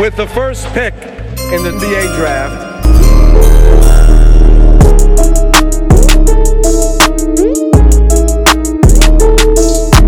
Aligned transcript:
with 0.00 0.16
the 0.16 0.26
first 0.28 0.66
pick 0.68 0.94
in 0.94 1.62
the 1.62 1.72
NBA 1.78 2.16
draft. 2.16 2.70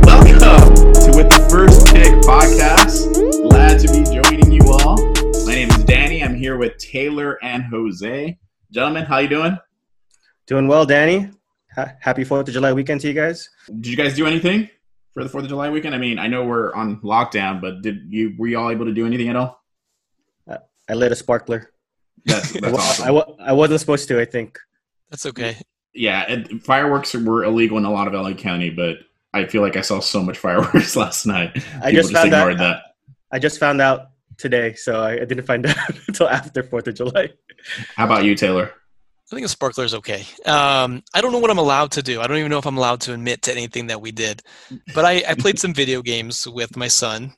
Welcome 0.07 0.39
to 0.95 1.13
With 1.15 1.29
the 1.29 1.47
First 1.51 1.89
Pick 1.89 2.15
podcast. 2.23 3.13
Glad 3.51 3.81
to 3.81 3.89
be 3.89 4.03
joining 4.05 4.51
you 4.51 4.63
all. 4.73 4.97
My 5.45 5.53
name 5.53 5.69
is 5.69 5.85
Danny. 5.85 6.25
I'm 6.25 6.37
here 6.37 6.57
with 6.57 6.79
Taylor 6.79 7.39
and 7.45 7.63
Jose. 7.65 8.39
Gentlemen, 8.71 9.05
how 9.05 9.19
you 9.19 9.29
doing? 9.29 9.59
Doing 10.47 10.69
well, 10.69 10.87
Danny. 10.87 11.29
Ha- 11.75 11.93
Happy 12.01 12.25
Fourth 12.25 12.49
of 12.49 12.55
July 12.55 12.73
weekend 12.73 13.03
to 13.03 13.09
you 13.09 13.15
guys. 13.15 13.51
Did 13.67 13.89
you 13.89 13.97
guys 13.99 14.17
do 14.17 14.27
anything 14.27 14.71
for 15.13 15.23
the 15.23 15.29
Fourth 15.29 15.45
of 15.45 15.51
July 15.51 15.69
weekend? 15.69 15.95
I 15.95 15.99
mean, 15.99 16.19
I 16.19 16.29
know 16.29 16.47
we're 16.47 16.73
on 16.75 16.99
lockdown, 17.03 17.61
but 17.61 17.83
did 17.83 18.07
you 18.09 18.35
were 18.39 18.49
you 18.49 18.59
all 18.59 18.71
able 18.71 18.87
to 18.87 18.95
do 18.95 19.05
anything 19.05 19.29
at 19.29 19.37
all? 19.37 19.62
I 20.89 20.95
lit 20.95 21.13
a 21.13 21.17
sparkler. 21.17 21.71
That's, 22.25 22.55
I, 22.57 22.61
that's 22.61 22.73
wa- 22.73 22.79
awesome. 22.81 23.07
I, 23.07 23.11
wa- 23.11 23.35
I 23.41 23.53
wasn't 23.53 23.81
supposed 23.81 24.09
to. 24.09 24.21
I 24.21 24.25
think. 24.25 24.59
That's 25.11 25.27
okay. 25.27 25.57
yeah, 25.95 26.25
and 26.29 26.63
fireworks 26.65 27.13
were 27.15 27.45
illegal 27.45 27.77
in 27.79 27.85
a 27.85 27.91
lot 27.91 28.07
of 28.07 28.15
LA 28.15 28.33
County, 28.33 28.71
but 28.71 28.97
I 29.35 29.45
feel 29.47 29.63
like 29.63 29.77
I 29.77 29.83
saw 29.83 30.01
so 30.01 30.23
much 30.23 30.39
fireworks 30.47 30.97
last 30.97 31.27
night. 31.27 31.51
I 31.83 31.91
People 31.91 31.93
just 31.93 32.13
found 32.13 32.29
ignored 32.29 32.61
out. 32.61 32.83
I 33.31 33.39
just 33.39 33.59
found 33.59 33.81
out 33.81 34.09
today, 34.39 34.75
so 34.75 35.03
I, 35.03 35.13
I 35.15 35.25
didn't 35.25 35.45
find 35.47 35.67
out 35.67 35.77
until 36.09 36.29
after 36.29 36.63
Fourth 36.63 36.87
of 36.87 36.95
July. 36.95 37.31
How 37.97 38.07
about 38.07 38.25
you, 38.25 38.35
Taylor? 38.35 38.73
I 39.31 39.35
think 39.35 39.47
a 39.47 39.49
sparkler 39.49 39.85
is 39.85 39.95
okay. 39.95 40.27
Um, 40.45 41.03
I 41.15 41.23
don't 41.23 41.33
know 41.33 41.39
what 41.39 41.51
I'm 41.51 41.59
allowed 41.59 41.93
to 41.93 42.03
do. 42.03 42.21
I 42.21 42.27
don't 42.27 42.37
even 42.37 42.51
know 42.51 42.59
if 42.59 42.67
I'm 42.67 42.77
allowed 42.77 43.01
to 43.03 43.15
admit 43.15 43.41
to 43.43 43.53
anything 43.53 43.87
that 43.87 44.01
we 44.03 44.13
did. 44.13 44.43
But 44.95 45.07
I, 45.07 45.23
I 45.27 45.35
played 45.35 45.59
some 45.59 45.73
video 45.73 46.03
games 46.03 46.47
with 46.47 46.77
my 46.77 46.89
son. 46.89 47.33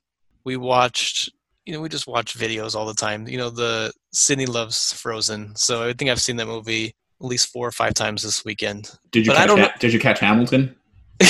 We 0.44 0.56
watched, 0.56 1.30
you 1.66 1.72
know, 1.72 1.80
we 1.80 1.88
just 1.88 2.06
watch 2.06 2.36
videos 2.36 2.74
all 2.74 2.86
the 2.86 2.94
time. 2.94 3.26
You 3.26 3.38
know, 3.38 3.50
the 3.50 3.92
Sydney 4.12 4.46
loves 4.46 4.92
Frozen, 4.92 5.56
so 5.56 5.88
I 5.88 5.92
think 5.92 6.10
I've 6.10 6.20
seen 6.20 6.36
that 6.36 6.46
movie 6.46 6.94
at 7.20 7.26
least 7.26 7.48
four 7.48 7.66
or 7.66 7.72
five 7.72 7.94
times 7.94 8.22
this 8.22 8.44
weekend. 8.44 8.90
Did 9.12 9.26
you 9.26 9.32
But 9.32 9.36
I 9.36 9.40
catch 9.40 9.48
don't 9.48 9.58
Ha- 9.60 9.74
Did 9.80 9.92
you 9.92 9.98
catch 10.00 10.20
Hamilton? 10.20 10.76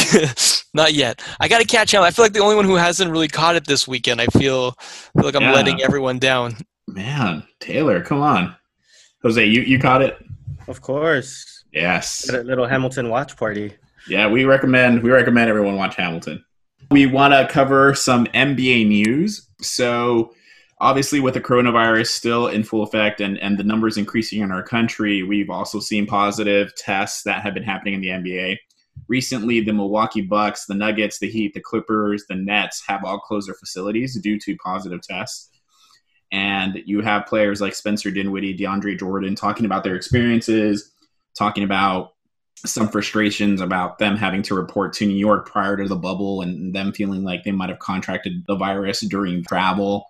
Not 0.74 0.92
yet. 0.94 1.22
I 1.40 1.46
got 1.48 1.60
to 1.60 1.66
catch 1.66 1.92
Hamilton. 1.92 2.08
I 2.08 2.10
feel 2.10 2.24
like 2.24 2.32
the 2.32 2.40
only 2.40 2.56
one 2.56 2.64
who 2.64 2.74
hasn't 2.74 3.10
really 3.10 3.28
caught 3.28 3.54
it 3.54 3.66
this 3.66 3.86
weekend. 3.86 4.20
I 4.20 4.26
feel, 4.26 4.72
feel 4.72 5.24
like 5.24 5.36
I'm 5.36 5.42
Yeah. 5.42 5.52
letting 5.52 5.82
everyone 5.82 6.18
down. 6.18 6.56
Man, 6.88 7.46
Taylor, 7.60 8.00
come 8.02 8.20
on. 8.20 8.56
Jose, 9.22 9.44
you, 9.44 9.60
you 9.62 9.78
caught 9.78 10.02
it? 10.02 10.18
Of 10.66 10.80
course, 10.80 11.64
Yes. 11.72 12.30
Had 12.30 12.40
a 12.40 12.44
little 12.44 12.66
Hamilton 12.66 13.08
watch 13.08 13.36
party. 13.36 13.74
Yeah, 14.08 14.28
we 14.28 14.44
recommend 14.44 15.02
we 15.02 15.10
recommend 15.10 15.48
everyone 15.50 15.76
watch 15.76 15.96
Hamilton. 15.96 16.44
We 16.90 17.06
want 17.06 17.34
to 17.34 17.48
cover 17.48 17.94
some 17.94 18.26
NBA 18.26 18.86
news. 18.86 19.48
So, 19.60 20.34
obviously, 20.80 21.20
with 21.20 21.34
the 21.34 21.40
coronavirus 21.40 22.08
still 22.08 22.48
in 22.48 22.62
full 22.62 22.82
effect 22.82 23.20
and 23.20 23.38
and 23.38 23.58
the 23.58 23.64
numbers 23.64 23.96
increasing 23.96 24.40
in 24.40 24.50
our 24.50 24.62
country, 24.62 25.22
we've 25.22 25.50
also 25.50 25.80
seen 25.80 26.06
positive 26.06 26.74
tests 26.76 27.22
that 27.24 27.42
have 27.42 27.54
been 27.54 27.62
happening 27.62 27.94
in 27.94 28.00
the 28.00 28.08
NBA. 28.08 28.58
Recently, 29.08 29.60
the 29.60 29.72
Milwaukee 29.72 30.22
Bucks, 30.22 30.66
the 30.66 30.74
Nuggets, 30.74 31.18
the 31.18 31.30
Heat, 31.30 31.52
the 31.54 31.60
Clippers, 31.60 32.24
the 32.28 32.36
Nets 32.36 32.82
have 32.86 33.04
all 33.04 33.18
closed 33.18 33.48
their 33.48 33.54
facilities 33.54 34.18
due 34.20 34.38
to 34.40 34.56
positive 34.56 35.02
tests. 35.02 35.50
And 36.32 36.82
you 36.86 37.00
have 37.00 37.26
players 37.26 37.60
like 37.60 37.74
Spencer 37.74 38.10
Dinwiddie, 38.10 38.56
DeAndre 38.56 38.98
Jordan 38.98 39.34
talking 39.34 39.66
about 39.66 39.84
their 39.84 39.94
experiences, 39.94 40.92
talking 41.36 41.64
about 41.64 42.13
some 42.64 42.88
frustrations 42.88 43.60
about 43.60 43.98
them 43.98 44.16
having 44.16 44.42
to 44.42 44.54
report 44.54 44.92
to 44.94 45.06
New 45.06 45.16
York 45.16 45.48
prior 45.48 45.76
to 45.76 45.88
the 45.88 45.96
bubble 45.96 46.40
and 46.40 46.74
them 46.74 46.92
feeling 46.92 47.22
like 47.22 47.44
they 47.44 47.52
might 47.52 47.68
have 47.68 47.78
contracted 47.78 48.44
the 48.46 48.56
virus 48.56 49.00
during 49.00 49.44
travel. 49.44 50.06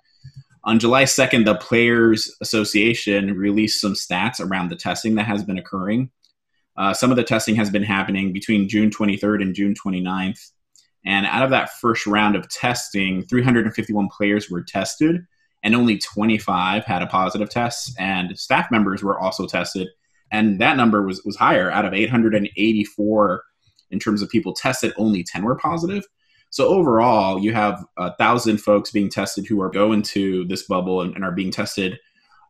On 0.65 0.79
July 0.79 1.05
2nd, 1.05 1.45
the 1.45 1.57
Players 1.57 2.35
Association 2.41 3.37
released 3.37 3.81
some 3.81 3.93
stats 3.93 4.41
around 4.41 4.71
the 4.71 4.77
testing 4.77 5.15
that 5.17 5.27
has 5.27 5.45
been 5.45 5.59
occurring. 5.59 6.11
Uh, 6.77 6.95
some 6.95 7.11
of 7.11 7.17
the 7.17 7.25
testing 7.25 7.55
has 7.55 7.71
been 7.71 7.83
happening 7.83 8.33
between 8.33 8.69
June 8.69 8.91
23rd 8.91 9.43
and 9.43 9.55
June 9.55 9.75
29th. 9.75 10.51
And 11.05 11.27
out 11.27 11.43
of 11.43 11.51
that 11.51 11.71
first 11.81 12.07
round 12.07 12.35
of 12.35 12.49
testing, 12.49 13.23
351 13.27 14.09
players 14.09 14.51
were 14.51 14.63
tested, 14.63 15.27
and 15.63 15.75
only 15.75 15.99
25 15.99 16.85
had 16.85 17.03
a 17.03 17.07
positive 17.07 17.51
test. 17.51 17.95
And 17.99 18.39
staff 18.39 18.71
members 18.71 19.03
were 19.03 19.19
also 19.19 19.47
tested, 19.47 19.89
and 20.35 20.61
that 20.61 20.77
number 20.77 21.07
was 21.07 21.23
was 21.25 21.37
higher. 21.37 21.71
Out 21.71 21.85
of 21.85 21.95
884 21.95 23.45
in 23.91 23.99
terms 24.01 24.21
of 24.21 24.29
people 24.29 24.53
tested, 24.53 24.93
only 24.97 25.23
10 25.23 25.45
were 25.45 25.55
positive. 25.55 26.05
So 26.51 26.67
overall, 26.67 27.39
you 27.39 27.53
have 27.53 27.85
a 27.97 28.15
thousand 28.17 28.59
folks 28.59 28.91
being 28.91 29.09
tested 29.09 29.47
who 29.47 29.61
are 29.63 29.71
going 29.71 30.03
to 30.03 30.45
this 30.47 30.65
bubble 30.67 31.01
and, 31.01 31.15
and 31.15 31.25
are 31.25 31.33
being 31.33 31.53
tested 31.53 31.99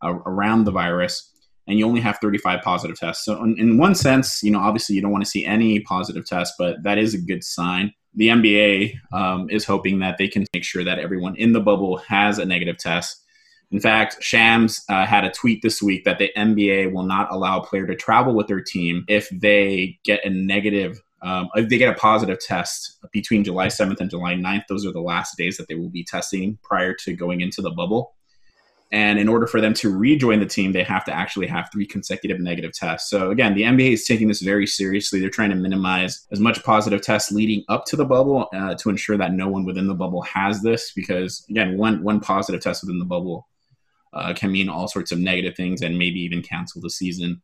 uh, 0.03 0.13
around 0.25 0.63
the 0.63 0.71
virus, 0.71 1.31
and 1.67 1.77
you 1.77 1.85
only 1.85 2.01
have 2.01 2.17
35 2.21 2.61
positive 2.63 2.99
tests. 2.99 3.23
So 3.23 3.43
in, 3.43 3.57
in 3.59 3.77
one 3.77 3.93
sense, 3.93 4.41
you 4.41 4.51
know, 4.51 4.59
obviously 4.59 4.95
you 4.95 5.01
don't 5.01 5.11
want 5.11 5.23
to 5.23 5.29
see 5.29 5.45
any 5.45 5.79
positive 5.79 6.25
tests, 6.25 6.55
but 6.57 6.81
that 6.83 6.97
is 6.97 7.13
a 7.13 7.21
good 7.21 7.43
sign. 7.43 7.93
The 8.15 8.29
NBA 8.29 8.93
um, 9.13 9.49
is 9.49 9.65
hoping 9.65 9.99
that 9.99 10.17
they 10.17 10.27
can 10.27 10.45
make 10.53 10.63
sure 10.63 10.83
that 10.83 10.99
everyone 10.99 11.35
in 11.35 11.53
the 11.53 11.61
bubble 11.61 11.97
has 11.97 12.39
a 12.39 12.45
negative 12.45 12.77
test. 12.77 13.24
In 13.71 13.79
fact, 13.79 14.21
Shams 14.21 14.83
uh, 14.89 15.05
had 15.05 15.25
a 15.25 15.31
tweet 15.31 15.61
this 15.61 15.81
week 15.81 16.05
that 16.05 16.19
the 16.19 16.31
NBA 16.37 16.93
will 16.93 17.03
not 17.03 17.31
allow 17.31 17.59
a 17.59 17.65
player 17.65 17.87
to 17.87 17.95
travel 17.95 18.33
with 18.33 18.47
their 18.47 18.61
team 18.61 19.05
if 19.07 19.29
they 19.29 19.99
get 20.03 20.23
a 20.25 20.29
negative, 20.29 21.01
um, 21.21 21.49
if 21.55 21.69
they 21.69 21.77
get 21.77 21.95
a 21.95 21.99
positive 21.99 22.39
test 22.39 22.99
between 23.11 23.43
July 23.43 23.67
7th 23.67 23.99
and 23.99 24.09
July 24.09 24.35
9th. 24.35 24.63
Those 24.69 24.85
are 24.85 24.91
the 24.91 25.01
last 25.01 25.37
days 25.37 25.57
that 25.57 25.67
they 25.67 25.75
will 25.75 25.89
be 25.89 26.03
testing 26.03 26.57
prior 26.63 26.93
to 27.03 27.13
going 27.13 27.41
into 27.41 27.61
the 27.61 27.71
bubble. 27.71 28.13
And 28.91 29.17
in 29.19 29.27
order 29.27 29.47
for 29.47 29.59
them 29.59 29.73
to 29.75 29.95
rejoin 29.95 30.39
the 30.39 30.45
team, 30.45 30.71
they 30.71 30.83
have 30.83 31.03
to 31.05 31.11
actually 31.11 31.47
have 31.47 31.69
three 31.71 31.87
consecutive 31.87 32.39
negative 32.39 32.71
tests. 32.71 33.09
So 33.09 33.31
again, 33.31 33.55
the 33.55 33.63
NBA 33.63 33.93
is 33.93 34.05
taking 34.05 34.27
this 34.27 34.41
very 34.41 34.67
seriously. 34.67 35.19
They're 35.19 35.29
trying 35.29 35.49
to 35.49 35.55
minimize 35.55 36.25
as 36.31 36.39
much 36.39 36.63
positive 36.63 37.01
tests 37.01 37.31
leading 37.31 37.65
up 37.67 37.85
to 37.87 37.95
the 37.95 38.05
bubble 38.05 38.47
uh, 38.53 38.75
to 38.75 38.89
ensure 38.89 39.17
that 39.17 39.33
no 39.33 39.49
one 39.49 39.65
within 39.65 39.87
the 39.87 39.95
bubble 39.95 40.21
has 40.21 40.61
this. 40.61 40.91
Because 40.95 41.43
again, 41.49 41.77
one 41.77 42.03
one 42.03 42.19
positive 42.19 42.61
test 42.61 42.83
within 42.83 42.99
the 42.99 43.05
bubble 43.05 43.47
uh, 44.15 44.33
can 44.33 44.51
mean 44.51 44.69
all 44.69 44.87
sorts 44.87 45.11
of 45.11 45.19
negative 45.19 45.55
things 45.55 45.81
and 45.81 45.97
maybe 45.97 46.19
even 46.21 46.41
cancel 46.41 46.81
the 46.81 46.89
season. 46.89 47.41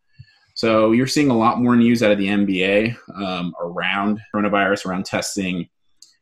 So 0.55 0.91
you're 0.91 1.07
seeing 1.07 1.29
a 1.29 1.37
lot 1.37 1.61
more 1.61 1.75
news 1.75 2.03
out 2.03 2.11
of 2.11 2.17
the 2.17 2.27
NBA 2.27 2.95
um, 3.15 3.53
around 3.59 4.19
coronavirus, 4.33 4.85
around 4.85 5.05
testing. 5.05 5.69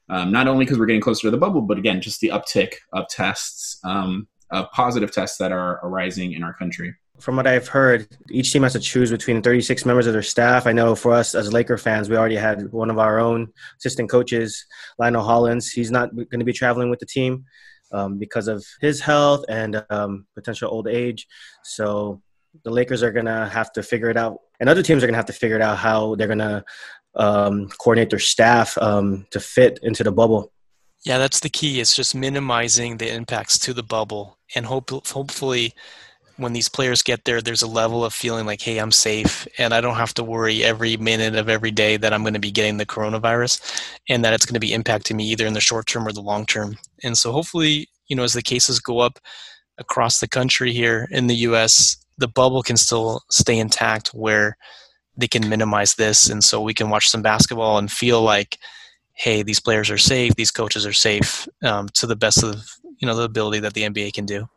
Um, 0.10 0.32
not 0.32 0.48
only 0.48 0.66
because 0.66 0.80
we're 0.80 0.88
getting 0.88 1.02
closer 1.02 1.28
to 1.28 1.32
the 1.32 1.38
bubble, 1.38 1.62
but 1.62 1.78
again, 1.78 2.02
just 2.02 2.20
the 2.20 2.30
uptick 2.30 2.74
of 2.94 3.08
tests, 3.10 3.80
um, 3.84 4.28
of 4.52 4.72
positive 4.72 5.12
tests 5.12 5.38
that 5.38 5.52
are 5.52 5.80
arising 5.84 6.34
in 6.34 6.44
our 6.44 6.54
country. 6.54 6.96
From 7.20 7.36
what 7.36 7.48
I've 7.48 7.68
heard, 7.68 8.08
each 8.32 8.54
team 8.54 8.64
has 8.64 8.74
to 8.74 8.80
choose 8.80 9.12
between 9.12 9.42
36 9.42 9.86
members 9.86 10.08
of 10.08 10.14
their 10.14 10.24
staff. 10.24 10.66
I 10.66 10.72
know 10.72 10.96
for 10.96 11.12
us 11.12 11.36
as 11.36 11.52
Laker 11.52 11.78
fans, 11.78 12.10
we 12.10 12.16
already 12.16 12.38
had 12.38 12.72
one 12.72 12.90
of 12.90 12.98
our 12.98 13.20
own 13.20 13.52
assistant 13.78 14.10
coaches, 14.10 14.66
Lionel 14.98 15.24
Hollins. 15.24 15.70
He's 15.70 15.92
not 15.92 16.16
going 16.16 16.40
to 16.40 16.46
be 16.46 16.54
traveling 16.54 16.90
with 16.90 17.00
the 17.00 17.06
team 17.06 17.46
um, 17.92 18.18
because 18.18 18.48
of 18.48 18.66
his 18.82 19.00
health 19.00 19.44
and 19.50 19.84
um, 19.90 20.26
potential 20.36 20.70
old 20.72 20.88
age. 20.88 21.28
So 21.64 22.22
the 22.64 22.72
Lakers 22.72 23.04
are 23.04 23.12
to 23.26 23.50
have 23.52 23.72
to 23.74 23.84
figure 23.84 24.10
it 24.10 24.18
out, 24.18 24.40
and 24.60 24.70
other 24.70 24.84
teams 24.84 25.04
are 25.04 25.08
to 25.14 25.18
have 25.18 25.26
to 25.26 25.34
figure 25.34 25.56
it 25.56 25.62
out 25.62 25.78
how 25.78 26.16
they're 26.16 26.28
to 26.40 26.64
um, 27.16 27.68
coordinate 27.80 28.10
their 28.10 28.20
staff 28.20 28.78
um, 28.78 29.26
to 29.32 29.40
fit 29.40 29.80
into 29.84 30.04
the 30.04 30.12
bubble. 30.12 30.52
Yeah, 31.06 31.18
that's 31.18 31.40
the 31.40 31.50
key. 31.50 31.80
It's 31.80 31.96
just 31.96 32.14
minimizing 32.14 32.98
the 32.98 33.14
impacts 33.14 33.58
to 33.60 33.74
the 33.74 33.84
bubble, 33.84 34.38
and 34.56 34.66
hope 34.66 34.90
hopefully, 35.08 35.74
when 36.40 36.54
these 36.54 36.70
players 36.70 37.02
get 37.02 37.26
there, 37.26 37.42
there's 37.42 37.62
a 37.62 37.68
level 37.68 38.04
of 38.04 38.14
feeling 38.14 38.46
like, 38.46 38.62
hey, 38.62 38.78
I'm 38.78 38.92
safe, 38.92 39.48
and 39.58 39.74
I 39.74 39.82
don't 39.82 39.96
have 39.96 40.14
to 40.16 40.24
worry 40.24 40.64
every 40.64 40.98
minute 40.98 41.36
of 41.36 41.50
every 41.50 41.72
day 41.72 41.98
that 41.98 42.14
I'm 42.14 42.24
going 42.24 42.34
to 42.34 42.40
be 42.40 42.52
getting 42.52 42.78
the 42.78 42.86
coronavirus, 42.86 43.82
and 44.08 44.24
that 44.24 44.34
it's 44.34 44.46
going 44.46 44.56
to 44.56 44.60
be 44.60 44.72
impacting 44.72 45.16
me 45.16 45.26
either 45.26 45.46
in 45.46 45.54
the 45.54 45.60
short 45.60 45.86
term 45.86 46.08
or 46.08 46.12
the 46.12 46.22
long 46.22 46.46
term. 46.46 46.78
And 47.04 47.18
so, 47.18 47.32
hopefully, 47.32 47.90
you 48.08 48.16
know, 48.16 48.24
as 48.24 48.34
the 48.34 48.42
cases 48.42 48.80
go 48.80 49.00
up 49.00 49.20
across 49.78 50.20
the 50.20 50.28
country 50.28 50.74
here 50.74 51.08
in 51.12 51.28
the 51.28 51.36
U.S., 51.36 51.98
the 52.18 52.28
bubble 52.28 52.64
can 52.64 52.78
still 52.78 53.22
stay 53.30 53.58
intact 53.58 54.10
where 54.10 54.58
they 55.18 55.28
can 55.28 55.50
minimize 55.50 55.96
this, 55.96 56.30
and 56.30 56.44
so 56.44 56.62
we 56.62 56.74
can 56.74 56.90
watch 56.90 57.10
some 57.10 57.22
basketball 57.22 57.78
and 57.78 57.92
feel 57.92 58.22
like 58.22 58.58
hey, 59.20 59.44
these 59.44 59.60
players 59.60 59.90
are 59.90 59.98
safe, 59.98 60.34
these 60.36 60.50
coaches 60.50 60.86
are 60.86 60.94
safe, 60.94 61.46
um, 61.62 61.90
to 61.90 62.08
the 62.08 62.16
best 62.16 62.42
of 62.42 62.66
you 63.00 63.06
know 63.06 63.16
the 63.16 63.24
ability 63.24 63.60
that 63.60 63.74
the 63.74 63.84
NBA 63.84 64.14
can 64.14 64.26
do. 64.26 64.48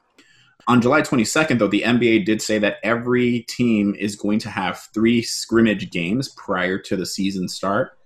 On 0.69 0.81
July 0.81 1.03
22nd, 1.03 1.59
though, 1.59 1.67
the 1.67 1.83
NBA 1.83 2.25
did 2.25 2.41
say 2.41 2.59
that 2.59 2.77
every 2.83 3.41
team 3.49 3.97
is 3.99 4.15
going 4.15 4.39
to 4.41 4.49
have 4.49 4.89
three 4.95 5.21
scrimmage 5.21 5.91
games 5.91 6.29
prior 6.31 6.79
to 6.79 6.97
the 6.97 7.07
season 7.07 7.49
start. 7.49 7.99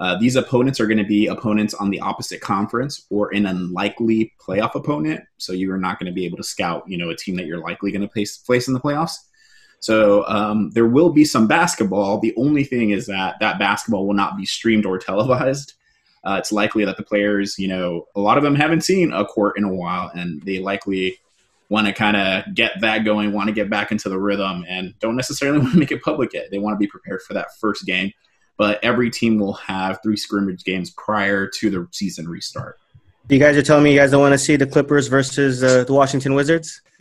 Uh, 0.00 0.18
these 0.18 0.34
opponents 0.34 0.80
are 0.80 0.88
going 0.88 0.98
to 0.98 1.04
be 1.04 1.28
opponents 1.28 1.72
on 1.72 1.90
the 1.90 2.00
opposite 2.00 2.40
conference 2.40 3.06
or 3.10 3.32
an 3.32 3.46
unlikely 3.46 4.32
playoff 4.44 4.74
opponent. 4.74 5.20
So 5.38 5.52
you're 5.52 5.78
not 5.78 6.00
going 6.00 6.10
to 6.10 6.14
be 6.14 6.24
able 6.24 6.36
to 6.38 6.42
scout, 6.42 6.82
you 6.88 6.98
know, 6.98 7.10
a 7.10 7.16
team 7.16 7.36
that 7.36 7.46
you're 7.46 7.60
likely 7.60 7.92
going 7.92 8.02
to 8.02 8.08
place 8.08 8.36
place 8.36 8.66
in 8.66 8.74
the 8.74 8.80
playoffs. 8.80 9.14
So 9.78 10.26
um, 10.26 10.70
there 10.70 10.86
will 10.86 11.10
be 11.10 11.24
some 11.24 11.46
basketball. 11.46 12.18
The 12.18 12.34
only 12.36 12.64
thing 12.64 12.90
is 12.90 13.06
that 13.06 13.36
that 13.38 13.58
basketball 13.58 14.06
will 14.06 14.14
not 14.14 14.36
be 14.36 14.46
streamed 14.46 14.84
or 14.84 14.98
televised. 14.98 15.74
Uh, 16.24 16.36
it's 16.38 16.50
likely 16.50 16.84
that 16.86 16.96
the 16.96 17.02
players, 17.02 17.58
you 17.58 17.68
know, 17.68 18.06
a 18.16 18.20
lot 18.20 18.38
of 18.38 18.42
them 18.42 18.54
haven't 18.54 18.80
seen 18.80 19.12
a 19.12 19.26
court 19.26 19.58
in 19.58 19.64
a 19.64 19.72
while, 19.72 20.10
and 20.14 20.40
they 20.42 20.58
likely 20.58 21.18
want 21.74 21.88
to 21.88 21.92
kind 21.92 22.16
of 22.16 22.54
get 22.54 22.80
that 22.80 23.04
going, 23.04 23.32
want 23.32 23.48
to 23.48 23.52
get 23.52 23.68
back 23.68 23.90
into 23.90 24.08
the 24.08 24.16
rhythm, 24.18 24.64
and 24.68 24.94
don't 25.00 25.16
necessarily 25.16 25.58
want 25.62 25.72
to 25.72 25.78
make 25.78 25.90
it 25.90 26.02
public 26.02 26.32
yet. 26.32 26.46
They 26.50 26.58
want 26.58 26.74
to 26.74 26.78
be 26.78 26.86
prepared 26.86 27.20
for 27.22 27.34
that 27.34 27.48
first 27.60 27.84
game. 27.84 28.12
But 28.56 28.82
every 28.84 29.10
team 29.10 29.40
will 29.40 29.54
have 29.54 29.98
three 30.00 30.16
scrimmage 30.16 30.62
games 30.62 30.90
prior 30.90 31.48
to 31.58 31.70
the 31.70 31.88
season 31.90 32.28
restart. 32.28 32.78
You 33.28 33.40
guys 33.40 33.56
are 33.56 33.62
telling 33.62 33.82
me 33.82 33.92
you 33.92 33.98
guys 33.98 34.12
don't 34.12 34.20
want 34.20 34.32
to 34.32 34.38
see 34.38 34.54
the 34.54 34.66
Clippers 34.66 35.08
versus 35.08 35.64
uh, 35.64 35.82
the 35.82 35.92
Washington 35.92 36.34
Wizards? 36.34 36.80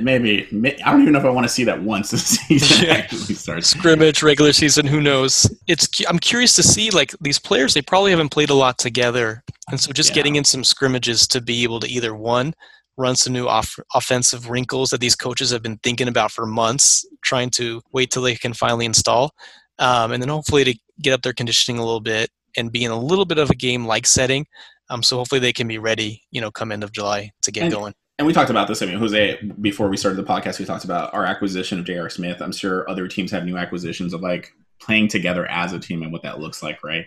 Maybe 0.00 0.46
I 0.84 0.92
don't 0.92 1.02
even 1.02 1.12
know 1.12 1.18
if 1.18 1.24
I 1.24 1.30
want 1.30 1.44
to 1.44 1.52
see 1.52 1.64
that 1.64 1.82
once 1.82 2.12
the 2.12 2.18
season 2.18 2.86
yeah. 2.86 2.94
actually 2.94 3.34
starts. 3.34 3.68
Scrimmage, 3.68 4.22
regular 4.22 4.52
season, 4.52 4.86
who 4.86 5.00
knows? 5.00 5.52
It's 5.66 5.88
I'm 6.08 6.20
curious 6.20 6.54
to 6.54 6.62
see 6.62 6.90
like 6.90 7.16
these 7.20 7.40
players. 7.40 7.74
They 7.74 7.82
probably 7.82 8.12
haven't 8.12 8.28
played 8.28 8.50
a 8.50 8.54
lot 8.54 8.78
together, 8.78 9.42
and 9.72 9.80
so 9.80 9.90
just 9.92 10.10
yeah. 10.10 10.14
getting 10.14 10.36
in 10.36 10.44
some 10.44 10.62
scrimmages 10.62 11.26
to 11.28 11.40
be 11.40 11.64
able 11.64 11.80
to 11.80 11.88
either 11.88 12.14
one 12.14 12.54
run 12.96 13.16
some 13.16 13.32
new 13.32 13.46
off- 13.46 13.78
offensive 13.94 14.50
wrinkles 14.50 14.90
that 14.90 15.00
these 15.00 15.16
coaches 15.16 15.50
have 15.50 15.62
been 15.62 15.78
thinking 15.82 16.08
about 16.08 16.30
for 16.30 16.46
months, 16.46 17.06
trying 17.22 17.50
to 17.50 17.80
wait 17.92 18.10
till 18.10 18.22
they 18.22 18.34
can 18.34 18.52
finally 18.52 18.86
install, 18.86 19.32
um, 19.78 20.12
and 20.12 20.22
then 20.22 20.28
hopefully 20.28 20.64
to 20.64 20.74
get 21.00 21.12
up 21.12 21.22
their 21.22 21.32
conditioning 21.32 21.78
a 21.78 21.84
little 21.84 22.00
bit 22.00 22.30
and 22.56 22.70
be 22.70 22.84
in 22.84 22.90
a 22.90 22.98
little 22.98 23.24
bit 23.24 23.38
of 23.38 23.50
a 23.50 23.54
game 23.54 23.86
like 23.86 24.06
setting. 24.06 24.46
Um, 24.90 25.02
so 25.02 25.16
hopefully 25.16 25.40
they 25.40 25.52
can 25.52 25.66
be 25.66 25.78
ready, 25.78 26.22
you 26.30 26.40
know, 26.40 26.50
come 26.50 26.70
end 26.70 26.84
of 26.84 26.92
July 26.92 27.30
to 27.42 27.50
get 27.50 27.64
and, 27.64 27.72
going 27.72 27.94
and 28.18 28.26
we 28.26 28.32
talked 28.32 28.50
about 28.50 28.68
this. 28.68 28.82
I 28.82 28.86
mean, 28.86 28.98
Jose, 28.98 29.40
before 29.60 29.88
we 29.88 29.96
started 29.96 30.16
the 30.16 30.28
podcast, 30.28 30.60
we 30.60 30.64
talked 30.64 30.84
about 30.84 31.12
our 31.12 31.24
acquisition 31.24 31.80
of 31.80 31.84
J.R. 31.84 32.08
Smith. 32.08 32.40
I'm 32.40 32.52
sure 32.52 32.88
other 32.88 33.08
teams 33.08 33.32
have 33.32 33.44
new 33.44 33.56
acquisitions 33.56 34.12
of 34.12 34.20
like 34.20 34.52
playing 34.80 35.08
together 35.08 35.44
as 35.50 35.72
a 35.72 35.78
team 35.78 36.02
and 36.02 36.12
what 36.12 36.22
that 36.22 36.38
looks 36.38 36.62
like, 36.62 36.84
right? 36.84 37.06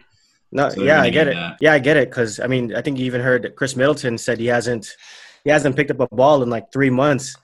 No, 0.51 0.69
so 0.69 0.83
yeah, 0.83 1.01
I 1.01 1.09
get 1.09 1.27
it. 1.27 1.35
That. 1.35 1.57
Yeah, 1.61 1.73
I 1.73 1.79
get 1.79 1.95
it. 1.95 2.09
Because 2.09 2.39
I 2.39 2.47
mean, 2.47 2.75
I 2.75 2.81
think 2.81 2.97
you 2.97 3.05
even 3.05 3.21
heard 3.21 3.55
Khris 3.55 3.75
Middleton 3.75 4.17
said 4.17 4.39
he 4.39 4.47
hasn't 4.47 4.95
he 5.45 5.51
hasn't 5.51 5.77
picked 5.77 5.92
up 5.92 6.01
a 6.01 6.13
ball 6.13 6.44
in 6.44 6.50
like 6.50 6.74
three 6.74 6.89
months. 6.89 7.38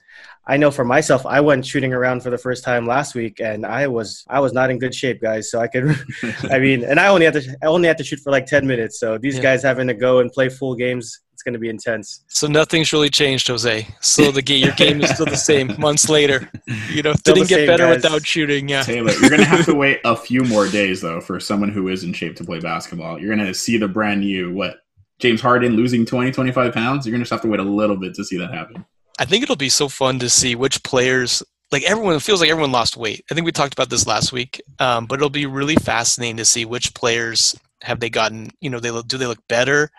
I 0.44 0.56
know 0.56 0.72
for 0.72 0.84
myself, 0.84 1.24
I 1.24 1.40
went 1.40 1.64
shooting 1.64 1.94
around 1.94 2.24
for 2.24 2.30
the 2.30 2.36
first 2.36 2.64
time 2.64 2.84
last 2.84 3.14
week, 3.14 3.40
and 3.40 3.64
I 3.64 3.86
was 3.86 4.24
I 4.28 4.40
was 4.40 4.52
not 4.52 4.70
in 4.70 4.78
good 4.78 4.94
shape, 4.94 5.22
guys. 5.22 5.50
So 5.50 5.60
I 5.60 5.68
could, 5.68 5.96
I 6.50 6.58
mean, 6.58 6.84
and 6.84 6.98
I 6.98 7.06
only 7.06 7.24
had 7.24 7.34
to 7.34 7.56
I 7.62 7.66
only 7.66 7.86
had 7.86 7.96
to 7.98 8.04
shoot 8.04 8.18
for 8.18 8.32
like 8.32 8.46
ten 8.46 8.66
minutes. 8.66 8.98
So 8.98 9.16
these 9.16 9.36
yeah. 9.36 9.42
guys 9.42 9.62
having 9.62 9.86
to 9.86 9.94
go 9.94 10.18
and 10.18 10.30
play 10.30 10.48
full 10.48 10.74
games 10.74 11.22
it's 11.42 11.44
going 11.44 11.54
to 11.54 11.58
be 11.58 11.68
intense. 11.68 12.22
So 12.28 12.46
nothing's 12.46 12.92
really 12.92 13.08
changed, 13.08 13.48
Jose. 13.48 13.88
So 14.00 14.30
the 14.30 14.42
game, 14.42 14.64
your 14.64 14.74
game 14.74 15.00
is 15.02 15.10
still 15.10 15.26
the 15.26 15.36
same. 15.36 15.74
Months 15.78 16.08
later, 16.08 16.48
you 16.88 17.02
know, 17.02 17.14
still 17.14 17.34
didn't 17.34 17.48
get 17.48 17.66
better 17.66 17.86
guys. 17.86 17.96
without 17.96 18.24
shooting. 18.24 18.68
Yeah, 18.68 18.82
Taylor, 18.82 19.10
you're 19.12 19.28
going 19.28 19.40
to 19.40 19.48
have 19.48 19.64
to 19.64 19.74
wait 19.74 20.00
a 20.04 20.14
few 20.14 20.44
more 20.44 20.68
days 20.68 21.00
though 21.00 21.20
for 21.20 21.40
someone 21.40 21.70
who 21.70 21.88
is 21.88 22.04
in 22.04 22.12
shape 22.12 22.36
to 22.36 22.44
play 22.44 22.60
basketball. 22.60 23.18
You're 23.18 23.34
going 23.34 23.46
to 23.46 23.54
see 23.54 23.76
the 23.76 23.88
brand 23.88 24.20
new 24.20 24.52
what 24.52 24.81
James 25.22 25.40
Harden 25.40 25.76
losing 25.76 26.04
20, 26.04 26.32
25 26.32 26.74
pounds. 26.74 27.06
You're 27.06 27.12
going 27.16 27.24
to 27.24 27.32
have 27.32 27.40
to 27.42 27.48
wait 27.48 27.60
a 27.60 27.62
little 27.62 27.96
bit 27.96 28.14
to 28.14 28.24
see 28.24 28.36
that 28.38 28.52
happen. 28.52 28.84
I 29.20 29.24
think 29.24 29.44
it'll 29.44 29.56
be 29.56 29.68
so 29.68 29.88
fun 29.88 30.18
to 30.18 30.28
see 30.28 30.56
which 30.56 30.82
players 30.82 31.42
like 31.70 31.84
everyone 31.84 32.18
feels 32.18 32.40
like 32.40 32.50
everyone 32.50 32.72
lost 32.72 32.96
weight. 32.96 33.24
I 33.30 33.34
think 33.34 33.46
we 33.46 33.52
talked 33.52 33.72
about 33.72 33.88
this 33.88 34.06
last 34.06 34.32
week, 34.32 34.60
um, 34.78 35.06
but 35.06 35.14
it'll 35.14 35.30
be 35.30 35.46
really 35.46 35.76
fascinating 35.76 36.36
to 36.36 36.44
see 36.44 36.66
which 36.66 36.92
players 36.94 37.56
have 37.82 38.00
they 38.00 38.10
gotten. 38.10 38.50
You 38.60 38.68
know, 38.68 38.80
they 38.80 38.90
look, 38.90 39.08
do 39.08 39.16
they 39.16 39.26
look 39.26 39.46
better? 39.48 39.90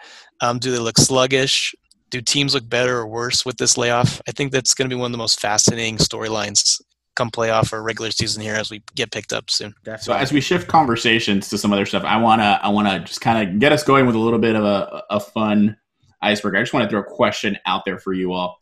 Um, 0.42 0.60
do 0.60 0.72
they 0.72 0.78
look 0.78 0.98
sluggish? 0.98 1.74
Do 2.12 2.22
teams 2.22 2.54
look 2.54 2.70
better 2.70 2.98
or 2.98 3.08
worse 3.08 3.44
with 3.44 3.58
this 3.58 3.76
layoff? 3.78 4.22
I 4.28 4.34
think 4.34 4.52
that's 4.52 4.76
going 4.76 4.88
to 4.88 4.96
be 4.96 5.00
one 5.00 5.08
of 5.08 5.14
the 5.14 5.18
most 5.18 5.40
fascinating 5.40 5.98
storylines 5.98 6.80
come 7.16 7.30
playoff 7.30 7.74
or 7.74 7.82
regular 7.84 8.12
season 8.12 8.42
here 8.42 8.56
as 8.56 8.70
we 8.70 8.82
get 8.96 9.12
picked 9.12 9.34
up 9.34 9.50
soon. 9.50 9.74
Definitely. 9.84 10.06
So 10.06 10.14
as 10.14 10.32
we 10.32 10.42
shift 10.42 10.68
conversations 10.68 11.50
to 11.50 11.58
some 11.58 11.72
other 11.72 11.86
stuff, 11.86 12.04
I 12.04 12.18
wanna 12.18 12.60
I 12.62 12.70
wanna 12.70 13.00
just 13.00 13.22
kind 13.22 13.48
of 13.48 13.60
get 13.60 13.72
us 13.72 13.84
going 13.84 14.06
with 14.06 14.16
a 14.16 14.20
little 14.20 14.40
bit 14.40 14.56
of 14.56 14.64
a, 14.64 15.04
a 15.10 15.20
fun 15.20 15.78
iceberg. 16.22 16.56
I 16.56 16.62
just 16.62 16.74
want 16.74 16.86
to 16.86 16.90
throw 16.90 17.02
a 17.02 17.04
question 17.04 17.58
out 17.66 17.86
there 17.86 18.00
for 18.00 18.14
you 18.14 18.34
all. 18.34 18.58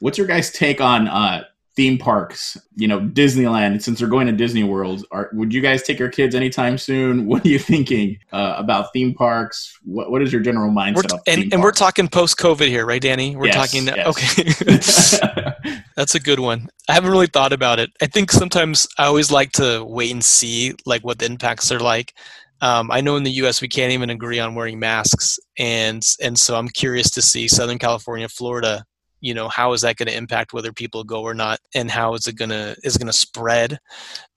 What's 0.00 0.18
your 0.18 0.26
guys' 0.26 0.50
take 0.50 0.80
on 0.80 1.08
uh, 1.08 1.44
theme 1.76 1.98
parks, 1.98 2.56
you 2.76 2.86
know, 2.86 3.00
Disneyland, 3.00 3.82
since 3.82 3.98
they're 3.98 4.08
going 4.08 4.26
to 4.26 4.32
Disney 4.32 4.62
World, 4.62 5.04
are, 5.10 5.28
would 5.32 5.52
you 5.52 5.60
guys 5.60 5.82
take 5.82 5.98
your 5.98 6.08
kids 6.08 6.34
anytime 6.34 6.78
soon? 6.78 7.26
What 7.34 7.44
are 7.44 7.48
you 7.48 7.58
thinking 7.58 8.18
uh, 8.32 8.54
about 8.56 8.92
theme 8.92 9.12
parks? 9.12 9.76
What, 9.82 10.10
what 10.10 10.22
is 10.22 10.32
your 10.32 10.40
general 10.40 10.70
mindset? 10.70 11.24
T- 11.24 11.32
and, 11.32 11.52
and 11.52 11.62
we're 11.62 11.72
talking 11.72 12.06
post 12.06 12.38
COVID 12.38 12.68
here, 12.68 12.86
right, 12.86 13.02
Danny? 13.02 13.34
We're 13.34 13.46
yes, 13.46 13.56
talking, 13.56 13.86
yes. 13.86 15.20
okay. 15.20 15.80
That's 15.96 16.14
a 16.14 16.20
good 16.20 16.38
one. 16.38 16.68
I 16.88 16.92
haven't 16.92 17.10
really 17.10 17.26
thought 17.26 17.52
about 17.52 17.80
it. 17.80 17.90
I 18.00 18.06
think 18.06 18.30
sometimes 18.30 18.86
I 18.98 19.06
always 19.06 19.32
like 19.32 19.50
to 19.52 19.84
wait 19.84 20.12
and 20.12 20.24
see 20.24 20.74
like 20.86 21.02
what 21.02 21.18
the 21.18 21.26
impacts 21.26 21.72
are 21.72 21.80
like. 21.80 22.14
Um, 22.60 22.90
I 22.90 23.00
know 23.00 23.16
in 23.16 23.24
the 23.24 23.30
U.S. 23.32 23.60
we 23.60 23.68
can't 23.68 23.92
even 23.92 24.10
agree 24.10 24.38
on 24.38 24.54
wearing 24.54 24.78
masks, 24.78 25.38
and 25.58 26.02
and 26.22 26.38
so 26.38 26.56
I'm 26.56 26.68
curious 26.68 27.10
to 27.10 27.20
see 27.20 27.48
Southern 27.48 27.78
California, 27.78 28.28
Florida, 28.28 28.84
you 29.24 29.32
know 29.32 29.48
how 29.48 29.72
is 29.72 29.80
that 29.80 29.96
going 29.96 30.06
to 30.06 30.16
impact 30.16 30.52
whether 30.52 30.72
people 30.72 31.02
go 31.02 31.22
or 31.22 31.34
not 31.34 31.58
and 31.74 31.90
how 31.90 32.14
is 32.14 32.26
it 32.26 32.36
going 32.36 32.50
to 32.50 32.76
is 32.84 32.98
going 32.98 33.06
to 33.06 33.12
spread 33.12 33.72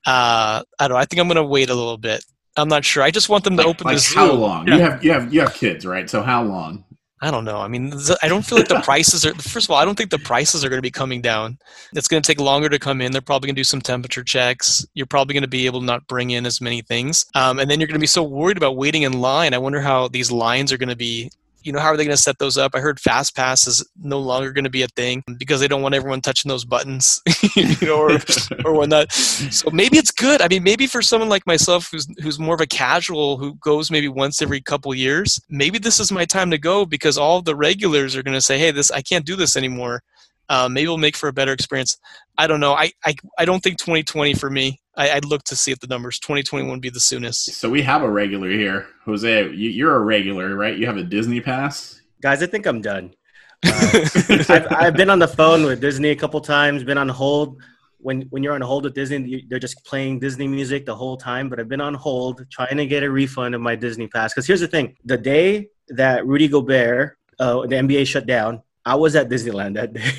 uh 0.05 0.63
i 0.79 0.87
don't 0.87 0.91
know 0.91 0.97
i 0.97 1.05
think 1.05 1.19
i'm 1.19 1.27
going 1.27 1.35
to 1.35 1.43
wait 1.43 1.69
a 1.69 1.75
little 1.75 1.97
bit 1.97 2.23
i'm 2.55 2.69
not 2.69 2.85
sure 2.85 3.03
i 3.03 3.11
just 3.11 3.27
want 3.27 3.43
them 3.43 3.57
to 3.57 3.63
like, 3.63 3.69
open 3.69 3.85
like 3.85 3.97
the 3.97 4.13
how 4.15 4.31
long 4.31 4.67
yeah. 4.67 4.75
you 4.75 4.81
have 4.81 5.03
you 5.03 5.11
have 5.11 5.33
you 5.33 5.39
have 5.41 5.53
kids 5.53 5.85
right 5.85 6.09
so 6.09 6.21
how 6.23 6.41
long 6.41 6.83
I 7.19 7.31
don't 7.31 7.45
know. 7.45 7.57
I 7.57 7.67
mean, 7.67 7.91
I 8.21 8.27
don't 8.27 8.45
feel 8.45 8.59
like 8.59 8.67
the 8.67 8.79
prices 8.83 9.25
are. 9.25 9.33
First 9.33 9.65
of 9.65 9.71
all, 9.71 9.77
I 9.77 9.85
don't 9.85 9.97
think 9.97 10.11
the 10.11 10.19
prices 10.19 10.63
are 10.63 10.69
going 10.69 10.77
to 10.77 10.83
be 10.83 10.91
coming 10.91 11.19
down. 11.19 11.57
It's 11.93 12.07
going 12.07 12.21
to 12.21 12.27
take 12.27 12.39
longer 12.39 12.69
to 12.69 12.77
come 12.77 13.01
in. 13.01 13.11
They're 13.11 13.21
probably 13.21 13.47
going 13.47 13.55
to 13.55 13.59
do 13.59 13.63
some 13.63 13.81
temperature 13.81 14.23
checks. 14.23 14.85
You're 14.93 15.07
probably 15.07 15.33
going 15.33 15.41
to 15.41 15.47
be 15.47 15.65
able 15.65 15.79
to 15.79 15.85
not 15.87 16.05
bring 16.05 16.29
in 16.29 16.45
as 16.45 16.61
many 16.61 16.83
things, 16.83 17.25
um, 17.33 17.57
and 17.57 17.71
then 17.71 17.79
you're 17.79 17.87
going 17.87 17.95
to 17.95 17.99
be 17.99 18.05
so 18.05 18.21
worried 18.21 18.57
about 18.57 18.77
waiting 18.77 19.01
in 19.01 19.13
line. 19.13 19.55
I 19.55 19.57
wonder 19.57 19.81
how 19.81 20.07
these 20.09 20.31
lines 20.31 20.71
are 20.71 20.77
going 20.77 20.89
to 20.89 20.95
be 20.95 21.31
you 21.63 21.71
know, 21.71 21.79
how 21.79 21.87
are 21.87 21.97
they 21.97 22.05
going 22.05 22.15
to 22.15 22.21
set 22.21 22.39
those 22.39 22.57
up? 22.57 22.75
I 22.75 22.79
heard 22.79 22.99
Fast 22.99 23.35
Pass 23.35 23.67
is 23.67 23.87
no 24.01 24.19
longer 24.19 24.51
going 24.51 24.63
to 24.63 24.69
be 24.69 24.83
a 24.83 24.87
thing 24.87 25.23
because 25.37 25.59
they 25.59 25.67
don't 25.67 25.81
want 25.81 25.95
everyone 25.95 26.21
touching 26.21 26.49
those 26.49 26.65
buttons, 26.65 27.21
you 27.55 27.75
know, 27.81 27.97
or, 27.97 28.19
or 28.65 28.73
whatnot. 28.73 29.11
So 29.11 29.69
maybe 29.71 29.97
it's 29.97 30.11
good. 30.11 30.41
I 30.41 30.47
mean, 30.47 30.63
maybe 30.63 30.87
for 30.87 31.01
someone 31.01 31.29
like 31.29 31.45
myself 31.45 31.89
who's 31.91 32.07
who's 32.21 32.39
more 32.39 32.55
of 32.55 32.61
a 32.61 32.67
casual 32.67 33.37
who 33.37 33.55
goes 33.55 33.91
maybe 33.91 34.07
once 34.07 34.41
every 34.41 34.61
couple 34.61 34.93
years, 34.93 35.39
maybe 35.49 35.79
this 35.79 35.99
is 35.99 36.11
my 36.11 36.25
time 36.25 36.51
to 36.51 36.57
go 36.57 36.85
because 36.85 37.17
all 37.17 37.41
the 37.41 37.55
regulars 37.55 38.15
are 38.15 38.23
going 38.23 38.35
to 38.35 38.41
say, 38.41 38.57
"Hey, 38.57 38.71
this 38.71 38.91
I 38.91 39.01
can't 39.01 39.25
do 39.25 39.35
this 39.35 39.57
anymore." 39.57 40.01
Uh, 40.49 40.69
maybe 40.69 40.87
we'll 40.87 40.97
make 40.97 41.17
for 41.17 41.27
a 41.27 41.33
better 41.33 41.51
experience. 41.51 41.97
I 42.37 42.47
don't 42.47 42.59
know. 42.59 42.73
I, 42.73 42.91
I, 43.05 43.15
I 43.37 43.45
don't 43.45 43.61
think 43.61 43.77
2020 43.79 44.33
for 44.35 44.49
me. 44.49 44.79
I, 44.97 45.15
would 45.15 45.25
look 45.25 45.43
to 45.43 45.55
see 45.55 45.71
if 45.71 45.79
the 45.79 45.87
numbers 45.87 46.19
2021 46.19 46.71
would 46.71 46.81
be 46.81 46.89
the 46.89 46.99
soonest. 46.99 47.53
So 47.53 47.69
we 47.69 47.81
have 47.83 48.01
a 48.01 48.09
regular 48.09 48.49
here, 48.49 48.87
Jose. 49.05 49.51
You, 49.51 49.87
are 49.87 49.95
a 49.95 49.99
regular, 49.99 50.55
right? 50.55 50.75
You 50.75 50.87
have 50.87 50.97
a 50.97 51.03
Disney 51.03 51.39
pass, 51.39 52.01
guys. 52.21 52.41
I 52.41 52.47
think 52.47 52.65
I'm 52.65 52.81
done. 52.81 53.13
Uh, 53.63 54.43
I've, 54.49 54.67
I've, 54.71 54.93
been 54.93 55.09
on 55.09 55.19
the 55.19 55.27
phone 55.27 55.63
with 55.63 55.81
Disney 55.81 56.09
a 56.09 56.15
couple 56.15 56.39
times. 56.41 56.83
Been 56.83 56.97
on 56.97 57.09
hold. 57.09 57.59
When 57.97 58.21
when 58.29 58.43
you're 58.43 58.53
on 58.53 58.61
hold 58.61 58.83
with 58.83 58.93
Disney, 58.93 59.45
they're 59.49 59.57
just 59.57 59.83
playing 59.83 60.19
Disney 60.19 60.47
music 60.47 60.85
the 60.85 60.95
whole 60.95 61.17
time. 61.17 61.49
But 61.49 61.59
I've 61.59 61.67
been 61.67 61.81
on 61.81 61.95
hold 61.95 62.45
trying 62.51 62.77
to 62.77 62.85
get 62.85 63.01
a 63.01 63.09
refund 63.09 63.55
of 63.55 63.61
my 63.61 63.75
Disney 63.75 64.07
pass. 64.07 64.33
Because 64.33 64.45
here's 64.45 64.59
the 64.59 64.67
thing: 64.67 64.95
the 65.05 65.17
day 65.17 65.69
that 65.89 66.27
Rudy 66.27 66.47
Gobert, 66.47 67.17
uh, 67.39 67.61
the 67.61 67.75
NBA 67.75 68.05
shut 68.05 68.27
down, 68.27 68.61
I 68.85 68.93
was 68.95 69.15
at 69.15 69.27
Disneyland 69.27 69.73
that 69.73 69.93
day. 69.93 70.11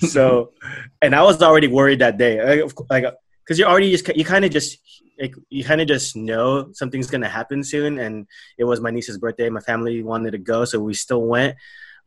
so, 0.08 0.52
and 1.00 1.14
I 1.14 1.22
was 1.22 1.42
already 1.42 1.68
worried 1.68 1.98
that 1.98 2.16
day. 2.16 2.62
Like, 2.62 2.72
like 2.90 3.14
because 3.44 3.58
you're 3.58 3.68
already 3.68 3.90
just 3.90 4.08
you 4.16 4.24
kind 4.24 4.44
of 4.44 4.50
just 4.50 4.78
like, 5.20 5.34
you 5.50 5.64
kind 5.64 5.80
of 5.80 5.88
just 5.88 6.16
know 6.16 6.72
something's 6.72 7.10
gonna 7.10 7.28
happen 7.28 7.62
soon. 7.62 7.98
And 7.98 8.26
it 8.58 8.64
was 8.64 8.80
my 8.80 8.90
niece's 8.90 9.18
birthday. 9.18 9.48
My 9.50 9.60
family 9.60 10.02
wanted 10.02 10.32
to 10.32 10.38
go, 10.38 10.64
so 10.64 10.80
we 10.80 10.94
still 10.94 11.22
went. 11.22 11.56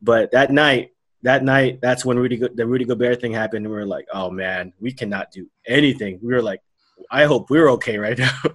But 0.02 0.32
that 0.32 0.52
night, 0.52 0.92
that 1.24 1.44
night, 1.44 1.80
that's 1.82 2.06
when 2.06 2.18
Rudy 2.18 2.38
the 2.54 2.68
Rudy 2.68 2.86
Gobert 2.86 3.22
thing 3.22 3.34
happened. 3.34 3.66
And 3.66 3.74
we 3.74 3.80
were 3.80 3.86
like, 3.86 4.08
oh 4.14 4.30
man, 4.30 4.74
we 4.80 4.92
cannot 4.92 5.32
do 5.32 5.50
anything. 5.66 6.20
We 6.22 6.34
were 6.34 6.42
like, 6.42 6.62
I 7.12 7.26
hope 7.26 7.50
we're 7.50 7.70
okay 7.72 7.98
right 7.98 8.18
now. 8.18 8.40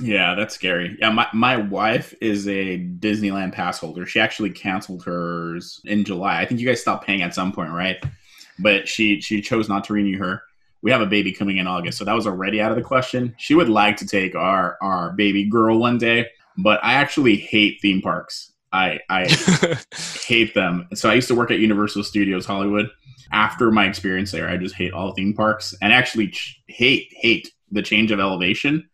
Yeah, 0.00 0.34
that's 0.34 0.54
scary. 0.54 0.96
Yeah, 0.98 1.10
my, 1.10 1.28
my 1.32 1.56
wife 1.56 2.14
is 2.20 2.48
a 2.48 2.78
Disneyland 2.78 3.52
pass 3.52 3.78
holder. 3.78 4.06
She 4.06 4.18
actually 4.18 4.50
canceled 4.50 5.04
hers 5.04 5.80
in 5.84 6.04
July. 6.04 6.40
I 6.40 6.46
think 6.46 6.60
you 6.60 6.66
guys 6.66 6.80
stopped 6.80 7.06
paying 7.06 7.22
at 7.22 7.32
some 7.32 7.52
point, 7.52 7.70
right? 7.70 8.02
But 8.58 8.88
she 8.88 9.20
she 9.20 9.40
chose 9.40 9.68
not 9.68 9.84
to 9.84 9.92
renew 9.92 10.18
her 10.18 10.42
we 10.84 10.90
have 10.90 11.00
a 11.00 11.06
baby 11.06 11.32
coming 11.32 11.56
in 11.56 11.66
August, 11.66 11.96
so 11.96 12.04
that 12.04 12.12
was 12.12 12.26
already 12.26 12.60
out 12.60 12.70
of 12.70 12.76
the 12.76 12.82
question. 12.82 13.34
She 13.38 13.54
would 13.54 13.70
like 13.70 13.96
to 13.96 14.06
take 14.06 14.36
our 14.36 14.76
our 14.82 15.12
baby 15.14 15.44
girl 15.44 15.78
one 15.78 15.96
day, 15.96 16.26
but 16.58 16.78
I 16.84 16.92
actually 16.92 17.36
hate 17.36 17.78
theme 17.80 18.02
parks. 18.02 18.52
I 18.70 19.00
I 19.08 19.24
hate 20.26 20.52
them. 20.52 20.86
So 20.92 21.08
I 21.08 21.14
used 21.14 21.28
to 21.28 21.34
work 21.34 21.50
at 21.50 21.58
Universal 21.58 22.04
Studios 22.04 22.44
Hollywood. 22.44 22.90
After 23.32 23.72
my 23.72 23.86
experience 23.86 24.30
there, 24.30 24.46
I 24.46 24.58
just 24.58 24.74
hate 24.74 24.92
all 24.92 25.12
theme 25.12 25.32
parks 25.32 25.74
and 25.80 25.90
actually 25.90 26.28
ch- 26.28 26.62
hate 26.68 27.08
hate 27.16 27.50
the 27.72 27.82
change 27.82 28.12
of 28.12 28.20
elevation. 28.20 28.86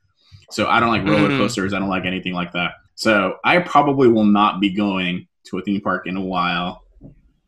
So 0.53 0.69
I 0.69 0.79
don't 0.79 0.91
like 0.91 1.05
roller 1.05 1.29
mm-hmm. 1.29 1.39
coasters. 1.39 1.75
I 1.75 1.81
don't 1.81 1.89
like 1.89 2.05
anything 2.05 2.35
like 2.35 2.53
that. 2.53 2.75
So 2.95 3.37
I 3.45 3.59
probably 3.59 4.07
will 4.07 4.25
not 4.25 4.61
be 4.61 4.71
going 4.71 5.27
to 5.47 5.59
a 5.59 5.63
theme 5.63 5.81
park 5.81 6.07
in 6.07 6.17
a 6.17 6.21
while 6.21 6.85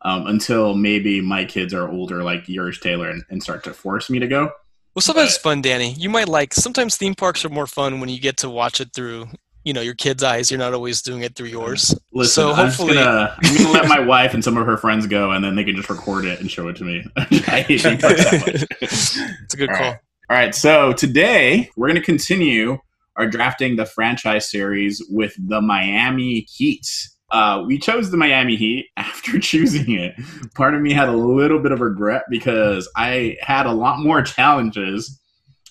um, 0.03 0.27
until 0.27 0.75
maybe 0.75 1.21
my 1.21 1.45
kids 1.45 1.73
are 1.73 1.89
older, 1.89 2.23
like 2.23 2.47
yours, 2.47 2.79
Taylor, 2.79 3.09
and, 3.09 3.23
and 3.29 3.41
start 3.41 3.63
to 3.63 3.73
force 3.73 4.09
me 4.09 4.19
to 4.19 4.27
go. 4.27 4.51
Well, 4.95 5.01
sometimes 5.01 5.37
but, 5.37 5.43
fun, 5.43 5.61
Danny. 5.61 5.93
You 5.93 6.09
might 6.09 6.27
like. 6.27 6.53
Sometimes 6.53 6.97
theme 6.97 7.15
parks 7.15 7.43
are 7.45 7.49
more 7.49 7.67
fun 7.67 7.99
when 7.99 8.09
you 8.09 8.19
get 8.19 8.37
to 8.37 8.49
watch 8.49 8.79
it 8.79 8.89
through 8.93 9.27
you 9.63 9.73
know 9.73 9.81
your 9.81 9.95
kid's 9.95 10.23
eyes. 10.23 10.51
You're 10.51 10.59
not 10.59 10.73
always 10.73 11.01
doing 11.01 11.21
it 11.21 11.35
through 11.35 11.47
yours. 11.47 11.95
Listen, 12.13 12.33
so 12.33 12.51
I'm, 12.51 12.67
just 12.67 12.77
hopefully, 12.77 12.97
gonna, 12.97 13.35
I'm 13.41 13.57
gonna 13.57 13.71
let 13.71 13.87
my 13.87 13.99
wife 13.99 14.33
and 14.33 14.43
some 14.43 14.57
of 14.57 14.65
her 14.65 14.77
friends 14.77 15.07
go, 15.07 15.31
and 15.31 15.43
then 15.43 15.55
they 15.55 15.63
can 15.63 15.75
just 15.75 15.89
record 15.89 16.25
it 16.25 16.39
and 16.39 16.49
show 16.51 16.67
it 16.67 16.75
to 16.77 16.83
me. 16.83 17.05
I 17.17 17.61
hate 17.61 17.81
theme 17.81 17.97
parks 17.97 18.29
that 18.29 18.45
much. 18.45 18.65
it's 18.81 19.53
a 19.53 19.57
good 19.57 19.69
All 19.69 19.75
call. 19.75 19.91
right. 19.91 19.99
All 20.29 20.37
right, 20.37 20.55
so 20.55 20.93
today 20.93 21.69
we're 21.75 21.87
going 21.87 21.99
to 21.99 22.05
continue 22.05 22.79
our 23.17 23.27
drafting 23.27 23.75
the 23.75 23.85
franchise 23.85 24.49
series 24.49 25.03
with 25.09 25.35
the 25.37 25.61
Miami 25.61 26.47
Heat. 26.49 26.87
Uh, 27.33 27.63
we 27.65 27.79
chose 27.79 28.11
the 28.11 28.17
Miami 28.17 28.55
Heat 28.55 28.89
after 28.97 29.39
choosing 29.39 29.91
it. 29.91 30.13
Part 30.55 30.75
of 30.75 30.81
me 30.81 30.93
had 30.93 31.09
a 31.09 31.13
little 31.13 31.59
bit 31.59 31.71
of 31.71 31.81
regret 31.81 32.23
because 32.29 32.89
I 32.95 33.37
had 33.41 33.65
a 33.65 33.73
lot 33.73 33.99
more 33.99 34.21
challenges 34.21 35.19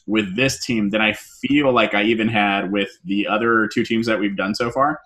with 0.07 0.35
this 0.35 0.65
team 0.65 0.91
than 0.91 1.01
I 1.01 1.13
feel 1.13 1.73
like 1.73 1.95
I 1.95 2.03
even 2.03 2.27
had 2.29 2.73
with 2.73 2.91
the 3.05 3.29
other 3.29 3.69
two 3.73 3.85
teams 3.85 4.07
that 4.07 4.19
we've 4.19 4.37
done 4.37 4.57
so 4.57 4.71
far. 4.73 5.01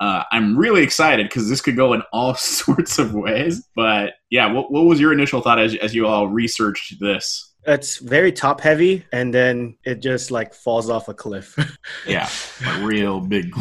Uh, 0.00 0.24
I'm 0.32 0.58
really 0.58 0.82
excited 0.82 1.28
because 1.28 1.48
this 1.48 1.60
could 1.60 1.76
go 1.76 1.92
in 1.92 2.02
all 2.12 2.34
sorts 2.36 2.98
of 2.98 3.14
ways. 3.14 3.62
But 3.76 4.14
yeah, 4.30 4.50
what, 4.50 4.72
what 4.72 4.86
was 4.86 4.98
your 4.98 5.12
initial 5.12 5.42
thought 5.42 5.60
as, 5.60 5.76
as 5.76 5.94
you 5.94 6.06
all 6.06 6.26
researched 6.26 6.98
this? 7.00 7.50
It's 7.64 7.98
very 7.98 8.32
top 8.32 8.60
heavy, 8.60 9.04
and 9.12 9.32
then 9.32 9.76
it 9.84 10.00
just 10.00 10.32
like 10.32 10.52
falls 10.52 10.90
off 10.90 11.08
a 11.08 11.14
cliff. 11.14 11.56
Yeah, 12.06 12.28
a 12.66 12.84
real 12.84 13.20
big. 13.20 13.54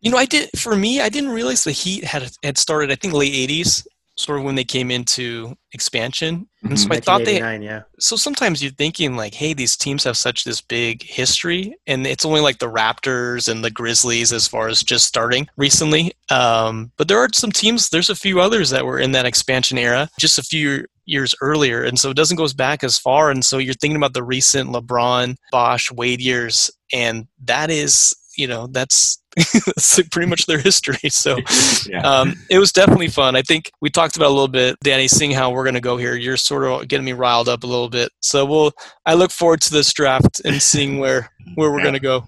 You 0.00 0.10
know, 0.10 0.16
I 0.16 0.26
did 0.26 0.50
for 0.58 0.74
me. 0.76 1.00
I 1.00 1.08
didn't 1.08 1.30
realize 1.30 1.64
the 1.64 1.72
Heat 1.72 2.04
had 2.04 2.30
had 2.42 2.58
started. 2.58 2.90
I 2.90 2.94
think 2.94 3.14
late 3.14 3.34
'80s, 3.34 3.86
sort 4.20 4.38
of 4.38 4.44
when 4.44 4.54
they 4.54 4.64
came 4.64 4.90
into 4.90 5.56
expansion. 5.72 6.48
And 6.62 6.78
so 6.78 6.88
I 6.90 7.00
thought 7.00 7.24
they. 7.24 7.40
yeah. 7.62 7.82
So 7.98 8.16
sometimes 8.16 8.62
you're 8.62 8.72
thinking 8.72 9.16
like, 9.16 9.34
hey, 9.34 9.54
these 9.54 9.76
teams 9.76 10.04
have 10.04 10.16
such 10.16 10.44
this 10.44 10.60
big 10.60 11.02
history, 11.02 11.74
and 11.86 12.06
it's 12.06 12.24
only 12.24 12.40
like 12.40 12.58
the 12.58 12.70
Raptors 12.70 13.48
and 13.48 13.64
the 13.64 13.70
Grizzlies 13.70 14.32
as 14.32 14.46
far 14.46 14.68
as 14.68 14.82
just 14.82 15.06
starting 15.06 15.48
recently. 15.56 16.12
Um, 16.30 16.92
but 16.96 17.08
there 17.08 17.18
are 17.18 17.28
some 17.32 17.50
teams. 17.50 17.88
There's 17.88 18.10
a 18.10 18.14
few 18.14 18.40
others 18.40 18.70
that 18.70 18.84
were 18.84 18.98
in 18.98 19.12
that 19.12 19.26
expansion 19.26 19.78
era 19.78 20.08
just 20.18 20.38
a 20.38 20.42
few 20.42 20.84
years 21.06 21.34
earlier, 21.40 21.82
and 21.82 21.98
so 21.98 22.10
it 22.10 22.16
doesn't 22.16 22.36
goes 22.36 22.54
back 22.54 22.84
as 22.84 22.98
far. 22.98 23.30
And 23.30 23.44
so 23.44 23.58
you're 23.58 23.74
thinking 23.74 23.96
about 23.96 24.14
the 24.14 24.22
recent 24.22 24.70
LeBron, 24.70 25.36
Bosh, 25.50 25.90
Wade 25.90 26.20
years, 26.20 26.70
and 26.92 27.26
that 27.44 27.70
is, 27.70 28.14
you 28.36 28.46
know, 28.46 28.66
that's. 28.66 29.16
that's 29.66 30.00
pretty 30.10 30.28
much 30.28 30.46
their 30.46 30.58
history. 30.58 30.98
So 31.10 31.38
yeah. 31.88 32.00
um, 32.02 32.34
it 32.50 32.58
was 32.58 32.72
definitely 32.72 33.08
fun. 33.08 33.36
I 33.36 33.42
think 33.42 33.70
we 33.80 33.90
talked 33.90 34.16
about 34.16 34.28
a 34.28 34.34
little 34.34 34.48
bit, 34.48 34.76
Danny, 34.82 35.06
seeing 35.08 35.30
how 35.32 35.50
we're 35.50 35.64
going 35.64 35.74
to 35.74 35.80
go 35.80 35.96
here. 35.96 36.14
You're 36.16 36.36
sort 36.36 36.64
of 36.64 36.88
getting 36.88 37.04
me 37.04 37.12
riled 37.12 37.48
up 37.48 37.62
a 37.62 37.66
little 37.66 37.88
bit. 37.88 38.10
So 38.20 38.44
we'll. 38.44 38.72
I 39.06 39.14
look 39.14 39.30
forward 39.30 39.60
to 39.62 39.72
this 39.72 39.92
draft 39.92 40.40
and 40.44 40.60
seeing 40.62 40.98
where 40.98 41.30
where 41.54 41.70
we're 41.70 41.78
Yeah. 41.78 41.84
going 41.84 41.94
to 41.94 42.00
go. 42.00 42.26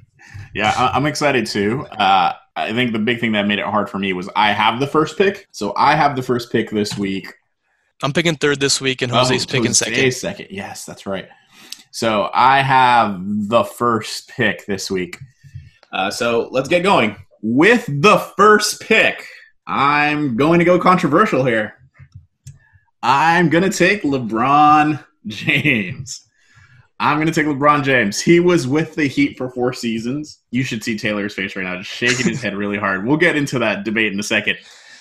Yeah, 0.54 0.90
I'm 0.94 1.06
excited 1.06 1.46
too. 1.46 1.86
Uh, 1.86 2.34
I 2.54 2.72
think 2.72 2.92
the 2.92 2.98
big 2.98 3.20
thing 3.20 3.32
that 3.32 3.46
made 3.46 3.58
it 3.58 3.64
hard 3.64 3.88
for 3.88 3.98
me 3.98 4.12
was 4.12 4.28
I 4.36 4.52
have 4.52 4.78
the 4.80 4.86
first 4.86 5.16
pick, 5.16 5.48
so 5.52 5.72
I 5.76 5.94
have 5.96 6.14
the 6.16 6.22
first 6.22 6.52
pick 6.52 6.70
this 6.70 6.98
week. 6.98 7.32
I'm 8.02 8.12
picking 8.12 8.34
third 8.36 8.60
this 8.60 8.80
week, 8.80 9.00
and 9.02 9.10
Jose's 9.10 9.44
Oh, 9.44 9.46
picking 9.46 9.66
Jose's 9.66 9.78
second. 9.78 10.12
second. 10.12 10.46
Yes, 10.50 10.84
that's 10.84 11.06
right. 11.06 11.28
So 11.92 12.28
I 12.34 12.60
have 12.62 13.18
the 13.48 13.64
first 13.64 14.28
pick 14.28 14.66
this 14.66 14.90
week. 14.90 15.18
Uh, 15.92 16.10
so 16.10 16.48
let's 16.50 16.68
get 16.68 16.82
going 16.82 17.16
with 17.42 17.84
the 17.86 18.18
first 18.36 18.80
pick. 18.80 19.26
I'm 19.66 20.36
going 20.36 20.58
to 20.58 20.64
go 20.64 20.78
controversial 20.78 21.44
here. 21.44 21.74
I'm 23.02 23.48
going 23.50 23.68
to 23.68 23.76
take 23.76 24.02
LeBron 24.02 25.04
James. 25.26 26.28
I'm 27.00 27.16
going 27.16 27.26
to 27.26 27.32
take 27.32 27.46
LeBron 27.46 27.82
James. 27.82 28.20
He 28.20 28.38
was 28.38 28.68
with 28.68 28.94
the 28.94 29.08
Heat 29.08 29.36
for 29.36 29.50
four 29.50 29.72
seasons. 29.72 30.38
You 30.52 30.62
should 30.62 30.84
see 30.84 30.96
Taylor's 30.96 31.34
face 31.34 31.56
right 31.56 31.64
now, 31.64 31.78
just 31.78 31.90
shaking 31.90 32.28
his 32.28 32.40
head 32.40 32.54
really 32.54 32.78
hard. 32.78 33.04
We'll 33.04 33.16
get 33.16 33.34
into 33.34 33.58
that 33.58 33.84
debate 33.84 34.12
in 34.12 34.20
a 34.20 34.22
second. 34.22 34.58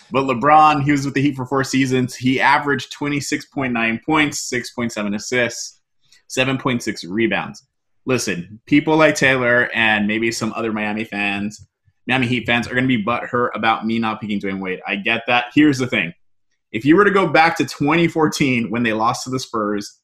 But 0.10 0.24
LeBron, 0.24 0.83
he 0.83 0.91
was 0.91 1.05
with 1.05 1.13
the 1.13 1.21
Heat 1.21 1.36
for 1.36 1.45
four 1.45 1.63
seasons. 1.63 2.15
He 2.15 2.41
averaged 2.41 2.93
26.9 2.98 4.03
points, 4.03 4.51
6.7 4.51 5.15
assists, 5.15 5.79
7.6 6.27 7.05
rebounds. 7.07 7.65
Listen, 8.05 8.60
people 8.65 8.98
like 8.98 9.15
Taylor 9.15 9.70
and 9.74 10.08
maybe 10.08 10.31
some 10.31 10.53
other 10.53 10.72
Miami 10.72 11.03
fans, 11.03 11.67
Miami 12.08 12.27
Heat 12.27 12.46
fans, 12.46 12.67
are 12.67 12.74
going 12.74 12.88
to 12.88 12.98
be 12.98 13.03
butthurt 13.03 13.50
about 13.53 13.86
me 13.86 14.00
not 14.00 14.20
picking 14.20 14.39
Dwyane 14.39 14.60
Wade. 14.60 14.81
I 14.88 14.96
get 14.96 15.24
that. 15.27 15.46
Here's 15.53 15.77
the 15.77 15.88
thing 15.88 16.13
if 16.72 16.86
you 16.86 16.96
were 16.96 17.05
to 17.05 17.12
go 17.12 17.27
back 17.27 17.58
to 17.58 17.65
2014 17.65 18.70
when 18.70 18.84
they 18.84 18.93
lost 18.93 19.25
to 19.25 19.29
the 19.29 19.39
Spurs 19.39 20.00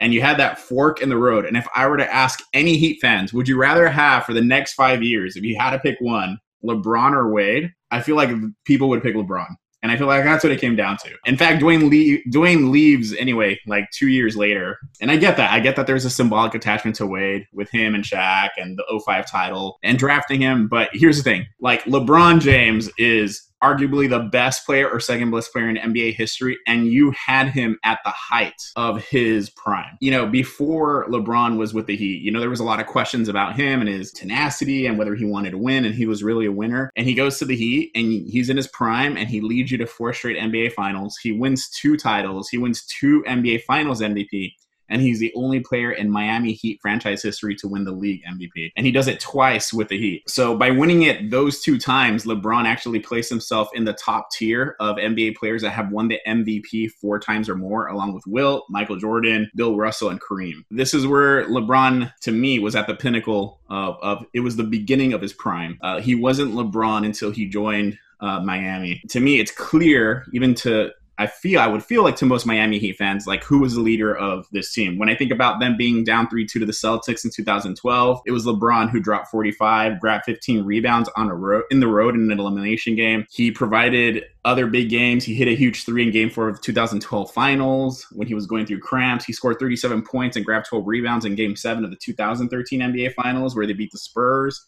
and 0.00 0.12
you 0.14 0.20
had 0.20 0.38
that 0.38 0.58
fork 0.58 1.00
in 1.00 1.08
the 1.08 1.16
road, 1.16 1.46
and 1.46 1.56
if 1.56 1.66
I 1.74 1.86
were 1.86 1.96
to 1.96 2.14
ask 2.14 2.40
any 2.52 2.76
Heat 2.76 3.00
fans, 3.00 3.32
would 3.32 3.48
you 3.48 3.56
rather 3.56 3.88
have 3.88 4.24
for 4.24 4.34
the 4.34 4.42
next 4.42 4.74
five 4.74 5.02
years, 5.02 5.36
if 5.36 5.42
you 5.42 5.56
had 5.58 5.70
to 5.70 5.78
pick 5.78 5.96
one, 6.00 6.38
LeBron 6.64 7.12
or 7.12 7.32
Wade? 7.32 7.72
I 7.90 8.00
feel 8.00 8.16
like 8.16 8.30
people 8.64 8.88
would 8.90 9.02
pick 9.02 9.14
LeBron. 9.14 9.54
And 9.86 9.92
I 9.92 9.96
feel 9.96 10.08
like 10.08 10.24
that's 10.24 10.42
what 10.42 10.52
it 10.52 10.60
came 10.60 10.74
down 10.74 10.96
to. 11.04 11.10
In 11.26 11.36
fact, 11.36 11.62
Dwyane, 11.62 12.20
Dwyane 12.26 12.72
leaves 12.72 13.14
anyway, 13.14 13.56
like 13.68 13.88
two 13.92 14.08
years 14.08 14.36
later. 14.36 14.80
And 15.00 15.12
I 15.12 15.16
get 15.16 15.36
that. 15.36 15.52
I 15.52 15.60
get 15.60 15.76
that 15.76 15.86
there's 15.86 16.04
a 16.04 16.10
symbolic 16.10 16.56
attachment 16.56 16.96
to 16.96 17.06
Wade 17.06 17.46
with 17.52 17.70
him 17.70 17.94
and 17.94 18.02
Shaq 18.02 18.48
and 18.56 18.76
the 18.76 19.00
05 19.06 19.30
title 19.30 19.78
and 19.84 19.96
drafting 19.96 20.40
him. 20.40 20.66
But 20.66 20.88
here's 20.92 21.18
the 21.18 21.22
thing 21.22 21.46
like, 21.60 21.84
LeBron 21.84 22.40
James 22.40 22.90
is 22.98 23.48
arguably 23.62 24.08
the 24.08 24.20
best 24.20 24.66
player 24.66 24.88
or 24.88 25.00
second 25.00 25.30
best 25.30 25.52
player 25.52 25.68
in 25.68 25.76
NBA 25.76 26.14
history, 26.14 26.58
and 26.66 26.88
you 26.88 27.12
had 27.12 27.48
him 27.48 27.78
at 27.84 27.98
the 28.04 28.10
height 28.10 28.60
of 28.76 29.02
his 29.04 29.50
prime. 29.50 29.96
You 30.00 30.10
know, 30.10 30.26
before 30.26 31.06
LeBron 31.08 31.56
was 31.56 31.74
with 31.74 31.86
the 31.86 31.96
Heat, 31.96 32.22
you 32.22 32.30
know, 32.30 32.40
there 32.40 32.50
was 32.50 32.60
a 32.60 32.64
lot 32.64 32.80
of 32.80 32.86
questions 32.86 33.28
about 33.28 33.56
him 33.56 33.80
and 33.80 33.88
his 33.88 34.12
tenacity 34.12 34.86
and 34.86 34.98
whether 34.98 35.14
he 35.14 35.24
wanted 35.24 35.50
to 35.52 35.58
win, 35.58 35.84
and 35.84 35.94
he 35.94 36.06
was 36.06 36.22
really 36.22 36.46
a 36.46 36.52
winner. 36.52 36.90
And 36.96 37.06
he 37.06 37.14
goes 37.14 37.38
to 37.38 37.44
the 37.44 37.56
Heat, 37.56 37.90
and 37.94 38.28
he's 38.28 38.50
in 38.50 38.56
his 38.56 38.68
prime, 38.68 39.16
and 39.16 39.28
he 39.28 39.40
leads 39.40 39.70
you 39.70 39.78
to 39.78 39.86
four 39.86 40.12
straight 40.12 40.38
NBA 40.38 40.72
finals. 40.72 41.16
He 41.22 41.32
wins 41.32 41.68
two 41.68 41.96
titles, 41.96 42.48
he 42.48 42.58
wins 42.58 42.84
two 42.86 43.24
NBA 43.26 43.62
Finals 43.62 44.00
MVP 44.00 44.52
and 44.88 45.02
he's 45.02 45.18
the 45.18 45.32
only 45.34 45.60
player 45.60 45.92
in 45.92 46.10
Miami 46.10 46.52
Heat 46.52 46.78
franchise 46.80 47.22
history 47.22 47.54
to 47.56 47.68
win 47.68 47.84
the 47.84 47.92
league 47.92 48.22
MVP. 48.24 48.72
And 48.76 48.86
he 48.86 48.92
does 48.92 49.08
it 49.08 49.20
twice 49.20 49.72
with 49.72 49.88
the 49.88 49.98
Heat. 49.98 50.28
So 50.28 50.56
by 50.56 50.70
winning 50.70 51.02
it 51.02 51.30
those 51.30 51.60
two 51.60 51.78
times, 51.78 52.24
LeBron 52.24 52.64
actually 52.64 53.00
placed 53.00 53.30
himself 53.30 53.68
in 53.74 53.84
the 53.84 53.92
top 53.92 54.30
tier 54.30 54.76
of 54.80 54.96
NBA 54.96 55.36
players 55.36 55.62
that 55.62 55.70
have 55.70 55.90
won 55.90 56.08
the 56.08 56.20
MVP 56.26 56.92
four 56.92 57.18
times 57.18 57.48
or 57.48 57.56
more, 57.56 57.86
along 57.88 58.14
with 58.14 58.26
Wilt, 58.26 58.64
Michael 58.68 58.96
Jordan, 58.96 59.50
Bill 59.54 59.76
Russell, 59.76 60.10
and 60.10 60.20
Kareem. 60.20 60.64
This 60.70 60.94
is 60.94 61.06
where 61.06 61.46
LeBron, 61.48 62.12
to 62.22 62.32
me, 62.32 62.58
was 62.58 62.76
at 62.76 62.86
the 62.86 62.94
pinnacle 62.94 63.60
of, 63.68 63.96
of 64.02 64.24
it 64.32 64.40
was 64.40 64.56
the 64.56 64.64
beginning 64.64 65.12
of 65.12 65.22
his 65.22 65.32
prime. 65.32 65.78
Uh, 65.82 66.00
he 66.00 66.14
wasn't 66.14 66.54
LeBron 66.54 67.04
until 67.04 67.30
he 67.30 67.46
joined 67.46 67.98
uh, 68.20 68.40
Miami. 68.40 69.02
To 69.10 69.20
me, 69.20 69.40
it's 69.40 69.50
clear, 69.50 70.24
even 70.32 70.54
to 70.56 70.90
I 71.18 71.26
feel 71.26 71.60
I 71.60 71.66
would 71.66 71.82
feel 71.82 72.02
like 72.02 72.16
to 72.16 72.26
most 72.26 72.46
Miami 72.46 72.78
Heat 72.78 72.96
fans, 72.96 73.26
like 73.26 73.42
who 73.42 73.60
was 73.60 73.74
the 73.74 73.80
leader 73.80 74.14
of 74.16 74.46
this 74.52 74.72
team? 74.72 74.98
When 74.98 75.08
I 75.08 75.14
think 75.14 75.30
about 75.30 75.60
them 75.60 75.76
being 75.76 76.04
down 76.04 76.28
three 76.28 76.46
two 76.46 76.58
to 76.58 76.66
the 76.66 76.72
Celtics 76.72 77.24
in 77.24 77.30
2012, 77.30 78.20
it 78.26 78.32
was 78.32 78.44
LeBron 78.44 78.90
who 78.90 79.00
dropped 79.00 79.28
45, 79.28 79.98
grabbed 79.98 80.24
15 80.26 80.64
rebounds 80.64 81.08
on 81.16 81.28
a 81.28 81.34
road 81.34 81.64
in 81.70 81.80
the 81.80 81.88
road 81.88 82.14
in 82.14 82.30
an 82.30 82.38
elimination 82.38 82.96
game. 82.96 83.26
He 83.30 83.50
provided 83.50 84.24
other 84.44 84.66
big 84.66 84.90
games. 84.90 85.24
He 85.24 85.34
hit 85.34 85.48
a 85.48 85.56
huge 85.56 85.84
three 85.84 86.02
in 86.02 86.12
Game 86.12 86.28
Four 86.28 86.48
of 86.48 86.60
2012 86.60 87.32
Finals 87.32 88.06
when 88.12 88.28
he 88.28 88.34
was 88.34 88.46
going 88.46 88.66
through 88.66 88.80
cramps. 88.80 89.24
He 89.24 89.32
scored 89.32 89.58
37 89.58 90.02
points 90.02 90.36
and 90.36 90.44
grabbed 90.44 90.66
12 90.66 90.86
rebounds 90.86 91.24
in 91.24 91.34
Game 91.34 91.56
Seven 91.56 91.84
of 91.84 91.90
the 91.90 91.96
2013 91.96 92.80
NBA 92.80 93.14
Finals 93.14 93.56
where 93.56 93.66
they 93.66 93.72
beat 93.72 93.90
the 93.90 93.98
Spurs. 93.98 94.66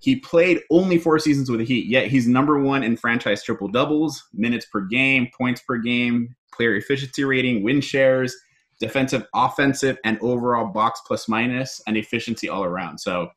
He 0.00 0.16
played 0.16 0.62
only 0.70 0.98
four 0.98 1.18
seasons 1.18 1.50
with 1.50 1.60
the 1.60 1.66
Heat, 1.66 1.86
yet 1.86 2.08
he's 2.08 2.26
number 2.26 2.58
one 2.58 2.82
in 2.82 2.96
franchise 2.96 3.42
triple 3.42 3.68
doubles, 3.68 4.28
minutes 4.32 4.66
per 4.66 4.80
game, 4.80 5.28
points 5.36 5.60
per 5.60 5.76
game, 5.76 6.34
player 6.52 6.74
efficiency 6.76 7.22
rating, 7.22 7.62
win 7.62 7.82
shares, 7.82 8.34
defensive, 8.80 9.26
offensive, 9.34 9.98
and 10.04 10.18
overall 10.20 10.66
box 10.66 11.02
plus 11.06 11.28
minus, 11.28 11.80
and 11.86 11.98
efficiency 11.98 12.48
all 12.48 12.64
around. 12.64 12.98
So 12.98 13.28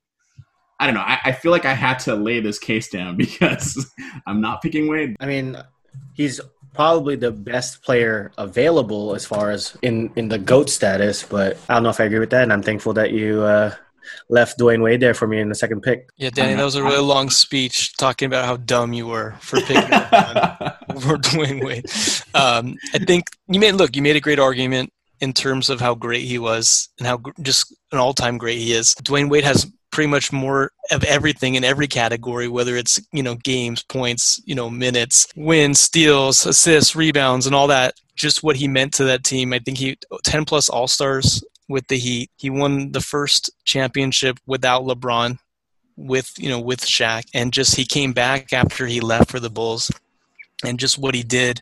I 0.79 0.85
don't 0.85 0.95
know. 0.95 1.01
I, 1.01 1.19
I 1.25 1.31
feel 1.33 1.51
like 1.51 1.65
I 1.65 1.73
had 1.73 1.99
to 1.99 2.15
lay 2.15 2.39
this 2.39 2.59
case 2.59 2.89
down 2.89 3.17
because 3.17 3.85
I'm 4.25 4.41
not 4.41 4.61
picking 4.61 4.87
Wade. 4.87 5.15
I 5.19 5.25
mean, 5.25 5.57
he's 6.13 6.41
probably 6.73 7.15
the 7.15 7.31
best 7.31 7.83
player 7.83 8.31
available 8.37 9.15
as 9.15 9.25
far 9.25 9.51
as 9.51 9.77
in 9.81 10.11
in 10.15 10.29
the 10.29 10.39
goat 10.39 10.69
status. 10.69 11.23
But 11.23 11.57
I 11.69 11.75
don't 11.75 11.83
know 11.83 11.89
if 11.89 11.99
I 11.99 12.05
agree 12.05 12.19
with 12.19 12.31
that, 12.31 12.43
and 12.43 12.53
I'm 12.53 12.63
thankful 12.63 12.93
that 12.93 13.11
you 13.11 13.41
uh, 13.41 13.75
left 14.29 14.59
Dwyane 14.59 14.83
Wade 14.83 14.99
there 14.99 15.13
for 15.13 15.27
me 15.27 15.39
in 15.39 15.49
the 15.49 15.55
second 15.55 15.81
pick. 15.81 16.09
Yeah, 16.17 16.29
Danny, 16.29 16.55
that 16.55 16.63
was 16.63 16.75
a 16.75 16.83
really 16.83 17.01
long 17.01 17.29
speech 17.29 17.95
talking 17.97 18.25
about 18.25 18.45
how 18.45 18.57
dumb 18.57 18.93
you 18.93 19.07
were 19.07 19.35
for 19.39 19.59
picking 19.61 19.77
LeBron 19.83 20.77
over 20.95 21.17
Dwyane 21.17 21.63
Wade. 21.63 21.85
Um, 22.33 22.75
I 22.93 22.99
think 22.99 23.25
you 23.47 23.59
made 23.59 23.73
look. 23.73 23.95
You 23.95 24.01
made 24.01 24.15
a 24.15 24.21
great 24.21 24.39
argument 24.39 24.91
in 25.19 25.33
terms 25.33 25.69
of 25.69 25.79
how 25.79 25.95
great 25.95 26.23
he 26.23 26.37
was 26.37 26.89
and 26.97 27.07
how 27.07 27.17
gr- 27.17 27.31
just 27.41 27.73
an 27.91 27.97
all-time 27.97 28.37
great 28.37 28.57
he 28.57 28.73
is. 28.73 28.93
Dwyane 28.95 29.29
Wade 29.29 29.45
has 29.45 29.71
pretty 29.93 30.09
much 30.09 30.33
more 30.33 30.71
of 30.91 31.03
everything 31.03 31.55
in 31.55 31.63
every 31.63 31.87
category, 31.87 32.47
whether 32.47 32.75
it's 32.75 32.99
you 33.13 33.23
know 33.23 33.35
games, 33.35 33.83
points, 33.83 34.41
you 34.45 34.55
know 34.55 34.69
minutes, 34.69 35.27
wins, 35.35 35.79
steals, 35.79 36.45
assists, 36.45 36.95
rebounds, 36.95 37.45
and 37.45 37.55
all 37.55 37.67
that. 37.67 37.93
Just 38.15 38.43
what 38.43 38.55
he 38.55 38.67
meant 38.67 38.93
to 38.95 39.05
that 39.05 39.23
team. 39.23 39.53
I 39.53 39.59
think 39.59 39.77
he 39.77 39.97
ten 40.23 40.45
plus 40.45 40.67
All 40.67 40.87
Stars 40.87 41.43
with 41.69 41.87
the 41.87 41.97
Heat. 41.97 42.31
He 42.37 42.49
won 42.49 42.91
the 42.91 43.01
first 43.01 43.49
championship 43.65 44.39
without 44.45 44.83
LeBron 44.83 45.37
with 45.95 46.33
you 46.37 46.49
know 46.49 46.59
with 46.59 46.81
Shaq, 46.81 47.23
and 47.33 47.53
just 47.53 47.75
he 47.75 47.85
came 47.85 48.13
back 48.13 48.51
after 48.53 48.87
he 48.87 48.99
left 48.99 49.29
for 49.29 49.39
the 49.39 49.49
Bulls, 49.49 49.91
and 50.63 50.79
just 50.79 50.97
what 50.97 51.15
he 51.15 51.23
did 51.23 51.61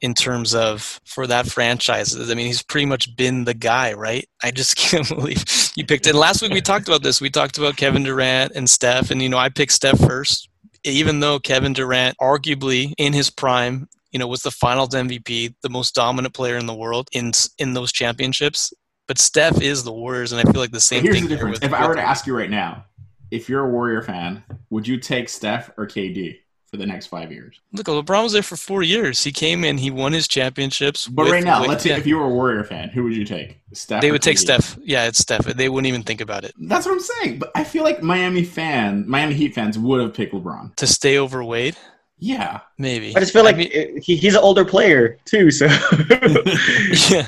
in 0.00 0.14
terms 0.14 0.54
of 0.54 1.00
for 1.04 1.26
that 1.28 1.46
franchise. 1.46 2.14
I 2.16 2.34
mean, 2.34 2.46
he's 2.46 2.62
pretty 2.62 2.86
much 2.86 3.14
been 3.16 3.44
the 3.44 3.54
guy, 3.54 3.92
right? 3.92 4.28
I 4.42 4.50
just 4.50 4.76
can't 4.76 5.08
believe 5.08 5.44
you 5.76 5.86
picked 5.86 6.06
it. 6.06 6.14
Last 6.14 6.42
week 6.42 6.52
we 6.52 6.60
talked 6.60 6.88
about 6.88 7.02
this. 7.02 7.20
We 7.20 7.30
talked 7.30 7.58
about 7.58 7.76
Kevin 7.76 8.02
Durant 8.02 8.52
and 8.54 8.68
Steph, 8.68 9.10
and 9.10 9.22
you 9.22 9.28
know 9.28 9.38
I 9.38 9.48
picked 9.48 9.72
Steph 9.72 9.98
first, 9.98 10.48
even 10.84 11.20
though 11.20 11.38
Kevin 11.38 11.72
Durant, 11.72 12.16
arguably 12.18 12.92
in 12.98 13.12
his 13.12 13.30
prime, 13.30 13.88
you 14.10 14.18
know, 14.18 14.26
was 14.26 14.42
the 14.42 14.50
Finals 14.50 14.90
MVP, 14.90 15.54
the 15.62 15.70
most 15.70 15.94
dominant 15.94 16.34
player 16.34 16.56
in 16.56 16.66
the 16.66 16.74
world 16.74 17.08
in 17.12 17.32
in 17.58 17.74
those 17.74 17.92
championships. 17.92 18.72
But 19.08 19.18
Steph 19.18 19.60
is 19.60 19.84
the 19.84 19.92
Warriors, 19.92 20.32
and 20.32 20.40
I 20.46 20.50
feel 20.50 20.60
like 20.60 20.70
the 20.70 20.80
same 20.80 21.02
Here's 21.02 21.16
thing. 21.16 21.24
the 21.24 21.30
difference. 21.36 21.58
if 21.62 21.72
I 21.72 21.86
were 21.86 21.94
to 21.94 22.02
ask 22.02 22.26
you 22.26 22.36
right 22.36 22.50
now, 22.50 22.84
if 23.30 23.48
you're 23.48 23.64
a 23.64 23.70
Warrior 23.70 24.02
fan, 24.02 24.42
would 24.70 24.86
you 24.86 24.98
take 24.98 25.28
Steph 25.28 25.70
or 25.76 25.86
KD 25.86 26.38
for 26.70 26.76
the 26.78 26.86
next 26.86 27.06
five 27.08 27.30
years? 27.32 27.60
look, 27.72 27.86
LeBron 27.86 28.22
was 28.22 28.32
there 28.32 28.42
for 28.42 28.56
four 28.56 28.82
years. 28.82 29.22
He 29.24 29.32
came 29.32 29.64
in, 29.64 29.76
he 29.78 29.90
won 29.90 30.12
his 30.12 30.26
championships. 30.28 31.08
But 31.08 31.30
right 31.30 31.44
now, 31.44 31.62
let's 31.64 31.82
say 31.82 31.90
if 31.96 32.06
you 32.06 32.16
were 32.18 32.26
a 32.26 32.30
Warrior 32.30 32.64
fan, 32.64 32.88
who 32.90 33.02
would 33.04 33.16
you 33.16 33.24
take? 33.24 33.58
Steph. 33.74 34.02
they 34.02 34.10
would 34.12 34.22
take 34.22 34.36
KD? 34.36 34.40
Steph. 34.40 34.78
Yeah, 34.82 35.06
it's 35.06 35.18
Steph. 35.18 35.44
They 35.46 35.68
wouldn't 35.68 35.88
even 35.88 36.02
think 36.02 36.20
about 36.20 36.44
it 36.44 36.54
That's 36.58 36.86
what 36.86 36.92
I'm 36.92 37.00
saying. 37.00 37.38
But 37.38 37.50
I 37.54 37.64
feel 37.64 37.82
like 37.84 38.02
Miami 38.02 38.44
fan, 38.44 39.04
Miami 39.08 39.34
Heat 39.34 39.54
fans 39.54 39.78
would 39.78 40.00
have 40.00 40.14
picked 40.14 40.32
LeBron. 40.32 40.74
to 40.76 40.86
stay 40.86 41.16
over 41.18 41.42
Wade. 41.42 41.76
Yeah. 42.24 42.60
Maybe 42.78 43.16
I 43.16 43.18
just 43.20 43.32
feel 43.32 43.42
like 43.42 43.56
mean- 43.56 43.70
it- 43.72 43.98
he, 44.04 44.14
he's 44.14 44.34
an 44.36 44.42
older 44.42 44.64
player 44.64 45.18
too, 45.24 45.50
so 45.50 45.64
yeah. 45.66 47.26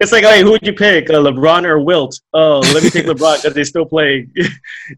it's 0.00 0.12
like, 0.12 0.22
hey, 0.24 0.42
who 0.42 0.50
would 0.50 0.66
you 0.66 0.74
pick, 0.74 1.08
uh, 1.08 1.14
LeBron 1.14 1.64
or 1.64 1.80
Wilt? 1.80 2.20
Oh, 2.34 2.58
let 2.74 2.82
me 2.84 2.90
take 2.90 3.06
LeBron 3.06 3.36
because 3.36 3.54
they 3.54 3.64
still 3.64 3.86
play. 3.86 4.28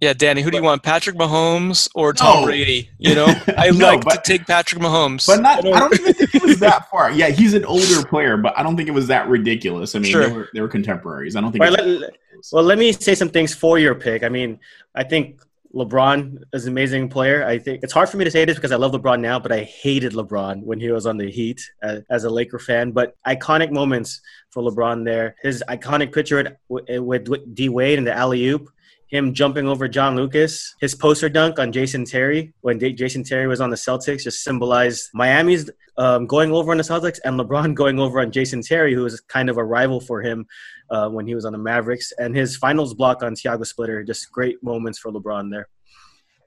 Yeah, 0.00 0.14
Danny, 0.14 0.42
who 0.42 0.50
do 0.50 0.56
you 0.56 0.64
want, 0.64 0.82
Patrick 0.82 1.14
Mahomes 1.16 1.88
or 1.94 2.12
Tom 2.12 2.40
No. 2.40 2.46
Brady? 2.46 2.90
You 2.98 3.14
know, 3.14 3.26
I 3.56 3.70
No, 3.70 3.86
like 3.94 4.00
to 4.02 4.20
take 4.24 4.44
Patrick 4.44 4.82
Mahomes. 4.82 5.24
But 5.28 5.40
not. 5.40 5.64
I 5.64 5.78
don't 5.78 5.94
even 6.00 6.12
think 6.12 6.34
it 6.34 6.42
was 6.42 6.58
that 6.58 6.90
far. 6.90 7.12
Yeah, 7.12 7.28
he's 7.28 7.54
an 7.54 7.64
older 7.64 8.02
player, 8.04 8.36
but 8.36 8.58
I 8.58 8.64
don't 8.64 8.76
think 8.76 8.88
it 8.88 8.92
was 8.92 9.06
that 9.06 9.28
ridiculous. 9.28 9.94
I 9.94 10.00
mean, 10.00 10.10
Sure. 10.10 10.26
they 10.28 10.32
were 10.34 10.48
they 10.54 10.60
were 10.60 10.66
contemporaries. 10.68 11.36
I 11.36 11.40
don't 11.40 11.52
think. 11.52 11.62
Right, 11.62 11.72
it 11.78 11.86
was 11.86 12.00
let- 12.00 12.16
well, 12.52 12.64
let 12.64 12.78
me 12.78 12.90
say 12.92 13.14
some 13.14 13.28
things 13.28 13.54
for 13.54 13.78
your 13.78 13.94
pick. 13.94 14.24
I 14.24 14.28
mean, 14.28 14.58
I 14.94 15.04
think 15.04 15.40
LeBron 15.76 16.42
is 16.54 16.64
an 16.64 16.72
amazing 16.72 17.10
player. 17.10 17.44
I 17.44 17.58
think 17.58 17.80
it's 17.82 17.92
hard 17.92 18.08
for 18.08 18.16
me 18.16 18.24
to 18.24 18.30
say 18.30 18.46
this 18.46 18.56
because 18.56 18.72
I 18.72 18.76
love 18.76 18.92
LeBron 18.92 19.20
now, 19.20 19.38
but 19.38 19.52
I 19.52 19.64
hated 19.64 20.14
LeBron 20.14 20.62
when 20.62 20.80
he 20.80 20.90
was 20.90 21.04
on 21.04 21.18
the 21.18 21.30
Heat 21.30 21.60
as, 21.82 22.02
as 22.08 22.24
a 22.24 22.30
Laker 22.30 22.58
fan. 22.58 22.92
But 22.92 23.14
iconic 23.26 23.70
moments 23.70 24.22
for 24.48 24.62
LeBron 24.62 25.04
there. 25.04 25.36
His 25.42 25.62
iconic 25.68 26.14
picture 26.14 26.56
with, 26.70 27.28
with 27.28 27.54
D 27.54 27.68
Wade 27.68 27.98
and 27.98 28.06
the 28.06 28.14
alley 28.14 28.46
oop. 28.46 28.70
Him 29.08 29.32
jumping 29.34 29.68
over 29.68 29.86
John 29.86 30.16
Lucas, 30.16 30.74
his 30.80 30.94
poster 30.94 31.28
dunk 31.28 31.58
on 31.58 31.72
Jason 31.72 32.04
Terry 32.04 32.52
when 32.62 32.78
D- 32.78 32.92
Jason 32.92 33.22
Terry 33.22 33.46
was 33.46 33.60
on 33.60 33.70
the 33.70 33.76
Celtics 33.76 34.24
just 34.24 34.42
symbolized 34.42 35.10
Miami's 35.14 35.70
um, 35.98 36.26
going 36.26 36.52
over 36.52 36.72
on 36.72 36.76
the 36.76 36.82
Celtics 36.82 37.18
and 37.24 37.38
LeBron 37.38 37.74
going 37.82 37.98
over 37.98 38.20
on 38.20 38.30
Jason 38.30 38.62
Terry, 38.62 38.94
who 38.94 39.02
was 39.02 39.20
kind 39.20 39.48
of 39.48 39.58
a 39.58 39.64
rival 39.64 40.00
for 40.00 40.22
him 40.22 40.46
uh, 40.90 41.08
when 41.08 41.26
he 41.26 41.34
was 41.34 41.44
on 41.44 41.52
the 41.52 41.58
Mavericks, 41.58 42.12
and 42.18 42.36
his 42.36 42.56
finals 42.56 42.94
block 42.94 43.22
on 43.22 43.34
Thiago 43.34 43.66
Splitter. 43.66 44.02
Just 44.04 44.30
great 44.32 44.62
moments 44.62 44.98
for 44.98 45.12
LeBron 45.12 45.50
there. 45.50 45.68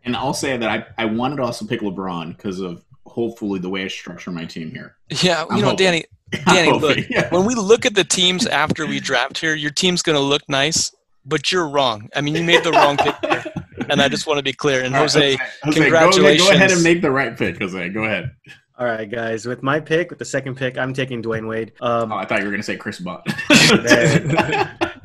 And 0.06 0.16
I'll 0.16 0.34
say 0.34 0.58
that 0.58 0.70
I, 0.98 1.04
I 1.04 1.06
wanted 1.06 1.38
to 1.38 1.44
also 1.44 1.66
pick 1.66 1.82
LeBron 1.82 2.36
because 2.38 2.60
of 2.60 2.86
hopefully 3.06 3.60
the 3.60 3.70
way 3.70 3.84
I 3.84 3.88
structure 3.88 4.32
my 4.32 4.46
team 4.46 4.72
here. 4.72 4.96
yeah, 5.22 5.46
I'm 5.50 5.58
you 5.58 5.62
know, 5.62 5.70
hoping. 5.70 5.86
Danny, 5.86 6.06
Danny, 6.46 6.70
hoping, 6.70 6.82
look, 6.82 7.10
yeah. 7.10 7.30
when 7.30 7.46
we 7.46 7.56
look 7.56 7.86
at 7.86 7.96
the 7.96 8.04
teams 8.04 8.46
after 8.48 8.86
we 8.86 9.00
draft 9.00 9.38
here, 9.40 9.56
your 9.56 9.72
team's 9.72 10.02
going 10.02 10.16
to 10.16 10.22
look 10.22 10.44
nice, 10.48 10.94
but 11.26 11.52
you're 11.52 11.68
wrong. 11.68 12.10
I 12.16 12.22
mean, 12.22 12.36
you 12.36 12.44
made 12.44 12.64
the 12.64 12.72
wrong 12.72 12.98
pick 12.98 13.16
here. 13.22 13.44
And 13.90 14.02
I 14.02 14.08
just 14.10 14.28
want 14.28 14.38
to 14.38 14.44
be 14.44 14.54
clear. 14.54 14.84
And 14.84 14.94
All 14.96 15.02
right, 15.02 15.12
Jose, 15.12 15.38
Jose, 15.64 15.90
Go, 15.90 16.12
go 16.38 16.52
ahead 16.52 16.72
and 16.72 16.84
make 16.84 17.02
the 17.02 17.12
right 17.12 17.36
pick, 17.36 17.60
Jose. 17.60 17.90
Go 17.90 18.04
ahead. 18.04 18.32
All 18.78 18.86
right, 18.86 19.10
guys. 19.10 19.46
With 19.46 19.64
my 19.64 19.80
pick, 19.80 20.10
with 20.10 20.20
the 20.20 20.26
second 20.26 20.56
pick, 20.56 20.78
I'm 20.78 20.94
taking 20.94 21.22
Dwyane 21.22 21.48
Wade. 21.48 21.74
Um, 21.82 22.12
Oh, 22.12 22.16
I 22.16 22.26
thought 22.26 22.40
you 22.40 22.46
were 22.46 22.52
going 22.52 22.62
to 22.62 22.66
say 22.66 22.78
Chris 22.78 23.00
Butt. 23.00 23.26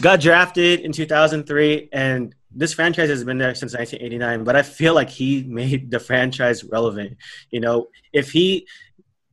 got 0.00 0.20
drafted 0.20 0.80
in 0.80 0.92
2003 0.92 1.88
and 1.92 2.34
this 2.50 2.74
franchise 2.74 3.08
has 3.08 3.24
been 3.24 3.38
there 3.38 3.54
since 3.54 3.72
1989 3.74 4.44
but 4.44 4.54
i 4.54 4.62
feel 4.62 4.92
like 4.94 5.08
he 5.08 5.42
made 5.44 5.90
the 5.90 5.98
franchise 5.98 6.62
relevant 6.64 7.16
you 7.50 7.60
know 7.60 7.88
if 8.12 8.30
he 8.30 8.66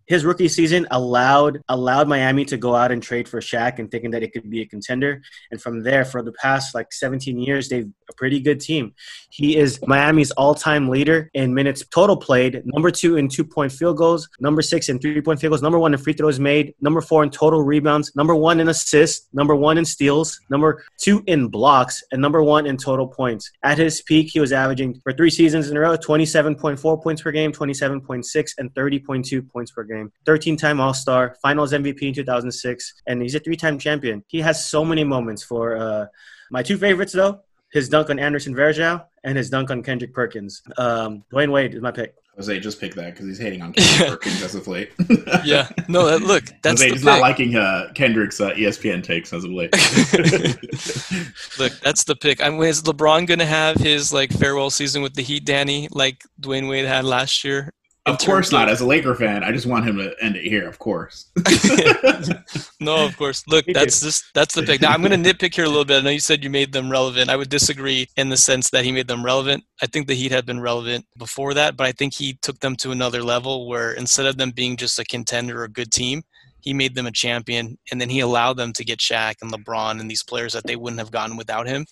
his 0.07 0.25
rookie 0.25 0.47
season 0.47 0.87
allowed 0.91 1.61
allowed 1.69 2.07
Miami 2.07 2.45
to 2.45 2.57
go 2.57 2.75
out 2.75 2.91
and 2.91 3.01
trade 3.01 3.27
for 3.27 3.39
Shaq 3.39 3.79
and 3.79 3.89
thinking 3.89 4.11
that 4.11 4.23
it 4.23 4.33
could 4.33 4.49
be 4.49 4.61
a 4.61 4.65
contender. 4.65 5.21
And 5.51 5.61
from 5.61 5.83
there, 5.83 6.05
for 6.05 6.21
the 6.21 6.33
past 6.33 6.75
like 6.75 6.91
17 6.91 7.39
years, 7.39 7.69
they've 7.69 7.89
a 8.11 8.15
pretty 8.15 8.39
good 8.39 8.59
team. 8.59 8.93
He 9.29 9.57
is 9.57 9.79
Miami's 9.87 10.31
all-time 10.31 10.89
leader 10.89 11.29
in 11.33 11.53
minutes 11.53 11.83
total 11.93 12.17
played, 12.17 12.61
number 12.65 12.91
two 12.91 13.17
in 13.17 13.27
two-point 13.27 13.71
field 13.71 13.97
goals, 13.97 14.27
number 14.39 14.61
six 14.61 14.89
in 14.89 14.99
three-point 14.99 15.39
field 15.39 15.51
goals, 15.51 15.61
number 15.61 15.79
one 15.79 15.93
in 15.93 15.99
free 15.99 16.13
throws 16.13 16.39
made, 16.39 16.73
number 16.81 17.01
four 17.01 17.23
in 17.23 17.29
total 17.29 17.63
rebounds, 17.63 18.15
number 18.15 18.35
one 18.35 18.59
in 18.59 18.67
assists, 18.67 19.27
number 19.33 19.55
one 19.55 19.77
in 19.77 19.85
steals, 19.85 20.39
number 20.49 20.83
two 20.97 21.23
in 21.27 21.47
blocks, 21.47 22.03
and 22.11 22.21
number 22.21 22.43
one 22.43 22.65
in 22.65 22.77
total 22.77 23.07
points. 23.07 23.49
At 23.63 23.77
his 23.77 24.01
peak, 24.01 24.29
he 24.31 24.39
was 24.39 24.51
averaging 24.51 24.99
for 25.03 25.13
three 25.13 25.29
seasons 25.29 25.69
in 25.69 25.77
a 25.77 25.79
row 25.79 25.97
27.4 25.97 27.03
points 27.03 27.21
per 27.21 27.31
game, 27.31 27.51
27.6, 27.51 28.51
and 28.57 28.73
30.2 28.73 29.49
points 29.49 29.71
per 29.71 29.83
game. 29.83 30.11
13 30.25 30.57
time 30.57 30.79
All 30.79 30.93
Star, 30.93 31.35
Finals 31.41 31.71
MVP 31.71 32.01
in 32.01 32.13
2006, 32.13 32.93
and 33.07 33.21
he's 33.21 33.35
a 33.35 33.39
three 33.39 33.55
time 33.55 33.79
champion. 33.79 34.23
He 34.27 34.41
has 34.41 34.65
so 34.65 34.83
many 34.83 35.03
moments 35.03 35.43
for 35.43 35.77
uh, 35.77 36.05
my 36.51 36.63
two 36.63 36.77
favorites, 36.77 37.13
though 37.13 37.41
his 37.71 37.89
dunk 37.89 38.09
on 38.09 38.19
Anderson 38.19 38.53
Varejao 38.53 39.05
and 39.23 39.37
his 39.37 39.49
dunk 39.49 39.71
on 39.71 39.81
Kendrick 39.83 40.13
Perkins. 40.13 40.61
Um, 40.77 41.23
Dwyane 41.31 41.51
Wade 41.51 41.73
is 41.73 41.81
my 41.81 41.91
pick. 41.91 42.15
Jose, 42.35 42.59
just 42.61 42.79
pick 42.79 42.95
that 42.95 43.11
because 43.11 43.27
he's 43.27 43.37
hating 43.37 43.61
on 43.61 43.73
Kendrick 43.73 44.09
Perkins 44.09 44.41
as 44.41 44.55
of 44.55 44.67
late. 44.67 44.91
yeah, 45.43 45.67
no, 45.87 46.05
that, 46.05 46.21
look, 46.21 46.45
that's 46.63 46.81
Jose, 46.81 46.87
the 46.87 46.95
he's 46.95 47.03
not 47.03 47.19
liking 47.19 47.55
uh, 47.55 47.89
Kendrick's 47.93 48.39
uh, 48.39 48.51
ESPN 48.51 49.03
takes 49.03 49.33
as 49.33 49.43
of 49.43 49.51
late. 49.51 49.71
Look, 51.59 51.73
that's 51.81 52.05
the 52.05 52.15
pick. 52.19 52.41
I 52.41 52.49
mean, 52.49 52.63
is 52.63 52.83
LeBron 52.83 53.27
going 53.27 53.39
to 53.39 53.45
have 53.45 53.75
his 53.75 54.13
like 54.13 54.31
farewell 54.31 54.69
season 54.69 55.01
with 55.01 55.13
the 55.13 55.21
Heat, 55.21 55.45
Danny, 55.45 55.87
like 55.91 56.23
Dwyane 56.39 56.69
Wade 56.69 56.85
had 56.85 57.05
last 57.05 57.43
year? 57.43 57.71
Of 58.05 58.17
course 58.19 58.51
not. 58.51 58.69
As 58.69 58.81
a 58.81 58.85
Laker 58.85 59.13
fan, 59.15 59.43
I 59.43 59.51
just 59.51 59.65
want 59.65 59.85
him 59.85 59.97
to 59.97 60.15
end 60.21 60.35
it 60.35 60.43
here. 60.43 60.67
Of 60.67 60.79
course. 60.79 61.29
no, 62.79 63.05
of 63.05 63.15
course. 63.17 63.43
Look, 63.47 63.65
that's 63.73 64.01
just 64.01 64.25
that's 64.33 64.55
the 64.55 64.63
pick. 64.63 64.81
Now 64.81 64.91
I'm 64.91 65.03
going 65.03 65.21
to 65.21 65.33
nitpick 65.33 65.53
here 65.53 65.65
a 65.65 65.69
little 65.69 65.85
bit. 65.85 65.99
I 65.99 66.01
know 66.01 66.09
you 66.09 66.19
said 66.19 66.43
you 66.43 66.49
made 66.49 66.71
them 66.73 66.91
relevant. 66.91 67.29
I 67.29 67.35
would 67.35 67.49
disagree 67.49 68.07
in 68.17 68.29
the 68.29 68.37
sense 68.37 68.69
that 68.71 68.83
he 68.85 68.91
made 68.91 69.07
them 69.07 69.23
relevant. 69.23 69.63
I 69.81 69.87
think 69.87 70.07
the 70.07 70.15
Heat 70.15 70.31
had 70.31 70.45
been 70.45 70.59
relevant 70.59 71.05
before 71.17 71.53
that, 71.53 71.77
but 71.77 71.85
I 71.85 71.91
think 71.91 72.13
he 72.13 72.37
took 72.41 72.59
them 72.59 72.75
to 72.77 72.91
another 72.91 73.23
level 73.23 73.67
where 73.67 73.91
instead 73.93 74.25
of 74.25 74.37
them 74.37 74.51
being 74.51 74.77
just 74.77 74.99
a 74.99 75.03
contender 75.03 75.61
or 75.61 75.65
a 75.65 75.69
good 75.69 75.91
team, 75.91 76.23
he 76.61 76.73
made 76.73 76.95
them 76.95 77.07
a 77.07 77.11
champion, 77.11 77.77
and 77.91 77.99
then 77.99 78.09
he 78.09 78.19
allowed 78.19 78.53
them 78.53 78.71
to 78.73 78.85
get 78.85 78.99
Shaq 78.99 79.35
and 79.41 79.51
LeBron 79.51 79.99
and 79.99 80.09
these 80.09 80.23
players 80.23 80.53
that 80.53 80.65
they 80.65 80.75
wouldn't 80.75 80.99
have 80.99 81.11
gotten 81.11 81.35
without 81.35 81.67
him. 81.67 81.85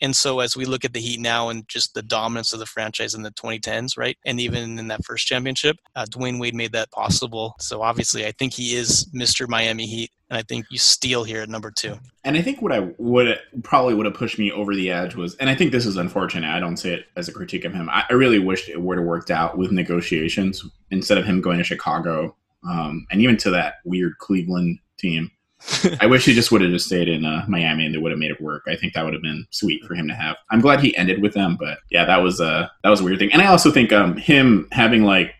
And 0.00 0.14
so, 0.14 0.40
as 0.40 0.56
we 0.56 0.64
look 0.64 0.84
at 0.84 0.92
the 0.92 1.00
Heat 1.00 1.20
now 1.20 1.48
and 1.48 1.66
just 1.68 1.94
the 1.94 2.02
dominance 2.02 2.52
of 2.52 2.58
the 2.58 2.66
franchise 2.66 3.14
in 3.14 3.22
the 3.22 3.30
2010s, 3.32 3.96
right, 3.96 4.16
and 4.24 4.40
even 4.40 4.78
in 4.78 4.88
that 4.88 5.04
first 5.04 5.26
championship, 5.26 5.76
uh, 5.94 6.04
Dwyane 6.10 6.38
Wade 6.38 6.54
made 6.54 6.72
that 6.72 6.90
possible. 6.90 7.54
So, 7.60 7.82
obviously, 7.82 8.26
I 8.26 8.32
think 8.32 8.52
he 8.52 8.76
is 8.76 9.08
Mr. 9.14 9.48
Miami 9.48 9.86
Heat, 9.86 10.10
and 10.30 10.38
I 10.38 10.42
think 10.42 10.66
you 10.70 10.78
steal 10.78 11.24
here 11.24 11.42
at 11.42 11.48
number 11.48 11.70
two. 11.70 11.96
And 12.24 12.36
I 12.36 12.42
think 12.42 12.60
what 12.60 12.72
I 12.72 12.90
would 12.98 13.38
probably 13.62 13.94
would 13.94 14.06
have 14.06 14.14
pushed 14.14 14.38
me 14.38 14.52
over 14.52 14.74
the 14.74 14.90
edge 14.90 15.14
was, 15.14 15.34
and 15.36 15.48
I 15.48 15.54
think 15.54 15.72
this 15.72 15.86
is 15.86 15.96
unfortunate. 15.96 16.48
I 16.48 16.60
don't 16.60 16.76
say 16.76 16.94
it 16.94 17.06
as 17.16 17.28
a 17.28 17.32
critique 17.32 17.64
of 17.64 17.72
him. 17.72 17.88
I, 17.88 18.04
I 18.10 18.14
really 18.14 18.38
wished 18.38 18.68
it 18.68 18.80
would 18.80 18.98
have 18.98 19.06
worked 19.06 19.30
out 19.30 19.56
with 19.56 19.72
negotiations 19.72 20.64
instead 20.90 21.18
of 21.18 21.24
him 21.24 21.40
going 21.40 21.58
to 21.58 21.64
Chicago 21.64 22.36
um, 22.68 23.06
and 23.10 23.20
even 23.20 23.36
to 23.38 23.50
that 23.50 23.76
weird 23.84 24.18
Cleveland 24.18 24.78
team. 24.98 25.30
I 26.00 26.06
wish 26.06 26.24
he 26.24 26.34
just 26.34 26.52
would 26.52 26.60
have 26.62 26.70
just 26.70 26.86
stayed 26.86 27.08
in 27.08 27.24
uh, 27.24 27.44
Miami 27.48 27.84
and 27.86 27.94
they 27.94 27.98
would 27.98 28.12
have 28.12 28.18
made 28.18 28.30
it 28.30 28.40
work. 28.40 28.62
I 28.66 28.76
think 28.76 28.94
that 28.94 29.04
would 29.04 29.14
have 29.14 29.22
been 29.22 29.46
sweet 29.50 29.84
for 29.84 29.94
him 29.94 30.06
to 30.08 30.14
have. 30.14 30.36
I'm 30.50 30.60
glad 30.60 30.80
he 30.80 30.96
ended 30.96 31.20
with 31.20 31.34
them, 31.34 31.56
but 31.58 31.78
yeah, 31.90 32.04
that 32.04 32.18
was 32.18 32.40
a 32.40 32.70
that 32.82 32.90
was 32.90 33.00
a 33.00 33.04
weird 33.04 33.18
thing. 33.18 33.32
And 33.32 33.42
I 33.42 33.46
also 33.46 33.70
think 33.72 33.92
um, 33.92 34.16
him 34.16 34.68
having 34.72 35.04
like 35.04 35.34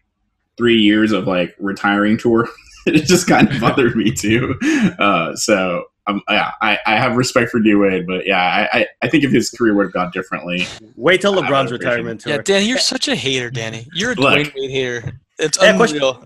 three 0.56 0.78
years 0.80 1.12
of 1.12 1.26
like 1.26 1.54
retiring 1.58 2.16
tour, 2.18 2.48
it 2.86 3.04
just 3.04 3.26
kind 3.28 3.50
of 3.50 3.60
bothered 3.60 3.94
me 3.96 4.10
too. 4.12 4.58
Uh, 4.98 5.34
so 5.36 5.84
um, 6.08 6.22
yeah, 6.28 6.52
I, 6.62 6.78
I 6.86 6.96
have 6.98 7.16
respect 7.16 7.50
for 7.50 7.60
D 7.60 7.74
Wade, 7.74 8.06
but 8.06 8.26
yeah, 8.26 8.68
I, 8.72 8.78
I, 8.80 8.86
I 9.02 9.08
think 9.08 9.24
if 9.24 9.32
his 9.32 9.50
career 9.50 9.74
would 9.74 9.86
have 9.86 9.92
gone 9.92 10.10
differently, 10.12 10.66
Wait 10.96 11.20
till 11.20 11.34
LeBron's 11.34 11.72
retirement 11.72 12.20
tour. 12.20 12.32
Yeah, 12.34 12.42
Danny, 12.42 12.66
you're 12.66 12.78
such 12.78 13.08
a 13.08 13.16
hater, 13.16 13.50
Danny. 13.50 13.86
You're 13.92 14.12
a 14.12 14.14
Look. 14.14 14.34
Dwyane 14.38 14.54
Wade 14.54 14.70
hater. 14.70 15.20
It's 15.38 15.58
Yeah, 15.60 15.76
question- 15.76 15.96
unreal. 15.98 16.24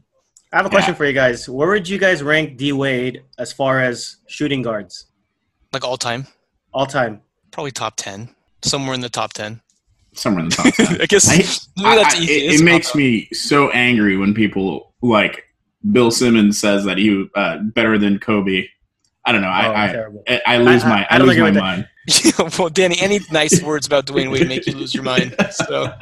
I 0.52 0.56
have 0.56 0.66
a 0.66 0.70
question 0.70 0.94
for 0.94 1.04
you 1.04 1.12
guys. 1.12 1.48
Where 1.48 1.68
would 1.68 1.88
you 1.88 1.98
guys 1.98 2.22
rank 2.22 2.56
D 2.56 2.72
Wade 2.72 3.22
as 3.38 3.52
far 3.52 3.80
as 3.80 4.16
shooting 4.26 4.62
guards 4.62 5.06
Like 5.72 5.84
all 5.84 5.96
time, 5.96 6.26
all 6.72 6.86
time? 6.86 7.20
probably 7.52 7.70
top 7.70 7.94
10, 7.96 8.34
somewhere 8.62 8.94
in 8.94 9.00
the 9.00 9.08
top 9.08 9.32
10. 9.32 9.60
somewhere 10.14 10.42
in 10.44 10.48
the 10.50 10.56
top 10.56 10.74
ten. 10.74 11.00
I 11.00 11.06
guess 11.06 11.28
I- 11.30 11.36
maybe 11.82 12.02
that's 12.02 12.14
I- 12.16 12.18
easy. 12.18 12.32
It, 12.46 12.60
it 12.60 12.64
makes 12.64 12.94
me 12.94 13.28
so 13.32 13.70
angry 13.70 14.16
when 14.16 14.34
people 14.34 14.92
like 15.02 15.44
Bill 15.92 16.10
Simmons 16.10 16.58
says 16.60 16.84
that 16.84 16.98
he 16.98 17.28
uh, 17.36 17.58
better 17.58 17.96
than 17.98 18.18
Kobe. 18.18 18.66
I 19.24 19.30
I 19.30 19.32
don't 19.32 19.42
know. 19.42 19.48
Oh, 19.48 19.74
I 19.74 19.86
terrible. 19.92 20.22
I, 20.28 20.42
I 20.46 20.56
lose 20.58 20.82
I- 20.82 20.86
I- 20.86 20.90
my 20.90 21.02
I, 21.10 21.14
I 21.14 21.18
lose 21.18 21.38
my 21.38 21.50
mind. 21.52 21.88
well, 22.58 22.68
Danny, 22.70 22.96
any 23.00 23.20
nice 23.30 23.62
words 23.62 23.86
about 23.86 24.06
Dwyane 24.06 24.32
Wade 24.32 24.48
make 24.48 24.66
you 24.66 24.74
lose 24.74 24.92
your 24.94 25.04
mind. 25.04 25.36
So 25.52 25.92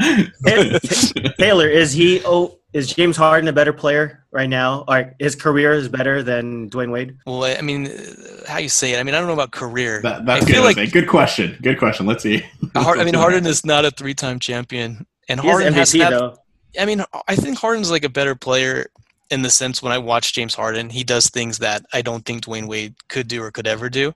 Taylor, 1.39 1.69
is 1.69 1.93
he? 1.93 2.23
Oh, 2.25 2.58
is 2.73 2.93
James 2.93 3.17
Harden 3.17 3.49
a 3.49 3.53
better 3.53 3.73
player 3.73 4.25
right 4.31 4.49
now? 4.49 4.85
Or 4.89 5.15
his 5.19 5.35
career 5.35 5.73
is 5.73 5.89
better 5.89 6.23
than 6.23 6.69
Dwyane 6.71 6.91
Wade? 6.93 7.17
Well, 7.27 7.45
I 7.45 7.63
mean, 7.63 7.87
uh, 7.89 8.47
how 8.47 8.59
you 8.59 8.69
say 8.69 8.93
it? 8.93 8.99
I 8.99 9.03
mean, 9.03 9.15
I 9.15 9.19
don't 9.19 9.27
know 9.27 9.35
about 9.35 9.53
career. 9.53 10.01
That, 10.03 10.27
that's 10.27 10.43
I 10.45 10.47
good. 10.47 10.55
feel 10.55 10.65
like 10.65 10.93
good 10.93 11.09
question. 11.09 11.59
Good 11.63 11.79
question. 11.79 12.07
Let's 12.07 12.23
see. 12.23 12.45
Har- 12.75 12.99
I 12.99 13.05
mean, 13.05 13.15
Harden 13.23 13.47
is 13.47 13.65
not 13.65 13.85
a 13.85 13.91
three-time 13.91 14.39
champion, 14.39 15.07
and 15.29 15.41
He 15.41 15.47
is 15.49 15.53
Harden 15.53 15.73
has 15.75 15.93
MVP 15.93 16.01
had. 16.03 16.13
though. 16.13 16.37
I 16.79 16.85
mean, 16.85 17.03
I 17.27 17.35
think 17.37 17.59
Harden's 17.59 17.91
like 17.91 18.05
a 18.05 18.09
better 18.11 18.35
player 18.35 18.87
in 19.31 19.43
the 19.43 19.51
sense 19.51 19.83
when 19.83 19.93
I 19.93 19.99
watch 19.99 20.33
James 20.35 20.55
Harden, 20.55 20.91
he 20.91 21.05
does 21.05 21.29
things 21.29 21.59
that 21.59 21.85
I 21.93 22.03
don't 22.03 22.25
think 22.25 22.45
Dwyane 22.45 22.67
Wade 22.69 22.95
could 23.09 23.29
do 23.29 23.43
or 23.43 23.51
could 23.51 23.67
ever 23.67 23.89
do. 23.89 24.13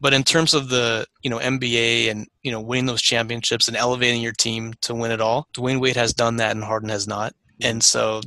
But 0.00 0.12
in 0.12 0.22
terms 0.22 0.52
of 0.54 0.68
the 0.68 1.06
you 1.22 1.30
know 1.30 1.38
NBA 1.38 2.10
and 2.10 2.26
you 2.42 2.52
know 2.52 2.60
winning 2.60 2.86
those 2.86 3.00
championships 3.02 3.68
and 3.68 3.76
elevating 3.76 4.20
your 4.20 4.32
team 4.32 4.74
to 4.82 4.94
win 4.94 5.12
it 5.12 5.20
all, 5.20 5.48
Dwyane 5.54 5.80
Wade 5.80 5.96
has 5.96 6.12
done 6.12 6.36
that 6.36 6.50
and 6.52 6.62
Harden 6.64 6.88
has 6.88 7.06
not. 7.06 7.34
And 7.62 7.82
so 7.82 8.20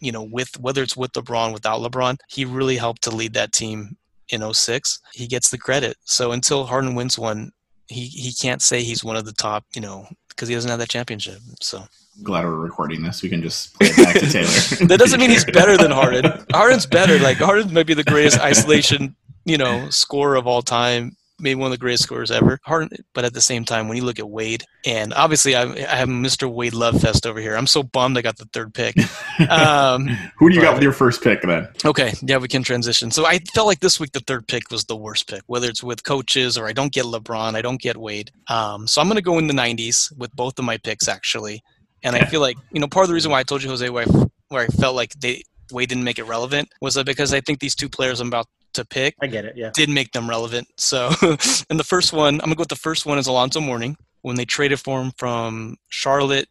you 0.00 0.12
know 0.12 0.22
with 0.22 0.58
whether 0.60 0.82
it's 0.82 0.96
with 0.96 1.12
LeBron 1.12 1.52
without 1.52 1.80
LeBron, 1.80 2.18
he 2.28 2.44
really 2.44 2.76
helped 2.76 3.02
to 3.02 3.10
lead 3.10 3.34
that 3.34 3.52
team 3.52 3.96
in 4.28 4.52
06. 4.52 5.00
He 5.12 5.26
gets 5.26 5.50
the 5.50 5.58
credit. 5.58 5.96
So 6.04 6.32
until 6.32 6.64
Harden 6.64 6.94
wins 6.94 7.18
one, 7.18 7.52
he 7.88 8.06
he 8.06 8.32
can't 8.32 8.62
say 8.62 8.82
he's 8.82 9.04
one 9.04 9.16
of 9.16 9.24
the 9.24 9.32
top, 9.32 9.64
you 9.74 9.80
know, 9.80 10.06
because 10.28 10.48
he 10.48 10.54
doesn't 10.54 10.70
have 10.70 10.80
that 10.80 10.88
championship. 10.88 11.38
So 11.60 11.84
Glad 12.22 12.44
we're 12.44 12.56
recording 12.56 13.02
this. 13.02 13.22
We 13.22 13.30
can 13.30 13.42
just 13.42 13.74
play 13.78 13.88
it 13.88 13.96
back 13.96 14.14
to 14.16 14.26
Taylor. 14.30 14.86
that 14.86 14.98
doesn't 14.98 15.18
mean 15.18 15.30
he's 15.30 15.46
better 15.46 15.78
than 15.78 15.90
Harden. 15.90 16.44
Harden's 16.52 16.84
better. 16.84 17.18
Like 17.18 17.38
Harden 17.38 17.72
might 17.72 17.86
be 17.86 17.94
the 17.94 18.04
greatest 18.04 18.38
isolation, 18.38 19.16
you 19.44 19.56
know, 19.56 19.88
scorer 19.88 20.36
of 20.36 20.46
all 20.46 20.60
time. 20.62 21.16
Maybe 21.42 21.56
one 21.56 21.66
of 21.66 21.72
the 21.72 21.78
greatest 21.78 22.04
scorers 22.04 22.30
ever. 22.30 22.58
Harden, 22.62 22.90
but 23.14 23.24
at 23.24 23.34
the 23.34 23.40
same 23.40 23.64
time, 23.64 23.88
when 23.88 23.96
you 23.96 24.04
look 24.04 24.18
at 24.18 24.28
Wade, 24.28 24.64
and 24.86 25.12
obviously 25.12 25.54
I, 25.54 25.64
I 25.64 25.96
have 25.96 26.08
Mr. 26.08 26.50
Wade 26.50 26.72
love 26.72 27.00
fest 27.00 27.26
over 27.26 27.40
here. 27.40 27.56
I'm 27.56 27.66
so 27.66 27.82
bummed 27.82 28.16
I 28.16 28.22
got 28.22 28.38
the 28.38 28.46
third 28.46 28.74
pick. 28.74 28.96
Um, 29.48 30.06
Who 30.38 30.50
do 30.50 30.54
you 30.54 30.60
got 30.60 30.74
with 30.74 30.82
your 30.82 30.92
first 30.92 31.22
pick 31.22 31.42
then? 31.42 31.68
Okay, 31.84 32.12
yeah, 32.22 32.36
we 32.36 32.48
can 32.48 32.62
transition. 32.62 33.10
So 33.10 33.26
I 33.26 33.38
felt 33.54 33.66
like 33.66 33.80
this 33.80 33.98
week 33.98 34.12
the 34.12 34.20
third 34.20 34.46
pick 34.46 34.70
was 34.70 34.84
the 34.84 34.94
worst 34.94 35.28
pick, 35.28 35.42
whether 35.46 35.68
it's 35.68 35.82
with 35.82 36.04
coaches 36.04 36.56
or 36.56 36.68
I 36.68 36.72
don't 36.72 36.92
get 36.92 37.06
LeBron, 37.06 37.54
I 37.54 37.62
don't 37.62 37.80
get 37.80 37.96
Wade. 37.96 38.30
Um, 38.48 38.86
so 38.86 39.00
I'm 39.00 39.08
going 39.08 39.16
to 39.16 39.22
go 39.22 39.38
in 39.38 39.46
the 39.48 39.54
90s 39.54 40.16
with 40.16 40.34
both 40.36 40.58
of 40.58 40.64
my 40.64 40.76
picks 40.76 41.08
actually, 41.08 41.62
and 42.02 42.14
I 42.14 42.24
feel 42.26 42.40
like 42.40 42.56
you 42.70 42.80
know 42.80 42.86
part 42.86 43.04
of 43.04 43.08
the 43.08 43.14
reason 43.14 43.30
why 43.32 43.40
I 43.40 43.42
told 43.42 43.62
you 43.62 43.70
Jose 43.70 43.88
where 43.88 44.06
I, 44.06 44.26
where 44.48 44.62
I 44.62 44.66
felt 44.66 44.94
like 44.94 45.12
they 45.14 45.42
Wade 45.72 45.88
didn't 45.88 46.04
make 46.04 46.18
it 46.18 46.24
relevant 46.24 46.68
was 46.80 46.94
that 46.94 47.06
because 47.06 47.32
I 47.32 47.40
think 47.40 47.60
these 47.60 47.74
two 47.74 47.88
players 47.88 48.20
I'm 48.20 48.28
about 48.28 48.46
to 48.74 48.84
pick 48.84 49.14
I 49.20 49.26
get 49.26 49.44
it. 49.44 49.56
Yeah. 49.56 49.70
did 49.74 49.88
make 49.88 50.12
them 50.12 50.28
relevant. 50.28 50.68
So, 50.76 51.10
and 51.70 51.78
the 51.78 51.84
first 51.84 52.12
one, 52.12 52.34
I'm 52.34 52.46
gonna 52.46 52.56
go 52.56 52.62
with 52.62 52.68
the 52.68 52.76
first 52.76 53.06
one 53.06 53.18
is 53.18 53.26
Alonzo 53.26 53.60
Mourning. 53.60 53.96
When 54.22 54.36
they 54.36 54.44
traded 54.44 54.78
for 54.78 55.00
him 55.00 55.12
from 55.16 55.76
Charlotte, 55.88 56.48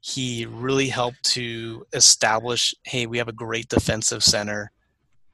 he 0.00 0.44
really 0.44 0.88
helped 0.88 1.22
to 1.32 1.86
establish, 1.94 2.74
hey, 2.84 3.06
we 3.06 3.16
have 3.16 3.28
a 3.28 3.32
great 3.32 3.68
defensive 3.68 4.22
center. 4.22 4.70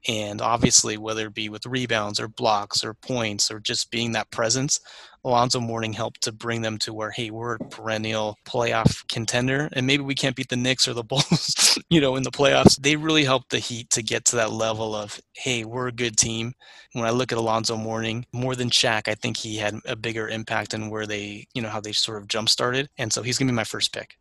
And 0.08 0.40
obviously, 0.40 0.96
whether 0.96 1.26
it 1.26 1.34
be 1.34 1.48
with 1.48 1.66
rebounds 1.66 2.20
or 2.20 2.28
blocks 2.28 2.84
or 2.84 2.94
points 2.94 3.50
or 3.50 3.58
just 3.58 3.90
being 3.90 4.12
that 4.12 4.30
presence, 4.30 4.80
Alonzo 5.24 5.60
Mourning 5.60 5.92
helped 5.92 6.22
to 6.22 6.32
bring 6.32 6.62
them 6.62 6.78
to 6.78 6.92
where, 6.92 7.10
hey, 7.10 7.30
we're 7.30 7.54
a 7.54 7.58
perennial 7.58 8.38
playoff 8.44 9.06
contender, 9.08 9.68
and 9.72 9.86
maybe 9.86 10.02
we 10.02 10.14
can't 10.14 10.36
beat 10.36 10.48
the 10.48 10.56
Knicks 10.56 10.88
or 10.88 10.94
the 10.94 11.04
Bulls, 11.10 11.78
you 11.90 12.00
know, 12.00 12.16
in 12.16 12.22
the 12.22 12.30
playoffs. 12.30 12.76
They 12.76 12.96
really 12.96 13.24
helped 13.24 13.50
the 13.50 13.58
Heat 13.58 13.90
to 13.90 14.02
get 14.02 14.24
to 14.26 14.36
that 14.36 14.52
level 14.52 14.94
of, 14.94 15.20
hey, 15.34 15.64
we're 15.64 15.88
a 15.88 15.92
good 15.92 16.16
team. 16.16 16.54
When 16.92 17.04
I 17.04 17.10
look 17.10 17.32
at 17.32 17.38
Alonzo 17.38 17.76
Mourning, 17.76 18.26
more 18.32 18.56
than 18.56 18.70
Shaq, 18.70 19.08
I 19.08 19.14
think 19.14 19.36
he 19.36 19.56
had 19.56 19.74
a 19.86 19.94
bigger 19.94 20.28
impact 20.28 20.74
in 20.74 20.90
where 20.90 21.06
they, 21.06 21.46
you 21.54 21.62
know, 21.62 21.68
how 21.68 21.80
they 21.80 21.92
sort 21.92 22.18
of 22.18 22.28
jump 22.28 22.48
started, 22.48 22.88
and 22.98 23.12
so 23.12 23.22
he's 23.22 23.38
gonna 23.38 23.52
be 23.52 23.56
my 23.56 23.64
first 23.64 23.92
pick. 23.92 24.16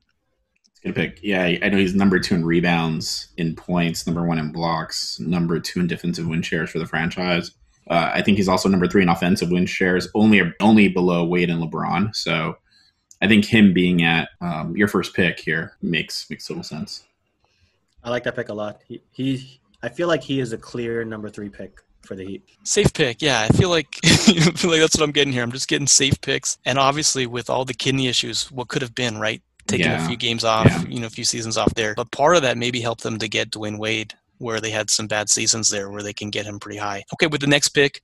Good 0.83 0.95
pick. 0.95 1.19
Yeah, 1.21 1.43
I 1.62 1.69
know 1.69 1.77
he's 1.77 1.93
number 1.93 2.19
two 2.19 2.35
in 2.35 2.45
rebounds, 2.45 3.29
in 3.38 3.55
points, 3.55 4.07
number 4.07 4.25
one 4.25 4.38
in 4.38 4.51
blocks, 4.51 5.19
number 5.19 5.59
two 5.59 5.81
in 5.81 5.88
defensive 5.88 6.25
win 6.25 6.41
shares 6.41 6.69
for 6.69 6.79
the 6.79 6.85
franchise. 6.85 7.51
Uh, 7.89 8.12
I 8.13 8.21
think 8.21 8.38
he's 8.38 8.47
also 8.47 8.69
number 8.69 8.88
three 8.88 9.02
in 9.02 9.10
offensive 9.10 9.49
win 9.52 9.65
shares, 9.65 10.08
only 10.13 10.41
only 10.60 10.88
below 10.89 11.25
Wade 11.25 11.49
and 11.49 11.62
LeBron. 11.63 12.15
So 12.15 12.58
I 13.21 13.28
think 13.28 13.45
him 13.45 13.73
being 13.73 14.04
at 14.04 14.30
um, 14.41 14.75
your 14.78 14.88
first 14.88 15.13
pick 15.15 15.39
here 15.39 15.73
makes 15.82 16.30
makes 16.30 16.45
total 16.47 16.63
sense. 16.63 17.04
I 18.04 18.10
like 18.12 18.23
that 18.23 18.36
pick 18.36 18.49
a 18.49 18.54
lot. 18.54 18.82
He, 18.88 19.02
he 19.12 19.60
I 19.82 19.89
feel 19.89 20.08
like 20.08 20.23
he 20.23 20.39
is 20.39 20.54
a 20.54 20.58
clear 20.58 21.04
number 21.04 21.30
three 21.30 21.49
pick 21.49 21.80
for 22.02 22.15
the 22.15 22.23
Heat. 22.25 22.43
Safe 22.63 22.93
pick, 22.93 23.21
yeah. 23.21 23.41
I 23.41 23.47
feel 23.49 23.69
like 23.69 23.97
I 24.04 24.52
feel 24.56 24.71
like 24.71 24.80
that's 24.80 24.95
what 24.97 25.04
I'm 25.04 25.12
getting 25.12 25.34
here. 25.34 25.43
I'm 25.43 25.52
just 25.52 25.67
getting 25.67 25.88
safe 25.88 26.19
picks, 26.21 26.58
and 26.65 26.78
obviously 26.78 27.25
with 27.28 27.49
all 27.49 27.65
the 27.65 27.73
kidney 27.73 28.08
issues, 28.08 28.52
what 28.52 28.67
could 28.67 28.82
have 28.82 28.95
been 28.95 29.17
right, 29.17 29.41
taking 29.67 29.88
Yeah. 29.88 30.04
a 30.06 30.08
few 30.08 30.15
games 30.15 30.43
off, 30.43 30.67
Yeah. 30.67 30.84
you 30.88 30.99
know, 30.99 31.08
a 31.08 31.12
few 31.12 31.25
seasons 31.25 31.58
off 31.58 31.73
there. 31.75 31.93
But 31.95 32.12
part 32.12 32.36
of 32.36 32.41
that 32.43 32.58
maybe 32.58 32.80
helped 32.82 33.04
them 33.04 33.17
to 33.19 33.28
get 33.28 33.52
Dwyane 33.52 33.78
Wade, 33.80 34.13
where 34.39 34.60
they 34.60 34.71
had 34.71 34.89
some 34.89 35.08
bad 35.08 35.30
seasons 35.30 35.69
there, 35.69 35.89
where 35.89 36.04
they 36.04 36.13
can 36.13 36.30
get 36.30 36.45
him 36.45 36.60
pretty 36.60 36.80
high. 36.80 37.04
Okay, 37.13 37.28
with 37.28 37.41
the 37.41 37.47
next 37.47 37.69
pick, 37.69 38.02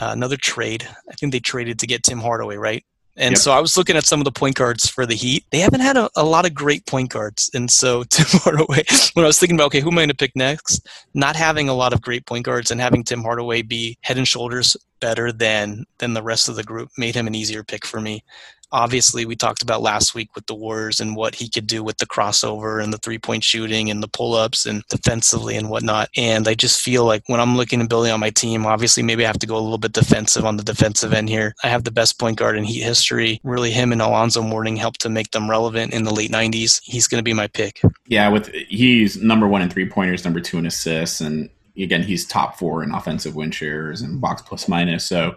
uh, 0.00 0.10
another 0.12 0.36
trade. 0.36 0.86
I 1.10 1.14
think 1.14 1.32
they 1.32 1.40
traded 1.40 1.78
to 1.80 1.86
get 1.86 2.02
Tim 2.02 2.20
Hardaway, 2.20 2.56
right? 2.56 2.84
And 3.16 3.32
Yep. 3.32 3.38
so 3.42 3.52
I 3.52 3.60
was 3.60 3.76
looking 3.76 3.96
at 3.96 4.06
some 4.06 4.20
of 4.20 4.24
the 4.24 4.32
point 4.32 4.56
guards 4.56 4.88
for 4.88 5.04
the 5.04 5.14
Heat. 5.14 5.44
They 5.50 5.58
haven't 5.58 5.80
had 5.80 5.98
a, 5.98 6.08
a 6.16 6.24
lot 6.24 6.46
of 6.46 6.54
great 6.54 6.86
point 6.86 7.10
guards. 7.10 7.50
And 7.52 7.70
so 7.70 8.04
Tim 8.10 8.24
Hardaway, 8.28 8.84
when 9.12 9.24
I 9.24 9.26
was 9.26 9.38
thinking 9.38 9.56
about, 9.56 9.66
okay, 9.66 9.80
who 9.80 9.90
am 9.90 9.98
I 9.98 10.02
going 10.02 10.08
to 10.08 10.14
pick 10.14 10.34
next? 10.34 10.88
Not 11.12 11.36
having 11.36 11.68
a 11.68 11.74
lot 11.74 11.92
of 11.92 12.00
great 12.00 12.24
point 12.26 12.46
guards 12.46 12.70
and 12.70 12.80
having 12.80 13.04
Tim 13.04 13.22
Hardaway 13.22 13.62
be 13.62 13.98
head 14.00 14.16
and 14.16 14.26
shoulders 14.26 14.76
better 15.00 15.30
than 15.32 15.84
than 15.98 16.14
the 16.14 16.22
rest 16.22 16.48
of 16.48 16.56
the 16.56 16.62
group 16.64 16.88
made 16.96 17.14
him 17.14 17.26
an 17.26 17.34
easier 17.34 17.62
pick 17.64 17.84
for 17.84 18.00
me. 18.00 18.24
Obviously, 18.72 19.24
we 19.24 19.36
talked 19.36 19.62
about 19.62 19.82
last 19.82 20.14
week 20.14 20.34
with 20.34 20.46
the 20.46 20.54
Warriors 20.54 21.00
and 21.00 21.14
what 21.14 21.34
he 21.34 21.48
could 21.48 21.66
do 21.66 21.82
with 21.84 21.98
the 21.98 22.06
crossover 22.06 22.82
and 22.82 22.92
the 22.92 22.98
three 22.98 23.18
point 23.18 23.44
shooting 23.44 23.90
and 23.90 24.02
the 24.02 24.08
pull 24.08 24.34
ups 24.34 24.66
and 24.66 24.82
defensively 24.88 25.56
and 25.56 25.68
whatnot. 25.68 26.08
And 26.16 26.48
I 26.48 26.54
just 26.54 26.80
feel 26.80 27.04
like 27.04 27.22
when 27.26 27.40
I'm 27.40 27.56
looking 27.56 27.80
and 27.80 27.88
building 27.88 28.12
on 28.12 28.20
my 28.20 28.30
team, 28.30 28.66
obviously, 28.66 29.02
maybe 29.02 29.24
I 29.24 29.26
have 29.26 29.38
to 29.40 29.46
go 29.46 29.56
a 29.56 29.60
little 29.60 29.78
bit 29.78 29.92
defensive 29.92 30.44
on 30.44 30.56
the 30.56 30.62
defensive 30.62 31.12
end 31.12 31.28
here. 31.28 31.54
I 31.62 31.68
have 31.68 31.84
the 31.84 31.90
best 31.90 32.18
point 32.18 32.38
guard 32.38 32.56
in 32.56 32.64
Heat 32.64 32.82
history. 32.82 33.40
Really, 33.44 33.70
him 33.70 33.92
and 33.92 34.02
Alonzo 34.02 34.42
Mourning 34.42 34.76
helped 34.76 35.00
to 35.02 35.08
make 35.08 35.30
them 35.30 35.50
relevant 35.50 35.92
in 35.92 36.04
the 36.04 36.14
late 36.14 36.30
90s. 36.30 36.80
He's 36.82 37.06
going 37.06 37.18
to 37.18 37.24
be 37.24 37.34
my 37.34 37.48
pick. 37.48 37.82
Yeah, 38.06 38.28
with 38.28 38.48
he's 38.68 39.16
number 39.16 39.46
one 39.46 39.62
in 39.62 39.70
three 39.70 39.88
pointers, 39.88 40.24
number 40.24 40.40
two 40.40 40.58
in 40.58 40.66
assists, 40.66 41.20
and 41.20 41.50
again 41.76 42.02
he's 42.02 42.26
top 42.26 42.58
four 42.58 42.82
in 42.82 42.92
offensive 42.92 43.34
win 43.34 43.50
shares 43.50 44.02
and 44.02 44.20
box 44.20 44.42
plus 44.42 44.68
minus. 44.68 45.06
So 45.06 45.34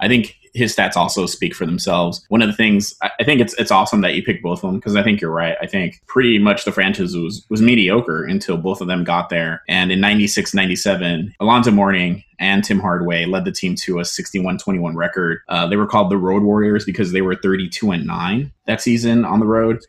I 0.00 0.08
think 0.08 0.36
his 0.58 0.74
stats 0.74 0.96
also 0.96 1.26
speak 1.26 1.54
for 1.54 1.64
themselves. 1.64 2.24
One 2.28 2.42
of 2.42 2.48
the 2.48 2.54
things 2.54 2.94
I 3.00 3.24
think 3.24 3.40
it's 3.40 3.54
it's 3.54 3.70
awesome 3.70 4.00
that 4.02 4.14
you 4.14 4.22
picked 4.22 4.42
both 4.42 4.62
of 4.62 4.70
them 4.70 4.78
because 4.78 4.96
I 4.96 5.02
think 5.02 5.20
you're 5.20 5.30
right. 5.30 5.56
I 5.62 5.66
think 5.66 6.02
pretty 6.06 6.38
much 6.38 6.64
the 6.64 6.72
franchise 6.72 7.16
was 7.16 7.46
was 7.48 7.62
mediocre 7.62 8.24
until 8.24 8.56
both 8.56 8.80
of 8.80 8.88
them 8.88 9.04
got 9.04 9.30
there. 9.30 9.62
And 9.68 9.90
in 9.90 10.00
96, 10.00 10.52
97, 10.52 11.34
Alonzo 11.40 11.70
Mourning 11.70 12.24
and 12.38 12.62
Tim 12.62 12.78
Hardaway 12.78 13.24
led 13.24 13.44
the 13.44 13.52
team 13.52 13.74
to 13.76 13.98
a 13.98 14.02
61-21 14.02 14.94
record. 14.94 15.40
Uh, 15.48 15.66
they 15.66 15.76
were 15.76 15.86
called 15.86 16.10
the 16.10 16.16
Road 16.16 16.42
Warriors 16.42 16.84
because 16.84 17.12
they 17.12 17.20
were 17.20 17.34
32 17.34 17.90
and 17.90 18.06
9 18.06 18.52
that 18.66 18.80
season 18.80 19.24
on 19.24 19.40
the 19.40 19.46
road. 19.46 19.80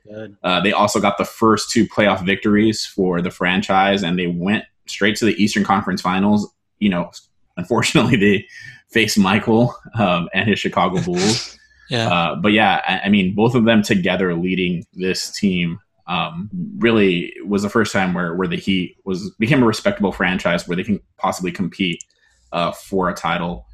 Uh, 0.44 0.60
they 0.62 0.72
also 0.72 1.00
got 1.00 1.18
the 1.18 1.26
first 1.26 1.70
two 1.70 1.88
playoff 1.88 2.26
victories 2.26 2.86
for 2.86 3.22
the 3.22 3.30
franchise, 3.30 4.04
and 4.04 4.18
they 4.18 4.28
went 4.28 4.66
straight 4.88 5.16
to 5.18 5.26
the 5.26 5.42
Eastern 5.42 5.64
Conference 5.64 6.02
Finals. 6.02 6.52
You 6.80 6.90
know, 6.90 7.12
unfortunately, 7.58 8.18
they 8.18 8.48
faced 8.92 9.18
Michael 9.18 9.76
um, 9.98 10.30
and 10.34 10.50
his 10.50 10.60
Chicago 10.60 11.02
Bulls. 11.06 11.58
Yeah. 11.90 12.08
Uh, 12.08 12.36
but 12.36 12.52
yeah, 12.52 12.82
I, 12.88 13.08
I 13.08 13.10
mean, 13.10 13.34
both 13.34 13.56
of 13.56 13.66
them 13.66 13.82
together 13.82 14.36
leading 14.36 14.86
this 14.94 15.32
team 15.32 15.80
um, 16.08 16.50
really 16.78 17.34
was 17.46 17.62
the 17.62 17.70
first 17.70 17.94
time 17.94 18.14
where, 18.14 18.36
where 18.36 18.48
the 18.48 18.58
Heat 18.58 18.98
was 19.06 19.30
became 19.38 19.62
a 19.62 19.66
respectable 19.66 20.12
franchise 20.12 20.68
where 20.68 20.76
they 20.76 20.84
can 20.84 21.00
possibly 21.18 21.52
compete 21.52 22.04
uh, 22.52 22.72
for 22.72 23.10
a 23.10 23.14
title. 23.14 23.68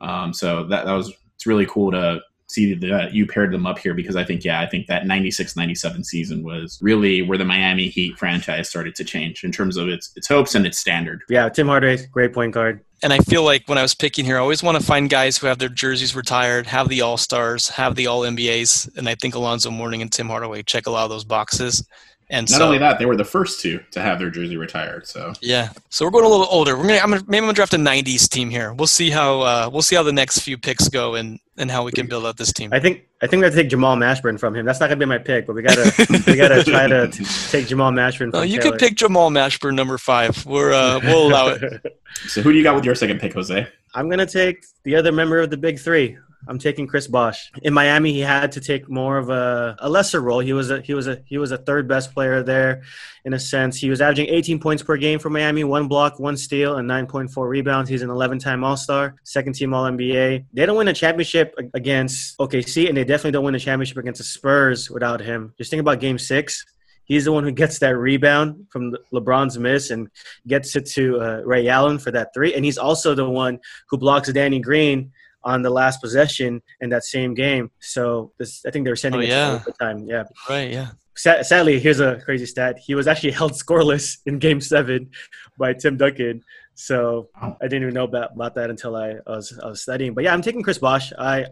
Um, 0.00 0.32
so 0.32 0.64
that 0.64 0.86
that 0.86 0.92
was 0.92 1.12
it's 1.34 1.46
really 1.46 1.66
cool 1.66 1.90
to 1.92 2.20
see 2.48 2.74
that 2.74 3.14
you 3.14 3.26
paired 3.26 3.52
them 3.52 3.66
up 3.66 3.78
here 3.78 3.94
because 3.94 4.16
I 4.16 4.24
think 4.24 4.44
yeah 4.44 4.60
I 4.60 4.66
think 4.66 4.86
that 4.86 5.04
96-97 5.04 6.04
season 6.04 6.42
was 6.42 6.78
really 6.82 7.22
where 7.22 7.38
the 7.38 7.44
Miami 7.44 7.88
Heat 7.88 8.18
franchise 8.18 8.68
started 8.68 8.94
to 8.96 9.04
change 9.04 9.44
in 9.44 9.52
terms 9.52 9.76
of 9.76 9.88
its 9.88 10.12
its 10.16 10.28
hopes 10.28 10.54
and 10.54 10.66
its 10.66 10.78
standard. 10.78 11.22
Yeah, 11.28 11.48
Tim 11.50 11.66
Hardaway, 11.66 12.06
great 12.06 12.32
point 12.32 12.52
guard. 12.52 12.84
And 13.02 13.12
I 13.12 13.18
feel 13.18 13.42
like 13.42 13.68
when 13.68 13.78
I 13.78 13.82
was 13.82 13.94
picking 13.94 14.24
here, 14.24 14.36
I 14.36 14.40
always 14.40 14.62
want 14.62 14.78
to 14.78 14.84
find 14.84 15.10
guys 15.10 15.36
who 15.36 15.48
have 15.48 15.58
their 15.58 15.68
jerseys 15.68 16.14
retired, 16.14 16.66
have 16.68 16.88
the 16.88 17.00
All 17.00 17.16
Stars, 17.16 17.68
have 17.70 17.96
the 17.96 18.06
All 18.06 18.20
NBAs, 18.20 18.96
and 18.96 19.08
I 19.08 19.16
think 19.16 19.34
Alonzo 19.34 19.70
Mourning 19.70 20.02
and 20.02 20.12
Tim 20.12 20.28
Hardaway 20.28 20.62
check 20.62 20.86
a 20.86 20.90
lot 20.90 21.04
of 21.04 21.10
those 21.10 21.24
boxes. 21.24 21.86
And 22.32 22.50
Not 22.50 22.58
so, 22.58 22.64
only 22.64 22.78
that, 22.78 22.98
they 22.98 23.04
were 23.04 23.14
the 23.14 23.26
first 23.26 23.60
two 23.60 23.80
to 23.90 24.00
have 24.00 24.18
their 24.18 24.30
jersey 24.30 24.56
retired. 24.56 25.06
So 25.06 25.34
Yeah, 25.42 25.68
so 25.90 26.06
we're 26.06 26.10
going 26.10 26.24
a 26.24 26.28
little 26.28 26.46
older. 26.50 26.76
We're 26.78 26.84
gonna, 26.86 26.94
I'm 26.98 27.10
gonna 27.10 27.22
maybe 27.28 27.36
I'm 27.38 27.42
gonna 27.44 27.52
draft 27.52 27.74
a 27.74 27.76
'90s 27.76 28.26
team 28.26 28.48
here. 28.48 28.72
We'll 28.72 28.86
see 28.86 29.10
how 29.10 29.40
uh, 29.42 29.70
we'll 29.70 29.82
see 29.82 29.96
how 29.96 30.02
the 30.02 30.14
next 30.14 30.38
few 30.40 30.56
picks 30.56 30.88
go 30.88 31.14
and 31.14 31.38
and 31.58 31.70
how 31.70 31.84
we 31.84 31.92
can 31.92 32.06
build 32.06 32.24
out 32.24 32.38
this 32.38 32.50
team. 32.50 32.70
I 32.72 32.80
think 32.80 33.02
I 33.20 33.26
think 33.26 33.40
we 33.42 33.44
have 33.44 33.52
to 33.54 33.60
take 33.60 33.68
Jamal 33.68 33.96
Mashburn 33.98 34.40
from 34.40 34.56
him. 34.56 34.64
That's 34.64 34.80
not 34.80 34.86
gonna 34.86 34.98
be 34.98 35.04
my 35.04 35.18
pick, 35.18 35.46
but 35.46 35.54
we 35.54 35.60
gotta 35.60 35.92
we 36.26 36.36
gotta 36.36 36.64
try 36.70 36.86
to 36.88 37.08
t- 37.08 37.22
take 37.50 37.66
Jamal 37.66 37.92
Mashburn. 37.92 38.30
From 38.30 38.36
Uh, 38.40 38.42
you 38.44 38.58
Taylor. 38.60 38.70
could 38.72 38.80
pick 38.80 38.94
Jamal 38.96 39.30
Mashburn 39.30 39.74
number 39.74 39.98
five. 39.98 40.46
We're 40.46 40.72
uh, 40.72 41.00
we'll 41.04 41.26
allow 41.28 41.48
it. 41.48 42.00
so 42.28 42.40
who 42.40 42.50
do 42.52 42.56
you 42.56 42.64
got 42.64 42.74
with 42.74 42.86
your 42.86 42.94
second 42.94 43.20
pick, 43.20 43.34
Jose? 43.34 43.68
I'm 43.94 44.08
gonna 44.08 44.24
take 44.24 44.64
the 44.84 44.96
other 44.96 45.12
member 45.12 45.38
of 45.38 45.50
the 45.50 45.58
big 45.58 45.78
three. 45.78 46.16
I'm 46.48 46.58
taking 46.58 46.86
Chris 46.86 47.06
Bosh. 47.06 47.50
In 47.62 47.72
Miami, 47.72 48.12
he 48.12 48.20
had 48.20 48.52
to 48.52 48.60
take 48.60 48.88
more 48.88 49.18
of 49.18 49.30
a, 49.30 49.76
a 49.78 49.88
lesser 49.88 50.20
role. 50.20 50.40
He 50.40 50.52
was 50.52 50.70
a 50.70 50.80
he 50.80 50.94
was 50.94 51.06
a 51.06 51.22
he 51.26 51.38
was 51.38 51.52
a 51.52 51.58
third 51.58 51.86
best 51.88 52.12
player 52.12 52.42
there, 52.42 52.82
in 53.24 53.34
a 53.34 53.38
sense. 53.38 53.76
He 53.76 53.90
was 53.90 54.00
averaging 54.00 54.28
18 54.28 54.58
points 54.58 54.82
per 54.82 54.96
game 54.96 55.18
for 55.18 55.30
Miami, 55.30 55.64
one 55.64 55.88
block, 55.88 56.18
one 56.18 56.36
steal, 56.36 56.76
and 56.76 56.88
9.4 56.88 57.48
rebounds. 57.48 57.88
He's 57.88 58.02
an 58.02 58.08
11-time 58.08 58.64
All-Star, 58.64 59.14
second 59.24 59.54
team 59.54 59.72
All-NBA. 59.72 60.46
They 60.52 60.66
don't 60.66 60.76
win 60.76 60.88
a 60.88 60.92
championship 60.92 61.54
against 61.74 62.36
OKC, 62.38 62.88
and 62.88 62.96
they 62.96 63.04
definitely 63.04 63.32
don't 63.32 63.44
win 63.44 63.54
a 63.54 63.60
championship 63.60 63.98
against 63.98 64.18
the 64.18 64.24
Spurs 64.24 64.90
without 64.90 65.20
him. 65.20 65.54
Just 65.58 65.70
think 65.70 65.80
about 65.80 66.00
Game 66.00 66.18
Six. 66.18 66.64
He's 67.04 67.24
the 67.24 67.32
one 67.32 67.44
who 67.44 67.50
gets 67.50 67.78
that 67.80 67.96
rebound 67.96 68.66
from 68.70 68.96
LeBron's 69.12 69.58
miss 69.58 69.90
and 69.90 70.08
gets 70.46 70.74
it 70.76 70.86
to 70.90 71.20
uh, 71.20 71.42
Ray 71.44 71.68
Allen 71.68 71.98
for 71.98 72.10
that 72.12 72.32
three. 72.32 72.54
And 72.54 72.64
he's 72.64 72.78
also 72.78 73.14
the 73.14 73.28
one 73.28 73.58
who 73.90 73.98
blocks 73.98 74.32
Danny 74.32 74.60
Green 74.60 75.10
on 75.44 75.62
the 75.62 75.70
last 75.70 76.00
possession 76.00 76.62
in 76.80 76.90
that 76.90 77.04
same 77.04 77.34
game. 77.34 77.70
So 77.80 78.32
this, 78.38 78.64
I 78.66 78.70
think 78.70 78.84
they 78.84 78.90
were 78.90 78.96
sending 78.96 79.20
Oh, 79.20 79.24
it 79.24 79.28
yeah. 79.28 79.50
to 79.50 79.56
overtime. 79.56 80.04
Yeah. 80.06 80.24
Right? 80.48 80.70
Yeah. 80.70 80.88
Sa- 81.16 81.42
sadly, 81.42 81.78
here's 81.78 82.00
a 82.00 82.16
crazy 82.24 82.46
stat. 82.46 82.78
He 82.78 82.94
was 82.94 83.06
actually 83.06 83.30
held 83.40 83.52
scoreless 83.52 84.18
in 84.26 84.38
Game 84.38 84.60
Seven 84.60 85.10
by 85.58 85.74
Tim 85.74 85.96
Duncan. 85.96 86.42
So 86.74 87.28
I 87.36 87.54
didn't 87.62 87.82
even 87.82 87.94
know 87.94 88.04
about, 88.04 88.32
about 88.34 88.54
that 88.54 88.70
until 88.70 88.96
I, 88.96 89.16
I 89.26 89.30
was 89.36 89.58
I 89.62 89.66
was 89.66 89.82
studying. 89.82 90.14
But 90.14 90.24
yeah, 90.24 90.32
I'm 90.32 90.40
taking 90.42 90.62
Chris 90.62 90.78
Bosh. 90.78 91.12
I 91.18 91.46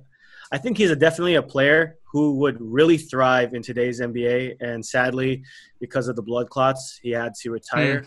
I 0.51 0.59
think 0.59 0.79
he's 0.79 0.91
a, 0.91 0.97
definitely 0.97 1.35
a 1.35 1.43
player 1.43 1.99
who 2.11 2.37
would 2.39 2.57
really 2.61 2.97
thrive 2.97 3.55
in 3.55 3.63
today's 3.63 4.01
NBA. 4.01 4.57
And 4.61 4.85
sadly, 4.85 5.45
because 5.79 6.09
of 6.09 6.17
the 6.17 6.23
blood 6.23 6.49
clots, 6.51 6.99
he 7.03 7.11
had 7.11 7.35
to 7.43 7.51
retire. 7.51 8.07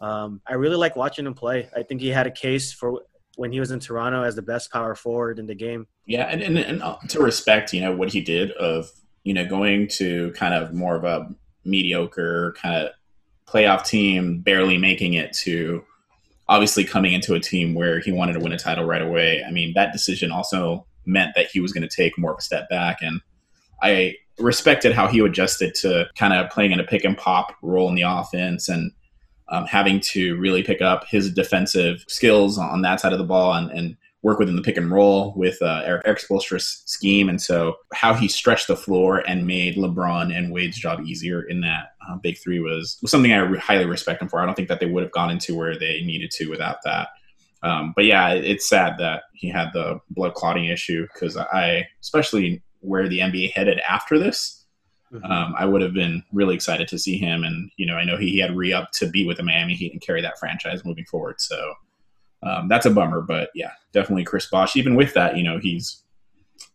Um, 0.00 0.40
I 0.46 0.54
really 0.54 0.76
like 0.76 0.96
watching 0.96 1.26
him 1.26 1.34
play. 1.34 1.68
I 1.76 1.82
think 1.82 2.00
he 2.00 2.08
had 2.08 2.26
a 2.26 2.30
case 2.30 2.72
for 2.72 3.02
when 3.36 3.52
he 3.52 3.60
was 3.60 3.70
in 3.70 3.80
Toronto 3.80 4.22
as 4.22 4.34
the 4.34 4.42
best 4.42 4.70
power 4.70 4.94
forward 4.94 5.38
in 5.38 5.46
the 5.46 5.54
game. 5.54 5.86
Yeah, 6.06 6.24
and, 6.24 6.42
and, 6.42 6.58
and 6.58 6.82
uh, 6.82 6.96
to 7.08 7.20
respect, 7.20 7.72
you 7.72 7.80
know, 7.80 7.94
what 7.94 8.12
he 8.12 8.20
did 8.20 8.50
of, 8.52 8.90
you 9.24 9.34
know, 9.34 9.44
going 9.46 9.88
to 9.88 10.32
kind 10.32 10.54
of 10.54 10.72
more 10.72 10.96
of 10.96 11.04
a 11.04 11.28
mediocre 11.64 12.54
kind 12.60 12.76
of 12.76 12.92
playoff 13.46 13.86
team, 13.86 14.40
barely 14.40 14.78
making 14.78 15.14
it 15.14 15.32
to 15.32 15.82
obviously 16.48 16.84
coming 16.84 17.12
into 17.12 17.34
a 17.34 17.40
team 17.40 17.74
where 17.74 18.00
he 18.00 18.12
wanted 18.12 18.34
to 18.34 18.40
win 18.40 18.52
a 18.52 18.58
title 18.58 18.84
right 18.84 19.02
away. 19.02 19.42
I 19.46 19.50
mean, 19.50 19.72
that 19.74 19.92
decision 19.92 20.30
also 20.30 20.86
meant 21.06 21.34
that 21.36 21.48
he 21.50 21.60
was 21.60 21.72
going 21.72 21.86
to 21.88 21.96
take 21.96 22.18
more 22.18 22.32
of 22.32 22.38
a 22.38 22.42
step 22.42 22.68
back. 22.68 22.98
And 23.00 23.20
I 23.82 24.14
respected 24.38 24.92
how 24.92 25.06
he 25.06 25.20
adjusted 25.20 25.74
to 25.76 26.06
kind 26.16 26.32
of 26.32 26.50
playing 26.50 26.72
in 26.72 26.80
a 26.80 26.84
pick 26.84 27.04
and 27.04 27.16
pop 27.16 27.54
role 27.62 27.88
in 27.88 27.94
the 27.94 28.02
offense 28.02 28.68
and 28.68 28.92
um, 29.48 29.66
having 29.66 30.00
to 30.00 30.36
really 30.38 30.62
pick 30.62 30.80
up 30.80 31.06
his 31.08 31.32
defensive 31.32 32.04
skills 32.08 32.58
on 32.58 32.82
that 32.82 33.00
side 33.00 33.12
of 33.12 33.18
the 33.18 33.24
ball 33.24 33.52
and, 33.52 33.70
and 33.70 33.96
work 34.22 34.38
within 34.38 34.56
the 34.56 34.62
pick 34.62 34.78
and 34.78 34.90
roll 34.90 35.34
with 35.36 35.60
uh, 35.60 35.82
Eric, 35.84 36.02
Erik 36.06 36.18
Spoelstra's 36.18 36.82
scheme. 36.86 37.28
And 37.28 37.42
so 37.42 37.74
how 37.92 38.14
he 38.14 38.26
stretched 38.26 38.68
the 38.68 38.76
floor 38.76 39.18
and 39.28 39.46
made 39.46 39.76
LeBron 39.76 40.34
and 40.34 40.50
Wade's 40.50 40.78
job 40.78 41.02
easier 41.02 41.42
in 41.42 41.60
that 41.60 41.88
uh, 42.08 42.16
big 42.16 42.38
three 42.38 42.58
was, 42.58 42.96
was 43.02 43.10
something 43.10 43.32
I 43.34 43.40
re- 43.40 43.58
highly 43.58 43.84
respect 43.84 44.22
him 44.22 44.28
for. 44.30 44.40
I 44.40 44.46
don't 44.46 44.54
think 44.54 44.68
that 44.68 44.80
they 44.80 44.86
would 44.86 45.02
have 45.02 45.12
gone 45.12 45.30
into 45.30 45.54
where 45.54 45.78
they 45.78 46.00
needed 46.04 46.30
to 46.36 46.48
without 46.48 46.78
that. 46.84 47.08
Um, 47.62 47.92
but 47.94 48.06
yeah, 48.06 48.30
it- 48.30 48.44
it's 48.46 48.66
sad 48.68 48.94
that 48.98 49.24
he 49.34 49.48
had 49.50 49.74
the 49.74 50.00
blood 50.08 50.32
clotting 50.32 50.64
issue 50.66 51.06
because 51.12 51.36
I, 51.36 51.86
especially 52.00 52.62
where 52.80 53.08
the 53.08 53.18
NBA 53.20 53.52
headed 53.52 53.80
after 53.86 54.18
this, 54.18 54.63
um, 55.22 55.54
I 55.56 55.64
would 55.64 55.82
have 55.82 55.94
been 55.94 56.22
really 56.32 56.54
excited 56.54 56.88
to 56.88 56.98
see 56.98 57.16
him. 57.16 57.44
And, 57.44 57.70
you 57.76 57.86
know, 57.86 57.94
I 57.94 58.04
know 58.04 58.16
he, 58.16 58.30
he 58.30 58.38
had 58.38 58.56
re 58.56 58.72
up 58.72 58.90
to 58.92 59.06
be 59.06 59.26
with 59.26 59.36
the 59.36 59.42
Miami 59.42 59.74
Heat 59.74 59.92
and 59.92 60.00
carry 60.00 60.20
that 60.22 60.38
franchise 60.38 60.84
moving 60.84 61.04
forward. 61.04 61.40
So 61.40 61.74
um, 62.42 62.68
that's 62.68 62.86
a 62.86 62.90
bummer. 62.90 63.20
But 63.20 63.50
yeah, 63.54 63.72
definitely 63.92 64.24
Chris 64.24 64.46
Bosh. 64.46 64.76
Even 64.76 64.96
with 64.96 65.14
that, 65.14 65.36
you 65.36 65.44
know, 65.44 65.58
he's 65.58 66.04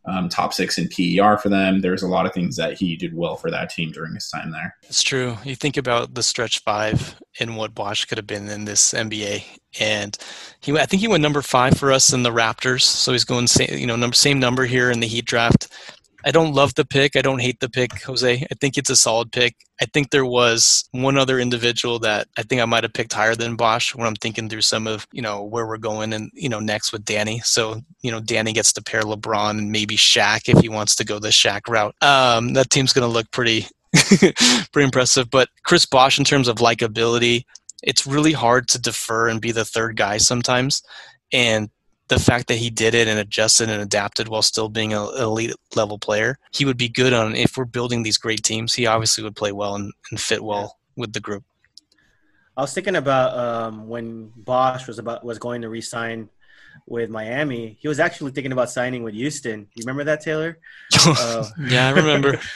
um, 0.06 0.30
top 0.30 0.54
six 0.54 0.78
in 0.78 0.88
PER 0.88 1.38
for 1.38 1.50
them. 1.50 1.82
There's 1.82 2.04
a 2.04 2.08
lot 2.08 2.26
of 2.26 2.34
things 2.34 2.56
that 2.56 2.78
he 2.78 2.96
did 2.96 3.16
well 3.16 3.36
for 3.36 3.52
that 3.52 3.70
team 3.70 3.92
during 3.92 4.14
his 4.14 4.30
time 4.30 4.52
there. 4.52 4.76
It's 4.84 5.04
true. 5.04 5.38
You 5.44 5.56
think 5.56 5.78
about 5.78 6.16
the 6.16 6.24
stretch 6.24 6.60
five 6.60 7.20
and 7.40 7.58
what 7.58 7.76
Bosh 7.76 8.06
could 8.06 8.18
have 8.18 8.28
been 8.28 8.50
in 8.50 8.66
this 8.66 8.94
NBA, 8.94 9.44
and 9.80 10.18
he, 10.62 10.74
I 10.74 10.86
think 10.86 11.02
he 11.02 11.08
went 11.08 11.22
number 11.22 11.42
five 11.42 11.78
for 11.78 11.92
us 11.92 12.14
in 12.14 12.24
the 12.24 12.32
Raptors. 12.32 12.82
So 12.82 13.12
he's 13.12 13.26
going 13.26 13.48
same, 13.48 13.78
you 13.78 13.88
know, 13.88 13.96
number 13.96 14.16
same 14.16 14.40
number 14.40 14.66
here 14.66 14.90
in 14.90 15.00
the 15.00 15.08
Heat 15.08 15.26
draft. 15.26 15.68
I 16.26 16.32
don't 16.32 16.54
love 16.54 16.76
the 16.76 16.86
pick. 16.86 17.16
I 17.16 17.22
don't 17.22 17.40
hate 17.40 17.60
the 17.60 17.70
pick, 17.70 18.02
Jose. 18.04 18.34
I 18.34 18.56
think 18.60 18.78
it's 18.78 18.90
a 18.90 18.96
solid 18.96 19.32
pick. 19.32 19.56
I 19.82 19.86
think 19.86 20.10
there 20.10 20.26
was 20.26 20.88
one 20.92 21.18
other 21.18 21.40
individual 21.40 22.00
that 22.00 22.28
I 22.38 22.44
think 22.44 22.62
I 22.62 22.66
might 22.66 22.84
have 22.84 22.94
picked 22.94 23.14
higher 23.14 23.36
than 23.36 23.56
Bosh 23.56 23.96
when 23.96 24.06
I'm 24.06 24.16
thinking 24.16 24.50
through 24.50 24.62
some 24.62 24.88
of, 24.88 25.08
you 25.12 25.22
know, 25.22 25.44
where 25.44 25.66
we're 25.66 25.78
going 25.78 26.12
and, 26.12 26.30
you 26.34 26.50
know, 26.50 26.60
next 26.60 26.92
with 26.92 27.06
Danny. 27.06 27.40
So, 27.40 27.82
you 28.02 28.12
know, 28.12 28.20
Danny 28.20 28.52
gets 28.52 28.74
to 28.74 28.84
pair 28.84 29.02
LeBron 29.02 29.52
and 29.52 29.72
maybe 29.72 29.96
Shaq 29.96 30.50
if 30.50 30.60
he 30.60 30.70
wants 30.70 30.96
to 30.98 31.06
go 31.06 31.20
the 31.20 31.30
Shaq 31.30 31.62
route. 31.70 31.96
Um, 32.02 32.54
that 32.54 32.70
team's 32.70 32.92
going 32.92 33.08
to 33.08 33.14
look 33.14 33.32
pretty, 33.32 33.68
pretty 33.94 34.86
impressive. 34.86 35.30
But 35.30 35.50
Chris 35.64 35.86
Bosh, 35.86 36.20
in 36.20 36.26
terms 36.26 36.50
of 36.50 36.58
likability, 36.58 37.46
it's 37.82 38.06
really 38.06 38.34
hard 38.34 38.68
to 38.70 38.80
defer 38.80 39.30
and 39.30 39.40
be 39.40 39.52
the 39.54 39.66
third 39.66 39.96
guy 39.96 40.18
sometimes. 40.18 40.84
And 41.32 41.70
the 42.10 42.20
fact 42.20 42.48
that 42.48 42.56
he 42.56 42.70
did 42.70 42.94
it 42.94 43.08
and 43.08 43.20
adjusted 43.20 43.70
and 43.70 43.82
adapted 43.82 44.28
while 44.28 44.42
still 44.42 44.68
being 44.68 44.94
an 44.94 45.08
elite 45.18 45.54
level 45.76 45.98
player, 45.98 46.38
he 46.52 46.66
would 46.66 46.78
be 46.78 46.90
good 46.90 47.14
on 47.14 47.36
if 47.36 47.56
we're 47.56 47.66
building 47.66 48.04
these 48.04 48.18
great 48.18 48.44
teams. 48.44 48.74
He 48.74 48.86
obviously 48.86 49.24
would 49.24 49.36
play 49.36 49.52
well 49.52 49.76
and, 49.76 49.94
and 50.10 50.20
fit 50.20 50.44
well 50.44 50.78
with 50.98 51.14
the 51.14 51.20
group. 51.20 51.44
I 52.58 52.62
was 52.62 52.74
thinking 52.74 52.98
about 52.98 53.38
um, 53.38 53.88
when 53.88 54.34
Bosh 54.36 54.86
was 54.88 55.00
about 55.00 55.24
was 55.24 55.40
going 55.40 55.62
to 55.62 55.70
re-sign 55.70 56.30
with 56.88 57.10
Miami. 57.10 57.78
He 57.80 57.88
was 57.88 58.00
actually 58.00 58.32
thinking 58.32 58.52
about 58.52 58.70
signing 58.70 59.04
with 59.04 59.14
Houston. 59.14 59.68
You 59.76 59.84
remember 59.84 60.04
that, 60.06 60.22
Taylor? 60.22 60.58
Uh, 61.06 61.46
yeah, 61.68 61.88
I 61.88 61.92
remember. 61.92 62.40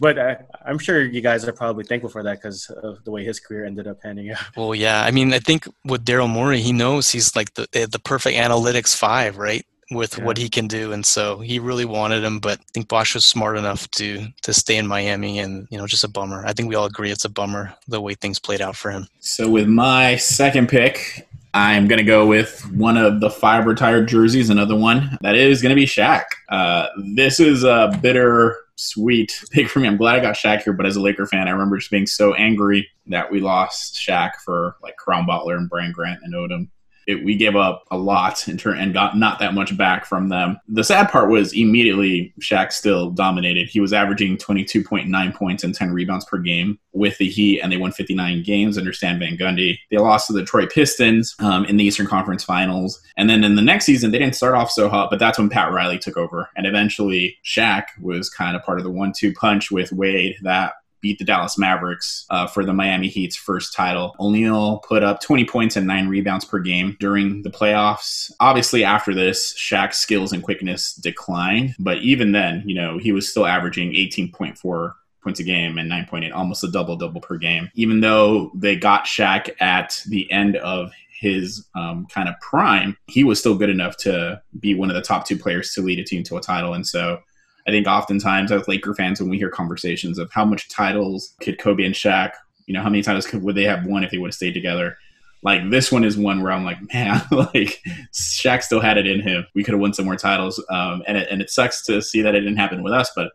but 0.00 0.18
I, 0.18 0.36
I'm 0.64 0.78
sure 0.78 1.02
you 1.02 1.20
guys 1.20 1.46
are 1.46 1.52
probably 1.52 1.84
thankful 1.84 2.10
for 2.10 2.22
that 2.22 2.38
because 2.42 2.68
of 2.70 3.02
the 3.04 3.10
way 3.10 3.24
his 3.24 3.40
career 3.40 3.64
ended 3.64 3.86
up 3.86 4.00
panning 4.02 4.30
out. 4.30 4.38
Well, 4.56 4.74
yeah. 4.74 5.04
I 5.04 5.10
mean, 5.10 5.32
I 5.32 5.38
think 5.38 5.66
with 5.84 6.04
Daryl 6.04 6.28
Morey, 6.28 6.60
he 6.60 6.72
knows 6.72 7.10
he's 7.10 7.34
like 7.36 7.54
the 7.54 7.66
the 7.90 7.98
perfect 7.98 8.36
analytics 8.38 8.96
five, 8.96 9.38
right? 9.38 9.64
With 9.92 10.18
Yeah. 10.18 10.24
what 10.24 10.36
he 10.36 10.48
can 10.48 10.66
do, 10.66 10.90
and 10.92 11.06
so 11.06 11.38
he 11.38 11.60
really 11.60 11.84
wanted 11.84 12.24
him. 12.24 12.40
But 12.40 12.58
I 12.58 12.64
think 12.74 12.88
Bosh 12.88 13.14
was 13.14 13.24
smart 13.24 13.56
enough 13.56 13.88
to 13.92 14.26
to 14.42 14.52
stay 14.52 14.76
in 14.78 14.86
Miami, 14.88 15.38
and 15.38 15.68
you 15.70 15.78
know, 15.78 15.86
just 15.86 16.02
a 16.02 16.08
bummer. 16.08 16.44
I 16.44 16.52
think 16.52 16.68
we 16.68 16.74
all 16.74 16.86
agree 16.86 17.12
it's 17.12 17.24
a 17.24 17.28
bummer 17.28 17.72
the 17.86 18.00
way 18.00 18.14
things 18.14 18.40
played 18.40 18.60
out 18.60 18.74
for 18.76 18.90
him. 18.90 19.06
So 19.20 19.48
with 19.48 19.68
my 19.68 20.16
second 20.16 20.68
pick, 20.68 21.28
I'm 21.54 21.86
going 21.86 21.98
to 22.00 22.04
go 22.04 22.26
with 22.26 22.68
one 22.74 22.96
of 22.96 23.20
the 23.20 23.30
five 23.30 23.64
retired 23.64 24.08
jerseys, 24.08 24.50
another 24.50 24.74
one 24.74 25.18
that 25.20 25.36
is 25.36 25.62
going 25.62 25.70
to 25.70 25.76
be 25.76 25.86
Shaq. 25.86 26.24
Uh, 26.48 26.88
this 27.14 27.38
is 27.38 27.62
a 27.62 27.96
bitter 28.02 28.58
sweet 28.76 29.42
pick 29.50 29.68
for 29.68 29.80
me. 29.80 29.88
I'm 29.88 29.96
glad 29.96 30.16
I 30.16 30.20
got 30.20 30.36
Shaq 30.36 30.62
here, 30.62 30.72
but 30.72 30.86
as 30.86 30.96
a 30.96 31.00
Laker 31.00 31.26
fan, 31.26 31.48
I 31.48 31.50
remember 31.50 31.78
just 31.78 31.90
being 31.90 32.06
so 32.06 32.34
angry 32.34 32.88
that 33.08 33.30
we 33.30 33.40
lost 33.40 33.94
Shaq 33.96 34.36
for 34.44 34.76
like 34.82 34.96
Caron 35.04 35.26
Butler 35.26 35.56
and 35.56 35.68
Brian 35.68 35.92
Grant 35.92 36.20
and 36.22 36.34
Odom. 36.34 36.68
It, 37.06 37.24
we 37.24 37.36
gave 37.36 37.56
up 37.56 37.84
a 37.90 37.96
lot 37.96 38.48
in 38.48 38.56
turn 38.56 38.78
and 38.78 38.92
got 38.92 39.16
not 39.16 39.38
that 39.38 39.54
much 39.54 39.76
back 39.76 40.06
from 40.06 40.28
them. 40.28 40.58
The 40.68 40.84
sad 40.84 41.08
part 41.10 41.30
was 41.30 41.52
immediately 41.52 42.34
Shaq 42.40 42.72
still 42.72 43.10
dominated. 43.10 43.68
He 43.68 43.80
was 43.80 43.92
averaging 43.92 44.38
22.9 44.38 45.34
points 45.34 45.64
and 45.64 45.74
10 45.74 45.92
rebounds 45.92 46.24
per 46.24 46.38
game 46.38 46.78
with 46.92 47.18
the 47.18 47.28
Heat, 47.28 47.60
and 47.60 47.70
they 47.70 47.76
won 47.76 47.92
59 47.92 48.42
games 48.42 48.78
under 48.78 48.92
Stan 48.92 49.18
Van 49.18 49.36
Gundy. 49.36 49.78
They 49.90 49.98
lost 49.98 50.26
to 50.26 50.32
the 50.32 50.40
Detroit 50.40 50.72
Pistons 50.72 51.34
um, 51.40 51.64
in 51.66 51.76
the 51.76 51.84
Eastern 51.84 52.06
Conference 52.06 52.42
Finals, 52.42 53.00
and 53.16 53.28
then 53.28 53.44
in 53.44 53.54
the 53.54 53.62
next 53.62 53.84
season 53.84 54.10
they 54.10 54.18
didn't 54.18 54.34
start 54.34 54.54
off 54.54 54.70
so 54.70 54.88
hot, 54.88 55.10
but 55.10 55.18
that's 55.18 55.38
when 55.38 55.48
Pat 55.48 55.72
Riley 55.72 55.98
took 55.98 56.16
over, 56.16 56.48
and 56.56 56.66
eventually 56.66 57.36
Shaq 57.44 57.84
was 58.00 58.30
kind 58.30 58.56
of 58.56 58.62
part 58.62 58.78
of 58.78 58.84
the 58.84 58.90
one-two 58.90 59.32
punch 59.34 59.70
with 59.70 59.92
Wade 59.92 60.36
that 60.42 60.74
beat 61.06 61.18
the 61.18 61.24
Dallas 61.24 61.56
Mavericks 61.56 62.26
uh, 62.30 62.48
for 62.48 62.64
the 62.64 62.72
Miami 62.72 63.06
Heat's 63.06 63.36
first 63.36 63.72
title. 63.72 64.16
O'Neal 64.18 64.78
put 64.78 65.04
up 65.04 65.20
20 65.20 65.44
points 65.44 65.76
and 65.76 65.86
nine 65.86 66.08
rebounds 66.08 66.44
per 66.44 66.58
game 66.58 66.96
during 66.98 67.42
the 67.42 67.50
playoffs. 67.50 68.32
Obviously, 68.40 68.82
after 68.82 69.14
this, 69.14 69.54
Shaq's 69.56 69.98
skills 69.98 70.32
and 70.32 70.42
quickness 70.42 70.94
declined, 70.94 71.76
but 71.78 71.98
even 71.98 72.32
then, 72.32 72.64
you 72.66 72.74
know, 72.74 72.98
he 72.98 73.12
was 73.12 73.30
still 73.30 73.46
averaging 73.46 73.92
18.4 73.92 74.94
points 75.22 75.38
a 75.38 75.44
game 75.44 75.78
and 75.78 75.88
9.8, 75.88 76.32
almost 76.34 76.64
a 76.64 76.70
double 76.72 76.96
double 76.96 77.20
per 77.20 77.36
game. 77.36 77.70
Even 77.74 78.00
though 78.00 78.50
they 78.52 78.74
got 78.74 79.04
Shaq 79.04 79.50
at 79.60 80.02
the 80.08 80.28
end 80.32 80.56
of 80.56 80.90
his 81.20 81.64
um, 81.76 82.06
kind 82.06 82.28
of 82.28 82.34
prime, 82.40 82.96
he 83.06 83.22
was 83.22 83.38
still 83.38 83.56
good 83.56 83.70
enough 83.70 83.96
to 83.98 84.42
be 84.58 84.74
one 84.74 84.90
of 84.90 84.96
the 84.96 85.02
top 85.02 85.24
two 85.24 85.38
players 85.38 85.72
to 85.74 85.82
lead 85.82 86.00
a 86.00 86.04
team 86.04 86.24
to 86.24 86.36
a 86.36 86.40
title. 86.40 86.74
And 86.74 86.84
so 86.84 87.20
I 87.66 87.70
think 87.70 87.86
oftentimes 87.86 88.52
as 88.52 88.68
Laker 88.68 88.94
fans, 88.94 89.20
when 89.20 89.28
we 89.28 89.38
hear 89.38 89.50
conversations 89.50 90.18
of 90.18 90.30
how 90.32 90.44
much 90.44 90.68
titles 90.68 91.34
could 91.40 91.58
Kobe 91.58 91.84
and 91.84 91.94
Shaq, 91.94 92.32
you 92.66 92.74
know, 92.74 92.82
how 92.82 92.88
many 92.88 93.02
titles 93.02 93.26
could, 93.26 93.42
would 93.42 93.56
they 93.56 93.64
have 93.64 93.84
won 93.86 94.04
if 94.04 94.10
they 94.10 94.18
would 94.18 94.28
have 94.28 94.34
stayed 94.34 94.54
together? 94.54 94.96
Like 95.42 95.70
this 95.70 95.92
one 95.92 96.04
is 96.04 96.16
one 96.16 96.42
where 96.42 96.52
I'm 96.52 96.64
like, 96.64 96.78
man, 96.94 97.22
like 97.30 97.82
Shaq 98.12 98.62
still 98.62 98.80
had 98.80 98.98
it 98.98 99.06
in 99.06 99.20
him. 99.20 99.46
We 99.54 99.64
could 99.64 99.72
have 99.72 99.80
won 99.80 99.94
some 99.94 100.04
more 100.04 100.16
titles, 100.16 100.62
um, 100.70 101.02
and 101.06 101.16
it, 101.16 101.28
and 101.30 101.40
it 101.42 101.50
sucks 101.50 101.84
to 101.86 102.02
see 102.02 102.22
that 102.22 102.34
it 102.34 102.40
didn't 102.40 102.56
happen 102.56 102.82
with 102.82 102.92
us. 102.92 103.10
But 103.14 103.32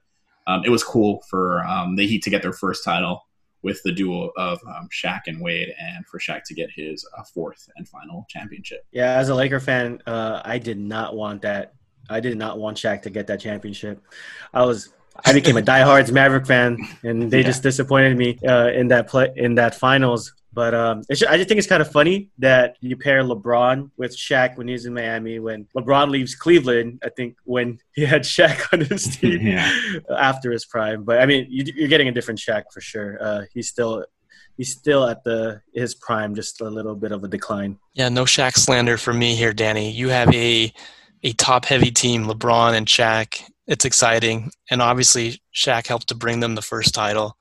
um, 0.48 0.64
it 0.66 0.70
was 0.70 0.84
cool 0.84 1.24
for 1.30 1.64
um, 1.66 1.96
the 1.96 2.08
Heat 2.08 2.24
to 2.24 2.30
get 2.30 2.42
their 2.42 2.54
first 2.54 2.84
title 2.84 3.26
with 3.64 3.82
the 3.84 3.92
duel 3.92 4.32
of 4.38 4.60
um, 4.68 4.90
Shaq 4.92 5.22
and 5.28 5.40
Wade, 5.40 5.74
and 5.80 6.06
for 6.08 6.20
Shaq 6.20 6.44
to 6.46 6.54
get 6.54 6.70
his 6.72 7.08
uh, 7.18 7.24
fourth 7.24 7.70
and 7.76 7.88
final 7.88 8.26
championship. 8.28 8.86
Yeah, 8.92 9.14
as 9.14 9.30
a 9.30 9.36
Laker 9.36 9.60
fan, 9.60 10.02
uh, 10.08 10.42
I 10.44 10.58
did 10.58 10.80
not 10.80 11.16
want 11.16 11.44
that. 11.44 11.74
I 12.12 12.20
did 12.20 12.38
not 12.38 12.60
want 12.60 12.78
Shaq 12.78 13.02
to 13.04 13.10
get 13.10 13.28
that 13.28 13.40
championship. 13.40 14.02
I 14.54 14.66
was 14.66 14.90
I 15.26 15.34
became 15.34 15.58
a 15.58 15.62
diehard 15.62 16.12
Maverick 16.12 16.48
fan, 16.48 16.78
and 17.04 17.30
they 17.30 17.40
yeah. 17.40 17.48
just 17.48 17.64
disappointed 17.64 18.18
me 18.18 18.40
uh, 18.48 18.70
in 18.70 18.88
that 18.90 19.08
play 19.08 19.32
in 19.36 19.56
that 19.56 19.76
finals. 19.76 20.34
But 20.54 20.74
um, 20.74 21.04
just, 21.10 21.26
I 21.26 21.38
just 21.38 21.48
think 21.48 21.60
it's 21.60 21.68
kind 21.68 21.82
of 21.82 21.90
funny 21.90 22.30
that 22.40 22.76
you 22.82 22.98
pair 22.98 23.24
LeBron 23.24 23.90
with 23.96 24.16
Shaq 24.16 24.58
when 24.58 24.68
he's 24.68 24.86
in 24.86 24.94
Miami. 24.94 25.40
When 25.40 25.66
LeBron 25.78 26.10
leaves 26.10 26.36
Cleveland, 26.36 27.02
I 27.06 27.10
think 27.10 27.38
when 27.46 27.80
he 27.94 28.06
had 28.06 28.24
Shaq 28.24 28.74
on 28.74 28.82
his 28.82 29.16
team 29.18 29.48
yeah. 29.48 29.72
after 30.18 30.52
his 30.52 30.66
prime. 30.66 31.04
But 31.04 31.22
I 31.22 31.26
mean, 31.26 31.48
you, 31.50 31.86
are 31.86 31.88
getting 31.88 32.08
a 32.08 32.12
different 32.12 32.40
Shaq 32.40 32.64
for 32.74 32.82
sure. 32.82 33.18
Uh, 33.22 33.42
he's 33.54 33.70
still 33.70 34.06
he's 34.58 34.72
still 34.72 35.08
at 35.08 35.24
the 35.24 35.62
his 35.74 35.96
prime, 35.96 36.36
just 36.36 36.62
a 36.62 36.70
little 36.70 36.96
bit 36.96 37.12
of 37.12 37.24
a 37.24 37.28
decline. 37.28 37.78
Yeah, 37.94 38.10
no 38.10 38.26
Shaq 38.26 38.56
slander 38.56 38.98
for 38.98 39.14
me 39.14 39.36
here, 39.36 39.54
Danny. 39.54 39.92
You 39.92 40.10
have 40.10 40.34
a 40.34 40.74
a 41.24 41.34
top 41.34 41.66
heavy 41.66 41.92
team, 41.92 42.26
LeBron 42.26 42.74
and 42.74 42.88
Shaq. 42.88 43.44
It's 43.68 43.86
exciting, 43.86 44.52
and 44.70 44.82
obviously 44.82 45.42
Shaq 45.54 45.88
helped 45.88 46.08
to 46.08 46.16
bring 46.16 46.40
them 46.40 46.56
the 46.56 46.62
first 46.62 46.94
title. 46.94 47.38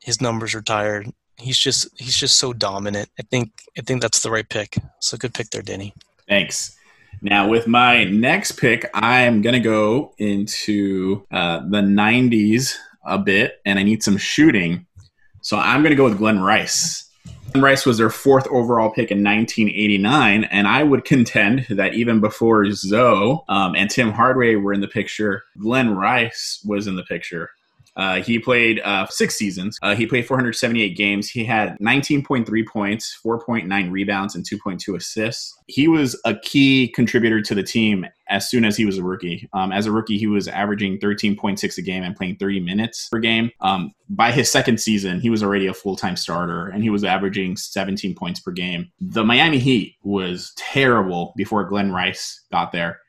His 0.00 0.20
numbers 0.20 0.54
retired 0.54 1.12
he's 1.38 1.58
just 1.58 1.88
he's 1.98 2.16
just 2.16 2.36
so 2.36 2.52
dominant. 2.52 3.10
I 3.18 3.22
think 3.22 3.52
I 3.78 3.82
think 3.82 4.02
that's 4.02 4.20
the 4.20 4.30
right 4.30 4.48
pick. 4.48 4.76
So 5.00 5.16
good 5.16 5.34
pick 5.34 5.50
there, 5.50 5.62
Denny. 5.62 5.94
Thanks. 6.28 6.76
Now 7.22 7.48
with 7.48 7.66
my 7.66 8.04
next 8.04 8.52
pick, 8.52 8.88
I'm 8.94 9.42
gonna 9.42 9.60
go 9.60 10.14
into 10.18 11.26
uh, 11.30 11.60
the 11.60 11.80
'90s 11.80 12.74
a 13.04 13.18
bit, 13.18 13.60
and 13.64 13.78
I 13.78 13.82
need 13.82 14.02
some 14.02 14.16
shooting. 14.16 14.86
So 15.40 15.56
I'm 15.56 15.82
gonna 15.82 15.94
go 15.94 16.04
with 16.04 16.18
Glen 16.18 16.40
Rice. 16.40 17.05
Rice 17.62 17.84
was 17.86 17.98
their 17.98 18.10
fourth 18.10 18.46
overall 18.48 18.90
pick 18.90 19.10
in 19.10 19.22
1989, 19.22 20.44
and 20.44 20.66
I 20.66 20.82
would 20.82 21.04
contend 21.04 21.66
that 21.70 21.94
even 21.94 22.20
before 22.20 22.70
Zo 22.70 23.44
um, 23.48 23.74
and 23.74 23.90
Tim 23.90 24.12
Hardaway 24.12 24.56
were 24.56 24.72
in 24.72 24.80
the 24.80 24.88
picture, 24.88 25.44
Glen 25.58 25.94
Rice 25.94 26.60
was 26.64 26.86
in 26.86 26.96
the 26.96 27.04
picture. 27.04 27.50
Uh, 27.96 28.22
he 28.22 28.38
played 28.38 28.80
uh, 28.84 29.06
six 29.08 29.34
seasons. 29.34 29.78
Uh, 29.82 29.94
he 29.94 30.06
played 30.06 30.26
478 30.26 30.96
games. 30.96 31.30
He 31.30 31.44
had 31.44 31.76
19.3 31.80 32.66
points, 32.66 33.18
4.9 33.24 33.90
rebounds, 33.90 34.34
and 34.34 34.44
2.2 34.44 34.96
assists. 34.96 35.56
He 35.66 35.88
was 35.88 36.20
a 36.24 36.34
key 36.36 36.88
contributor 36.88 37.40
to 37.40 37.54
the 37.54 37.62
team 37.62 38.06
as 38.28 38.50
soon 38.50 38.64
as 38.64 38.76
he 38.76 38.84
was 38.84 38.98
a 38.98 39.02
rookie. 39.02 39.48
Um, 39.52 39.72
as 39.72 39.86
a 39.86 39.92
rookie, 39.92 40.18
he 40.18 40.26
was 40.26 40.48
averaging 40.48 40.98
13.6 40.98 41.78
a 41.78 41.82
game 41.82 42.02
and 42.02 42.14
playing 42.14 42.36
30 42.36 42.60
minutes 42.60 43.08
per 43.10 43.18
game. 43.18 43.50
Um, 43.60 43.92
by 44.08 44.30
his 44.30 44.50
second 44.50 44.78
season, 44.78 45.20
he 45.20 45.30
was 45.30 45.42
already 45.42 45.66
a 45.66 45.74
full 45.74 45.96
time 45.96 46.16
starter 46.16 46.68
and 46.68 46.82
he 46.82 46.90
was 46.90 47.04
averaging 47.04 47.56
17 47.56 48.14
points 48.14 48.40
per 48.40 48.50
game. 48.50 48.90
The 49.00 49.24
Miami 49.24 49.58
Heat 49.58 49.96
was 50.02 50.52
terrible 50.56 51.32
before 51.36 51.64
Glen 51.64 51.92
Rice 51.92 52.44
got 52.52 52.72
there. 52.72 53.00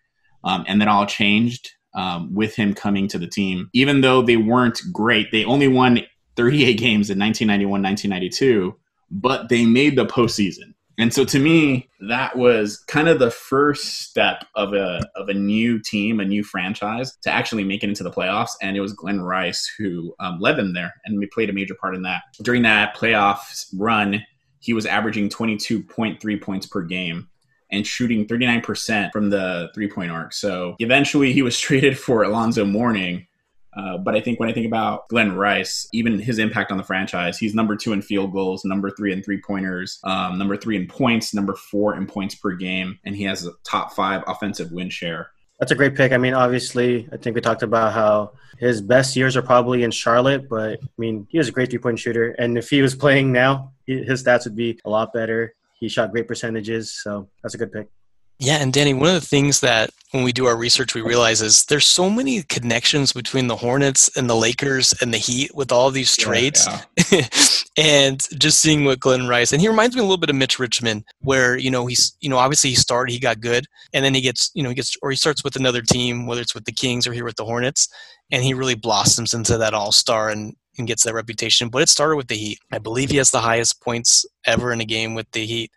Um, 0.43 0.63
and 0.67 0.79
then 0.79 0.87
all 0.87 1.05
changed 1.05 1.71
um, 1.97 2.33
with 2.33 2.55
him 2.55 2.73
coming 2.73 3.07
to 3.09 3.17
the 3.17 3.27
team. 3.27 3.69
Even 3.73 4.01
though 4.01 4.21
they 4.21 4.37
weren't 4.37 4.79
great, 4.93 5.31
they 5.31 5.43
only 5.43 5.67
won 5.67 5.99
38 6.37 6.73
games 6.75 7.09
in 7.09 7.19
1991, 7.19 7.81
1992, 7.81 8.77
but 9.11 9.49
they 9.49 9.65
made 9.65 9.97
the 9.97 10.05
postseason. 10.05 10.73
And 10.99 11.13
so 11.13 11.25
to 11.25 11.39
me, 11.39 11.89
that 12.07 12.37
was 12.37 12.77
kind 12.87 13.07
of 13.07 13.19
the 13.19 13.29
first 13.29 14.01
step 14.01 14.45
of 14.55 14.73
a 14.73 15.01
of 15.15 15.29
a 15.29 15.33
new 15.33 15.79
team, 15.79 16.19
a 16.19 16.25
new 16.25 16.43
franchise 16.43 17.15
to 17.21 17.29
actually 17.29 17.63
make 17.63 17.83
it 17.83 17.89
into 17.89 18.03
the 18.03 18.09
playoffs. 18.09 18.51
And 18.63 18.75
it 18.75 18.81
was 18.81 18.93
Glen 18.93 19.21
Rice 19.21 19.71
who 19.77 20.15
um, 20.19 20.39
led 20.39 20.55
them 20.55 20.73
there, 20.73 20.93
and 21.05 21.19
we 21.19 21.27
played 21.27 21.51
a 21.51 21.53
major 21.53 21.75
part 21.75 21.95
in 21.95 22.01
that. 22.03 22.23
During 22.41 22.63
that 22.63 22.95
playoff 22.95 23.65
run, 23.75 24.23
he 24.59 24.73
was 24.73 24.87
averaging 24.87 25.29
22.3 25.29 26.41
points 26.41 26.65
per 26.65 26.81
game 26.81 27.27
and 27.71 27.85
shooting 27.85 28.25
39% 28.25 29.11
from 29.11 29.29
the 29.29 29.69
three 29.73 29.89
point 29.89 30.11
arc. 30.11 30.33
So 30.33 30.75
eventually 30.79 31.33
he 31.33 31.41
was 31.41 31.59
traded 31.59 31.97
for 31.97 32.23
Alonzo 32.23 32.65
Mourning. 32.65 33.27
Uh, 33.75 33.97
but 33.97 34.15
I 34.15 34.21
think 34.21 34.39
when 34.39 34.49
I 34.49 34.53
think 34.53 34.65
about 34.65 35.07
Glen 35.07 35.35
Rice, 35.35 35.87
even 35.93 36.17
his 36.17 36.39
impact 36.39 36.71
on 36.71 36.77
the 36.77 36.83
franchise, 36.83 37.37
he's 37.37 37.53
number 37.53 37.75
two 37.75 37.93
in 37.93 38.01
field 38.01 38.31
goals, 38.31 38.65
number 38.65 38.89
three 38.89 39.13
in 39.13 39.21
three 39.21 39.39
pointers, 39.39 39.99
um, 40.03 40.39
number 40.39 40.57
three 40.57 40.75
in 40.75 40.87
points, 40.87 41.31
number 41.31 41.53
four 41.53 41.95
in 41.95 42.07
points 42.07 42.33
per 42.33 42.53
game, 42.53 42.97
and 43.05 43.15
he 43.15 43.23
has 43.25 43.45
a 43.45 43.51
top 43.63 43.93
five 43.93 44.23
offensive 44.25 44.71
win 44.71 44.89
share. 44.89 45.29
That's 45.59 45.71
a 45.71 45.75
great 45.75 45.95
pick. 45.95 46.11
I 46.11 46.17
mean, 46.17 46.33
obviously, 46.33 47.07
I 47.11 47.17
think 47.17 47.35
we 47.35 47.41
talked 47.41 47.61
about 47.61 47.93
how 47.93 48.31
his 48.57 48.81
best 48.81 49.15
years 49.15 49.37
are 49.37 49.43
probably 49.43 49.83
in 49.83 49.91
Charlotte, 49.91 50.49
but 50.49 50.79
I 50.81 50.87
mean, 50.97 51.27
he 51.29 51.37
was 51.37 51.47
a 51.47 51.51
great 51.51 51.69
three 51.69 51.79
point 51.79 51.99
shooter. 51.99 52.31
And 52.39 52.57
if 52.57 52.69
he 52.69 52.81
was 52.81 52.95
playing 52.95 53.31
now, 53.31 53.73
his 53.85 54.23
stats 54.23 54.45
would 54.45 54.55
be 54.55 54.79
a 54.85 54.89
lot 54.89 55.13
better 55.13 55.53
he 55.79 55.87
shot 55.87 56.11
great 56.11 56.27
percentages, 56.27 56.91
so 56.91 57.29
that's 57.41 57.55
a 57.55 57.57
good 57.57 57.71
pick. 57.71 57.87
Yeah, 58.39 58.57
and 58.57 58.71
Danny, 58.71 58.93
one 58.93 59.09
of 59.09 59.15
the 59.15 59.27
things 59.27 59.61
that 59.61 59.89
when 60.11 60.23
we 60.23 60.31
do 60.31 60.45
our 60.45 60.55
research 60.55 60.93
we 60.93 61.01
realize 61.01 61.41
is 61.41 61.65
there's 61.65 61.87
so 61.87 62.09
many 62.09 62.43
connections 62.43 63.11
between 63.11 63.47
the 63.47 63.55
Hornets 63.55 64.15
and 64.15 64.29
the 64.29 64.35
Lakers 64.35 64.93
and 65.01 65.11
the 65.11 65.17
Heat 65.17 65.51
with 65.55 65.71
all 65.71 65.89
these 65.89 66.15
trades. 66.15 66.67
Yeah, 66.67 66.81
yeah. 67.11 67.27
and 67.77 68.21
just 68.39 68.59
seeing 68.59 68.85
what 68.85 68.99
Glen 68.99 69.27
Rice 69.27 69.53
and 69.53 69.61
he 69.61 69.67
reminds 69.67 69.95
me 69.95 70.01
a 70.01 70.03
little 70.03 70.17
bit 70.17 70.29
of 70.29 70.35
Mitch 70.35 70.59
Richmond, 70.59 71.03
where, 71.21 71.57
you 71.57 71.71
know, 71.71 71.87
he's 71.87 72.15
you 72.21 72.29
know, 72.29 72.37
obviously 72.37 72.69
he 72.69 72.75
started, 72.75 73.11
he 73.11 73.19
got 73.19 73.41
good, 73.41 73.65
and 73.91 74.05
then 74.05 74.13
he 74.13 74.21
gets, 74.21 74.51
you 74.53 74.61
know, 74.61 74.69
he 74.69 74.75
gets 74.75 74.95
or 75.01 75.09
he 75.09 75.17
starts 75.17 75.43
with 75.43 75.55
another 75.55 75.81
team, 75.81 76.27
whether 76.27 76.41
it's 76.41 76.53
with 76.53 76.65
the 76.65 76.71
Kings 76.71 77.07
or 77.07 77.13
here 77.13 77.25
with 77.25 77.37
the 77.37 77.45
Hornets, 77.45 77.89
and 78.31 78.43
he 78.43 78.53
really 78.53 78.75
blossoms 78.75 79.33
into 79.33 79.57
that 79.57 79.73
all 79.73 79.91
star 79.91 80.29
and 80.29 80.55
and 80.77 80.87
gets 80.87 81.03
that 81.05 81.15
reputation. 81.15 81.69
But 81.69 81.81
it 81.81 81.89
started 81.89 82.17
with 82.17 82.27
the 82.27 82.35
Heat. 82.35 82.59
I 82.71 82.77
believe 82.77 83.09
he 83.09 83.17
has 83.17 83.31
the 83.31 83.41
highest 83.41 83.81
points 83.81 84.27
ever 84.45 84.71
in 84.71 84.79
a 84.79 84.85
game 84.85 85.15
with 85.15 85.29
the 85.31 85.43
Heat 85.43 85.71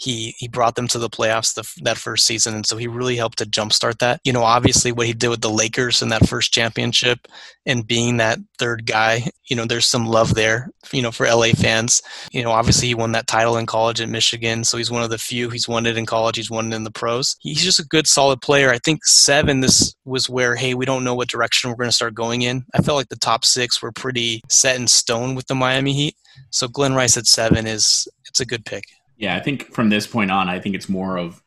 he 0.00 0.34
he 0.38 0.48
brought 0.48 0.76
them 0.76 0.88
to 0.88 0.98
the 0.98 1.10
playoffs 1.10 1.54
the, 1.54 1.82
that 1.84 1.98
first 1.98 2.26
season, 2.26 2.54
and 2.54 2.66
so 2.66 2.76
he 2.76 2.88
really 2.88 3.16
helped 3.16 3.38
to 3.38 3.44
jumpstart 3.44 3.98
that. 3.98 4.20
You 4.24 4.32
know, 4.32 4.42
obviously 4.42 4.92
what 4.92 5.06
he 5.06 5.12
did 5.12 5.28
with 5.28 5.42
the 5.42 5.50
Lakers 5.50 6.00
in 6.00 6.08
that 6.08 6.26
first 6.26 6.52
championship 6.52 7.28
and 7.66 7.86
being 7.86 8.16
that 8.16 8.38
third 8.58 8.86
guy, 8.86 9.30
you 9.48 9.56
know, 9.56 9.66
there's 9.66 9.86
some 9.86 10.06
love 10.06 10.34
there, 10.34 10.70
you 10.92 11.02
know, 11.02 11.10
for 11.10 11.26
LA 11.26 11.48
fans. 11.48 12.00
You 12.32 12.42
know, 12.42 12.50
obviously 12.50 12.88
he 12.88 12.94
won 12.94 13.12
that 13.12 13.26
title 13.26 13.58
in 13.58 13.66
college 13.66 14.00
at 14.00 14.08
Michigan, 14.08 14.64
so 14.64 14.78
he's 14.78 14.90
one 14.90 15.02
of 15.02 15.10
the 15.10 15.18
few. 15.18 15.50
He's 15.50 15.68
won 15.68 15.84
it 15.84 15.98
in 15.98 16.06
college. 16.06 16.36
He's 16.36 16.50
won 16.50 16.72
it 16.72 16.76
in 16.76 16.84
the 16.84 16.90
pros. 16.90 17.36
He's 17.40 17.62
just 17.62 17.78
a 17.78 17.84
good, 17.84 18.06
solid 18.06 18.40
player. 18.40 18.70
I 18.70 18.78
think 18.78 19.04
seven. 19.04 19.60
This 19.60 19.94
was 20.06 20.30
where 20.30 20.56
hey, 20.56 20.72
we 20.72 20.86
don't 20.86 21.04
know 21.04 21.14
what 21.14 21.28
direction 21.28 21.68
we're 21.68 21.76
going 21.76 21.88
to 21.90 21.94
start 21.94 22.14
going 22.14 22.42
in. 22.42 22.64
I 22.74 22.80
felt 22.80 22.96
like 22.96 23.10
the 23.10 23.16
top 23.16 23.44
six 23.44 23.82
were 23.82 23.92
pretty 23.92 24.40
set 24.48 24.76
in 24.76 24.88
stone 24.88 25.34
with 25.34 25.46
the 25.46 25.54
Miami 25.54 25.92
Heat. 25.92 26.16
So 26.50 26.68
Glen 26.68 26.94
Rice 26.94 27.18
at 27.18 27.26
seven 27.26 27.66
is 27.66 28.08
it's 28.26 28.40
a 28.40 28.46
good 28.46 28.64
pick. 28.64 28.84
Yeah, 29.20 29.36
I 29.36 29.40
think 29.40 29.72
from 29.74 29.90
this 29.90 30.06
point 30.06 30.30
on, 30.30 30.48
I 30.48 30.58
think 30.58 30.74
it's 30.74 30.88
more 30.88 31.18
of 31.18 31.42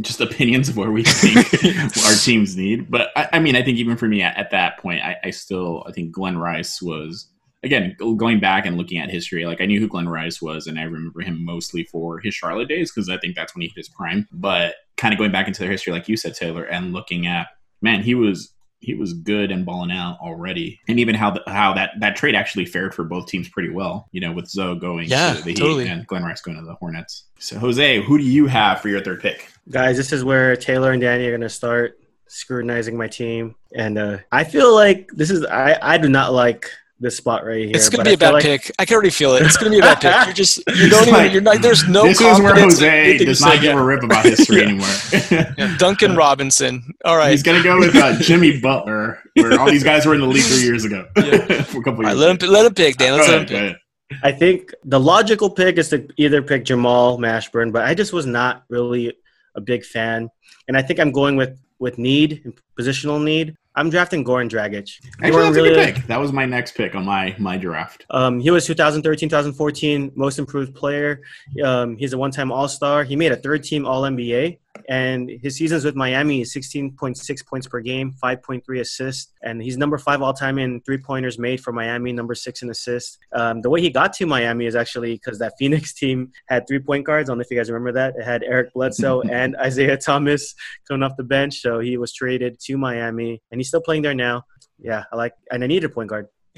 just 0.00 0.20
opinions 0.22 0.70
of 0.70 0.76
where 0.76 0.90
we 0.90 1.04
think 1.04 1.36
our 2.06 2.14
teams 2.14 2.56
need. 2.56 2.90
But 2.90 3.10
I, 3.14 3.28
I, 3.34 3.38
mean, 3.38 3.54
I 3.54 3.62
think 3.62 3.78
even 3.78 3.96
for 3.96 4.08
me 4.08 4.22
at, 4.22 4.36
at 4.36 4.50
that 4.50 4.78
point, 4.78 5.02
I, 5.02 5.16
I, 5.24 5.30
still 5.30 5.84
I 5.86 5.92
think 5.92 6.12
Glen 6.12 6.38
Rice 6.38 6.80
was 6.80 7.28
again 7.62 7.94
going 8.16 8.40
back 8.40 8.64
and 8.64 8.78
looking 8.78 8.98
at 8.98 9.10
history. 9.10 9.44
Like 9.44 9.60
I 9.60 9.66
knew 9.66 9.78
who 9.78 9.86
Glen 9.86 10.08
Rice 10.08 10.40
was, 10.40 10.66
and 10.66 10.80
I 10.80 10.84
remember 10.84 11.20
him 11.20 11.44
mostly 11.44 11.84
for 11.84 12.18
his 12.18 12.34
Charlotte 12.34 12.68
days 12.68 12.90
because 12.90 13.10
I 13.10 13.18
think 13.18 13.36
that's 13.36 13.54
when 13.54 13.60
he 13.60 13.68
hit 13.68 13.76
his 13.76 13.90
prime. 13.90 14.26
But 14.32 14.76
kind 14.96 15.12
of 15.12 15.18
going 15.18 15.30
back 15.30 15.46
into 15.46 15.60
their 15.60 15.70
history, 15.70 15.92
like 15.92 16.08
you 16.08 16.16
said, 16.16 16.34
Taylor, 16.34 16.64
and 16.64 16.94
looking 16.94 17.26
at 17.26 17.48
man, 17.82 18.02
he 18.02 18.14
was 18.14 18.50
he 18.80 18.94
was 18.94 19.12
good 19.12 19.50
and 19.50 19.64
balling 19.64 19.92
out 19.92 20.18
already, 20.20 20.80
and 20.88 20.98
even 20.98 21.14
how 21.14 21.30
the, 21.30 21.42
how 21.46 21.72
that 21.74 21.92
that 22.00 22.16
trade 22.16 22.34
actually 22.34 22.64
fared 22.64 22.94
for 22.94 23.04
both 23.04 23.26
teams 23.26 23.48
pretty 23.48 23.70
well. 23.70 24.08
You 24.12 24.20
know, 24.20 24.32
with 24.32 24.48
Zo 24.48 24.74
going 24.74 25.08
yeah, 25.08 25.34
to 25.34 25.42
the 25.42 25.54
totally. 25.54 25.84
Heat 25.84 25.90
and 25.90 26.06
Glen 26.06 26.24
Rice 26.24 26.40
going 26.40 26.58
to 26.58 26.64
the 26.64 26.74
Hornets. 26.74 27.24
So 27.38 27.58
Jose, 27.58 28.02
who 28.02 28.18
do 28.18 28.24
you 28.24 28.46
have 28.46 28.80
for 28.80 28.88
your 28.88 29.02
third 29.02 29.20
pick? 29.20 29.52
Guys, 29.70 29.96
this 29.96 30.12
is 30.12 30.24
where 30.24 30.56
Taylor 30.56 30.92
and 30.92 31.00
Danny 31.00 31.26
are 31.26 31.30
going 31.30 31.40
to 31.42 31.48
start 31.48 32.00
scrutinizing 32.26 32.96
my 32.96 33.08
team, 33.08 33.54
and 33.74 33.98
uh, 33.98 34.18
I 34.32 34.44
feel 34.44 34.74
like 34.74 35.10
this 35.12 35.30
is 35.30 35.44
I 35.44 35.78
I 35.82 35.98
do 35.98 36.08
not 36.08 36.32
like 36.32 36.70
this 37.00 37.16
spot 37.16 37.44
right 37.44 37.64
here. 37.64 37.72
It's 37.74 37.88
gonna 37.88 38.04
be 38.04 38.12
a 38.12 38.18
bad 38.18 38.34
like... 38.34 38.42
pick. 38.42 38.70
I 38.78 38.84
can 38.84 38.94
already 38.94 39.10
feel 39.10 39.34
it. 39.34 39.42
It's 39.42 39.56
gonna 39.56 39.70
be 39.70 39.78
a 39.78 39.82
bad 39.82 40.00
pick. 40.00 40.26
You're 40.26 40.34
just 40.34 40.58
you 40.76 40.88
don't 40.88 41.08
even. 41.08 41.32
You're 41.32 41.40
not. 41.40 41.62
There's 41.62 41.88
no. 41.88 42.04
This 42.04 42.20
is 42.20 42.40
where 42.40 42.54
Jose 42.54 43.18
does 43.18 43.40
not 43.40 43.60
give 43.60 43.76
a 43.76 43.82
rip 43.82 44.02
about 44.02 44.24
history 44.24 44.62
anymore. 44.64 44.88
yeah. 45.30 45.76
Duncan 45.78 46.14
Robinson. 46.14 46.92
All 47.04 47.16
right. 47.16 47.30
He's 47.30 47.42
gonna 47.42 47.62
go 47.62 47.78
with 47.78 47.96
uh, 47.96 48.18
Jimmy 48.20 48.60
Butler, 48.60 49.18
where 49.34 49.58
all 49.58 49.70
these 49.70 49.82
guys 49.82 50.04
were 50.04 50.14
in 50.14 50.20
the 50.20 50.26
league 50.26 50.44
three 50.44 50.62
years 50.62 50.84
ago. 50.84 51.08
Yeah. 51.16 51.62
For 51.62 51.80
a 51.80 51.82
couple 51.82 52.04
years. 52.04 52.14
Right, 52.14 52.16
let 52.16 52.42
him 52.42 52.50
let 52.50 52.66
him 52.66 52.74
pick, 52.74 52.96
Dan. 52.96 53.16
Let's 53.16 53.28
let 53.28 53.40
him 53.40 53.46
pick. 53.46 53.76
I 54.22 54.32
think 54.32 54.72
the 54.84 55.00
logical 55.00 55.48
pick 55.48 55.78
is 55.78 55.88
to 55.90 56.06
either 56.16 56.42
pick 56.42 56.64
Jamal 56.64 57.16
Mashburn, 57.18 57.72
but 57.72 57.84
I 57.84 57.94
just 57.94 58.12
was 58.12 58.26
not 58.26 58.64
really 58.68 59.16
a 59.54 59.60
big 59.60 59.84
fan, 59.84 60.28
and 60.68 60.76
I 60.76 60.82
think 60.82 61.00
I'm 61.00 61.12
going 61.12 61.36
with 61.36 61.58
with 61.78 61.96
need, 61.96 62.52
positional 62.78 63.22
need, 63.22 63.56
I'm 63.76 63.88
drafting 63.88 64.24
Goran 64.24 64.50
Dragic. 64.50 65.00
Actually, 65.22 65.42
that's 65.42 65.56
really, 65.56 65.70
a 65.70 65.74
good 65.74 65.94
pick. 65.94 66.06
That 66.06 66.18
was 66.18 66.32
my 66.32 66.44
next 66.44 66.74
pick 66.74 66.94
on 66.94 67.04
my 67.04 67.34
my 67.38 67.56
draft. 67.56 68.04
Um, 68.10 68.40
he 68.40 68.50
was 68.50 68.66
2013, 68.66 69.28
2014 69.28 70.12
most 70.16 70.38
improved 70.38 70.74
player. 70.74 71.22
Um, 71.62 71.96
he's 71.96 72.12
a 72.12 72.18
one-time 72.18 72.50
All 72.50 72.68
Star. 72.68 73.04
He 73.04 73.14
made 73.16 73.32
a 73.32 73.36
third-team 73.36 73.86
All 73.86 74.02
NBA, 74.02 74.58
and 74.90 75.30
his 75.40 75.56
seasons 75.56 75.84
with 75.84 75.94
Miami 75.94 76.40
is 76.40 76.52
16.6 76.52 77.46
points 77.46 77.68
per 77.68 77.80
game, 77.80 78.12
5.3 78.20 78.80
assists, 78.80 79.32
and 79.40 79.62
he's 79.62 79.78
number 79.78 79.96
five 79.98 80.20
all-time 80.20 80.58
in 80.58 80.80
three-pointers 80.80 81.38
made 81.38 81.60
for 81.60 81.72
Miami, 81.72 82.12
number 82.12 82.34
six 82.34 82.62
in 82.62 82.70
assists. 82.70 83.16
Um, 83.32 83.62
the 83.62 83.70
way 83.70 83.80
he 83.80 83.88
got 83.88 84.12
to 84.14 84.26
Miami 84.26 84.66
is 84.66 84.74
actually 84.74 85.14
because 85.14 85.38
that 85.38 85.52
Phoenix 85.60 85.94
team 85.94 86.32
had 86.48 86.66
three-point 86.66 87.06
guards. 87.06 87.28
I 87.28 87.30
don't 87.30 87.38
know 87.38 87.42
if 87.42 87.50
you 87.52 87.56
guys 87.56 87.70
remember 87.70 87.92
that. 87.92 88.16
It 88.16 88.24
had 88.24 88.42
Eric 88.42 88.74
Bledsoe 88.74 89.20
and 89.30 89.56
Isaiah 89.58 89.96
Thomas 89.96 90.56
coming 90.88 91.04
off 91.04 91.16
the 91.16 91.22
bench, 91.22 91.60
so 91.60 91.78
he 91.78 91.96
was 91.96 92.12
traded 92.12 92.58
to 92.58 92.76
Miami, 92.76 93.40
and 93.52 93.60
he's 93.60 93.68
still 93.68 93.80
playing 93.80 94.02
there 94.02 94.14
now. 94.14 94.42
Yeah, 94.76 95.04
I 95.12 95.16
like, 95.16 95.34
and 95.52 95.62
I 95.62 95.68
need 95.68 95.84
a 95.84 95.88
point 95.88 96.10
guard. 96.10 96.26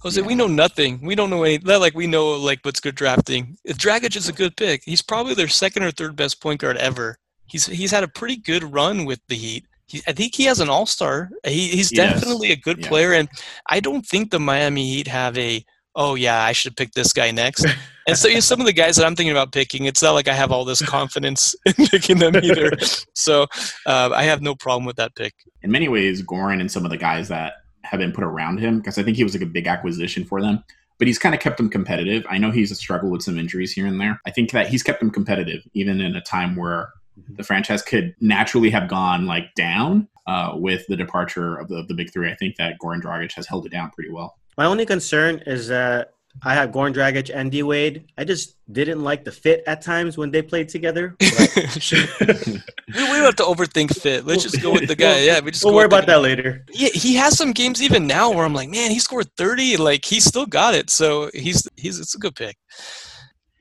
Jose, 0.00 0.20
yeah. 0.20 0.26
we 0.26 0.34
know 0.34 0.48
nothing. 0.48 1.00
We 1.00 1.14
don't 1.14 1.30
know 1.30 1.44
any. 1.44 1.56
Not 1.56 1.80
like 1.80 1.94
we 1.94 2.06
know 2.06 2.32
like 2.32 2.58
what's 2.60 2.80
good 2.80 2.94
drafting. 2.94 3.56
Dragic 3.66 4.16
is 4.16 4.28
a 4.28 4.34
good 4.34 4.54
pick, 4.54 4.82
he's 4.84 5.00
probably 5.00 5.32
their 5.32 5.48
second 5.48 5.82
or 5.82 5.92
third 5.92 6.14
best 6.14 6.42
point 6.42 6.60
guard 6.60 6.76
ever. 6.76 7.16
He's 7.46 7.66
he's 7.66 7.90
had 7.90 8.04
a 8.04 8.08
pretty 8.08 8.36
good 8.36 8.64
run 8.64 9.04
with 9.04 9.20
the 9.28 9.36
Heat. 9.36 9.66
He, 9.86 10.02
I 10.06 10.12
think 10.12 10.34
he 10.34 10.44
has 10.44 10.60
an 10.60 10.68
All 10.68 10.86
Star. 10.86 11.28
He, 11.44 11.68
he's 11.68 11.92
yes. 11.92 12.14
definitely 12.14 12.52
a 12.52 12.56
good 12.56 12.78
yeah. 12.78 12.88
player, 12.88 13.12
and 13.12 13.28
I 13.68 13.80
don't 13.80 14.06
think 14.06 14.30
the 14.30 14.40
Miami 14.40 14.86
Heat 14.86 15.08
have 15.08 15.36
a 15.36 15.64
oh 15.96 16.14
yeah 16.14 16.42
I 16.42 16.52
should 16.52 16.76
pick 16.76 16.92
this 16.92 17.12
guy 17.12 17.30
next. 17.30 17.66
and 18.06 18.16
so 18.16 18.28
you 18.28 18.34
know, 18.34 18.40
some 18.40 18.60
of 18.60 18.66
the 18.66 18.72
guys 18.72 18.96
that 18.96 19.06
I'm 19.06 19.14
thinking 19.16 19.32
about 19.32 19.52
picking, 19.52 19.84
it's 19.84 20.02
not 20.02 20.12
like 20.12 20.28
I 20.28 20.34
have 20.34 20.50
all 20.50 20.64
this 20.64 20.82
confidence 20.82 21.54
in 21.66 21.86
picking 21.86 22.18
them 22.18 22.36
either. 22.36 22.72
So 23.16 23.44
uh, 23.86 24.10
I 24.12 24.24
have 24.24 24.42
no 24.42 24.54
problem 24.54 24.84
with 24.84 24.96
that 24.96 25.14
pick. 25.14 25.32
In 25.62 25.70
many 25.70 25.88
ways, 25.88 26.22
Goran 26.22 26.60
and 26.60 26.70
some 26.70 26.84
of 26.84 26.90
the 26.90 26.96
guys 26.96 27.28
that 27.28 27.54
have 27.82 27.98
been 27.98 28.12
put 28.12 28.24
around 28.24 28.58
him 28.58 28.78
because 28.78 28.98
I 28.98 29.02
think 29.02 29.16
he 29.16 29.24
was 29.24 29.34
like 29.34 29.42
a 29.42 29.46
big 29.46 29.66
acquisition 29.66 30.24
for 30.24 30.42
them. 30.42 30.62
But 30.98 31.06
he's 31.06 31.18
kind 31.18 31.34
of 31.34 31.40
kept 31.40 31.56
them 31.56 31.70
competitive. 31.70 32.24
I 32.28 32.38
know 32.38 32.50
he's 32.50 32.76
struggled 32.78 33.12
with 33.12 33.22
some 33.22 33.38
injuries 33.38 33.72
here 33.72 33.86
and 33.86 34.00
there. 34.00 34.20
I 34.26 34.30
think 34.30 34.50
that 34.52 34.68
he's 34.68 34.82
kept 34.82 35.00
them 35.00 35.10
competitive 35.10 35.62
even 35.72 36.00
in 36.00 36.16
a 36.16 36.20
time 36.20 36.54
where 36.54 36.92
the 37.36 37.44
franchise 37.44 37.82
could 37.82 38.14
naturally 38.20 38.70
have 38.70 38.88
gone 38.88 39.26
like 39.26 39.54
down 39.54 40.08
uh, 40.26 40.52
with 40.54 40.86
the 40.88 40.96
departure 40.96 41.56
of 41.56 41.68
the, 41.68 41.76
of 41.76 41.88
the 41.88 41.94
big 41.94 42.12
three. 42.12 42.30
I 42.30 42.34
think 42.34 42.56
that 42.56 42.78
Goran 42.82 43.00
Dragic 43.00 43.32
has 43.32 43.46
held 43.46 43.66
it 43.66 43.70
down 43.70 43.90
pretty 43.90 44.10
well. 44.10 44.38
My 44.56 44.66
only 44.66 44.86
concern 44.86 45.42
is 45.46 45.68
that 45.68 46.14
I 46.42 46.54
have 46.54 46.70
Goran 46.70 46.92
Dragic 46.92 47.30
and 47.32 47.50
D 47.50 47.62
Wade. 47.62 48.10
I 48.18 48.24
just 48.24 48.56
didn't 48.72 49.02
like 49.02 49.24
the 49.24 49.30
fit 49.30 49.62
at 49.66 49.82
times 49.82 50.18
when 50.18 50.30
they 50.30 50.42
played 50.42 50.68
together. 50.68 51.16
we, 51.20 51.26
we 51.28 52.60
don't 52.94 53.24
have 53.24 53.36
to 53.36 53.44
overthink 53.44 53.96
fit. 53.96 54.26
Let's 54.26 54.42
just 54.42 54.60
go 54.60 54.72
with 54.72 54.88
the 54.88 54.96
guy. 54.96 55.20
Yeah, 55.20 55.40
we 55.40 55.52
just 55.52 55.64
we'll 55.64 55.74
worry 55.74 55.84
about 55.84 56.06
that 56.06 56.22
later. 56.22 56.64
Yeah, 56.72 56.88
he 56.92 57.14
has 57.16 57.36
some 57.36 57.52
games 57.52 57.82
even 57.82 58.06
now 58.06 58.30
where 58.30 58.44
I'm 58.44 58.54
like, 58.54 58.68
man, 58.68 58.90
he 58.90 58.98
scored 58.98 59.28
30. 59.36 59.76
Like 59.76 60.04
he 60.04 60.18
still 60.20 60.46
got 60.46 60.74
it. 60.74 60.90
So 60.90 61.30
he's 61.34 61.68
he's 61.76 62.00
it's 62.00 62.14
a 62.14 62.18
good 62.18 62.34
pick. 62.34 62.56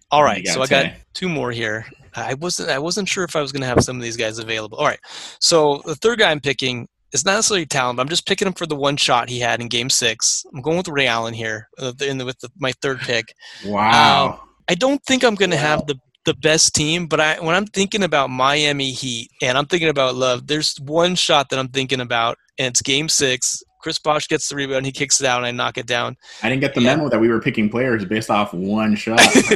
All 0.10 0.24
right, 0.24 0.46
so 0.48 0.62
I 0.62 0.68
got 0.68 0.94
two 1.14 1.28
more 1.28 1.52
here. 1.52 1.86
I 2.16 2.34
wasn't 2.36 2.70
I 2.70 2.80
wasn't 2.80 3.08
sure 3.10 3.24
if 3.24 3.36
I 3.36 3.42
was 3.42 3.52
going 3.52 3.62
to 3.62 3.68
have 3.68 3.84
some 3.84 3.98
of 3.98 4.04
these 4.04 4.18
guys 4.18 4.40
available. 4.40 4.78
All 4.78 4.88
right, 4.88 5.00
so 5.40 5.82
the 5.86 5.96
third 5.96 6.20
guy 6.20 6.32
I'm 6.32 6.40
picking 6.40 6.88
is 7.12 7.26
not 7.26 7.36
necessarily 7.36 7.66
talent, 7.66 7.98
but 7.98 8.02
I'm 8.02 8.10
just 8.10 8.28
picking 8.28 8.48
him 8.48 8.54
for 8.54 8.66
the 8.66 8.76
one 8.76 8.98
shot 8.98 9.30
he 9.30 9.40
had 9.40 9.62
in 9.62 9.68
Game 9.68 9.90
Six. 9.90 10.46
I'm 10.54 10.62
going 10.62 10.78
with 10.78 10.88
Ray 10.88 11.08
Allen 11.08 11.34
here, 11.34 11.70
uh, 11.80 11.94
in 12.02 12.18
the, 12.18 12.26
with 12.26 12.40
the, 12.40 12.50
my 12.58 12.74
third 12.82 13.00
pick. 13.00 13.34
Wow. 13.66 14.34
Um, 14.34 14.50
I 14.68 14.76
don't 14.76 15.04
think 15.06 15.24
I'm 15.24 15.36
going 15.36 15.52
to 15.52 15.58
wow. 15.58 15.62
have 15.62 15.88
the 15.88 15.96
the 16.26 16.34
best 16.34 16.74
team, 16.74 17.08
but 17.08 17.20
I 17.20 17.40
when 17.42 17.56
I'm 17.56 17.66
thinking 17.66 18.04
about 18.04 18.30
Miami 18.30 18.92
Heat 18.92 19.30
and 19.42 19.58
I'm 19.58 19.66
thinking 19.66 19.90
about 19.90 20.16
Love, 20.16 20.48
there's 20.48 20.78
one 20.80 21.16
shot 21.16 21.50
that 21.50 21.60
I'm 21.60 21.68
thinking 21.68 22.00
about, 22.00 22.38
and 22.58 22.68
it's 22.68 22.82
Game 22.82 23.10
Six. 23.10 23.62
Chris 23.84 24.00
Bosh 24.00 24.30
gets 24.30 24.48
the 24.48 24.56
rebound, 24.56 24.86
he 24.86 24.94
kicks 24.94 25.20
it 25.20 25.28
out, 25.28 25.38
and 25.38 25.46
I 25.46 25.52
knock 25.52 25.78
it 25.78 25.86
down. 25.86 26.16
I 26.42 26.48
didn't 26.48 26.62
get 26.62 26.74
the 26.74 26.80
memo 26.80 27.10
that 27.10 27.20
we 27.20 27.28
were 27.28 27.42
picking 27.42 27.70
players 27.70 28.06
based 28.06 28.30
off 28.30 28.54
one 28.54 28.96
shot. 28.96 29.20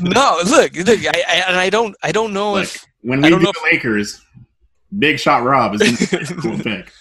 no, 0.00 0.40
look, 0.44 0.74
look, 0.74 1.00
I, 1.06 1.22
I, 1.28 1.44
and 1.46 1.56
I 1.56 1.70
don't, 1.70 1.96
I 2.02 2.10
don't 2.10 2.32
know 2.32 2.54
look, 2.54 2.64
if 2.64 2.84
when 3.02 3.22
we 3.22 3.28
do 3.28 3.38
the 3.38 3.48
if, 3.48 3.62
Lakers, 3.62 4.20
Big 4.98 5.20
Shot 5.20 5.44
Rob 5.44 5.76
is 5.76 6.12
a 6.12 6.34
cool 6.40 6.58
pick. 6.58 6.92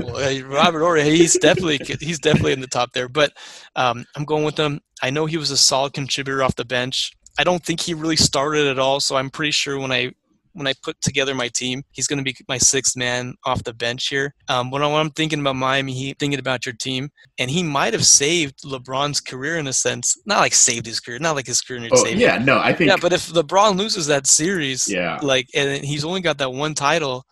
well, 0.00 0.42
Robert 0.42 0.80
Horry, 0.80 1.02
he's 1.04 1.38
definitely 1.38 1.80
he's 1.98 2.18
definitely 2.18 2.52
in 2.52 2.60
the 2.60 2.66
top 2.66 2.92
there. 2.92 3.08
But 3.08 3.32
um, 3.74 4.04
I'm 4.16 4.24
going 4.24 4.44
with 4.44 4.58
him. 4.58 4.80
I 5.02 5.08
know 5.08 5.24
he 5.24 5.38
was 5.38 5.50
a 5.50 5.56
solid 5.56 5.94
contributor 5.94 6.42
off 6.42 6.56
the 6.56 6.64
bench. 6.64 7.12
I 7.38 7.44
don't 7.44 7.64
think 7.64 7.80
he 7.80 7.94
really 7.94 8.16
started 8.16 8.66
at 8.66 8.78
all, 8.78 9.00
so 9.00 9.16
I'm 9.16 9.30
pretty 9.30 9.50
sure 9.50 9.78
when 9.78 9.92
I 9.92 10.12
when 10.56 10.66
I 10.66 10.72
put 10.82 11.00
together 11.02 11.34
my 11.34 11.48
team, 11.48 11.82
he's 11.92 12.06
going 12.06 12.18
to 12.18 12.24
be 12.24 12.34
my 12.48 12.56
sixth 12.56 12.96
man 12.96 13.34
off 13.44 13.62
the 13.62 13.74
bench 13.74 14.08
here. 14.08 14.34
Um, 14.48 14.70
when, 14.70 14.82
I, 14.82 14.88
am 14.88 15.10
thinking 15.10 15.40
about 15.40 15.56
Miami 15.56 15.92
he 15.92 16.14
thinking 16.18 16.38
about 16.38 16.64
your 16.64 16.74
team, 16.74 17.10
and 17.38 17.50
he 17.50 17.62
might 17.62 17.92
have 17.92 18.06
saved 18.06 18.62
LeBron's 18.62 19.20
career 19.20 19.58
in 19.58 19.66
a 19.66 19.72
sense. 19.72 20.16
Not 20.24 20.40
like 20.40 20.54
saved 20.54 20.86
his 20.86 20.98
career, 20.98 21.18
not 21.18 21.36
like 21.36 21.46
his 21.46 21.60
career. 21.60 21.88
Oh, 21.92 22.06
yeah, 22.06 22.38
no, 22.38 22.58
I 22.58 22.72
think. 22.72 22.88
Yeah, 22.88 22.96
but 23.00 23.12
if 23.12 23.28
LeBron 23.28 23.76
loses 23.76 24.06
that 24.06 24.26
series, 24.26 24.88
yeah, 24.88 25.18
like, 25.22 25.46
and 25.54 25.84
he's 25.84 26.04
only 26.04 26.22
got 26.22 26.38
that 26.38 26.52
one 26.52 26.74
title, 26.74 27.26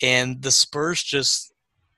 and 0.00 0.40
the 0.40 0.52
Spurs 0.52 1.02
just 1.02 1.52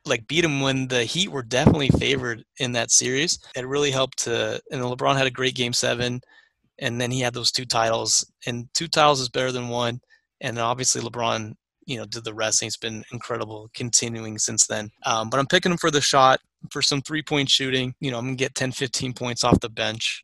like 0.07 0.27
beat 0.27 0.45
him 0.45 0.63
when 0.63 0.89
the 0.89 1.05
Heat 1.05 1.29
were 1.29 1.43
definitely 1.43 1.91
favored 1.91 2.43
in 2.59 2.73
that 2.73 2.91
series. 2.91 3.39
It 3.55 3.67
really 3.67 3.91
helped 3.91 4.25
to, 4.25 4.61
and 4.71 4.81
LeBron 4.81 5.17
had 5.17 5.27
a 5.27 5.31
great 5.31 5.55
game 5.55 5.75
seven, 5.75 6.23
and 6.79 6.99
then 6.99 7.11
he 7.11 7.21
had 7.21 7.35
those 7.35 7.53
two 7.53 7.67
titles, 7.67 8.25
and 8.47 8.69
two 8.73 8.89
titles 8.89 9.21
is 9.21 9.29
better 9.29 9.53
than 9.53 9.69
one 9.69 10.01
and 10.43 10.57
then 10.57 10.65
obviously 10.65 11.01
LeBron, 11.01 11.55
you 11.87 11.97
know, 11.97 12.05
did 12.05 12.25
the 12.25 12.35
rest. 12.35 12.61
And 12.61 12.67
he's 12.67 12.77
been 12.77 13.05
incredible, 13.13 13.71
continuing 13.73 14.39
since 14.39 14.67
then. 14.67 14.91
Um, 15.07 15.31
but 15.31 15.41
I'm 15.41 15.47
picking 15.47 15.73
him 15.73 15.79
for 15.79 15.91
the 15.91 16.01
shot 16.01 16.41
for 16.71 16.83
some 16.83 17.01
three 17.01 17.23
point 17.23 17.49
shooting. 17.49 17.95
You 18.01 18.11
know, 18.11 18.19
I'm 18.19 18.27
gonna 18.27 18.37
get 18.37 18.55
10, 18.55 18.73
15 18.73 19.15
points 19.15 19.45
off 19.45 19.61
the 19.61 19.71
bench, 19.71 20.23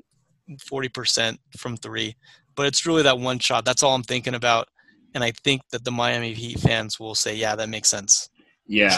40% 0.70 1.38
from 1.56 1.76
three. 1.76 2.16
But 2.56 2.66
it's 2.66 2.84
really 2.84 3.04
that 3.04 3.18
one 3.18 3.38
shot. 3.38 3.64
That's 3.64 3.82
all 3.82 3.94
I'm 3.94 4.02
thinking 4.02 4.34
about. 4.34 4.68
And 5.14 5.24
I 5.24 5.30
think 5.44 5.62
that 5.70 5.84
the 5.84 5.92
Miami 5.92 6.34
Heat 6.34 6.60
fans 6.60 7.00
will 7.00 7.14
say, 7.14 7.34
yeah, 7.34 7.54
that 7.56 7.68
makes 7.68 7.88
sense. 7.88 8.28
Yeah, 8.70 8.94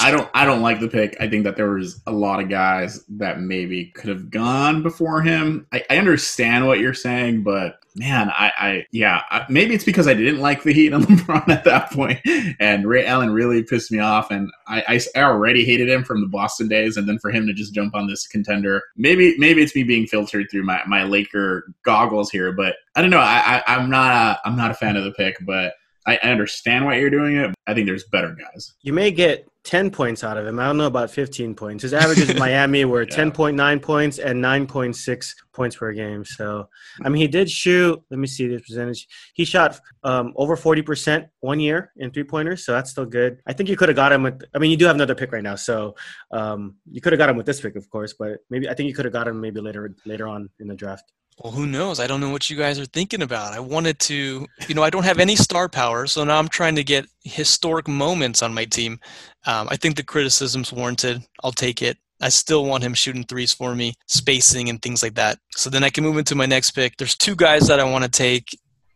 I 0.00 0.12
don't. 0.12 0.30
I 0.32 0.44
don't 0.44 0.62
like 0.62 0.78
the 0.78 0.86
pick. 0.86 1.16
I 1.18 1.28
think 1.28 1.42
that 1.42 1.56
there 1.56 1.70
was 1.70 2.00
a 2.06 2.12
lot 2.12 2.40
of 2.40 2.48
guys 2.48 3.04
that 3.08 3.40
maybe 3.40 3.86
could 3.86 4.10
have 4.10 4.30
gone 4.30 4.84
before 4.84 5.22
him. 5.22 5.66
I, 5.72 5.82
I 5.90 5.98
understand 5.98 6.68
what 6.68 6.78
you're 6.78 6.94
saying, 6.94 7.42
but 7.42 7.80
man, 7.98 8.30
I, 8.30 8.52
I 8.58 8.86
yeah, 8.92 9.22
I, 9.30 9.44
maybe 9.48 9.74
it's 9.74 9.84
because 9.84 10.06
I 10.06 10.14
didn't 10.14 10.40
like 10.40 10.62
the 10.62 10.72
Heat 10.72 10.92
and 10.92 11.04
LeBron 11.06 11.48
at 11.48 11.64
that 11.64 11.90
point, 11.90 12.20
and 12.60 12.86
Ray 12.86 13.04
Allen 13.04 13.30
really 13.30 13.62
pissed 13.62 13.90
me 13.90 13.98
off, 13.98 14.30
and 14.30 14.50
I, 14.66 14.82
I, 14.88 15.00
I 15.16 15.22
already 15.24 15.64
hated 15.64 15.88
him 15.88 16.04
from 16.04 16.20
the 16.20 16.26
Boston 16.26 16.68
days, 16.68 16.96
and 16.96 17.08
then 17.08 17.18
for 17.18 17.30
him 17.30 17.46
to 17.46 17.52
just 17.52 17.74
jump 17.74 17.94
on 17.94 18.06
this 18.06 18.26
contender, 18.26 18.82
maybe 18.96 19.36
maybe 19.38 19.62
it's 19.62 19.74
me 19.74 19.82
being 19.82 20.06
filtered 20.06 20.46
through 20.50 20.64
my 20.64 20.80
my 20.86 21.02
Laker 21.02 21.72
goggles 21.84 22.30
here, 22.30 22.52
but 22.52 22.76
I 22.94 23.02
don't 23.02 23.10
know. 23.10 23.18
I, 23.18 23.62
I 23.66 23.76
I'm 23.76 23.90
not 23.90 24.12
a 24.12 24.48
I'm 24.48 24.56
not 24.56 24.70
a 24.70 24.74
fan 24.74 24.96
of 24.96 25.04
the 25.04 25.12
pick, 25.12 25.36
but 25.42 25.74
I, 26.08 26.16
understand 26.30 26.86
why 26.86 26.98
you're 26.98 27.10
doing 27.10 27.36
it. 27.36 27.54
I 27.66 27.74
think 27.74 27.86
there's 27.86 28.04
better 28.04 28.34
guys. 28.34 28.72
You 28.82 28.94
may 28.94 29.10
get 29.10 29.46
10 29.68 29.90
points 29.90 30.24
out 30.24 30.38
of 30.38 30.46
him. 30.46 30.58
I 30.58 30.64
don't 30.64 30.78
know 30.78 30.86
about 30.86 31.10
15 31.10 31.54
points. 31.54 31.82
His 31.82 31.92
averages 31.92 32.30
in 32.30 32.38
Miami 32.46 32.86
were 32.86 33.02
yeah. 33.02 33.14
10.9 33.14 33.82
points 33.82 34.18
and 34.18 34.42
9.6 34.42 35.34
points 35.52 35.76
per 35.76 35.92
game. 35.92 36.24
So, 36.24 36.70
I 37.04 37.10
mean, 37.10 37.20
he 37.20 37.28
did 37.28 37.50
shoot, 37.50 38.02
let 38.10 38.18
me 38.18 38.26
see 38.26 38.48
the 38.48 38.60
percentage. 38.60 39.06
He 39.34 39.44
shot 39.44 39.78
um, 40.04 40.32
over 40.36 40.56
40% 40.56 41.28
one 41.40 41.60
year 41.60 41.92
in 41.98 42.10
three 42.10 42.24
pointers. 42.24 42.64
So 42.64 42.72
that's 42.72 42.90
still 42.90 43.04
good. 43.04 43.42
I 43.46 43.52
think 43.52 43.68
you 43.68 43.76
could 43.76 43.90
have 43.90 43.96
got 43.96 44.10
him 44.10 44.22
with, 44.22 44.42
I 44.54 44.58
mean, 44.58 44.70
you 44.70 44.78
do 44.78 44.86
have 44.86 44.96
another 44.96 45.14
pick 45.14 45.32
right 45.32 45.42
now. 45.42 45.56
So 45.56 45.96
um, 46.30 46.76
you 46.90 47.02
could 47.02 47.12
have 47.12 47.18
got 47.18 47.28
him 47.28 47.36
with 47.36 47.44
this 47.44 47.60
pick, 47.60 47.76
of 47.76 47.90
course, 47.90 48.14
but 48.18 48.38
maybe 48.48 48.70
I 48.70 48.72
think 48.72 48.88
you 48.88 48.94
could 48.94 49.04
have 49.04 49.12
got 49.12 49.28
him 49.28 49.38
maybe 49.38 49.60
later 49.60 49.94
later 50.06 50.28
on 50.28 50.48
in 50.60 50.68
the 50.68 50.76
draft. 50.76 51.12
Well, 51.38 51.52
who 51.52 51.66
knows? 51.66 52.00
I 52.00 52.08
don't 52.08 52.20
know 52.20 52.30
what 52.30 52.50
you 52.50 52.56
guys 52.56 52.80
are 52.80 52.86
thinking 52.86 53.22
about. 53.22 53.52
I 53.52 53.60
wanted 53.60 54.00
to, 54.00 54.46
you 54.66 54.74
know, 54.74 54.82
I 54.82 54.90
don't 54.90 55.04
have 55.04 55.20
any 55.20 55.36
star 55.36 55.68
power, 55.68 56.06
so 56.06 56.24
now 56.24 56.38
I'm 56.38 56.48
trying 56.48 56.74
to 56.74 56.82
get 56.82 57.06
historic 57.22 57.86
moments 57.86 58.42
on 58.42 58.52
my 58.52 58.64
team. 58.64 58.98
Um, 59.46 59.68
I 59.70 59.76
think 59.76 59.96
the 59.96 60.02
criticism's 60.02 60.72
warranted. 60.72 61.22
I'll 61.44 61.52
take 61.52 61.80
it. 61.80 61.96
I 62.20 62.30
still 62.30 62.64
want 62.64 62.82
him 62.82 62.92
shooting 62.94 63.22
threes 63.22 63.54
for 63.54 63.76
me, 63.76 63.94
spacing 64.08 64.68
and 64.68 64.82
things 64.82 65.00
like 65.00 65.14
that. 65.14 65.38
So 65.50 65.70
then 65.70 65.84
I 65.84 65.90
can 65.90 66.02
move 66.02 66.18
into 66.18 66.34
my 66.34 66.46
next 66.46 66.72
pick. 66.72 66.96
There's 66.96 67.16
two 67.16 67.36
guys 67.36 67.68
that 67.68 67.78
I 67.78 67.84
want 67.84 68.02
to 68.02 68.10
take. 68.10 68.48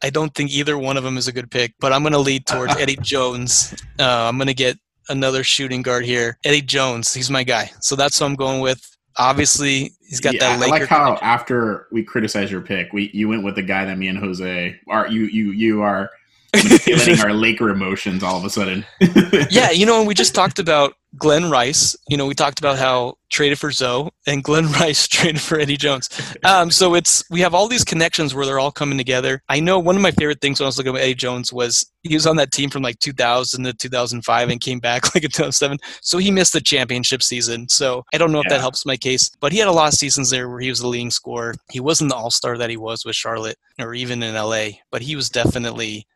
I 0.03 0.11
don't 0.11 0.34
think 0.34 0.51
either 0.51 0.76
one 0.76 0.97
of 0.97 1.05
them 1.05 1.16
is 1.16 1.28
a 1.28 1.32
good 1.32 1.49
pick, 1.49 1.74
but 1.78 1.93
I'm 1.93 2.03
going 2.03 2.12
to 2.12 2.18
lead 2.18 2.47
towards 2.47 2.76
Eddie 2.76 2.97
Jones. 3.03 3.72
Uh, 4.01 4.28
I'm 4.28 4.36
going 4.36 4.49
to 4.49 4.55
get 4.55 4.76
another 5.09 5.45
shooting 5.45 5.82
guard 5.82 6.05
here. 6.05 6.38
Eddie 6.45 6.62
Jones, 6.62 7.14
he's 7.14 7.30
my 7.30 7.45
guy. 7.45 7.70
So 7.80 7.95
that's 7.95 8.20
what 8.20 8.26
I'm 8.26 8.34
going 8.34 8.61
with 8.61 8.84
obviously 9.16 9.92
he's 10.08 10.20
got 10.20 10.34
yeah, 10.34 10.40
that. 10.40 10.60
Laker 10.60 10.74
I 10.74 10.78
like 10.78 10.88
how 10.88 11.04
connection. 11.04 11.26
after 11.26 11.88
we 11.90 12.02
criticize 12.02 12.50
your 12.50 12.60
pick, 12.60 12.92
we 12.92 13.10
you 13.12 13.28
went 13.28 13.44
with 13.44 13.54
the 13.54 13.62
guy 13.62 13.84
that 13.84 13.98
me 13.98 14.08
and 14.08 14.18
Jose 14.18 14.80
are. 14.88 15.08
You 15.08 15.24
you 15.24 15.52
you 15.52 15.82
are 15.82 16.10
manipulating 16.56 17.20
our 17.20 17.32
Laker 17.32 17.70
emotions 17.70 18.22
all 18.22 18.36
of 18.36 18.44
a 18.44 18.50
sudden. 18.50 18.84
yeah, 19.50 19.70
you 19.70 19.86
know, 19.86 19.98
and 19.98 20.06
we 20.08 20.14
just 20.14 20.34
talked 20.34 20.58
about 20.58 20.94
Glen 21.18 21.50
Rice. 21.50 21.94
You 22.08 22.16
know, 22.16 22.24
we 22.26 22.34
talked 22.34 22.58
about 22.58 22.78
how 22.78 23.14
traded 23.30 23.58
for 23.58 23.70
Zo 23.70 24.10
and 24.26 24.42
Glen 24.42 24.70
Rice 24.80 25.06
traded 25.06 25.40
for 25.42 25.58
Eddie 25.60 25.76
Jones. 25.76 26.08
Um, 26.44 26.70
so 26.70 26.94
it's 26.94 27.22
we 27.30 27.40
have 27.40 27.52
all 27.54 27.68
these 27.68 27.84
connections 27.84 28.34
where 28.34 28.46
they're 28.46 28.58
all 28.58 28.72
coming 28.72 28.96
together. 28.96 29.42
I 29.48 29.60
know 29.60 29.78
one 29.78 29.94
of 29.96 30.00
my 30.02 30.10
favorite 30.10 30.40
things 30.40 30.58
when 30.58 30.64
I 30.64 30.68
was 30.68 30.78
looking 30.78 30.94
at 30.96 31.02
Eddie 31.02 31.14
Jones 31.14 31.52
was 31.52 31.84
he 32.02 32.14
was 32.14 32.26
on 32.26 32.36
that 32.36 32.50
team 32.50 32.70
from 32.70 32.82
like 32.82 32.98
2000 33.00 33.64
to 33.64 33.72
2005 33.74 34.48
and 34.48 34.60
came 34.60 34.78
back 34.78 35.04
like 35.14 35.24
in 35.24 35.30
2007. 35.30 35.78
So 36.00 36.16
he 36.18 36.30
missed 36.30 36.54
the 36.54 36.60
championship 36.60 37.22
season. 37.22 37.68
So 37.68 38.04
I 38.14 38.18
don't 38.18 38.32
know 38.32 38.40
if 38.40 38.46
Yeah. 38.46 38.54
that 38.56 38.60
helps 38.60 38.86
my 38.86 38.96
case, 38.96 39.30
but 39.40 39.52
he 39.52 39.58
had 39.58 39.68
a 39.68 39.72
lot 39.72 39.88
of 39.88 39.94
seasons 39.94 40.30
there 40.30 40.48
where 40.48 40.60
he 40.60 40.70
was 40.70 40.80
the 40.80 40.88
leading 40.88 41.10
scorer. 41.10 41.54
He 41.70 41.80
wasn't 41.80 42.10
the 42.10 42.16
all 42.16 42.30
star 42.30 42.56
that 42.56 42.70
he 42.70 42.76
was 42.78 43.04
with 43.04 43.16
Charlotte 43.16 43.56
or 43.78 43.92
even 43.94 44.22
in 44.22 44.34
LA, 44.34 44.68
but 44.90 45.02
he 45.02 45.14
was 45.14 45.28
definitely 45.28 46.06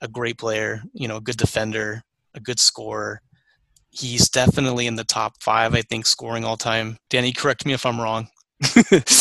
a 0.00 0.06
great 0.08 0.38
player. 0.38 0.82
You 0.92 1.08
know, 1.08 1.16
a 1.16 1.20
good 1.20 1.36
defender, 1.36 2.02
a 2.34 2.40
good 2.40 2.60
scorer. 2.60 3.22
He's 3.90 4.28
definitely 4.28 4.86
in 4.86 4.94
the 4.96 5.04
top 5.04 5.34
five, 5.40 5.74
I 5.74 5.82
think, 5.82 6.06
scoring 6.06 6.44
all 6.44 6.56
time. 6.56 6.96
Danny, 7.08 7.32
correct 7.32 7.66
me 7.66 7.72
if 7.72 7.84
I'm 7.84 8.00
wrong. 8.00 8.28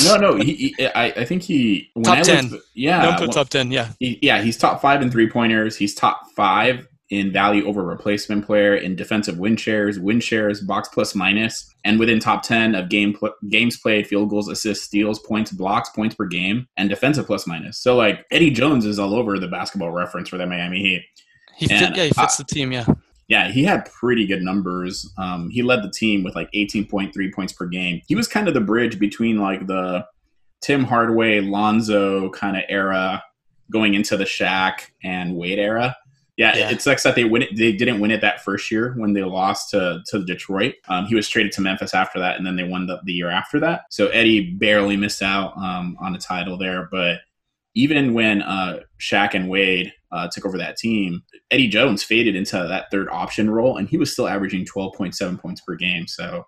No, 0.04 0.18
no, 0.18 0.36
he, 0.42 0.74
he, 0.78 0.86
I, 0.88 1.06
I 1.06 1.26
think 1.26 1.44
he 1.44 1.90
when 1.94 2.04
Top 2.04 2.18
I 2.20 2.22
10. 2.22 2.50
looked- 2.50 2.66
yeah, 2.76 3.02
Don't 3.04 3.14
put 3.14 3.22
well, 3.22 3.30
top 3.32 3.50
ten. 3.50 3.72
Yeah, 3.72 3.90
he, 4.00 4.20
yeah, 4.22 4.42
he's 4.42 4.58
top 4.58 4.82
five 4.82 5.02
in 5.02 5.10
three 5.10 5.30
pointers. 5.30 5.76
He's 5.78 5.96
top 5.96 6.22
five 6.36 6.86
in 7.10 7.32
value 7.32 7.66
over 7.66 7.84
replacement 7.84 8.46
player 8.46 8.76
in 8.76 8.96
defensive 8.96 9.40
win 9.40 9.56
shares, 9.56 9.98
win 9.98 10.20
shares, 10.20 10.62
box 10.62 10.90
plus 10.90 11.16
minus, 11.16 11.74
and 11.84 11.98
within 11.98 12.20
top 12.20 12.44
ten 12.44 12.76
of 12.76 12.90
game 12.90 13.14
pl- 13.14 13.34
games 13.50 13.78
played, 13.80 14.06
field 14.06 14.30
goals, 14.30 14.48
assists, 14.50 14.86
steals, 14.86 15.18
points, 15.20 15.52
blocks, 15.52 15.90
points 15.90 16.14
per 16.16 16.26
game, 16.26 16.68
and 16.78 16.90
defensive 16.90 17.26
plus 17.26 17.48
minus. 17.48 17.80
So 17.80 17.96
like 17.96 18.26
Eddie 18.32 18.52
Jones 18.52 18.86
is 18.86 19.00
all 19.00 19.16
over 19.16 19.40
the 19.40 19.48
basketball 19.48 19.92
reference 19.92 20.30
for 20.30 20.38
the 20.38 20.46
Miami 20.46 20.80
Heat. 20.82 21.04
he 21.56 21.68
fit, 21.68 21.82
And 21.82 21.96
yeah 21.96 22.04
he 22.04 22.12
fits 22.12 22.38
the 22.38 22.44
team. 22.44 22.72
Yeah, 22.72 22.86
Yeah, 23.30 23.50
he 23.52 23.64
had 23.64 23.86
pretty 23.86 24.26
good 24.26 24.42
numbers. 24.42 25.10
Um, 25.18 25.50
he 25.50 25.62
led 25.62 25.84
the 25.84 25.92
team 25.92 26.24
with 26.24 26.36
like 26.36 26.52
18.3 26.52 27.34
points 27.34 27.54
per 27.54 27.68
game. 27.68 28.02
He 28.08 28.16
was 28.16 28.28
kind 28.28 28.48
of 28.48 28.54
the 28.56 28.60
bridge 28.62 29.00
between 29.00 29.38
like 29.38 29.68
the 29.68 30.06
Tim 30.62 30.84
Hardaway, 30.84 31.40
Lonzo 31.40 32.30
kind 32.32 32.58
of 32.58 32.64
era 32.68 33.24
going 33.72 33.94
into 33.94 34.18
the 34.18 34.24
Shaq 34.26 34.80
and 35.04 35.36
Wade 35.36 35.60
era. 35.60 35.96
Yeah, 36.38 36.58
Yeah. 36.58 36.70
it 36.72 36.82
sucks 36.82 37.04
that 37.04 37.16
they 37.16 37.24
win 37.26 37.44
it. 37.44 37.56
They 37.56 37.72
didn't 37.74 38.00
win 38.00 38.12
it 38.12 38.22
that 38.22 38.44
first 38.44 38.72
year 38.72 38.94
when 38.98 39.14
they 39.14 39.24
lost 39.24 39.70
to 39.72 40.02
to 40.08 40.24
Detroit. 40.26 40.74
Um, 40.88 41.06
he 41.06 41.14
was 41.14 41.28
traded 41.30 41.52
to 41.54 41.62
Memphis 41.62 41.94
after 41.94 42.18
that, 42.20 42.38
and 42.38 42.46
then 42.48 42.56
they 42.56 42.64
won 42.64 42.88
the, 42.88 43.00
the 43.04 43.14
year 43.14 43.30
after 43.30 43.60
that. 43.60 43.82
So 43.92 44.08
Eddie 44.08 44.52
barely 44.54 44.96
missed 44.98 45.22
out 45.22 45.56
um, 45.58 45.98
on 46.02 46.16
a 46.16 46.18
title 46.18 46.58
there. 46.58 46.88
But 46.92 47.20
even 47.76 48.14
when 48.14 48.42
uh, 48.42 48.80
Shaq 49.00 49.34
and 49.34 49.50
Wade 49.50 49.92
uh, 50.12 50.28
took 50.32 50.46
over 50.46 50.58
that 50.58 50.78
team, 50.78 51.24
Eddie 51.52 51.68
Jones 51.68 52.04
faded 52.04 52.36
into 52.36 52.58
that 52.58 52.90
third 52.92 53.08
option 53.12 53.50
role, 53.50 53.78
and 53.78 53.88
he 53.88 53.98
was 53.98 54.12
still 54.12 54.28
averaging 54.28 54.66
12.7 54.66 55.40
points 55.40 55.62
per 55.62 55.76
game. 55.76 56.08
So 56.08 56.46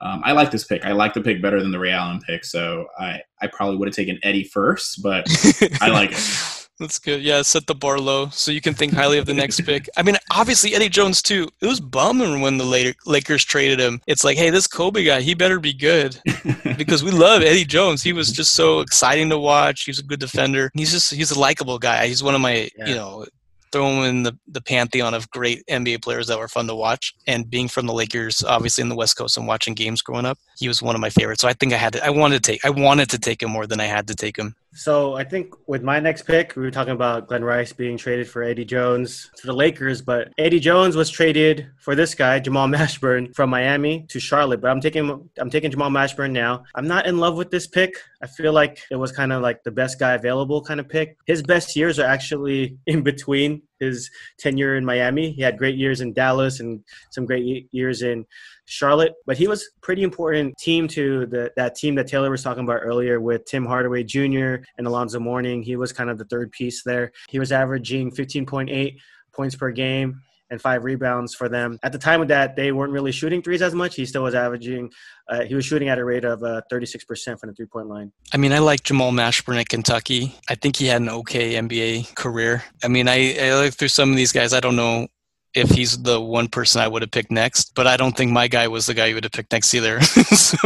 um, 0.00 0.20
I 0.24 0.32
like 0.32 0.50
this 0.50 0.64
pick. 0.64 0.84
I 0.84 0.92
like 0.92 1.14
the 1.14 1.20
pick 1.20 1.40
better 1.40 1.60
than 1.60 1.70
the 1.70 1.78
Ray 1.78 1.92
Allen 1.92 2.20
pick. 2.20 2.44
So 2.44 2.86
I, 2.98 3.20
I 3.40 3.46
probably 3.46 3.76
would 3.76 3.88
have 3.88 3.94
taken 3.94 4.18
Eddie 4.22 4.44
first, 4.44 5.02
but 5.02 5.26
I 5.80 5.88
like 5.88 6.12
it. 6.12 6.61
That's 6.82 6.98
good. 6.98 7.22
Yeah, 7.22 7.42
set 7.42 7.68
the 7.68 7.76
bar 7.76 7.98
low 7.98 8.28
so 8.30 8.50
you 8.50 8.60
can 8.60 8.74
think 8.74 8.92
highly 8.92 9.16
of 9.18 9.26
the 9.26 9.32
next 9.34 9.60
pick. 9.60 9.88
I 9.96 10.02
mean, 10.02 10.16
obviously 10.32 10.74
Eddie 10.74 10.88
Jones 10.88 11.22
too. 11.22 11.48
It 11.60 11.66
was 11.68 11.78
bumming 11.78 12.40
when 12.40 12.58
the 12.58 12.94
Lakers 13.06 13.44
traded 13.44 13.78
him. 13.78 14.00
It's 14.08 14.24
like, 14.24 14.36
hey, 14.36 14.50
this 14.50 14.66
Kobe 14.66 15.04
guy, 15.04 15.20
he 15.20 15.34
better 15.34 15.60
be 15.60 15.72
good 15.72 16.20
because 16.76 17.04
we 17.04 17.12
love 17.12 17.42
Eddie 17.42 17.64
Jones. 17.64 18.02
He 18.02 18.12
was 18.12 18.32
just 18.32 18.56
so 18.56 18.80
exciting 18.80 19.30
to 19.30 19.38
watch. 19.38 19.84
He's 19.84 20.00
a 20.00 20.02
good 20.02 20.18
defender. 20.18 20.72
He's 20.74 20.90
just 20.90 21.14
he's 21.14 21.30
a 21.30 21.38
likable 21.38 21.78
guy. 21.78 22.08
He's 22.08 22.22
one 22.22 22.34
of 22.34 22.40
my 22.40 22.68
Yeah. 22.76 22.86
you 22.86 22.94
know 22.96 23.24
throw 23.70 23.86
him 23.88 24.04
in 24.04 24.22
the, 24.22 24.36
the 24.48 24.60
pantheon 24.60 25.14
of 25.14 25.30
great 25.30 25.64
NBA 25.66 26.02
players 26.02 26.26
that 26.26 26.38
were 26.38 26.48
fun 26.48 26.66
to 26.66 26.74
watch. 26.74 27.14
And 27.26 27.48
being 27.48 27.68
from 27.68 27.86
the 27.86 27.94
Lakers, 27.94 28.44
obviously 28.44 28.82
in 28.82 28.90
the 28.90 28.94
West 28.94 29.16
Coast 29.16 29.38
and 29.38 29.46
watching 29.46 29.72
games 29.72 30.02
growing 30.02 30.26
up, 30.26 30.38
he 30.58 30.68
was 30.68 30.82
one 30.82 30.94
of 30.94 31.00
my 31.00 31.08
favorites. 31.08 31.40
So 31.40 31.48
I 31.48 31.54
think 31.54 31.72
I 31.72 31.78
had 31.78 31.94
to, 31.94 32.04
I 32.04 32.10
wanted 32.10 32.42
to 32.44 32.52
take 32.52 32.64
I 32.66 32.70
wanted 32.70 33.08
to 33.10 33.18
take 33.18 33.42
him 33.42 33.50
more 33.50 33.66
than 33.66 33.80
I 33.80 33.86
had 33.86 34.06
to 34.08 34.14
take 34.14 34.36
him. 34.36 34.54
So 34.74 35.14
I 35.14 35.24
think 35.24 35.54
with 35.66 35.82
my 35.82 36.00
next 36.00 36.22
pick, 36.22 36.56
we 36.56 36.62
were 36.62 36.70
talking 36.70 36.94
about 36.94 37.28
Glen 37.28 37.44
Rice 37.44 37.72
being 37.72 37.98
traded 37.98 38.28
for 38.28 38.42
Eddie 38.42 38.64
Jones 38.64 39.30
to 39.36 39.46
the 39.46 39.52
Lakers, 39.52 40.00
but 40.00 40.32
Eddie 40.38 40.60
Jones 40.60 40.96
was 40.96 41.10
traded 41.10 41.70
for 41.78 41.94
this 41.94 42.14
guy, 42.14 42.38
Jamal 42.38 42.68
Mashburn, 42.76 43.34
from 43.34 43.50
Miami 43.50 44.06
to 44.08 44.18
Charlotte. 44.18 44.62
But 44.62 44.70
I'm 44.70 44.80
taking 44.80 45.28
I'm 45.38 45.50
taking 45.50 45.70
Jamal 45.70 45.90
Mashburn 45.90 46.32
now. 46.32 46.64
I'm 46.74 46.88
not 46.88 47.06
in 47.06 47.18
love 47.18 47.36
with 47.36 47.50
this 47.50 47.66
pick. 47.66 47.96
I 48.22 48.26
feel 48.26 48.52
like 48.52 48.80
it 48.90 48.96
was 48.96 49.12
kind 49.12 49.32
of 49.32 49.42
like 49.42 49.62
the 49.62 49.70
best 49.70 49.98
guy 49.98 50.12
available 50.12 50.62
kind 50.62 50.80
of 50.80 50.88
pick. 50.88 51.18
His 51.26 51.42
best 51.42 51.76
years 51.76 51.98
are 51.98 52.06
actually 52.06 52.78
in 52.86 53.02
between 53.02 53.62
his 53.82 54.10
tenure 54.38 54.76
in 54.76 54.84
Miami. 54.84 55.32
He 55.32 55.42
had 55.42 55.58
great 55.58 55.76
years 55.76 56.00
in 56.00 56.12
Dallas 56.12 56.60
and 56.60 56.82
some 57.10 57.26
great 57.26 57.68
years 57.72 58.02
in 58.02 58.24
Charlotte, 58.64 59.12
but 59.26 59.36
he 59.36 59.48
was 59.48 59.68
pretty 59.82 60.02
important 60.02 60.56
team 60.58 60.88
to 60.88 61.26
the 61.26 61.50
that 61.56 61.74
team 61.74 61.94
that 61.96 62.06
Taylor 62.06 62.30
was 62.30 62.42
talking 62.42 62.64
about 62.64 62.80
earlier 62.82 63.20
with 63.20 63.44
Tim 63.44 63.66
Hardaway 63.66 64.04
Jr. 64.04 64.56
and 64.78 64.86
Alonzo 64.86 65.18
Mourning. 65.18 65.62
He 65.62 65.76
was 65.76 65.92
kind 65.92 66.10
of 66.10 66.18
the 66.18 66.24
third 66.26 66.52
piece 66.52 66.82
there. 66.82 67.12
He 67.28 67.38
was 67.38 67.52
averaging 67.52 68.12
15.8 68.12 68.96
points 69.32 69.56
per 69.56 69.70
game 69.70 70.22
and 70.52 70.60
five 70.60 70.84
rebounds 70.84 71.34
for 71.34 71.48
them. 71.48 71.78
At 71.82 71.92
the 71.92 71.98
time 71.98 72.20
of 72.20 72.28
that, 72.28 72.54
they 72.56 72.70
weren't 72.72 72.92
really 72.92 73.10
shooting 73.10 73.42
threes 73.42 73.62
as 73.62 73.74
much. 73.74 73.96
He 73.96 74.04
still 74.04 74.22
was 74.22 74.34
averaging. 74.34 74.90
Uh, 75.28 75.44
he 75.44 75.54
was 75.54 75.64
shooting 75.64 75.88
at 75.88 75.98
a 75.98 76.04
rate 76.04 76.24
of 76.24 76.42
uh, 76.42 76.60
36% 76.70 77.40
from 77.40 77.48
the 77.48 77.54
three 77.54 77.66
point 77.66 77.88
line. 77.88 78.12
I 78.32 78.36
mean, 78.36 78.52
I 78.52 78.58
like 78.58 78.82
Jamal 78.82 79.12
Mashburn 79.12 79.58
at 79.58 79.70
Kentucky. 79.70 80.36
I 80.48 80.54
think 80.54 80.76
he 80.76 80.86
had 80.86 81.00
an 81.00 81.08
okay 81.08 81.54
NBA 81.54 82.14
career. 82.14 82.62
I 82.84 82.88
mean, 82.88 83.08
I, 83.08 83.36
I 83.40 83.54
look 83.54 83.74
through 83.74 83.88
some 83.88 84.10
of 84.10 84.16
these 84.16 84.30
guys. 84.30 84.52
I 84.52 84.60
don't 84.60 84.76
know 84.76 85.08
if 85.54 85.70
he's 85.70 86.02
the 86.02 86.20
one 86.20 86.48
person 86.48 86.80
I 86.80 86.88
would 86.88 87.02
have 87.02 87.10
picked 87.10 87.30
next, 87.30 87.74
but 87.74 87.86
I 87.86 87.96
don't 87.96 88.16
think 88.16 88.32
my 88.32 88.48
guy 88.48 88.68
was 88.68 88.86
the 88.86 88.94
guy 88.94 89.06
you 89.06 89.14
would 89.14 89.24
have 89.24 89.32
picked 89.32 89.52
next 89.52 89.74
either. 89.74 90.00
so, 90.02 90.56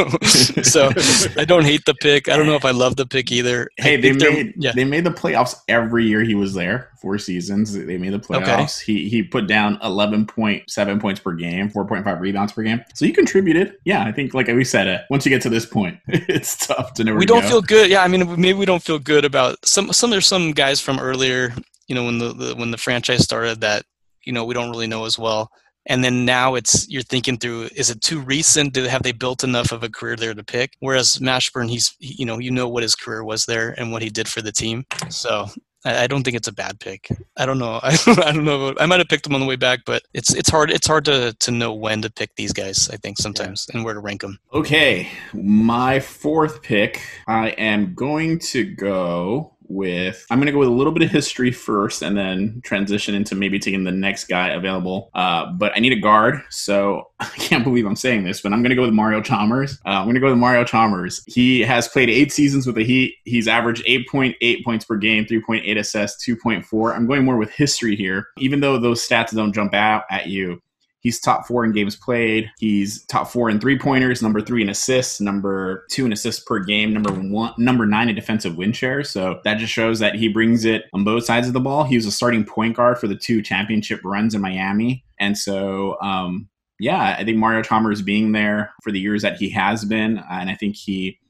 so 0.62 0.91
I 1.37 1.45
don't 1.45 1.64
hate 1.64 1.84
the 1.84 1.95
pick. 1.95 2.28
I 2.28 2.37
don't 2.37 2.47
know 2.47 2.55
if 2.55 2.64
I 2.64 2.70
love 2.70 2.97
the 2.97 3.07
pick 3.07 3.32
either. 3.32 3.68
Hey, 3.76 3.97
they 3.97 4.12
made 4.12 4.55
yeah. 4.57 4.72
they 4.74 4.84
made 4.84 5.05
the 5.05 5.11
playoffs 5.11 5.57
every 5.68 6.05
year 6.05 6.22
he 6.22 6.34
was 6.34 6.55
there. 6.55 6.91
Four 7.01 7.18
seasons, 7.18 7.72
they 7.72 7.99
made 7.99 8.12
the 8.12 8.18
playoffs. 8.18 8.80
He 8.80 9.09
he 9.09 9.22
put 9.22 9.47
down 9.47 9.78
eleven 9.82 10.26
point 10.26 10.70
seven 10.70 11.01
points 11.01 11.20
per 11.20 11.32
game, 11.32 11.68
four 11.68 11.84
point 11.84 12.05
five 12.05 12.20
rebounds 12.20 12.53
per 12.53 12.62
game. 12.62 12.82
So 12.95 13.07
he 13.07 13.12
contributed. 13.12 13.76
Yeah, 13.84 14.05
I 14.05 14.12
think 14.12 14.34
like 14.34 14.47
we 14.47 14.64
said, 14.64 14.89
uh, 14.89 14.99
once 15.11 15.26
you 15.26 15.30
get 15.30 15.43
to 15.43 15.51
this 15.51 15.66
point, 15.66 15.99
it's 16.09 16.66
tough 16.66 16.95
to 16.95 17.05
know. 17.05 17.14
We 17.14 17.26
don't 17.26 17.43
go. 17.43 17.49
feel 17.49 17.62
good. 17.62 17.91
Yeah, 17.91 18.03
I 18.03 18.09
mean, 18.09 18.41
maybe 18.41 18.55
we 18.55 18.66
don't 18.66 18.82
feel 18.82 18.99
good 18.99 19.24
about 19.24 19.64
some. 19.64 19.93
Some 19.93 20.11
there's 20.11 20.26
some 20.26 20.53
guys 20.53 20.80
from 20.80 20.99
earlier. 20.99 21.55
You 21.89 21.95
know, 21.95 22.05
when 22.05 22.18
the, 22.18 22.32
the 22.32 22.55
when 22.57 22.70
the 22.70 22.78
franchise 22.78 23.22
started, 23.22 23.61
that 23.61 23.84
you 24.27 24.33
know 24.33 24.45
we 24.45 24.55
don't 24.55 24.70
really 24.70 24.87
know 24.87 25.05
as 25.07 25.18
well. 25.18 25.51
And 25.89 26.03
then 26.03 26.24
now 26.24 26.57
it's 26.57 26.89
you're 26.91 27.03
thinking 27.03 27.39
through: 27.39 27.68
is 27.74 27.91
it 27.91 28.01
too 28.03 28.20
recent? 28.20 28.74
Do 28.74 28.83
have 28.85 29.03
they 29.05 29.12
built 29.12 29.45
enough 29.45 29.72
of 29.72 29.83
a 29.83 29.89
career 29.89 30.16
there 30.16 30.35
to 30.35 30.45
pick? 30.45 30.72
Whereas 30.81 31.18
Mashburn, 31.18 31.70
he's 31.70 31.95
he- 31.99 32.16
you 32.18 32.27
know 32.27 32.39
you 32.39 32.51
know 32.51 32.68
what 32.68 32.83
his 32.83 32.95
career 32.95 33.24
was 33.24 33.47
there 33.47 33.70
and 33.79 33.93
what 33.93 34.03
he 34.03 34.11
did 34.11 34.29
for 34.29 34.43
the 34.43 34.53
team. 34.53 34.85
So 35.09 35.47
I, 35.87 36.07
don't 36.07 36.24
think 36.24 36.37
it's 36.37 36.49
a 36.49 36.53
bad 36.53 36.81
pick. 36.81 37.09
I 37.37 37.47
don't 37.47 37.59
know. 37.59 37.79
I 37.83 37.97
don't, 38.05 38.24
I 38.24 38.33
don't 38.33 38.45
know. 38.45 38.74
I 38.79 38.87
might 38.87 38.99
have 38.99 39.09
picked 39.09 39.27
him 39.27 39.35
on 39.35 39.41
the 39.41 39.47
way 39.47 39.57
back, 39.57 39.81
but 39.87 40.03
it's 40.12 40.35
it's 40.35 40.51
hard. 40.51 40.70
It's 40.70 40.87
hard 40.87 41.05
to 41.07 41.35
to 41.35 41.51
know 41.51 41.72
when 41.72 42.03
to 42.03 42.11
pick 42.11 42.35
these 42.37 42.53
guys. 42.53 42.91
I 42.91 42.97
think 42.97 43.18
sometimes 43.18 43.68
and 43.72 43.85
where 43.85 43.95
to 43.95 44.01
rank 44.01 44.22
them. 44.22 44.39
Okay, 44.53 45.09
my 45.33 46.01
fourth 46.01 46.62
pick, 46.62 47.01
I 47.29 47.51
am 47.51 47.95
going 47.95 48.39
to 48.41 48.64
go 48.64 49.55
with. 49.69 50.27
I'm 50.31 50.39
going 50.39 50.47
to 50.47 50.53
go 50.53 50.59
with 50.59 50.69
a 50.69 50.73
little 50.73 50.93
bit 50.93 51.03
of 51.03 51.11
history 51.11 51.51
first, 51.51 52.03
and 52.03 52.17
then 52.17 52.61
transition 52.64 53.14
into 53.14 53.35
maybe 53.35 53.59
taking 53.59 53.85
the 53.85 53.93
next 53.93 54.25
guy 54.25 54.49
available. 54.49 55.11
Uh, 55.14 55.47
but 55.53 55.73
I 55.77 55.81
need 55.81 55.93
a 55.93 56.01
guard, 56.01 56.43
so 56.51 57.11
I 57.21 57.27
can't 57.27 57.64
believe 57.64 57.87
I'm 57.87 57.97
saying 57.97 58.25
this, 58.25 58.41
but 58.41 58.53
I'm 58.53 58.62
going 58.62 58.71
to 58.71 58.77
go 58.77 58.83
with 58.83 58.93
Mario 58.93 59.21
Chalmers. 59.21 59.79
Uh, 59.87 59.91
I'm 59.91 60.05
going 60.05 60.14
to 60.14 60.21
go 60.21 60.29
with 60.29 60.39
Mario 60.39 60.64
Chalmers. 60.64 61.23
He 61.27 61.61
has 61.61 61.89
played 61.89 62.11
eight 62.11 62.33
seasons 62.33 62.67
with 62.67 62.77
the 62.77 62.85
Heat. 62.85 63.14
He's 63.25 63.49
averaged 63.49 63.85
8.8 63.87 64.64
points 64.64 64.85
per 64.85 64.97
game, 64.97 65.25
3.8 65.25 65.79
assists, 65.79 66.27
2.4. 66.27 66.95
I'm 66.95 67.07
going 67.07 67.25
more 67.25 67.37
with 67.37 67.51
history 67.51 67.97
here, 67.97 68.29
even 68.39 68.61
though 68.61 68.79
those 68.79 69.07
stats 69.07 69.35
don't 69.35 69.53
jump 69.53 69.75
out 69.75 70.05
at 70.11 70.29
you. 70.29 70.61
He's 71.07 71.20
top 71.20 71.46
four 71.46 71.64
in 71.64 71.70
games 71.70 71.94
played. 71.94 72.50
He's 72.59 73.04
top 73.04 73.28
four 73.28 73.48
in 73.48 73.61
three 73.61 73.78
pointers, 73.78 74.22
number 74.22 74.40
three 74.40 74.61
in 74.61 74.68
assists, 74.68 75.20
number 75.20 75.86
two 75.88 76.04
in 76.04 76.12
assists 76.12 76.42
per 76.42 76.59
game, 76.59 76.92
number 76.92 77.12
one, 77.12 77.54
number 77.59 77.86
nine 77.86 78.09
in 78.09 78.16
defensive 78.16 78.57
win 78.57 78.72
share. 78.72 79.04
So 79.04 79.40
that 79.44 79.59
just 79.59 79.72
shows 79.72 80.00
that 80.00 80.16
he 80.16 80.26
brings 80.26 80.64
it 80.64 80.86
on 80.92 81.04
both 81.04 81.24
sides 81.24 81.46
of 81.46 81.52
the 81.52 81.61
ball. 81.61 81.84
He 81.84 81.94
was 81.94 82.07
a 82.07 82.11
starting 82.11 82.44
point 82.44 82.74
guard 82.74 82.98
for 82.98 83.07
the 83.07 83.14
two 83.14 83.40
championship 83.40 84.00
runs 84.02 84.34
in 84.34 84.40
Miami, 84.40 85.04
and 85.20 85.38
so 85.38 85.96
um, 86.00 86.48
yeah, 86.80 87.14
I 87.16 87.22
think 87.22 87.38
Mario 87.38 87.62
Chalmers 87.62 88.02
being 88.02 88.32
there 88.32 88.72
for 88.82 88.90
the 88.90 88.98
years 88.98 89.22
that 89.22 89.36
he 89.36 89.48
has 89.50 89.84
been, 89.84 90.20
and 90.28 90.50
I 90.50 90.57
think 90.57 90.74
he 90.74 91.20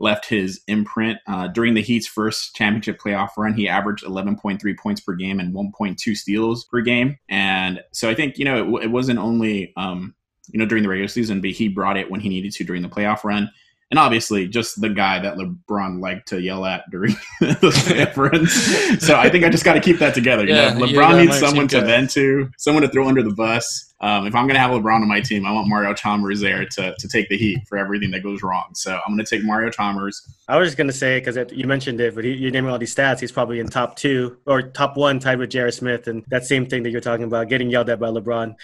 left 0.00 0.26
his 0.26 0.60
imprint 0.66 1.18
uh, 1.28 1.46
during 1.48 1.74
the 1.74 1.82
Heat's 1.82 2.06
first 2.06 2.56
championship 2.56 2.98
playoff 3.00 3.30
run. 3.36 3.54
He 3.54 3.68
averaged 3.68 4.04
11.3 4.04 4.78
points 4.78 5.00
per 5.00 5.14
game 5.14 5.38
and 5.38 5.54
1.2 5.54 6.16
steals 6.16 6.64
per 6.64 6.80
game. 6.80 7.18
And 7.28 7.80
so 7.92 8.08
I 8.08 8.14
think, 8.14 8.38
you 8.38 8.44
know, 8.44 8.76
it, 8.76 8.84
it 8.84 8.90
wasn't 8.90 9.18
only, 9.18 9.72
um, 9.76 10.14
you 10.48 10.58
know, 10.58 10.66
during 10.66 10.82
the 10.82 10.88
regular 10.88 11.08
season, 11.08 11.40
but 11.40 11.50
he 11.50 11.68
brought 11.68 11.98
it 11.98 12.10
when 12.10 12.20
he 12.20 12.28
needed 12.28 12.52
to 12.52 12.64
during 12.64 12.82
the 12.82 12.88
playoff 12.88 13.22
run. 13.22 13.50
And 13.90 13.98
obviously 13.98 14.46
just 14.46 14.80
the 14.80 14.88
guy 14.88 15.18
that 15.18 15.34
LeBron 15.36 16.00
liked 16.00 16.28
to 16.28 16.40
yell 16.40 16.64
at 16.64 16.88
during 16.90 17.16
the 17.40 18.04
conference. 18.14 19.04
so 19.04 19.16
I 19.16 19.28
think 19.28 19.44
I 19.44 19.48
just 19.48 19.64
got 19.64 19.74
to 19.74 19.80
keep 19.80 19.98
that 19.98 20.14
together. 20.14 20.44
You 20.46 20.54
Yeah, 20.54 20.74
know, 20.74 20.86
LeBron 20.86 20.94
got 20.94 21.16
needs 21.16 21.38
someone 21.40 21.66
to 21.68 21.80
guy. 21.80 21.86
vent 21.86 22.10
to, 22.12 22.48
someone 22.56 22.82
to 22.82 22.88
throw 22.88 23.08
under 23.08 23.22
the 23.22 23.34
bus. 23.34 23.86
Um, 24.02 24.26
if 24.26 24.34
I'm 24.34 24.46
going 24.46 24.54
to 24.54 24.60
have 24.60 24.70
LeBron 24.70 25.02
on 25.02 25.08
my 25.08 25.20
team, 25.20 25.44
I 25.44 25.52
want 25.52 25.68
Mario 25.68 25.92
Chalmers 25.92 26.40
there 26.40 26.64
to, 26.64 26.94
to 26.98 27.08
take 27.08 27.28
the 27.28 27.36
heat 27.36 27.58
for 27.68 27.76
everything 27.76 28.10
that 28.12 28.22
goes 28.22 28.42
wrong. 28.42 28.68
So 28.74 28.94
I'm 28.94 29.14
going 29.14 29.22
to 29.24 29.28
take 29.36 29.44
Mario 29.44 29.70
Chalmers. 29.70 30.22
I 30.48 30.56
was 30.56 30.68
just 30.68 30.78
gonna 30.78 30.92
say 30.92 31.20
because 31.20 31.36
you 31.52 31.66
mentioned 31.66 32.00
it, 32.00 32.14
but 32.14 32.24
he, 32.24 32.32
you're 32.32 32.50
naming 32.50 32.70
all 32.72 32.78
these 32.78 32.94
stats. 32.94 33.20
He's 33.20 33.30
probably 33.30 33.60
in 33.60 33.68
top 33.68 33.94
two 33.96 34.38
or 34.46 34.62
top 34.62 34.96
one, 34.96 35.18
tied 35.20 35.38
with 35.38 35.50
J.R. 35.50 35.70
Smith, 35.70 36.08
and 36.08 36.24
that 36.28 36.44
same 36.44 36.66
thing 36.66 36.82
that 36.84 36.90
you're 36.90 37.00
talking 37.00 37.24
about, 37.24 37.48
getting 37.48 37.70
yelled 37.70 37.88
at 37.90 38.00
by 38.00 38.08
LeBron. 38.08 38.54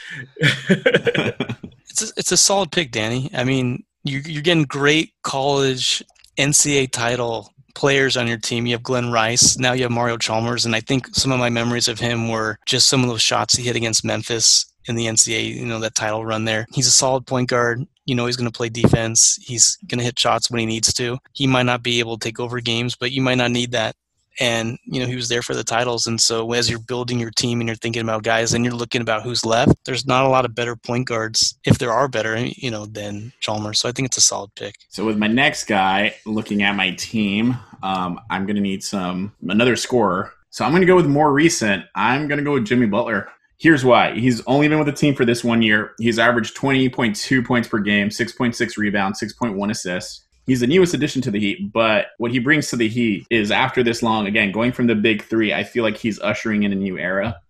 It's 1.89 2.03
a, 2.11 2.12
it's 2.18 2.33
a 2.33 2.37
solid 2.37 2.72
pick, 2.72 2.91
Danny. 2.91 3.31
I 3.33 3.45
mean, 3.45 3.85
you, 4.09 4.20
you're 4.24 4.42
getting 4.42 4.64
great 4.64 5.12
college 5.22 6.02
NCAA 6.38 6.90
title 6.90 7.52
players 7.74 8.16
on 8.16 8.26
your 8.26 8.38
team. 8.38 8.66
You 8.66 8.72
have 8.72 8.82
Glen 8.82 9.12
Rice. 9.12 9.59
Now 9.59 9.72
you 9.72 9.82
have 9.82 9.92
Mario 9.92 10.16
Chalmers, 10.16 10.64
and 10.64 10.74
I 10.74 10.80
think 10.80 11.14
some 11.14 11.30
of 11.30 11.38
my 11.38 11.50
memories 11.50 11.88
of 11.88 12.00
him 12.00 12.28
were 12.28 12.59
just 12.66 12.88
some 12.88 13.02
of 13.02 13.09
those 13.09 13.22
shots 13.22 13.54
he 13.54 13.64
hit 13.64 13.76
against 13.76 14.04
Memphis 14.04 14.66
in 14.88 14.96
the 14.96 15.07
NCAA. 15.07 15.54
You 15.54 15.66
know 15.66 15.78
that 15.80 15.94
title 15.94 16.24
run 16.24 16.44
there. 16.44 16.66
He's 16.72 16.86
a 16.86 16.92
solid 16.92 17.26
point 17.26 17.48
guard. 17.48 17.86
You 18.07 18.14
know 18.14 18.26
he's 18.26 18.36
going 18.36 18.50
to 18.50 18.57
play 18.57 18.68
defense. 18.68 19.38
He's 19.42 19.76
going 19.86 19.98
to 19.98 20.04
hit 20.04 20.18
shots 20.18 20.50
when 20.50 20.61
he 20.61 20.66
needs 20.66 20.92
to. 20.94 21.18
He 21.32 21.46
might 21.46 21.64
not 21.64 21.82
be 21.82 21.98
able 21.98 22.18
to 22.18 22.24
take 22.24 22.40
over 22.40 22.61
games, 22.61 22.96
but 22.96 23.12
you 23.12 23.20
might 23.20 23.34
not 23.36 23.50
need 23.50 23.72
that 23.72 23.94
and 24.41 24.78
you 24.84 25.01
know 25.01 25.07
he 25.07 25.16
was 25.16 25.28
there 25.28 25.43
for 25.43 25.55
the 25.55 25.64
titles 25.64 26.07
and 26.07 26.20
so 26.20 26.53
as 26.53 26.68
you're 26.68 26.78
building 26.78 27.18
your 27.18 27.30
team 27.30 27.61
and 27.61 27.68
you're 27.68 27.76
thinking 27.76 28.03
about 28.03 28.22
guys 28.22 28.55
and 28.55 28.64
you're 28.64 28.74
looking 28.74 29.01
about 29.01 29.22
who's 29.22 29.45
left 29.45 29.72
there's 29.84 30.07
not 30.07 30.24
a 30.24 30.28
lot 30.28 30.45
of 30.45 30.55
better 30.55 30.76
point 30.76 31.07
guards 31.07 31.59
if 31.64 31.78
there 31.78 31.93
are 31.93 32.09
better 32.09 32.37
you 32.37 32.70
know 32.70 32.87
than 32.87 33.32
Chalmers 33.41 33.78
so 33.78 33.89
I 33.89 33.93
think 33.93 34.07
it's 34.07 34.16
a 34.16 34.20
solid 34.20 34.55
pick 34.55 34.76
So 34.89 35.05
with 35.05 35.18
my 35.18 35.26
next 35.26 35.64
guy, 35.64 36.14
looking 36.24 36.62
at 36.62 36.74
my 36.74 36.93
team, 36.93 37.57
um, 37.82 38.20
I'm 38.30 38.47
to 38.47 38.55
need 38.55 38.82
some 38.82 39.32
another 39.49 39.76
scorer. 39.76 40.32
So 40.51 40.64
I'm 40.64 40.72
to 40.74 40.87
go 40.87 40.97
with 40.97 41.07
more 41.07 41.32
recent. 41.32 41.84
I'm 41.95 42.28
to 42.28 42.43
go 42.43 42.55
with 42.55 42.66
Jimmy 42.66 42.87
Butler. 42.87 43.28
Here's 43.59 43.84
why. 43.84 44.14
He's 44.14 44.45
only 44.47 44.68
been 44.68 44.78
with 44.78 44.87
the 44.87 44.93
team 44.93 45.14
for 45.14 45.24
this 45.24 45.43
one 45.43 45.62
year. 45.62 45.93
He's 45.99 46.18
averaged 46.18 46.57
20.2 46.57 47.47
points 47.47 47.68
per 47.68 47.78
game, 47.78 48.11
6.6 48.11 48.76
rebounds, 48.76 49.20
6.1 49.20 49.70
assists. 49.70 50.26
He's 50.47 50.61
the 50.61 50.66
newest 50.66 50.94
addition 50.94 51.22
to 51.22 51.30
the 51.30 51.40
Heat, 51.40 51.72
but 51.72 52.07
what 52.18 52.30
he 52.30 52.38
brings 52.38 52.68
to 52.68 52.76
the 52.76 52.88
Heat 52.88 53.26
is 53.30 53.51
after 53.51 53.82
this 53.82 54.03
long, 54.03 54.26
again, 54.26 54.53
going 54.53 54.72
from 54.72 54.86
the 54.86 54.94
big 54.94 55.24
three, 55.24 55.53
I 55.53 55.64
feel 55.64 55.82
like 55.82 55.97
he's 55.97 56.20
ushering 56.20 56.62
in 56.62 56.72
a 56.72 56.76
new 56.76 56.97
era. 56.97 57.40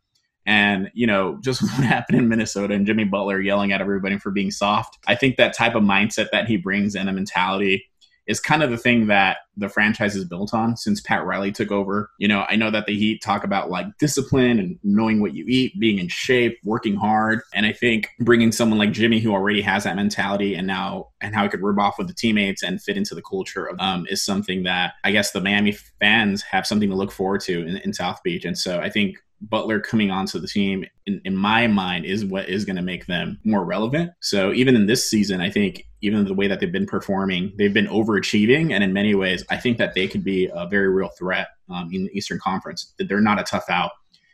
And, 0.47 0.91
you 0.95 1.07
know, 1.07 1.39
just 1.43 1.63
what 1.77 1.85
happened 1.85 2.19
in 2.19 2.29
Minnesota 2.29 2.75
and 2.75 2.87
Jimmy 2.87 3.05
Butler 3.05 3.41
yelling 3.41 3.73
at 3.73 3.81
everybody 3.81 4.19
for 4.19 4.31
being 4.31 4.51
soft. 4.51 4.99
I 5.07 5.15
think 5.15 5.37
that 5.37 5.55
type 5.55 5.75
of 5.75 5.83
mindset 5.83 6.31
that 6.33 6.47
he 6.47 6.57
brings 6.57 6.95
and 6.95 7.09
a 7.09 7.13
mentality 7.13 7.85
is 8.27 8.41
kind 8.41 8.63
of 8.63 8.71
the 8.71 8.77
thing 8.77 9.07
that 9.07 9.39
the 9.57 9.69
franchise 9.69 10.15
is 10.17 10.25
built 10.25 10.53
on 10.53 10.77
since 10.77 11.01
Pat 11.01 11.25
Riley 11.25 11.53
took 11.53 11.71
over. 11.71 12.11
You 12.19 12.29
know, 12.29 12.45
I 12.49 12.57
know 12.57 12.71
that 12.71 12.87
the 12.87 12.97
Heat 12.97 13.23
talk 13.23 13.45
about 13.45 13.71
like 13.71 13.87
discipline 13.99 14.59
and 14.59 14.79
knowing 14.83 15.21
what 15.21 15.35
you 15.35 15.45
eat, 15.49 15.79
being 15.79 15.99
in 15.99 16.09
shape, 16.09 16.59
working 16.65 16.97
hard. 16.97 17.41
And 17.55 17.65
I 17.65 17.73
think 17.73 18.11
bringing 18.21 18.53
someone 18.53 18.79
like 18.79 18.93
Jimmy 18.93 19.21
who 19.21 19.33
already 19.33 19.63
has 19.63 19.85
that 19.85 19.97
mentality 19.97 20.55
and 20.55 20.67
now 20.67 21.09
and 21.21 21.35
how 21.35 21.45
he 21.45 21.49
could 21.49 21.63
rub 21.63 21.79
off 21.79 21.99
with 21.99 22.09
the 22.09 22.15
teammates 22.15 22.63
and 22.63 22.83
fit 22.83 22.97
into 22.97 23.15
the 23.15 23.23
culture 23.23 23.71
um, 23.79 24.07
is 24.11 24.25
something 24.25 24.65
that 24.65 24.95
I 25.05 25.13
guess 25.13 25.31
the 25.31 25.41
Miami 25.41 25.73
fans 26.01 26.43
have 26.43 26.67
something 26.67 26.91
to 26.91 26.97
look 26.97 27.13
forward 27.13 27.41
to 27.43 27.67
in, 27.67 27.77
in 27.79 27.93
South 27.93 28.23
Beach. 28.23 28.45
And 28.45 28.59
so 28.59 28.81
I 28.81 28.91
think 28.91 29.17
Butler 29.41 29.81
coming 29.81 30.11
onto 30.11 30.39
the 30.39 30.47
team, 30.47 30.85
in, 31.07 31.21
in 31.25 31.37
my 31.37 31.67
mind, 31.67 32.07
is 32.07 32.25
what 32.25 32.49
is 32.49 32.65
going 32.65 32.77
to 32.77 32.83
make 32.83 33.07
them 33.07 33.39
more 33.45 33.65
relevant. 33.65 34.13
So 34.21 34.53
even 34.53 34.75
in 34.75 34.87
this 34.87 35.09
season, 35.09 35.41
I 35.41 35.51
think 35.51 35.87
even 36.01 36.25
the 36.25 36.35
way 36.35 36.49
that 36.49 36.61
they've 36.61 36.73
been 36.73 36.87
performing, 36.87 37.53
they've 37.59 37.73
been 37.75 37.87
overachieving, 37.87 38.73
and 38.73 38.83
in 38.83 38.93
many 38.93 39.15
ways, 39.15 39.45
I 39.51 39.57
think 39.57 39.79
that 39.79 39.95
they 39.95 40.09
could 40.09 40.25
be 40.25 40.51
a 40.53 40.67
very 40.67 40.89
real 40.89 41.11
threat 41.19 41.49
um, 41.69 41.91
in 41.93 42.05
the 42.05 42.17
Eastern 42.17 42.39
Conference. 42.39 42.95
They're 42.99 43.21
not 43.21 43.41
a 43.41 43.45
tough 43.45 43.69
out, 43.69 43.93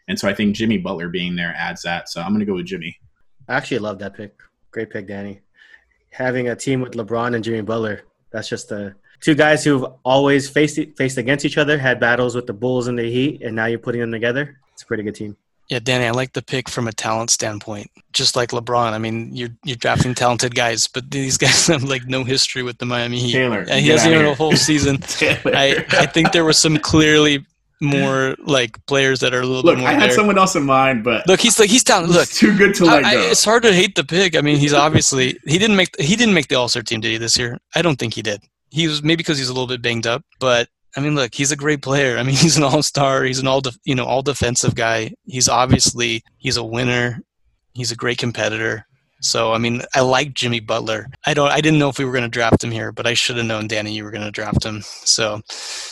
and 0.09 0.19
so 0.19 0.29
I 0.29 0.35
think 0.35 0.55
Jimmy 0.55 0.79
Butler 0.79 1.09
being 1.09 1.37
there 1.37 1.55
adds 1.57 1.83
that. 1.83 2.09
So 2.09 2.21
I'm 2.21 2.31
going 2.31 2.41
to 2.41 2.47
go 2.47 2.55
with 2.55 2.67
Jimmy. 2.67 2.97
I 3.49 3.55
actually 3.55 3.79
love 3.79 3.99
that 3.99 4.15
pick. 4.15 4.41
Great 4.71 4.91
pick, 4.91 5.09
Danny. 5.09 5.41
Having 6.11 6.49
a 6.49 6.57
team 6.57 6.81
with 6.81 6.93
LeBron 6.93 7.35
and 7.35 7.43
Jimmy 7.43 7.63
Butler, 7.63 8.03
that's 8.31 8.49
just 8.49 8.69
the 8.69 8.95
two 9.23 9.35
guys 9.35 9.65
who've 9.65 9.85
always 10.05 10.49
faced 10.51 10.79
faced 10.97 11.19
against 11.19 11.45
each 11.45 11.59
other, 11.59 11.79
had 11.79 11.99
battles 12.01 12.35
with 12.35 12.47
the 12.47 12.53
Bulls 12.53 12.87
and 12.89 12.99
the 12.99 13.11
Heat, 13.11 13.43
and 13.43 13.57
now 13.57 13.67
you're 13.67 13.79
putting 13.79 14.01
them 14.01 14.13
together. 14.13 14.59
It's 14.75 14.83
a 14.83 14.87
pretty 14.87 15.03
good 15.03 15.15
team. 15.15 15.37
yeah 15.71 15.79
Danny 15.79 16.07
I 16.07 16.11
like 16.11 16.33
the 16.33 16.43
pick 16.43 16.69
from 16.69 16.89
a 16.89 16.93
talent 16.93 17.31
standpoint 17.31 17.89
just 18.13 18.35
like 18.37 18.51
LeBron 18.51 18.93
I 18.93 18.99
mean 18.99 19.17
you're 19.39 19.55
you're 19.65 19.77
drafting 19.85 20.15
talented 20.15 20.55
guys 20.55 20.89
but 20.95 21.05
these 21.11 21.37
guys 21.45 21.67
have 21.69 21.85
like 21.85 22.05
no 22.17 22.25
history 22.25 22.63
with 22.69 22.77
the 22.79 22.87
Miami 22.87 23.19
Heat 23.25 23.33
Taylor, 23.33 23.61
and 23.71 23.81
he 23.85 23.89
hasn't 23.95 24.13
outta 24.15 24.15
even 24.15 24.27
here. 24.27 24.33
a 24.33 24.43
whole 24.43 24.57
season 24.69 24.95
I 25.67 25.85
I 26.05 26.07
think 26.15 26.33
there 26.33 26.45
were 26.45 26.53
some 26.65 26.77
clearly 26.79 27.35
more 27.81 28.37
like 28.57 28.73
players 28.87 29.19
that 29.21 29.33
are 29.35 29.41
a 29.41 29.47
little 29.47 29.63
Look, 29.63 29.77
bit 29.77 29.81
more 29.83 29.89
I 29.91 29.95
had 29.95 30.03
there. 30.11 30.11
someone 30.21 30.39
else 30.39 30.55
in 30.57 30.65
mind, 30.65 31.03
but 31.05 31.27
Look, 31.27 31.41
he's 31.41 31.59
like 31.61 31.69
he's 31.71 31.83
talented. 31.85 32.15
Look, 32.17 32.29
too 32.29 32.57
good 32.57 32.75
to 32.77 32.85
let 32.85 33.05
I, 33.05 33.11
I, 33.11 33.15
go. 33.15 33.21
it's 33.33 33.45
hard 33.45 33.63
to 33.65 33.73
hate 33.73 33.95
the 33.97 34.05
pick. 34.05 34.37
I 34.37 34.41
mean, 34.41 34.57
he's 34.57 34.73
obviously 34.73 35.27
he 35.47 35.59
didn't 35.59 35.75
make 35.77 35.91
he 36.01 36.15
didn't 36.15 36.35
make 36.35 36.47
the 36.49 36.55
All 36.55 36.69
Star 36.69 36.83
team, 36.83 37.01
did 37.01 37.11
he 37.11 37.19
this 37.19 37.37
year? 37.37 37.59
I 37.75 37.83
don't 37.83 37.99
think 37.99 38.15
he 38.15 38.23
did. 38.23 38.41
He 38.73 38.89
was 38.89 39.03
maybe 39.03 39.17
because 39.17 39.39
he's 39.39 39.49
a 39.51 39.53
little 39.53 39.67
bit 39.69 39.83
banged 39.83 40.07
up, 40.07 40.25
but 40.41 40.69
I 40.97 41.01
mean, 41.01 41.15
look, 41.15 41.35
he's 41.35 41.53
a 41.53 41.57
great 41.57 41.83
player. 41.83 42.17
I 42.19 42.23
mean, 42.23 42.35
he's 42.45 42.57
an 42.57 42.63
All 42.65 42.83
Star. 42.83 43.23
He's 43.25 43.39
an 43.39 43.47
all 43.47 43.61
def, 43.61 43.77
you 43.85 43.95
know 43.95 44.05
all 44.05 44.23
defensive 44.23 44.75
guy. 44.75 45.13
He's 45.27 45.49
obviously 45.49 46.23
he's 46.39 46.57
a 46.57 46.65
winner. 46.65 47.21
He's 47.75 47.93
a 47.93 47.97
great 47.97 48.19
competitor. 48.19 48.87
So 49.21 49.53
I 49.53 49.59
mean, 49.59 49.83
I 49.95 50.01
like 50.01 50.35
Jimmy 50.35 50.61
Butler. 50.61 51.07
I 51.27 51.35
don't. 51.35 51.51
I 51.51 51.61
didn't 51.61 51.79
know 51.79 51.89
if 51.89 51.99
we 51.99 52.05
were 52.05 52.13
going 52.13 52.25
to 52.25 52.29
draft 52.29 52.65
him 52.65 52.71
here, 52.73 52.91
but 52.93 53.07
I 53.07 53.15
should 53.15 53.37
have 53.37 53.47
known, 53.47 53.69
Danny, 53.69 53.93
you 53.95 54.05
were 54.05 54.11
going 54.11 54.25
to 54.25 54.31
draft 54.33 54.65
him. 54.65 54.83
So 54.83 55.41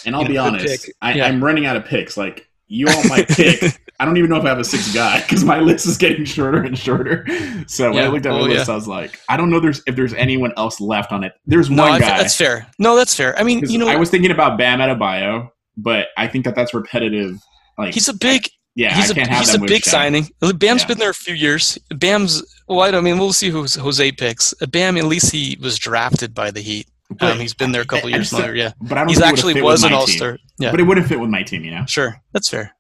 And 0.04 0.16
I'll 0.16 0.22
you 0.22 0.28
be 0.28 0.34
know, 0.34 0.50
good 0.50 0.60
honest. 0.60 0.90
I, 1.00 1.14
Yeah. 1.14 1.26
I'm 1.26 1.42
running 1.44 1.66
out 1.66 1.76
of 1.76 1.84
picks. 1.84 2.16
Like 2.16 2.48
you 2.66 2.88
all 2.88 3.04
might 3.08 3.28
pick. 3.36 3.62
I 4.00 4.04
don't 4.06 4.16
even 4.16 4.30
know 4.30 4.36
if 4.38 4.44
I 4.44 4.48
have 4.48 4.58
a 4.58 4.64
sixth 4.64 4.94
guy 4.94 5.20
because 5.20 5.44
my 5.44 5.60
list 5.60 5.86
is 5.86 5.96
getting 5.98 6.24
shorter 6.24 6.62
and 6.62 6.76
shorter. 6.76 7.26
So 7.66 7.92
when 7.92 8.02
I 8.02 8.08
looked 8.08 8.26
at 8.26 8.32
my 8.32 8.38
Oh, 8.40 8.42
list, 8.44 8.66
yeah. 8.66 8.72
I 8.72 8.76
was 8.76 8.88
like, 8.88 9.20
I 9.28 9.36
don't 9.36 9.50
know 9.50 9.60
there's 9.60 9.82
if 9.86 9.94
there's 9.94 10.14
anyone 10.14 10.52
else 10.56 10.80
left 10.80 11.12
on 11.12 11.22
it. 11.22 11.34
There's 11.46 11.68
no, 11.70 11.82
one 11.84 11.92
I, 11.92 11.98
guy. 12.00 12.18
that's 12.18 12.34
fair. 12.34 12.66
No, 12.78 12.96
that's 12.96 13.14
fair. 13.14 13.38
I 13.38 13.42
mean, 13.42 13.60
you 13.68 13.78
know, 13.78 13.86
I 13.88 13.96
was 13.96 14.10
thinking 14.10 14.30
about 14.30 14.56
Bam 14.58 14.78
Adebayo, 14.80 15.50
but 15.76 16.08
I 16.16 16.26
think 16.26 16.44
that 16.46 16.54
that's 16.54 16.72
repetitive. 16.74 17.36
Like 17.78 17.94
he's 17.94 18.08
a 18.08 18.14
big 18.14 18.48
yeah, 18.74 18.94
he's 18.94 19.10
I 19.16 19.20
a 19.22 19.28
he's 19.38 19.54
a 19.54 19.58
big 19.58 19.84
signing. 19.84 20.28
Bam's 20.40 20.82
Yeah. 20.82 20.86
been 20.88 20.98
there 20.98 21.10
a 21.10 21.14
few 21.14 21.34
years. 21.34 21.76
Bam's 21.94 22.42
well, 22.68 22.80
I 22.80 22.96
I 22.96 23.00
mean 23.02 23.18
we'll 23.18 23.32
see 23.34 23.50
who 23.50 23.66
Jose 23.66 24.12
picks. 24.12 24.54
Bam, 24.70 24.96
at 24.96 25.04
least 25.04 25.30
he 25.32 25.58
was 25.60 25.78
drafted 25.78 26.34
by 26.34 26.50
the 26.50 26.60
Heat. 26.60 26.86
But- 27.18 27.32
Um, 27.32 27.38
he's 27.40 27.54
been 27.54 27.72
there 27.72 27.82
a 27.82 27.86
couple 27.86 28.06
and 28.06 28.14
years 28.16 28.32
longer. 28.32 28.54
Yeah, 28.54 28.70
But 28.80 28.96
I 28.96 29.00
don't 29.00 29.08
he's 29.08 29.20
actually 29.20 29.60
was 29.60 29.82
an 29.82 29.92
All 29.92 30.06
Star. 30.06 30.38
Yeah, 30.60 30.70
But 30.70 30.78
it 30.80 30.84
wouldn't 30.84 31.08
fit 31.08 31.18
with 31.18 31.28
my 31.28 31.42
team, 31.42 31.64
you 31.64 31.72
know. 31.72 31.84
sure, 31.86 32.20
that's 32.32 32.48
fair. 32.48 32.72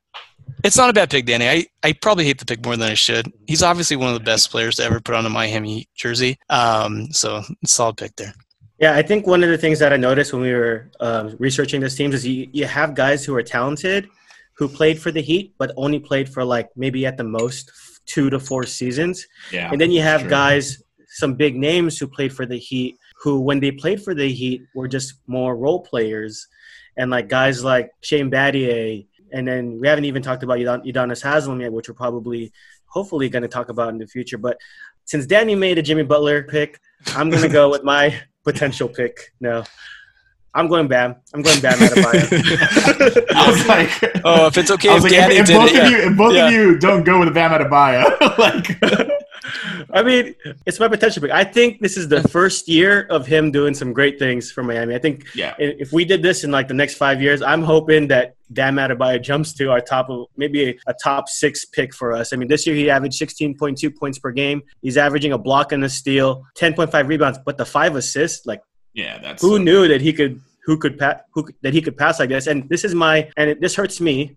It's 0.62 0.76
not 0.76 0.90
a 0.90 0.92
bad 0.92 1.10
pick, 1.10 1.26
Danny. 1.26 1.48
I, 1.48 1.66
I 1.82 1.92
probably 1.92 2.24
hate 2.24 2.38
the 2.38 2.44
pick 2.44 2.64
more 2.64 2.76
than 2.76 2.90
I 2.90 2.94
should. 2.94 3.32
He's 3.46 3.62
obviously 3.62 3.96
one 3.96 4.08
of 4.08 4.14
the 4.14 4.24
best 4.24 4.50
players 4.50 4.76
to 4.76 4.84
ever 4.84 5.00
put 5.00 5.14
on 5.14 5.24
a 5.24 5.30
Miami 5.30 5.88
jersey. 5.94 6.38
Um, 6.48 7.10
so 7.12 7.42
solid 7.64 7.96
pick 7.96 8.16
there. 8.16 8.34
Yeah, 8.78 8.94
I 8.94 9.02
think 9.02 9.26
one 9.26 9.42
of 9.42 9.50
the 9.50 9.58
things 9.58 9.78
that 9.78 9.92
I 9.92 9.96
noticed 9.96 10.32
when 10.32 10.42
we 10.42 10.52
were 10.52 10.90
um, 11.00 11.36
researching 11.38 11.80
this 11.80 11.96
team 11.96 12.12
is 12.12 12.26
you, 12.26 12.48
you 12.52 12.66
have 12.66 12.94
guys 12.94 13.24
who 13.24 13.34
are 13.34 13.42
talented 13.42 14.08
who 14.60 14.68
played 14.68 15.00
for 15.00 15.10
the 15.10 15.22
Heat, 15.22 15.54
but 15.58 15.72
only 15.78 15.98
played 15.98 16.28
for 16.28 16.44
like 16.44 16.68
maybe 16.76 17.06
at 17.06 17.16
the 17.16 17.24
most 17.24 17.72
two 18.04 18.28
to 18.28 18.38
four 18.38 18.64
seasons. 18.64 19.26
Yeah. 19.50 19.70
And 19.72 19.80
then 19.80 19.90
you 19.90 20.02
have 20.02 20.20
sure. 20.20 20.28
guys, 20.28 20.82
some 21.08 21.34
big 21.34 21.56
names 21.56 21.98
who 21.98 22.06
played 22.06 22.30
for 22.30 22.44
the 22.44 22.58
Heat, 22.58 22.98
who 23.22 23.40
when 23.40 23.58
they 23.58 23.70
played 23.70 24.02
for 24.02 24.14
the 24.14 24.30
Heat 24.30 24.62
were 24.74 24.86
just 24.86 25.14
more 25.26 25.56
role 25.56 25.80
players, 25.80 26.46
and 26.98 27.10
like 27.10 27.28
guys 27.28 27.64
like 27.64 27.90
Shane 28.02 28.30
Battier, 28.30 29.06
and 29.32 29.46
then 29.46 29.78
we 29.80 29.88
haven't 29.88 30.04
even 30.04 30.22
talked 30.22 30.42
about 30.42 30.58
Udon- 30.58 30.84
Udonis 30.84 31.22
Haslam 31.22 31.60
yet, 31.60 31.72
which 31.72 31.88
we're 31.88 31.94
probably, 31.94 32.52
hopefully, 32.86 33.28
going 33.28 33.42
to 33.42 33.48
talk 33.48 33.68
about 33.68 33.90
in 33.90 33.98
the 33.98 34.06
future. 34.06 34.38
But 34.38 34.58
since 35.04 35.26
Danny 35.26 35.54
made 35.54 35.78
a 35.78 35.82
Jimmy 35.82 36.02
Butler 36.04 36.42
pick, 36.44 36.80
I'm 37.16 37.30
going 37.30 37.42
to 37.42 37.48
go 37.48 37.70
with 37.70 37.82
my 37.84 38.20
potential 38.44 38.88
pick. 38.88 39.32
No, 39.40 39.64
I'm 40.54 40.68
going 40.68 40.88
Bam. 40.88 41.16
I'm 41.34 41.42
going 41.42 41.60
Bam 41.60 41.78
Adebayo. 41.78 43.26
I 43.34 43.50
was 43.50 43.66
like, 43.66 44.22
Oh, 44.24 44.46
if 44.46 44.58
it's 44.58 44.70
okay 44.70 44.88
I 44.88 44.96
if 44.96 45.02
was 45.02 45.04
like, 45.04 45.12
if, 45.12 45.18
Danny 45.20 45.36
if 45.36 45.46
did 45.46 45.56
both 45.56 45.70
it, 45.70 45.76
of 45.76 45.76
yeah. 45.76 45.88
you, 45.90 46.10
if 46.10 46.16
both 46.16 46.34
Yeah. 46.34 46.46
of 46.46 46.52
you 46.52 46.78
don't 46.78 47.04
go 47.04 47.18
with 47.20 47.28
a 47.28 47.32
Bam 47.32 47.50
Adebayo, 47.52 48.38
like, 48.38 49.09
I 49.92 50.02
mean, 50.02 50.34
it's 50.66 50.80
my 50.80 50.88
potential 50.88 51.22
pick. 51.22 51.30
I 51.30 51.44
think 51.44 51.80
this 51.80 51.96
is 51.96 52.08
the 52.08 52.26
first 52.28 52.68
year 52.68 53.06
of 53.10 53.26
him 53.26 53.50
doing 53.50 53.74
some 53.74 53.92
great 53.92 54.18
things 54.18 54.50
for 54.50 54.62
Miami. 54.62 54.94
I 54.94 54.98
think 54.98 55.26
yeah, 55.34 55.54
if 55.58 55.92
we 55.92 56.04
did 56.04 56.22
this 56.22 56.44
in 56.44 56.50
like 56.50 56.68
the 56.68 56.74
next 56.74 56.94
five 56.94 57.22
years, 57.22 57.42
I'm 57.42 57.62
hoping 57.62 58.08
that 58.08 58.34
Bam 58.50 58.76
Adebayo 58.76 59.22
jumps 59.22 59.52
to 59.54 59.70
our 59.70 59.80
top 59.80 60.10
of 60.10 60.26
maybe 60.36 60.70
a, 60.70 60.78
a 60.88 60.94
top 61.02 61.28
six 61.28 61.64
pick 61.64 61.94
for 61.94 62.12
us. 62.12 62.32
I 62.32 62.36
mean, 62.36 62.48
this 62.48 62.66
year 62.66 62.74
he 62.76 62.90
averaged 62.90 63.20
16.2 63.20 63.96
points 63.96 64.18
per 64.18 64.32
game. 64.32 64.62
He's 64.82 64.96
averaging 64.96 65.32
a 65.32 65.38
block 65.38 65.72
and 65.72 65.84
a 65.84 65.88
steal, 65.88 66.44
10.5 66.58 67.06
rebounds, 67.06 67.38
but 67.44 67.56
the 67.58 67.64
five 67.64 67.96
assists, 67.96 68.46
like 68.46 68.62
yeah, 68.92 69.18
that's 69.18 69.42
who 69.42 69.58
knew 69.58 69.88
that 69.88 70.00
he 70.00 70.12
could 70.12 70.40
who 70.64 70.76
could 70.76 70.98
pa- 70.98 71.20
who 71.32 71.48
that 71.62 71.72
he 71.74 71.80
could 71.80 71.96
pass 71.96 72.18
like 72.18 72.28
this? 72.28 72.46
And 72.46 72.68
this 72.68 72.84
is 72.84 72.94
my 72.94 73.30
and 73.36 73.50
it, 73.50 73.60
this 73.60 73.74
hurts 73.74 74.00
me 74.00 74.36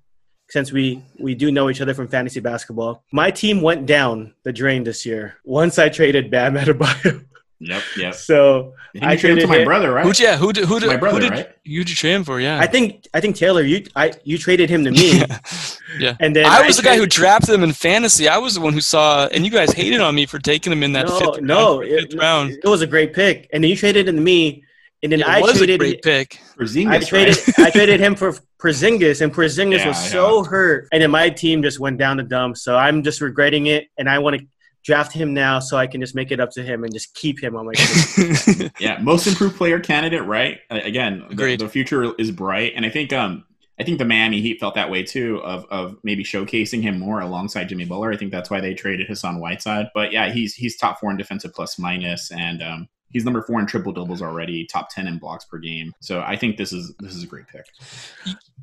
since 0.49 0.71
we 0.71 1.03
we 1.19 1.35
do 1.35 1.51
know 1.51 1.69
each 1.69 1.81
other 1.81 1.93
from 1.93 2.07
fantasy 2.07 2.39
basketball. 2.39 3.03
My 3.11 3.31
team 3.31 3.61
went 3.61 3.85
down 3.85 4.33
the 4.43 4.53
drain 4.53 4.83
this 4.83 5.05
year 5.05 5.37
once 5.43 5.79
I 5.79 5.89
traded 5.89 6.29
Bam 6.31 6.55
Adebayo. 6.57 7.25
Yep, 7.59 7.81
yep. 7.97 8.13
So 8.13 8.73
And 8.93 9.05
I 9.05 9.15
traded 9.15 9.39
to 9.41 9.47
my 9.47 9.59
him- 9.59 9.63
brother, 9.65 9.93
right? 9.93 10.05
Who'd 10.05 10.19
yeah? 10.19 10.35
Who 10.35 10.51
did 10.51 10.65
who 10.65 10.81
did 10.81 10.87
My 10.87 10.97
brother, 10.97 11.15
who 11.15 11.21
did, 11.21 11.31
right? 11.31 11.47
Who'd 11.65 11.89
you 11.89 11.95
trade 11.95 12.13
him 12.15 12.23
for? 12.25 12.41
Yeah. 12.41 12.59
I 12.59 12.67
think 12.67 13.07
I 13.13 13.21
think 13.21 13.37
Taylor, 13.37 13.61
you 13.61 13.85
I 13.95 14.11
you 14.25 14.37
traded 14.37 14.69
him 14.69 14.83
to 14.83 14.91
me, 14.91 15.19
yeah. 15.97 16.15
and 16.19 16.35
then 16.35 16.45
I 16.45 16.65
was 16.67 16.75
the 16.75 16.83
guy 16.83 16.95
who 16.95 17.07
traded- 17.07 17.11
drafted 17.11 17.55
him 17.55 17.63
in 17.63 17.71
fantasy. 17.71 18.27
I 18.27 18.37
was 18.37 18.55
the 18.55 18.59
one 18.61 18.73
who 18.73 18.81
saw, 18.81 19.27
and 19.27 19.45
you 19.45 19.51
guys 19.51 19.71
hated 19.71 20.01
on 20.01 20.13
me 20.13 20.25
for 20.25 20.39
taking 20.39 20.73
him 20.73 20.83
in 20.83 20.91
that 20.91 21.07
no 21.07 21.19
fifth 21.19 21.41
no 21.41 21.79
round. 21.79 21.89
it, 21.91 22.01
fifth 22.11 22.19
round. 22.19 22.51
it 22.51 22.67
was 22.67 22.81
a 22.81 22.87
great 22.87 23.13
pick, 23.13 23.49
and 23.53 23.63
then 23.63 23.69
you 23.69 23.77
traded 23.77 24.09
him 24.09 24.17
to 24.17 24.21
me, 24.21 24.65
and 25.03 25.11
then 25.11 25.19
It 25.19 25.27
I 25.27 25.41
was 25.41 25.55
a 25.55 25.57
traded 25.57 25.79
great 25.79 26.01
pick. 26.01 26.39
Porzingis, 26.57 26.87
I 26.87 26.91
right? 26.97 27.07
traded 27.07 27.37
I 27.59 27.69
traded 27.69 27.99
him 27.99 28.15
for 28.15 28.33
Porzingis, 28.59 29.21
and 29.21 29.33
Porzingis 29.33 29.79
Yeah, 29.79 29.87
was 29.89 30.09
so 30.11 30.43
hurt, 30.43 30.87
and 30.91 31.01
then 31.03 31.11
my 31.11 31.29
team 31.29 31.61
just 31.61 31.79
went 31.79 31.97
down 31.97 32.17
the 32.17 32.23
dump. 32.23 32.57
So 32.57 32.75
I'm 32.77 33.03
just 33.03 33.21
regretting 33.21 33.67
it, 33.67 33.87
and 33.97 34.09
I 34.09 34.19
want 34.19 34.39
to 34.39 34.47
draft 34.83 35.13
him 35.13 35.33
now 35.33 35.59
so 35.59 35.77
I 35.77 35.87
can 35.87 36.01
just 36.01 36.13
make 36.15 36.31
it 36.31 36.39
up 36.39 36.51
to 36.51 36.63
him 36.63 36.83
and 36.83 36.91
just 36.93 37.13
keep 37.15 37.41
him 37.41 37.55
on 37.55 37.65
my 37.65 37.73
team. 37.73 38.69
Yeah, 38.79 38.99
most 39.01 39.27
improved 39.27 39.55
player 39.55 39.79
candidate, 39.79 40.23
right? 40.25 40.59
Again, 40.69 41.19
the, 41.19 41.33
Agreed. 41.33 41.59
the 41.59 41.69
future 41.69 42.13
is 42.15 42.31
bright, 42.31 42.73
and 42.75 42.85
I 42.85 42.89
think 42.89 43.13
um 43.13 43.45
I 43.79 43.83
think 43.83 43.97
the 43.97 44.05
Miami 44.05 44.39
Heat 44.41 44.59
felt 44.59 44.75
that 44.75 44.89
way 44.91 45.03
too 45.03 45.41
of 45.43 45.65
of 45.71 45.97
maybe 46.03 46.23
showcasing 46.23 46.81
him 46.81 46.99
more 46.99 47.21
alongside 47.21 47.69
Jimmy 47.69 47.85
Butler. 47.85 48.11
I 48.13 48.17
think 48.17 48.31
that's 48.31 48.49
why 48.49 48.61
they 48.61 48.73
traded 48.73 49.07
Hassan 49.07 49.39
Whiteside. 49.39 49.87
But 49.93 50.11
yeah, 50.11 50.31
he's 50.31 50.53
he's 50.53 50.77
top 50.77 50.99
four 50.99 51.11
in 51.11 51.17
defensive 51.17 51.53
plus 51.53 51.79
minus, 51.79 52.31
and 52.31 52.61
um 52.61 52.89
he's 53.13 53.23
number 53.23 53.41
four 53.41 53.59
in 53.59 53.65
triple 53.65 53.93
doubles 53.93 54.21
already, 54.21 54.65
top 54.65 54.89
ten 54.89 55.07
in 55.07 55.19
blocks 55.19 55.45
per 55.45 55.57
game. 55.57 55.93
So 56.01 56.21
I 56.21 56.35
think 56.35 56.57
this 56.57 56.73
is 56.73 56.93
this 56.99 57.15
is 57.15 57.23
a 57.23 57.27
great 57.27 57.47
pick. 57.47 57.65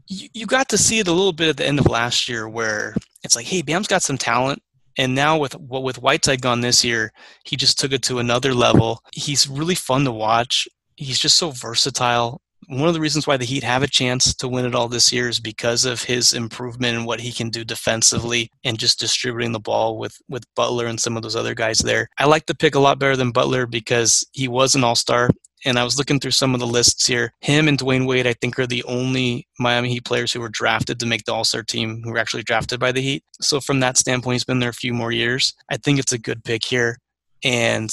you, 0.09 0.29
you 0.35 0.47
got 0.47 0.69
to 0.69 0.79
see 0.79 0.99
it 0.99 1.09
a 1.09 1.13
little 1.13 1.33
bit 1.33 1.49
at 1.49 1.57
the 1.57 1.67
end 1.67 1.79
of 1.79 1.87
last 1.87 2.29
year 2.29 2.49
where 2.49 2.95
it's 3.25 3.37
like, 3.37 3.47
hey, 3.47 3.63
Bam's 3.63 3.89
got 3.89 4.03
some 4.03 4.19
talent. 4.19 4.61
And 4.99 5.15
now 5.15 5.39
with 5.39 5.55
what 5.55 5.83
with 5.83 6.03
Whiteside 6.03 6.43
gone 6.43 6.61
this 6.61 6.85
year, 6.85 7.13
he 7.45 7.57
just 7.57 7.79
took 7.79 7.93
it 7.93 8.03
to 8.03 8.19
another 8.19 8.53
level. 8.53 9.01
He's 9.15 9.49
really 9.49 9.77
fun 9.77 10.05
to 10.05 10.13
watch. 10.13 10.69
He's 10.97 11.19
just 11.19 11.39
so 11.39 11.51
versatile. 11.51 12.43
One 12.71 12.87
of 12.87 12.95
the 12.95 13.01
reasons 13.01 13.27
why 13.27 13.37
the 13.37 13.45
Heat 13.45 13.65
have 13.65 13.83
a 13.83 13.89
chance 13.89 14.33
to 14.35 14.47
win 14.47 14.65
it 14.65 14.77
all 14.77 14.87
this 14.87 15.13
year 15.13 15.29
is 15.29 15.41
because 15.41 15.85
of 15.85 16.05
his 16.05 16.33
improvement 16.33 16.97
in 16.97 17.05
what 17.05 17.19
he 17.19 17.33
can 17.33 17.51
do 17.51 17.65
defensively 17.65 18.49
and 18.63 18.79
just 18.79 19.01
distributing 19.01 19.51
the 19.51 19.59
ball 19.59 19.99
with 19.99 20.17
with 20.29 20.45
Butler 20.55 20.87
and 20.87 21.01
some 21.01 21.17
of 21.17 21.25
those 21.25 21.35
other 21.35 21.55
guys 21.55 21.79
there. 21.79 22.09
I 22.17 22.27
like 22.27 22.47
the 22.47 22.55
pick 22.55 22.77
a 22.77 22.81
lot 22.81 23.01
better 23.01 23.17
than 23.17 23.33
Butler 23.33 23.67
because 23.67 24.25
he 24.33 24.47
was 24.47 24.77
an 24.77 24.85
all-star 24.85 25.31
and 25.65 25.79
I 25.79 25.85
was 25.85 25.99
looking 25.99 26.21
through 26.21 26.31
some 26.31 26.55
of 26.55 26.61
the 26.61 26.67
lists 26.67 27.07
here. 27.07 27.33
Him 27.41 27.69
and 27.69 27.79
Dwyane 27.79 28.07
Wade, 28.07 28.27
I 28.27 28.35
think, 28.35 28.59
are 28.59 28.67
the 28.67 28.85
only 28.85 29.47
Miami 29.59 29.91
Heat 29.91 30.05
players 30.05 30.33
who 30.33 30.41
were 30.41 30.49
drafted 30.49 30.99
to 31.01 31.07
make 31.07 31.25
the 31.25 31.35
All 31.35 31.45
Star 31.45 31.63
team 31.63 32.03
who 32.03 32.13
were 32.13 32.19
actually 32.19 32.43
drafted 32.43 32.81
by 32.81 32.93
the 32.93 33.03
Heat. 33.03 33.25
So, 33.41 33.61
from 33.61 33.81
that 33.81 33.99
standpoint, 33.99 34.35
he's 34.35 34.45
been 34.45 34.61
there 34.61 34.71
a 34.71 34.75
few 34.75 34.95
more 34.95 35.13
years. 35.13 35.55
I 35.71 35.77
think 35.77 35.99
it's 35.99 36.13
a 36.13 36.19
good 36.19 36.45
pick 36.45 36.65
here. 36.65 36.99
And 37.43 37.91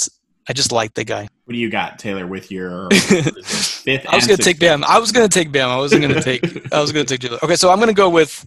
I 0.50 0.54
just 0.54 0.72
like 0.72 0.94
the 0.94 1.04
guy. 1.04 1.28
What 1.44 1.54
do 1.54 1.60
you 1.60 1.70
got, 1.70 2.00
Taylor, 2.00 2.26
with 2.26 2.52
your 2.52 2.88
fifth? 3.88 4.08
I 4.08 4.16
was 4.16 4.28
going 4.28 4.38
to 4.38 4.44
take 4.44 4.60
Bam. 4.60 4.84
I 4.84 5.00
was 5.00 5.12
going 5.12 5.28
to 5.28 5.34
take 5.34 5.52
Bam. 5.52 5.70
I 5.70 5.78
wasn't 5.78 6.02
going 6.02 6.14
to 6.14 6.22
take. 6.22 6.44
I 6.74 6.82
was 6.82 6.92
going 6.92 7.06
to 7.06 7.18
take 7.18 7.30
Jalen. 7.30 7.42
Okay, 7.44 7.56
so 7.56 7.72
I'm 7.72 7.78
going 7.78 7.88
to 7.88 7.94
go 7.94 8.10
with 8.10 8.46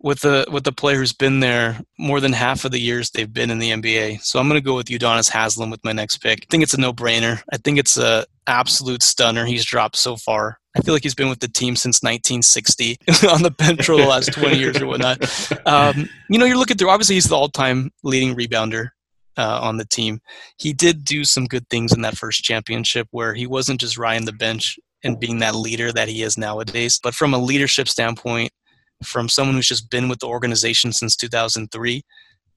with 0.00 0.20
the 0.20 0.46
with 0.50 0.64
the 0.64 0.72
player 0.72 0.98
who's 0.98 1.14
been 1.14 1.40
there 1.40 1.80
more 1.98 2.20
than 2.20 2.32
half 2.32 2.64
of 2.66 2.70
the 2.70 2.78
years 2.78 3.10
they've 3.10 3.32
been 3.32 3.50
in 3.50 3.58
the 3.58 3.70
NBA. 3.70 4.20
So 4.22 4.38
I'm 4.38 4.48
going 4.48 4.60
to 4.60 4.64
go 4.64 4.76
with 4.76 4.86
Udonis 4.86 5.30
Haslam 5.30 5.70
with 5.70 5.82
my 5.84 5.92
next 5.92 6.18
pick. 6.18 6.40
I 6.42 6.46
think 6.50 6.62
it's 6.62 6.74
a 6.74 6.80
no 6.80 6.92
brainer. 6.92 7.42
I 7.52 7.56
think 7.56 7.78
it's 7.78 7.96
a 7.96 8.26
absolute 8.46 9.02
stunner 9.02 9.46
he's 9.46 9.64
dropped 9.64 9.96
so 9.96 10.16
far. 10.16 10.58
I 10.76 10.82
feel 10.82 10.92
like 10.92 11.04
he's 11.04 11.14
been 11.14 11.30
with 11.30 11.40
the 11.40 11.48
team 11.48 11.76
since 11.76 12.02
1960 12.02 12.98
on 13.30 13.42
the 13.42 13.50
bench 13.50 13.86
for 13.86 13.96
the 13.96 14.06
last 14.06 14.32
20 14.32 14.58
years 14.58 14.80
or 14.80 14.86
whatnot. 14.86 15.18
Um, 15.66 16.10
you 16.28 16.38
know, 16.38 16.44
you're 16.44 16.58
looking 16.58 16.76
through. 16.76 16.90
Obviously, 16.90 17.14
he's 17.14 17.28
the 17.28 17.36
all-time 17.36 17.90
leading 18.02 18.36
rebounder 18.36 18.88
uh, 19.36 19.60
on 19.62 19.76
the 19.76 19.84
team. 19.84 20.20
He 20.58 20.72
did 20.72 21.04
do 21.04 21.24
some 21.24 21.46
good 21.46 21.68
things 21.68 21.92
in 21.92 22.02
that 22.02 22.16
first 22.16 22.42
championship 22.44 23.08
where 23.10 23.34
he 23.34 23.46
wasn't 23.46 23.80
just 23.80 23.98
riding 23.98 24.26
the 24.26 24.32
bench 24.32 24.78
and 25.02 25.20
being 25.20 25.38
that 25.38 25.54
leader 25.54 25.92
that 25.92 26.08
he 26.08 26.22
is 26.22 26.38
nowadays. 26.38 26.98
But 27.02 27.14
from 27.14 27.34
a 27.34 27.38
leadership 27.38 27.88
standpoint, 27.88 28.50
from 29.02 29.28
someone 29.28 29.56
who's 29.56 29.68
just 29.68 29.90
been 29.90 30.08
with 30.08 30.20
the 30.20 30.26
organization 30.26 30.92
since 30.92 31.16
2003, 31.16 32.02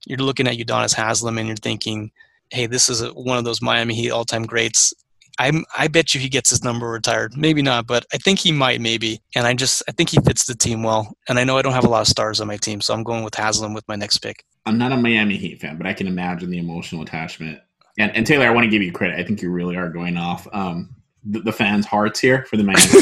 you're 0.05 0.17
looking 0.19 0.47
at 0.47 0.55
Udonis 0.55 0.93
Haslam 0.93 1.37
and 1.37 1.47
you're 1.47 1.57
thinking, 1.57 2.11
hey, 2.51 2.65
this 2.65 2.89
is 2.89 3.01
a, 3.01 3.09
one 3.09 3.37
of 3.37 3.43
those 3.43 3.61
Miami 3.61 3.93
Heat 3.93 4.11
all-time 4.11 4.45
greats. 4.45 4.93
I'm, 5.39 5.63
I 5.77 5.87
bet 5.87 6.13
you 6.13 6.19
he 6.21 6.29
gets 6.29 6.49
his 6.49 6.63
number 6.63 6.87
retired. 6.89 7.37
Maybe 7.37 7.61
not, 7.61 7.85
but 7.87 8.05
I 8.13 8.17
think 8.17 8.39
he 8.39 8.51
might. 8.51 8.81
Maybe, 8.81 9.21
and 9.35 9.45
I 9.45 9.53
just 9.53 9.83
I 9.87 9.91
think 9.91 10.09
he 10.09 10.17
fits 10.25 10.45
the 10.45 10.55
team 10.55 10.83
well. 10.83 11.15
And 11.29 11.37
I 11.39 11.43
know 11.43 11.57
I 11.57 11.61
don't 11.61 11.73
have 11.73 11.85
a 11.85 11.89
lot 11.89 12.01
of 12.01 12.07
stars 12.07 12.41
on 12.41 12.47
my 12.47 12.57
team, 12.57 12.81
so 12.81 12.93
I'm 12.93 13.03
going 13.03 13.23
with 13.23 13.35
Haslam 13.35 13.73
with 13.73 13.87
my 13.87 13.95
next 13.95 14.17
pick. 14.19 14.43
I'm 14.65 14.77
not 14.77 14.91
a 14.91 14.97
Miami 14.97 15.37
Heat 15.37 15.61
fan, 15.61 15.77
but 15.77 15.87
I 15.87 15.93
can 15.93 16.07
imagine 16.07 16.49
the 16.49 16.57
emotional 16.59 17.01
attachment. 17.01 17.59
And, 17.99 18.15
and 18.15 18.27
Taylor, 18.27 18.45
I 18.45 18.49
want 18.51 18.65
to 18.65 18.69
give 18.69 18.81
you 18.83 18.91
credit. 18.91 19.19
I 19.19 19.23
think 19.23 19.41
you 19.41 19.49
really 19.49 19.75
are 19.75 19.89
going 19.89 20.17
off 20.17 20.47
um, 20.53 20.93
the, 21.23 21.39
the 21.39 21.51
fans' 21.51 21.85
hearts 21.85 22.19
here 22.19 22.45
for 22.49 22.57
the 22.57 22.63
Miami. 22.63 23.01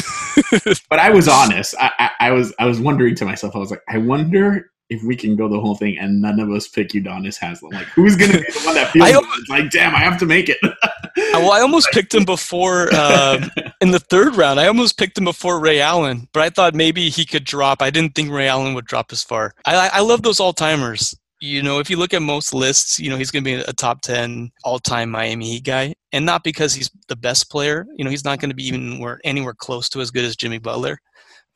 but 0.88 0.98
I 0.98 1.10
was 1.10 1.28
honest. 1.28 1.74
I, 1.78 1.90
I, 1.98 2.10
I 2.28 2.30
was 2.30 2.52
I 2.58 2.66
was 2.66 2.80
wondering 2.80 3.14
to 3.16 3.24
myself. 3.24 3.54
I 3.56 3.58
was 3.58 3.70
like, 3.70 3.82
I 3.88 3.98
wonder 3.98 4.70
if 4.88 5.02
we 5.02 5.16
can 5.16 5.34
go 5.34 5.48
the 5.48 5.58
whole 5.58 5.74
thing 5.74 5.98
and 5.98 6.22
none 6.22 6.38
of 6.38 6.48
us 6.50 6.68
pick 6.68 6.90
Udonis 6.90 7.36
Haslam. 7.36 7.72
Like, 7.72 7.86
who's 7.88 8.14
going 8.14 8.30
to 8.30 8.38
be 8.38 8.44
the 8.44 8.60
one 8.64 8.74
that 8.76 8.90
feels 8.92 9.04
I 9.06 9.10
it? 9.10 9.16
almost- 9.16 9.38
It's 9.40 9.48
like, 9.48 9.70
damn, 9.70 9.94
I 9.96 9.98
have 9.98 10.16
to 10.18 10.26
make 10.26 10.48
it. 10.48 10.58
well, 11.16 11.52
I 11.52 11.60
almost 11.60 11.88
picked 11.92 12.14
him 12.14 12.24
before 12.26 12.94
um, 12.94 13.50
in 13.80 13.90
the 13.90 13.98
third 13.98 14.36
round. 14.36 14.60
I 14.60 14.66
almost 14.66 14.98
picked 14.98 15.18
him 15.18 15.24
before 15.24 15.60
Ray 15.60 15.80
Allen, 15.80 16.28
but 16.32 16.42
I 16.42 16.50
thought 16.50 16.74
maybe 16.74 17.08
he 17.08 17.24
could 17.24 17.44
drop. 17.44 17.82
I 17.82 17.90
didn't 17.90 18.14
think 18.14 18.30
Ray 18.30 18.48
Allen 18.48 18.74
would 18.74 18.86
drop 18.86 19.12
as 19.12 19.22
far. 19.22 19.54
I, 19.64 19.90
I 19.92 20.00
love 20.00 20.22
those 20.22 20.40
all 20.40 20.52
timers. 20.52 21.16
You 21.40 21.62
know, 21.62 21.78
if 21.80 21.90
you 21.90 21.98
look 21.98 22.14
at 22.14 22.22
most 22.22 22.54
lists, 22.54 22.98
you 22.98 23.10
know 23.10 23.16
he's 23.16 23.30
going 23.30 23.44
to 23.44 23.50
be 23.50 23.54
a 23.54 23.72
top 23.74 24.00
ten 24.00 24.50
all-time 24.64 25.10
Miami 25.10 25.44
Heat 25.44 25.64
guy, 25.64 25.94
and 26.12 26.24
not 26.24 26.42
because 26.42 26.74
he's 26.74 26.90
the 27.08 27.16
best 27.16 27.50
player. 27.50 27.86
You 27.96 28.04
know, 28.04 28.10
he's 28.10 28.24
not 28.24 28.40
going 28.40 28.50
to 28.50 28.56
be 28.56 28.66
even 28.66 28.98
where, 28.98 29.20
anywhere 29.22 29.54
close 29.54 29.88
to 29.90 30.00
as 30.00 30.10
good 30.10 30.24
as 30.24 30.34
Jimmy 30.34 30.58
Butler, 30.58 30.98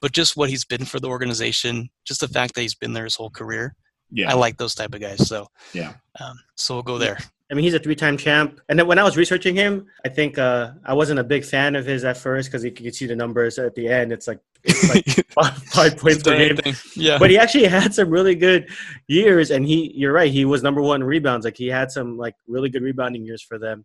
but 0.02 0.12
just 0.12 0.36
what 0.36 0.50
he's 0.50 0.66
been 0.66 0.84
for 0.84 1.00
the 1.00 1.08
organization, 1.08 1.88
just 2.04 2.20
the 2.20 2.28
fact 2.28 2.54
that 2.54 2.60
he's 2.60 2.74
been 2.74 2.92
there 2.92 3.04
his 3.04 3.16
whole 3.16 3.30
career. 3.30 3.74
yeah, 4.10 4.30
I 4.30 4.34
like 4.34 4.58
those 4.58 4.74
type 4.74 4.94
of 4.94 5.00
guys. 5.00 5.26
So 5.26 5.46
yeah. 5.72 5.94
um, 6.20 6.38
so 6.56 6.74
we'll 6.74 6.82
go 6.82 6.98
there. 6.98 7.18
I 7.50 7.54
mean, 7.54 7.64
he's 7.64 7.74
a 7.74 7.78
three-time 7.80 8.16
champ. 8.16 8.60
And 8.68 8.78
then 8.78 8.86
when 8.86 8.98
I 8.98 9.02
was 9.02 9.16
researching 9.16 9.56
him, 9.56 9.86
I 10.04 10.08
think 10.08 10.38
uh, 10.38 10.72
I 10.84 10.94
wasn't 10.94 11.18
a 11.18 11.24
big 11.24 11.44
fan 11.44 11.74
of 11.74 11.84
his 11.84 12.04
at 12.04 12.16
first 12.16 12.48
because 12.48 12.64
you 12.64 12.70
could 12.70 12.94
see 12.94 13.06
the 13.06 13.16
numbers 13.16 13.58
at 13.58 13.74
the 13.74 13.88
end. 13.88 14.12
It's 14.12 14.28
like, 14.28 14.38
it's 14.62 14.88
like 14.88 15.26
five, 15.30 15.56
five 15.64 15.96
points 15.96 16.22
per 16.22 16.36
game. 16.36 16.56
Thing. 16.56 16.74
Yeah. 16.94 17.18
But 17.18 17.30
he 17.30 17.38
actually 17.38 17.64
had 17.64 17.92
some 17.92 18.08
really 18.08 18.36
good 18.36 18.70
years, 19.08 19.50
and 19.50 19.66
he, 19.66 19.92
you're 19.96 20.12
right, 20.12 20.30
he 20.30 20.44
was 20.44 20.62
number 20.62 20.80
one 20.80 21.02
rebounds. 21.02 21.44
Like 21.44 21.56
he 21.56 21.66
had 21.66 21.90
some 21.90 22.16
like 22.16 22.34
really 22.46 22.68
good 22.68 22.82
rebounding 22.82 23.24
years 23.24 23.42
for 23.42 23.58
them. 23.58 23.84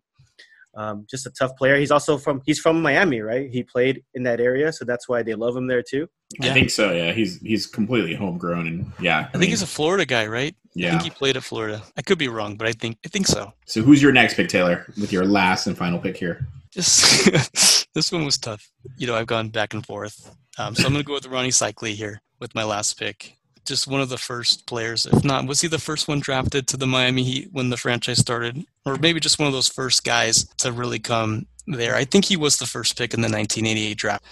Um, 0.76 1.06
just 1.08 1.26
a 1.26 1.30
tough 1.30 1.56
player. 1.56 1.76
He's 1.76 1.90
also 1.90 2.18
from 2.18 2.42
he's 2.44 2.58
from 2.58 2.82
Miami, 2.82 3.20
right? 3.20 3.50
He 3.50 3.62
played 3.62 4.02
in 4.14 4.24
that 4.24 4.40
area, 4.40 4.72
so 4.72 4.84
that's 4.84 5.08
why 5.08 5.22
they 5.22 5.34
love 5.34 5.56
him 5.56 5.66
there 5.66 5.82
too. 5.82 6.06
I 6.42 6.52
think 6.52 6.70
so. 6.70 6.92
Yeah, 6.92 7.12
he's 7.12 7.40
he's 7.40 7.66
completely 7.66 8.14
homegrown, 8.14 8.66
and 8.66 8.92
yeah, 9.00 9.28
I 9.32 9.38
think 9.38 9.50
he's 9.50 9.62
a 9.62 9.66
Florida 9.66 10.04
guy, 10.04 10.26
right? 10.26 10.54
I 10.54 10.68
yeah. 10.74 10.90
think 10.90 11.02
he 11.02 11.10
played 11.10 11.36
at 11.36 11.44
Florida. 11.44 11.82
I 11.96 12.02
could 12.02 12.18
be 12.18 12.28
wrong, 12.28 12.56
but 12.56 12.68
I 12.68 12.72
think 12.72 12.98
I 13.06 13.08
think 13.08 13.26
so. 13.26 13.52
So, 13.64 13.82
who's 13.82 14.02
your 14.02 14.12
next 14.12 14.34
pick, 14.34 14.48
Taylor? 14.48 14.84
With 15.00 15.12
your 15.12 15.24
last 15.24 15.66
and 15.66 15.78
final 15.78 15.98
pick 15.98 16.16
here. 16.16 16.46
This 16.74 17.86
this 17.94 18.12
one 18.12 18.26
was 18.26 18.36
tough. 18.36 18.70
You 18.98 19.06
know, 19.06 19.14
I've 19.14 19.26
gone 19.26 19.48
back 19.48 19.72
and 19.72 19.84
forth. 19.84 20.30
Um, 20.58 20.74
so 20.74 20.86
I'm 20.86 20.92
going 20.92 21.02
to 21.02 21.06
go 21.06 21.14
with 21.14 21.24
Rony 21.24 21.48
Seikaly 21.48 21.94
here 21.94 22.22
with 22.40 22.54
my 22.54 22.64
last 22.64 22.98
pick. 22.98 23.36
Just 23.66 23.88
one 23.88 24.00
of 24.00 24.08
the 24.08 24.16
first 24.16 24.66
players, 24.66 25.06
if 25.06 25.24
not, 25.24 25.46
was 25.46 25.60
he 25.60 25.68
the 25.68 25.78
first 25.78 26.06
one 26.06 26.20
drafted 26.20 26.68
to 26.68 26.76
the 26.76 26.86
Miami 26.86 27.24
Heat 27.24 27.48
when 27.52 27.68
the 27.68 27.76
franchise 27.76 28.18
started, 28.18 28.64
or 28.84 28.96
maybe 28.96 29.20
just 29.20 29.38
one 29.38 29.48
of 29.48 29.52
those 29.52 29.68
first 29.68 30.04
guys 30.04 30.44
to 30.58 30.70
really 30.70 31.00
come 31.00 31.46
there? 31.66 31.96
I 31.96 32.04
think 32.04 32.24
he 32.24 32.36
was 32.36 32.56
the 32.56 32.66
first 32.66 32.96
pick 32.96 33.12
in 33.12 33.20
the 33.20 33.28
1988 33.28 33.98
draft, 33.98 34.24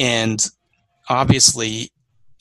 and 0.00 0.44
obviously, 1.08 1.90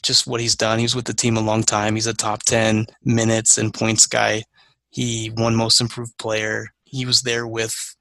just 0.03 0.25
what 0.25 0.41
he's 0.41 0.55
done. 0.55 0.79
He 0.79 0.85
was 0.85 0.95
with 0.95 1.05
the 1.05 1.13
team 1.13 1.37
a 1.37 1.41
long 1.41 1.63
time. 1.63 1.95
He's 1.95 2.07
a 2.07 2.13
top 2.13 2.43
10 2.43 2.87
minutes 3.05 3.57
and 3.57 3.73
points 3.73 4.07
guy. 4.07 4.43
He 4.89 5.31
won 5.37 5.55
Most 5.55 5.79
Improved 5.79 6.17
Player. 6.17 6.67
He 6.83 7.05
was 7.05 7.21
there 7.21 7.47
with 7.47 7.95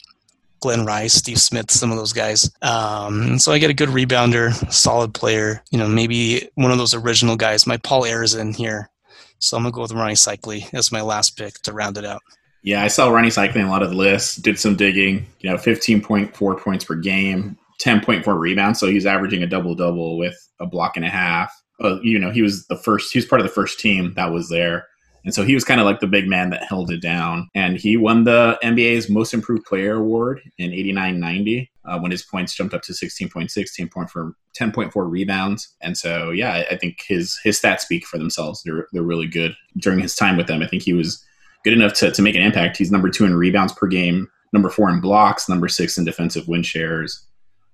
Glen 0.61 0.85
Rice, 0.85 1.15
Steve 1.15 1.41
Smith, 1.41 1.71
some 1.71 1.91
of 1.91 1.97
those 1.97 2.13
guys. 2.13 2.51
Um, 2.63 3.39
so 3.39 3.53
I 3.53 3.59
get 3.59 3.71
a 3.71 3.75
good 3.75 3.89
rebounder, 3.89 4.53
solid 4.73 5.15
player. 5.15 5.63
You 5.71 5.79
know, 5.79 5.89
maybe 5.89 6.49
one 6.55 6.71
of 6.71 6.79
those 6.79 6.95
original 6.95 7.37
guys. 7.37 7.67
My 7.67 7.79
Paul 7.79 8.03
Arizin 8.03 8.55
here. 8.55 8.91
So 9.39 9.57
I'm 9.57 9.63
gonna 9.63 9.73
go 9.73 9.83
with 9.83 9.93
Rony 9.93 10.13
Seikaly 10.13 10.73
as 10.75 10.93
my 10.93 11.01
last 11.01 11.37
pick 11.37 11.55
to 11.63 11.73
round 11.73 11.97
it 11.97 12.05
out. 12.05 12.21
Yeah, 12.63 12.83
I 12.83 12.89
saw 12.89 13.11
Rony 13.11 13.29
Seikaly 13.29 13.65
a 13.65 13.71
lot 13.71 13.83
of 13.83 13.91
the 13.91 13.97
lists, 13.97 14.37
did 14.37 14.59
some 14.59 14.77
digging, 14.77 15.27
you 15.41 15.49
know, 15.49 15.57
15.4 15.57 16.61
points 16.61 16.85
per 16.85 16.95
game, 16.95 17.57
10.4 17.83 18.39
rebounds. 18.39 18.79
So 18.79 18.87
he's 18.87 19.07
averaging 19.07 19.43
a 19.43 19.47
double 19.47 19.75
double 19.75 20.19
with 20.19 20.37
a 20.61 20.67
block 20.67 20.97
and 20.97 21.07
a 21.07 21.11
half. 21.11 21.51
Uh, 21.83 21.99
you 22.03 22.19
know, 22.19 22.31
he 22.31 22.43
was 22.43 22.67
the 22.67 22.77
first, 22.77 23.13
he 23.13 23.19
was 23.19 23.25
part 23.25 23.41
of 23.41 23.47
the 23.47 23.53
first 23.53 23.81
team 23.81 24.13
that 24.15 24.31
was 24.31 24.51
there. 24.51 24.87
And 25.25 25.35
so 25.35 25.45
he 25.45 25.55
was 25.55 25.65
kind 25.65 25.81
of 25.81 25.87
like 25.87 26.01
the 26.01 26.07
big 26.07 26.29
man 26.29 26.51
that 26.51 26.65
held 26.65 26.91
it 26.91 27.03
down. 27.03 27.49
And 27.55 27.77
he 27.77 27.97
won 27.97 28.25
the 28.25 28.59
NBA's 28.63 29.11
Most 29.11 29.35
Improved 29.35 29.65
Player 29.65 29.97
Award 29.97 30.41
in 30.59 30.73
89 30.73 31.21
90 31.21 31.71
uh, 31.85 31.99
when 31.99 32.11
his 32.11 32.23
points 32.23 32.55
jumped 32.55 32.75
up 32.75 32.83
to 32.83 32.93
16.6, 32.93 33.51
10.4, 33.51 34.33
10.4 34.59 35.11
rebounds. 35.11 35.75
And 35.81 35.97
so, 35.97 36.31
yeah, 36.31 36.53
I, 36.53 36.75
I 36.75 36.77
think 36.77 37.03
his 37.07 37.39
his 37.43 37.61
stats 37.61 37.81
speak 37.81 38.07
for 38.07 38.19
themselves. 38.19 38.63
They're, 38.63 38.87
they're 38.93 39.03
really 39.03 39.27
good. 39.27 39.55
During 39.77 40.01
his 40.01 40.15
time 40.15 40.37
with 40.37 40.47
them, 40.47 40.63
I 40.63 40.67
think 40.67 40.83
he 40.83 40.93
was 40.93 41.25
good 41.65 41.73
enough 41.73 41.93
to, 41.95 42.11
to 42.11 42.23
make 42.23 42.35
an 42.35 42.43
impact. 42.43 42.77
He's 42.77 42.93
number 42.93 43.11
two 43.11 43.25
in 43.25 43.35
rebounds 43.35 43.73
per 43.73 43.87
game, 43.87 44.29
number 44.53 44.71
four 44.71 44.91
in 44.91 45.01
blocks, 45.01 45.49
number 45.49 45.69
six 45.69 45.99
in 45.99 46.05
defensive 46.05 46.49
win 46.49 46.63
shares, 46.63 47.27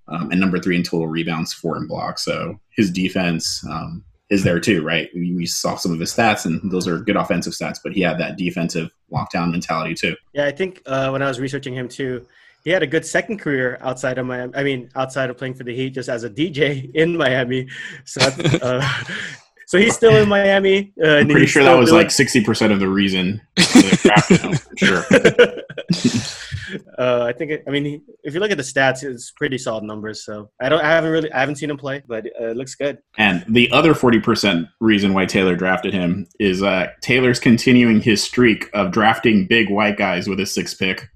um, 0.09 0.31
and 0.31 0.41
number 0.41 0.59
three 0.59 0.77
in 0.77 0.83
total 0.83 1.07
rebounds, 1.07 1.53
four 1.53 1.77
in 1.77 1.87
blocks. 1.87 2.25
So 2.25 2.59
his 2.71 2.91
defense 2.91 3.65
um, 3.71 4.05
is 4.31 4.43
there 4.43 4.59
too, 4.59 4.83
right? 4.83 5.09
We, 5.15 5.33
we, 5.35 5.47
saw 5.47 5.77
some 5.77 5.93
of 5.93 6.01
his 6.01 6.13
stats, 6.13 6.47
and 6.47 6.71
those 6.71 6.89
are 6.89 6.99
good 6.99 7.17
offensive 7.17 7.53
stats, 7.53 7.79
but 7.83 7.93
he 7.93 8.01
had 8.01 8.19
that 8.19 8.37
defensive 8.37 8.91
lockdown 9.13 9.53
mentality 9.53 9.95
too. 9.95 10.17
Yeah, 10.33 10.47
I 10.47 10.53
think 10.53 10.83
uh, 10.87 11.11
when 11.11 11.23
I 11.23 11.29
was 11.29 11.39
researching 11.39 11.75
him 11.75 11.89
too, 11.89 12.27
he 12.65 12.71
had 12.71 12.83
a 12.83 12.87
good 12.87 13.07
second 13.07 13.39
career 13.39 13.79
outside 13.81 14.19
of 14.19 14.27
Miami. 14.27 14.53
I 14.57 14.65
mean, 14.65 14.91
outside 14.97 15.31
of 15.31 15.39
playing 15.39 15.55
for 15.55 15.63
the 15.63 15.75
Heat, 15.75 15.91
just 15.91 16.09
as 16.09 16.25
a 16.25 16.31
DJ 16.31 16.91
in 16.95 17.17
Miami. 17.17 17.69
So, 18.05 18.21
uh, 18.61 19.03
so 19.67 19.79
he's 19.79 19.95
still 19.95 20.17
in 20.17 20.29
Miami. 20.29 20.93
Uh, 21.01 21.19
I'm 21.19 21.29
pretty 21.29 21.47
sure 21.47 21.63
that 21.63 21.79
was 21.79 21.91
doing... 21.91 22.03
like 22.03 22.11
sixty 22.11 22.43
percent 22.43 22.73
of 22.73 22.81
the 22.81 22.89
reason 22.89 23.41
they 23.57 23.91
drafted 23.91 24.41
him. 24.41 24.55
sure. 24.77 25.05
uh, 26.99 27.23
I 27.23 27.33
think. 27.33 27.51
It, 27.51 27.65
I 27.67 27.71
mean, 27.71 28.03
if 28.23 28.35
you 28.35 28.41
look 28.41 28.51
at 28.51 28.57
the 28.57 28.63
stats, 28.63 29.03
it's 29.03 29.31
pretty 29.33 29.59
solid 29.59 29.85
numbers. 29.85 30.25
So 30.25 30.51
I 30.61 30.69
don't. 30.69 30.81
I 30.81 30.91
haven't 30.91 31.11
really. 31.11 31.33
I 31.33 31.41
haven't 31.41 31.57
seen 31.57 31.71
him 31.71 31.77
play, 31.77 32.03
but 32.07 32.27
uh, 32.41 32.49
it 32.49 32.57
looks 32.57 32.75
good. 32.75 32.99
And 33.19 33.45
the 33.49 33.71
other 33.71 33.95
forty 33.95 34.21
percent 34.21 34.69
reason 34.81 35.15
why 35.15 35.27
Taylor 35.27 35.57
drafted 35.57 35.95
him 35.95 36.27
is 36.39 36.63
uh, 36.63 36.89
Taylor's 37.01 37.41
continuing 37.41 38.01
his 38.01 38.23
streak 38.23 38.69
of 38.73 38.93
drafting 38.93 39.47
big 39.47 39.71
white 39.71 39.97
guys 39.97 40.29
with 40.29 40.41
a 40.41 40.47
six 40.47 40.75
pick. 40.75 41.09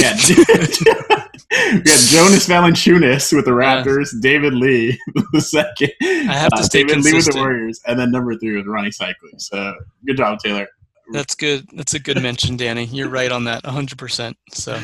Yeah. 0.00 0.16
we 1.72 1.80
got 1.80 1.98
Jonas 1.98 2.48
Valanciunas 2.48 3.34
with 3.34 3.44
the 3.44 3.50
Raptors, 3.50 4.10
yeah. 4.12 4.20
David 4.22 4.54
Lee 4.54 4.98
the 5.32 5.40
second. 5.40 5.90
I 6.02 6.34
have 6.34 6.50
to 6.50 6.60
uh, 6.60 6.62
stay 6.62 6.80
David 6.80 6.94
consistent. 6.94 7.14
Lee 7.14 7.16
with 7.16 7.34
the 7.34 7.38
Warriors, 7.38 7.80
and 7.86 7.98
then 7.98 8.10
number 8.10 8.34
three 8.36 8.56
was 8.56 8.64
Rony 8.64 8.88
Seikaly. 8.88 9.38
So 9.38 9.74
good 10.06 10.16
job, 10.16 10.38
Taylor. 10.38 10.68
That's 11.12 11.34
good. 11.34 11.68
That's 11.74 11.94
a 11.94 11.98
good 11.98 12.22
mention, 12.22 12.56
Danny. 12.56 12.84
You're 12.86 13.08
right 13.08 13.30
on 13.30 13.44
that, 13.44 13.64
100. 13.64 13.98
percent 13.98 14.36
So, 14.52 14.78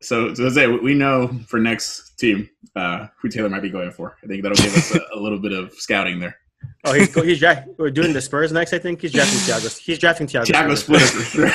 so 0.00 0.34
so 0.34 0.42
Jose, 0.44 0.66
we 0.66 0.94
know 0.94 1.28
for 1.46 1.58
next 1.58 2.16
team 2.18 2.48
uh, 2.76 3.06
who 3.20 3.28
Taylor 3.28 3.48
might 3.48 3.62
be 3.62 3.70
going 3.70 3.90
for. 3.90 4.16
I 4.22 4.26
think 4.26 4.42
that'll 4.42 4.56
give 4.56 4.76
us 4.76 4.94
a, 4.94 5.00
a 5.14 5.18
little 5.18 5.38
bit 5.38 5.52
of 5.52 5.72
scouting 5.74 6.20
there. 6.20 6.36
Oh, 6.84 6.92
he's 6.92 7.14
he's 7.14 7.38
dra- 7.38 7.64
we're 7.78 7.90
doing 7.90 8.12
the 8.12 8.20
Spurs 8.20 8.52
next. 8.52 8.72
I 8.72 8.78
think 8.78 9.00
he's 9.00 9.12
drafting 9.12 9.38
Thiago. 9.38 9.78
He's 9.78 9.98
drafting 9.98 10.26
Thiago. 10.26 10.44
Thiago 10.46 10.76
Splitter. 10.76 11.48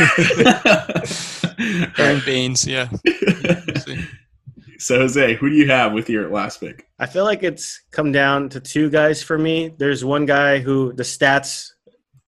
Aron 2.01 2.21
Baynes, 2.25 2.65
yeah. 2.65 2.89
so 4.79 4.99
Jose, 4.99 5.35
who 5.35 5.49
do 5.49 5.55
you 5.55 5.67
have 5.67 5.93
with 5.93 6.09
your 6.09 6.29
last 6.29 6.59
pick? 6.59 6.87
I 6.99 7.05
feel 7.05 7.25
like 7.25 7.43
it's 7.43 7.81
come 7.91 8.11
down 8.11 8.49
to 8.49 8.59
two 8.59 8.89
guys 8.89 9.21
for 9.21 9.37
me. 9.37 9.73
There's 9.77 10.05
one 10.05 10.25
guy 10.25 10.59
who 10.59 10.93
the 10.93 11.03
stats 11.03 11.71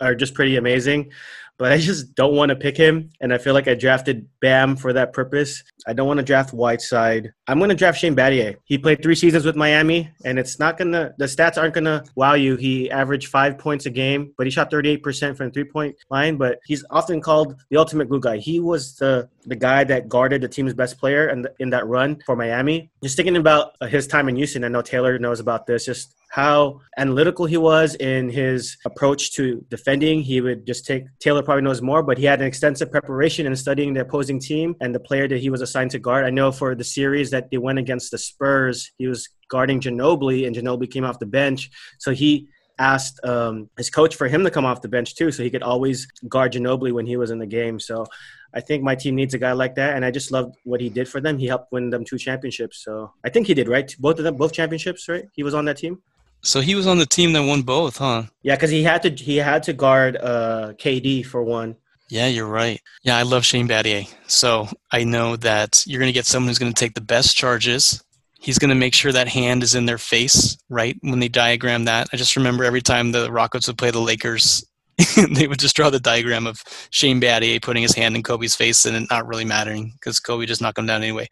are 0.02 0.16
just 0.16 0.34
pretty 0.34 0.58
amazing 0.58 1.12
but 1.58 1.72
I 1.72 1.78
just 1.78 2.16
don't 2.16 2.36
want 2.36 2.50
to 2.50 2.56
pick 2.56 2.78
him. 2.78 3.10
And 3.22 3.34
I 3.34 3.38
feel 3.38 3.54
like 3.54 3.68
I 3.68 3.76
drafted 3.76 4.28
Bam 4.42 4.76
for 4.76 4.94
that 4.94 5.14
purpose. 5.14 5.64
I 5.88 5.94
don't 5.94 6.08
want 6.08 6.20
to 6.20 6.24
draft 6.24 6.54
Whiteside. 6.54 7.32
I'm 7.48 7.60
going 7.60 7.70
to 7.70 7.76
draft 7.76 8.00
Shane 8.00 8.16
Battier. 8.16 8.58
He 8.66 8.78
played 8.78 9.02
three 9.02 9.16
seasons 9.16 9.46
with 9.46 9.56
Miami, 9.56 10.10
and 10.24 10.40
it's 10.40 10.60
not 10.60 10.78
going 10.78 10.92
to, 10.92 11.14
the 11.18 11.26
stats 11.26 11.58
aren't 11.58 11.74
going 11.74 11.86
to 11.86 12.04
wow 12.16 12.34
you. 12.34 12.56
He 12.56 12.90
averaged 12.92 13.28
five 13.28 13.58
points 13.58 13.86
a 13.86 13.90
game, 13.90 14.34
but 14.38 14.48
he 14.48 14.52
shot 14.52 14.72
38% 14.72 15.38
from 15.38 15.48
the 15.48 15.54
three 15.54 15.64
point 15.64 15.96
line. 16.10 16.38
But 16.38 16.60
he's 16.66 16.84
often 16.90 17.22
called 17.22 17.56
the 17.70 17.78
ultimate 17.78 18.10
glue 18.10 18.20
guy. 18.20 18.38
He 18.38 18.60
was 18.60 18.96
the, 18.96 19.30
the 19.46 19.56
guy 19.56 19.84
that 19.86 20.10
guarded 20.10 20.42
the 20.42 20.48
team's 20.48 20.74
best 20.74 20.98
player 20.98 21.30
in, 21.30 21.44
the, 21.44 21.54
in 21.60 21.70
that 21.70 21.88
run 21.88 22.22
for 22.26 22.36
Miami. 22.36 22.90
Just 23.04 23.16
thinking 23.16 23.38
about 23.38 23.76
uh, 23.82 23.88
his 23.88 24.08
time 24.08 24.30
in 24.30 24.36
Houston, 24.36 24.64
I 24.64 24.68
know 24.68 24.82
Taylor 24.82 25.18
knows 25.20 25.40
about 25.40 25.66
this. 25.68 25.86
Just 25.86 26.16
how 26.36 26.82
analytical 26.98 27.46
he 27.46 27.56
was 27.56 27.96
in 27.96 28.28
his 28.28 28.76
approach 28.84 29.32
to 29.32 29.66
defending. 29.70 30.22
He 30.22 30.42
would 30.42 30.68
just 30.68 30.86
take 30.86 31.06
Taylor 31.22 31.42
probably 31.42 31.62
knows 31.62 31.82
more, 31.82 32.04
but 32.04 32.18
he 32.18 32.26
had 32.26 32.42
an 32.42 32.46
extensive 32.46 32.92
preparation 32.92 33.46
in 33.46 33.56
studying 33.56 33.94
the 33.94 34.02
opposing 34.02 34.42
team 34.42 34.76
and 34.82 34.94
the 34.94 35.00
player 35.00 35.30
that 35.30 35.38
he 35.38 35.50
was 35.50 35.62
assigned 35.62 35.92
to 35.92 36.00
guard. 36.00 36.26
I 36.26 36.32
know 36.32 36.52
for 36.52 36.76
the 36.76 36.84
series 36.84 37.32
that 37.32 37.52
they 37.52 37.58
went 37.58 37.80
against 37.80 38.12
the 38.12 38.18
Spurs, 38.18 38.92
he 38.98 39.08
was 39.08 39.30
guarding 39.48 39.80
Ginobili, 39.80 40.46
and 40.46 40.54
Ginobili 40.54 40.92
came 40.92 41.06
off 41.06 41.20
the 41.20 41.26
bench, 41.26 41.72
so 42.00 42.12
he 42.12 42.50
asked 42.80 43.18
um, 43.24 43.70
his 43.78 43.90
coach 43.90 44.14
for 44.18 44.28
him 44.28 44.44
to 44.44 44.52
come 44.52 44.66
off 44.66 44.82
the 44.82 44.90
bench 44.90 45.16
too, 45.16 45.32
so 45.32 45.42
he 45.42 45.50
could 45.50 45.64
always 45.64 46.06
guard 46.28 46.52
Ginobili 46.52 46.92
when 46.92 47.06
he 47.06 47.16
was 47.16 47.32
in 47.32 47.40
the 47.40 47.46
game. 47.46 47.80
So 47.80 48.06
I 48.54 48.60
think 48.60 48.84
my 48.84 48.96
team 48.96 49.16
needs 49.16 49.34
a 49.34 49.38
guy 49.38 49.54
like 49.54 49.76
that, 49.76 49.96
and 49.96 50.04
I 50.04 50.12
just 50.12 50.34
loved 50.34 50.58
what 50.66 50.82
he 50.82 50.90
did 50.90 51.08
for 51.08 51.22
them. 51.22 51.38
He 51.38 51.48
helped 51.48 51.72
win 51.72 51.92
them 51.92 52.04
two 52.04 52.18
championships. 52.18 52.84
So 52.84 53.14
I 53.24 53.30
think 53.30 53.48
he 53.48 53.54
did 53.54 53.70
right, 53.70 53.90
both 54.00 54.18
of 54.18 54.26
them, 54.26 54.36
both 54.36 54.52
championships, 54.52 55.08
right? 55.08 55.24
He 55.32 55.42
was 55.42 55.54
on 55.54 55.64
that 55.66 55.78
team. 55.78 56.02
So 56.46 56.62
he 56.62 56.76
was 56.76 56.86
on 56.86 57.00
the 57.00 57.08
team 57.08 57.34
that 57.34 57.42
won 57.42 57.64
both, 57.64 57.98
huh? 57.98 58.24
Yeah, 58.44 58.56
because 58.56 58.70
he 58.70 58.84
had 58.84 59.02
to 59.02 59.10
he 59.10 59.38
had 59.38 59.64
to 59.64 59.74
guard 59.74 60.16
uh, 60.18 60.74
KD 60.78 61.26
for 61.26 61.44
one. 61.44 61.76
Yeah, 62.08 62.28
you're 62.28 62.48
right. 62.48 62.80
Yeah, 63.02 63.18
I 63.18 63.24
love 63.24 63.44
Shane 63.44 63.68
Battier. 63.68 64.08
So 64.28 64.68
I 64.92 65.04
know 65.04 65.38
that 65.38 65.84
you're 65.88 66.00
going 66.00 66.10
to 66.10 66.14
get 66.14 66.28
someone 66.28 66.50
who's 66.50 66.60
going 66.60 66.72
to 66.72 66.80
take 66.80 66.94
the 66.94 67.02
best 67.02 67.36
charges. 67.36 68.04
He's 68.40 68.60
going 68.60 68.70
to 68.70 68.76
make 68.76 68.94
sure 68.94 69.12
that 69.12 69.28
hand 69.28 69.64
is 69.64 69.74
in 69.74 69.88
their 69.88 69.98
face, 69.98 70.56
right? 70.70 70.96
When 71.02 71.20
they 71.20 71.30
diagram 71.30 71.86
that. 71.86 72.10
I 72.14 72.18
just 72.18 72.36
remember 72.36 72.64
every 72.64 72.82
time 72.82 73.12
the 73.12 73.32
Rockets 73.32 73.66
would 73.68 73.80
play 73.80 73.90
the 73.90 74.00
Lakers, 74.00 74.64
they 75.32 75.48
would 75.48 75.58
just 75.58 75.76
draw 75.76 75.90
the 75.90 76.00
diagram 76.00 76.46
of 76.46 76.64
Shane 76.92 77.20
Battier 77.20 77.60
putting 77.60 77.82
his 77.82 77.96
hand 77.96 78.16
in 78.16 78.22
Kobe's 78.22 78.56
face 78.56 78.86
and 78.86 78.96
it 78.96 79.08
not 79.10 79.26
really 79.26 79.46
mattering 79.46 79.94
because 79.96 80.20
Kobe 80.20 80.46
just 80.46 80.62
knocked 80.62 80.78
him 80.78 80.86
down 80.86 81.02
anyway. 81.02 81.28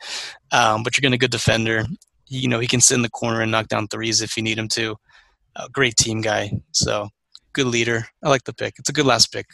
Um, 0.51 0.81
but 0.81 0.97
you're 0.97 1.03
going 1.03 1.11
to 1.11 1.19
good 1.19 1.29
defender 1.29 1.85
you 2.27 2.47
know 2.47 2.59
he 2.59 2.67
can 2.67 2.81
sit 2.81 2.95
in 2.95 3.01
the 3.01 3.09
corner 3.09 3.41
and 3.41 3.51
knock 3.51 3.67
down 3.67 3.87
threes 3.87 4.21
if 4.21 4.37
you 4.37 4.43
need 4.43 4.57
him 4.57 4.67
to. 4.69 4.95
A 5.55 5.69
great 5.69 5.95
team 5.95 6.21
guy, 6.21 6.51
so 6.71 7.09
good 7.53 7.67
leader. 7.67 8.05
I 8.23 8.29
like 8.29 8.43
the 8.43 8.53
pick. 8.53 8.75
It's 8.79 8.89
a 8.89 8.93
good 8.93 9.05
last 9.05 9.31
pick. 9.31 9.45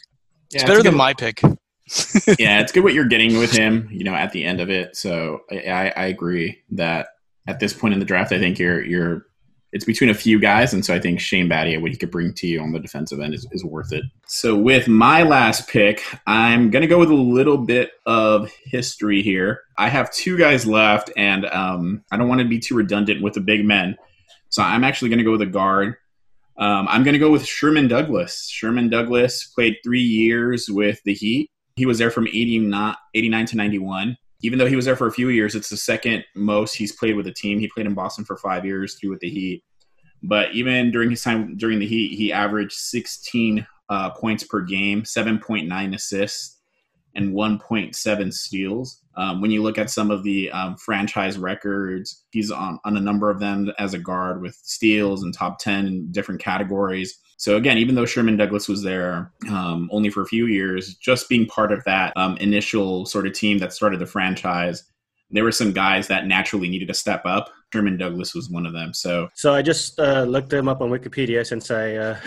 Yeah, 0.52 0.62
it's 0.62 0.64
better 0.64 0.80
it's 0.80 0.86
than 0.86 0.96
my 0.96 1.14
pick. 1.14 1.42
yeah, 2.40 2.62
it's 2.62 2.72
good 2.72 2.84
what 2.84 2.94
you're 2.94 3.06
getting 3.06 3.38
with 3.38 3.52
him. 3.52 3.90
You 3.92 4.04
know, 4.04 4.14
at 4.14 4.32
the 4.32 4.46
end 4.46 4.62
of 4.62 4.70
it. 4.70 4.96
So 4.96 5.42
I, 5.52 5.92
I 5.96 6.06
agree 6.06 6.60
that 6.72 7.08
at 7.48 7.60
this 7.60 7.74
point 7.74 7.94
in 7.94 8.00
the 8.00 8.06
draft, 8.06 8.32
I 8.32 8.40
think 8.40 8.60
you're 8.60 8.84
you're 8.84 9.26
it's 9.72 9.86
between 9.86 10.10
a 10.10 10.16
few 10.16 10.40
guys, 10.40 10.74
and 10.74 10.84
so 10.84 10.96
I 10.96 11.00
think 11.00 11.20
Shane 11.20 11.48
Battier, 11.48 11.80
what 11.80 11.92
he 11.92 11.98
could 11.98 12.10
bring 12.10 12.34
to 12.34 12.48
you 12.48 12.60
on 12.62 12.72
the 12.72 12.80
defensive 12.80 13.20
end, 13.20 13.36
is, 13.36 13.48
is 13.52 13.64
worth 13.64 13.94
it. 13.94 14.04
So 14.26 14.56
with 14.56 14.88
my 14.88 15.24
last 15.24 15.68
pick, 15.68 16.04
I'm 16.26 16.72
going 16.72 16.82
to 16.82 16.88
go 16.88 16.98
with 16.98 17.12
a 17.12 17.16
little 17.16 17.58
bit 17.58 17.92
of 18.06 18.52
history 18.66 19.22
here. 19.22 19.62
I 19.78 19.90
have 19.90 20.12
two 20.12 20.38
guys 20.38 20.66
left, 20.66 21.12
and 21.16 21.46
um, 21.48 22.04
I 22.12 22.18
don't 22.18 22.28
want 22.28 22.42
to 22.42 22.48
be 22.48 22.60
too 22.60 22.76
redundant 22.76 23.22
with 23.22 23.34
the 23.34 23.42
big 23.42 23.64
men, 23.64 23.96
so 24.50 24.64
I'm 24.64 24.84
actually 24.84 25.10
going 25.10 25.20
to 25.20 25.26
go 25.26 25.32
with 25.32 25.42
a 25.42 25.46
guard. 25.46 25.96
Um, 26.58 26.88
I'm 26.90 27.04
going 27.04 27.14
to 27.14 27.20
go 27.20 27.32
with 27.32 27.46
Sherman 27.46 27.88
Douglas. 27.88 28.50
Sherman 28.50 28.90
Douglas 28.90 29.46
played 29.46 29.78
three 29.84 30.02
years 30.02 30.68
with 30.70 31.02
the 31.04 31.14
Heat. 31.14 31.50
He 31.76 31.86
was 31.86 32.00
there 32.00 32.12
from 32.12 32.28
89, 32.28 32.96
89 33.14 33.46
to 33.46 33.56
91 33.56 34.18
even 34.42 34.60
though 34.60 34.68
he 34.68 34.76
was 34.76 34.86
there 34.86 34.96
for 34.96 35.08
a 35.08 35.12
few 35.12 35.30
years, 35.30 35.56
it's 35.56 35.70
the 35.70 35.78
second 35.78 36.24
most 36.36 36.76
he's 36.76 36.92
played 36.92 37.16
with 37.16 37.28
a 37.28 37.34
team. 37.34 37.60
He 37.60 37.68
played 37.68 37.86
in 37.86 37.94
Boston 37.94 38.26
for 38.26 38.38
five 38.38 38.66
years, 38.66 38.96
three 38.96 39.10
with 39.10 39.20
the 39.20 39.30
Heat. 39.30 39.64
But 40.24 40.54
even 40.54 40.92
during 40.92 41.10
his 41.10 41.24
time 41.24 41.58
during 41.58 41.80
the 41.80 41.88
Heat, 41.88 42.16
he 42.16 42.32
averaged 42.32 42.74
16 42.74 43.66
uh, 43.90 44.10
points 44.12 44.44
per 44.44 44.62
game, 44.62 45.04
7.9 45.04 45.96
assists, 45.96 46.58
and 47.16 47.34
1.7 47.34 48.34
steals. 48.34 49.02
Um, 49.16 49.42
when 49.42 49.52
you 49.52 49.62
look 49.62 49.78
at 49.78 49.90
some 49.90 50.12
of 50.12 50.24
the 50.24 50.52
um, 50.52 50.78
franchise 50.78 51.38
records, 51.38 52.26
he's 52.32 52.52
on, 52.52 52.80
on 52.86 52.96
a 52.96 53.02
number 53.02 53.30
of 53.30 53.40
them 53.40 53.72
as 53.78 53.94
a 53.94 54.00
guard 54.00 54.42
with 54.42 54.56
steals 54.64 55.24
and 55.24 55.34
top 55.34 55.60
10 55.60 55.88
in 55.88 56.12
different 56.12 56.40
categories. 56.40 57.20
So 57.40 57.56
again, 57.56 57.78
even 57.78 57.96
though 57.96 58.06
Sherman 58.06 58.36
Douglas 58.36 58.68
was 58.68 58.84
there 58.84 59.32
um, 59.50 59.90
only 59.94 60.10
for 60.10 60.22
a 60.22 60.26
few 60.26 60.46
years, 60.46 60.96
just 60.96 61.30
being 61.30 61.46
part 61.46 61.72
of 61.72 61.82
that 61.86 62.12
um, 62.18 62.36
initial 62.38 63.06
sort 63.06 63.26
of 63.26 63.32
team 63.32 63.60
that 63.60 63.72
started 63.72 64.02
the 64.02 64.06
franchise, 64.06 64.84
there 65.32 65.46
were 65.46 65.52
some 65.54 65.72
guys 65.72 66.10
that 66.10 66.28
naturally 66.28 66.68
needed 66.68 66.90
to 66.90 66.94
step 66.94 67.22
up. 67.26 67.50
Sherman 67.72 67.98
Douglas 67.98 68.34
was 68.34 68.50
one 68.50 68.66
of 68.66 68.74
them. 68.74 68.94
So, 68.94 69.30
so 69.36 69.54
I 69.54 69.62
just 69.62 70.00
uh, 70.00 70.24
looked 70.24 70.52
him 70.52 70.68
up 70.68 70.82
on 70.82 70.90
Wikipedia 70.90 71.46
since 71.46 71.70
I 71.70 71.96
uh, 71.96 72.20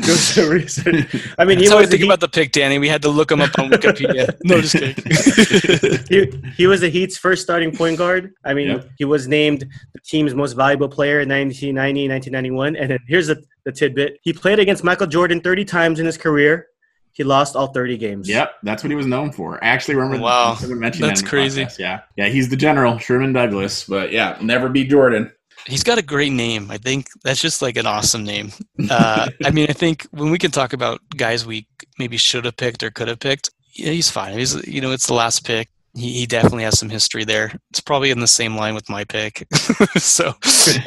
do 0.00 0.12
some 0.14 0.50
research. 0.50 1.34
I 1.38 1.44
mean, 1.44 1.58
That's 1.58 1.70
he 1.70 1.74
was 1.74 1.88
think 1.88 2.00
he, 2.00 2.06
about 2.06 2.20
the 2.20 2.28
pick, 2.28 2.52
Danny. 2.52 2.78
We 2.78 2.88
had 2.88 3.00
to 3.02 3.08
look 3.08 3.32
him 3.32 3.40
up 3.40 3.58
on 3.58 3.70
Wikipedia. 3.70 4.36
no, 4.44 4.60
just 4.60 4.76
kidding. 4.76 6.04
he, 6.42 6.52
he 6.56 6.66
was 6.66 6.82
the 6.82 6.90
Heat's 6.90 7.16
first 7.16 7.42
starting 7.42 7.74
point 7.74 7.96
guard. 7.96 8.34
I 8.44 8.52
mean, 8.52 8.68
yep. 8.68 8.88
he 8.98 9.06
was 9.06 9.26
named 9.26 9.66
the 9.94 10.00
team's 10.00 10.34
most 10.34 10.52
valuable 10.52 10.88
player 10.88 11.20
in 11.20 11.28
1990, 11.28 12.08
1991. 12.08 12.76
And 12.76 12.90
then 12.90 12.98
here's 13.08 13.28
the, 13.28 13.42
the 13.64 13.72
tidbit: 13.72 14.18
he 14.22 14.34
played 14.34 14.58
against 14.58 14.84
Michael 14.84 15.06
Jordan 15.06 15.40
30 15.40 15.64
times 15.64 16.00
in 16.00 16.06
his 16.06 16.18
career. 16.18 16.66
He 17.14 17.22
lost 17.22 17.54
all 17.54 17.68
30 17.68 17.96
games. 17.96 18.28
Yep, 18.28 18.54
that's 18.64 18.82
what 18.82 18.90
he 18.90 18.96
was 18.96 19.06
known 19.06 19.30
for. 19.30 19.62
I 19.62 19.68
actually 19.68 19.94
remember. 19.94 20.24
Wow, 20.24 20.56
that's 20.60 21.00
that 21.00 21.24
crazy. 21.24 21.64
Podcast. 21.64 21.78
Yeah, 21.78 22.00
yeah, 22.16 22.26
he's 22.26 22.48
the 22.48 22.56
general, 22.56 22.98
Sherman 22.98 23.32
Douglas. 23.32 23.84
But 23.84 24.10
yeah, 24.12 24.36
never 24.42 24.68
be 24.68 24.84
Jordan. 24.84 25.32
He's 25.66 25.84
got 25.84 25.96
a 25.96 26.02
great 26.02 26.32
name. 26.32 26.72
I 26.72 26.76
think 26.76 27.06
that's 27.22 27.40
just 27.40 27.62
like 27.62 27.76
an 27.76 27.86
awesome 27.86 28.24
name. 28.24 28.50
Uh, 28.90 29.30
I 29.44 29.50
mean, 29.50 29.66
I 29.70 29.72
think 29.72 30.06
when 30.10 30.30
we 30.30 30.38
can 30.38 30.50
talk 30.50 30.72
about 30.72 31.00
guys 31.16 31.46
we 31.46 31.66
maybe 31.98 32.16
should 32.16 32.44
have 32.44 32.56
picked 32.56 32.82
or 32.82 32.90
could 32.90 33.08
have 33.08 33.20
picked, 33.20 33.50
yeah, 33.74 33.92
he's 33.92 34.10
fine. 34.10 34.36
He's 34.36 34.66
you 34.66 34.80
know, 34.80 34.90
it's 34.90 35.06
the 35.06 35.14
last 35.14 35.46
pick. 35.46 35.68
He, 35.94 36.12
he 36.12 36.26
definitely 36.26 36.64
has 36.64 36.78
some 36.78 36.90
history 36.90 37.24
there. 37.24 37.52
It's 37.70 37.80
probably 37.80 38.10
in 38.10 38.20
the 38.20 38.26
same 38.26 38.56
line 38.56 38.74
with 38.74 38.88
my 38.88 39.04
pick. 39.04 39.46
so, 39.96 40.34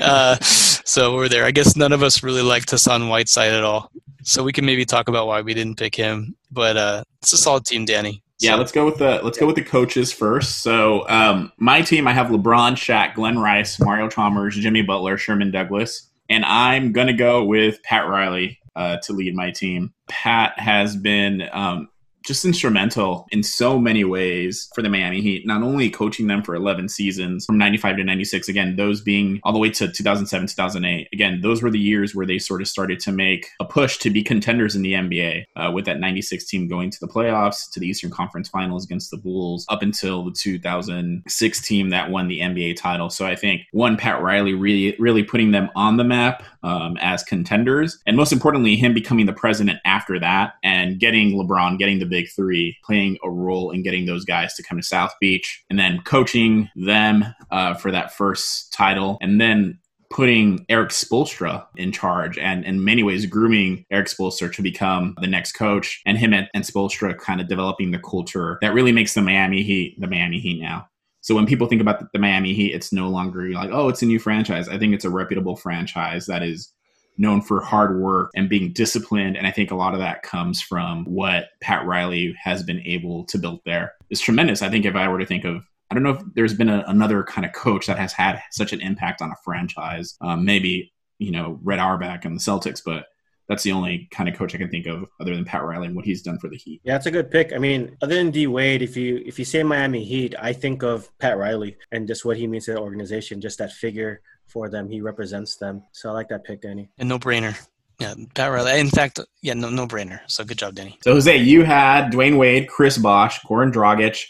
uh, 0.01 0.35
so 0.39 1.15
we're 1.15 1.29
there. 1.29 1.45
I 1.45 1.51
guess 1.51 1.75
none 1.75 1.93
of 1.93 2.03
us 2.03 2.23
really 2.23 2.41
liked 2.41 2.69
Hassan 2.69 3.07
Whiteside 3.07 3.53
at 3.53 3.63
all. 3.63 3.89
So 4.23 4.43
we 4.43 4.51
can 4.51 4.65
maybe 4.65 4.83
talk 4.83 5.07
about 5.07 5.27
why 5.27 5.41
we 5.41 5.53
didn't 5.53 5.77
pick 5.77 5.95
him. 5.95 6.35
But 6.51 6.77
uh, 6.77 7.03
it's 7.21 7.33
a 7.33 7.37
solid 7.37 7.65
team, 7.65 7.85
Danny. 7.85 8.21
Yeah, 8.39 8.55
let's 8.55 8.71
go 8.71 8.85
with 8.85 8.97
the 8.97 9.19
let's 9.23 9.37
go 9.37 9.47
with 9.47 9.55
the 9.55 9.63
coaches 9.63 10.13
first. 10.13 10.61
So 10.61 11.07
um, 11.09 11.51
my 11.57 11.81
team, 11.81 12.07
I 12.07 12.13
have 12.13 12.27
LeBron, 12.27 12.73
Shaq, 12.73 13.15
Glen 13.15 13.39
Rice, 13.39 13.79
Mario 13.79 14.09
Chalmers, 14.09 14.55
Jimmy 14.55 14.83
Butler, 14.83 15.17
Sherman 15.17 15.49
Douglas, 15.49 16.11
and 16.29 16.45
I'm 16.45 16.91
gonna 16.91 17.13
go 17.13 17.43
with 17.43 17.81
Pat 17.81 18.07
Riley 18.07 18.59
uh, 18.75 18.97
to 19.03 19.13
lead 19.13 19.35
my 19.35 19.49
team. 19.49 19.91
Pat 20.07 20.57
has 20.59 20.95
been 20.95 21.49
um, 21.51 21.89
just 22.27 22.43
instrumental 22.43 23.25
in 23.31 23.41
so 23.41 23.79
many 23.79 24.03
ways 24.03 24.69
for 24.75 24.81
the 24.81 24.89
Miami 24.89 25.21
Heat, 25.21 25.47
not 25.47 25.63
only 25.63 25.89
coaching 25.89 26.27
them 26.27 26.43
for 26.43 26.55
11 26.55 26.89
seasons 26.89 27.45
from 27.45 27.57
95 27.57 27.95
to 27.97 28.03
96, 28.03 28.49
again, 28.49 28.75
those 28.75 28.99
being 28.99 29.39
all 29.43 29.53
the 29.53 29.59
way 29.59 29.69
to 29.69 29.89
2007, 29.89 30.47
2008. 30.47 31.07
Again, 31.13 31.39
those 31.41 31.63
were 31.63 31.71
the 31.71 31.79
years 31.79 32.13
where 32.13 32.25
they 32.25 32.37
sort 32.37 32.61
of 32.61 32.67
started 32.67 32.99
to 32.99 33.13
make 33.13 33.47
a 33.61 33.65
push 33.65 33.97
to 33.99 34.09
be 34.09 34.21
contenders 34.23 34.75
in 34.75 34.81
the 34.81 34.93
NBA 34.93 35.45
uh, 35.55 35.71
with 35.71 35.85
that 35.85 36.01
96 36.01 36.45
team 36.45 36.67
going 36.67 36.91
to 36.91 36.99
the 36.99 37.07
playoffs, 37.07 37.71
to 37.71 37.79
the 37.79 37.87
Eastern 37.87 38.11
Conference 38.11 38.49
Finals 38.49 38.83
against 38.83 39.09
the 39.09 39.17
Bulls, 39.17 39.65
up 39.69 39.81
until 39.81 40.25
the 40.25 40.31
2006 40.31 41.61
team 41.61 41.89
that 41.91 42.11
won 42.11 42.27
the 42.27 42.41
NBA 42.41 42.75
title. 42.75 43.09
So 43.09 43.25
I 43.25 43.37
think 43.37 43.61
one, 43.71 43.95
Pat 43.95 44.21
Riley 44.21 44.53
really, 44.53 44.97
really 44.99 45.23
putting 45.23 45.51
them 45.51 45.69
on 45.77 45.95
the 45.95 46.03
map 46.03 46.43
um, 46.63 46.97
as 46.99 47.23
contenders, 47.23 47.99
and 48.05 48.17
most 48.17 48.33
importantly, 48.33 48.75
him 48.75 48.93
becoming 48.93 49.27
the 49.27 49.33
president 49.33 49.79
after 49.85 50.19
that 50.19 50.55
and 50.61 50.99
getting 50.99 51.31
LeBron, 51.31 51.77
getting 51.77 51.99
the 51.99 52.16
big 52.17 52.29
three, 52.35 52.77
playing 52.83 53.17
a 53.23 53.29
role 53.29 53.71
in 53.71 53.83
getting 53.83 54.05
those 54.05 54.25
guys 54.25 54.55
to 54.55 54.63
come 54.63 54.77
to 54.77 54.83
South 54.83 55.13
Beach, 55.21 55.63
and 55.69 55.77
then 55.77 56.01
coaching 56.03 56.69
them 56.75 57.25
uh, 57.51 57.73
for 57.75 57.91
that 57.91 58.13
first 58.13 58.73
title, 58.73 59.17
and 59.21 59.39
then 59.39 59.79
putting 60.09 60.65
Erik 60.69 60.91
Spoelstra 60.91 61.65
in 61.75 61.91
charge 61.91 62.37
and 62.37 62.63
in 62.65 62.83
many 62.83 63.03
ways 63.03 63.25
grooming 63.25 63.85
Erik 63.91 64.07
Spoelstra 64.07 64.51
to 64.53 64.61
become 64.61 65.15
the 65.19 65.27
next 65.27 65.51
coach 65.51 66.01
and 66.05 66.17
him 66.17 66.33
and, 66.33 66.47
Spoelstra 66.63 67.17
kind 67.17 67.41
of 67.41 67.49
developing 67.49 67.91
the 67.91 67.99
culture 67.99 68.57
that 68.61 68.73
really 68.73 68.93
makes 68.93 69.13
the 69.13 69.21
Miami 69.21 69.63
Heat 69.63 69.99
the 69.99 70.07
Miami 70.07 70.39
Heat 70.39 70.61
now. 70.61 70.87
So 71.21 71.35
when 71.35 71.45
people 71.45 71.67
think 71.67 71.81
about 71.81 72.13
the 72.13 72.19
Miami 72.19 72.53
Heat, 72.53 72.73
it's 72.73 72.93
no 72.93 73.09
longer 73.09 73.49
like, 73.49 73.69
oh, 73.73 73.89
it's 73.89 74.01
a 74.01 74.05
new 74.05 74.19
franchise. 74.19 74.69
I 74.69 74.77
think 74.77 74.93
it's 74.93 75.03
a 75.03 75.09
reputable 75.09 75.57
franchise 75.57 76.25
that 76.27 76.41
is 76.41 76.71
known 77.17 77.41
for 77.41 77.61
hard 77.61 77.99
work 77.99 78.31
and 78.35 78.49
being 78.49 78.73
disciplined. 78.73 79.37
And 79.37 79.47
I 79.47 79.51
think 79.51 79.71
a 79.71 79.75
lot 79.75 79.93
of 79.93 79.99
that 79.99 80.23
comes 80.23 80.61
from 80.61 81.05
what 81.05 81.49
Pat 81.61 81.85
Riley 81.85 82.35
has 82.41 82.63
been 82.63 82.81
able 82.81 83.25
to 83.25 83.37
build 83.37 83.61
there. 83.65 83.93
It's 84.09 84.21
tremendous. 84.21 84.61
I 84.61 84.69
think 84.69 84.85
if 84.85 84.95
I 84.95 85.07
were 85.07 85.19
to 85.19 85.25
think 85.25 85.45
of 85.45 85.63
I 85.89 85.95
don't 85.95 86.03
know 86.03 86.11
if 86.11 86.21
there's 86.35 86.53
been 86.53 86.69
a, 86.69 86.83
another 86.87 87.23
kind 87.23 87.45
of 87.45 87.53
coach 87.53 87.87
that 87.87 87.97
has 87.97 88.11
had 88.11 88.41
such 88.51 88.73
an 88.73 88.81
impact 88.81 89.21
on 89.21 89.31
a 89.31 89.35
franchise. 89.43 90.17
Um, 90.21 90.43
maybe 90.43 90.93
you 91.19 91.31
know 91.31 91.59
Red 91.63 91.79
Auerbach 91.79 92.25
and 92.25 92.35
the 92.35 92.41
Celtics, 92.41 92.81
but 92.85 93.05
that's 93.47 93.63
the 93.63 93.71
only 93.71 94.07
kind 94.11 94.27
of 94.27 94.35
coach 94.35 94.53
I 94.53 94.57
can 94.57 94.69
think 94.69 94.85
of 94.87 95.05
other 95.21 95.33
than 95.33 95.45
Pat 95.45 95.63
Riley 95.63 95.87
and 95.87 95.95
what 95.95 96.03
he's 96.03 96.21
done 96.21 96.37
for 96.37 96.49
the 96.49 96.57
Heat. 96.57 96.81
Yeah, 96.83 96.97
it's 96.97 97.05
a 97.05 97.11
good 97.11 97.31
pick. 97.31 97.53
I 97.53 97.57
mean, 97.57 97.95
other 98.01 98.15
than 98.15 98.31
D 98.31 98.47
Wade, 98.47 98.81
if 98.81 98.97
you 98.97 99.23
if 99.25 99.39
you 99.39 99.45
say 99.45 99.63
Miami 99.63 100.03
Heat, 100.03 100.35
I 100.39 100.51
think 100.53 100.83
of 100.83 101.09
Pat 101.19 101.37
Riley 101.37 101.77
and 101.91 102.07
just 102.07 102.25
what 102.25 102.37
he 102.37 102.47
means 102.47 102.65
to 102.65 102.73
the 102.73 102.79
organization, 102.79 103.39
just 103.39 103.59
that 103.59 103.71
figure 103.71 104.21
for 104.47 104.69
them. 104.69 104.89
He 104.89 105.01
represents 105.01 105.57
them. 105.57 105.83
So 105.91 106.09
I 106.09 106.13
like 106.13 106.29
that 106.29 106.43
pick, 106.43 106.61
Danny. 106.61 106.89
A 106.97 107.05
no 107.05 107.19
brainer. 107.19 107.55
Yeah, 107.99 108.13
Pat 108.35 108.51
Riley. 108.51 108.79
In 108.79 108.89
fact, 108.89 109.19
yeah, 109.41 109.53
no 109.53 109.69
no 109.69 109.87
brainer. 109.87 110.19
So 110.27 110.43
good 110.43 110.57
job, 110.57 110.75
Danny. 110.75 110.97
So 111.03 111.13
Jose, 111.13 111.35
you 111.35 111.63
had 111.63 112.11
Dwyane 112.11 112.37
Wade, 112.37 112.69
Chris 112.69 112.97
Bosh, 112.97 113.39
Goran 113.41 113.71
Dragic, 113.71 114.23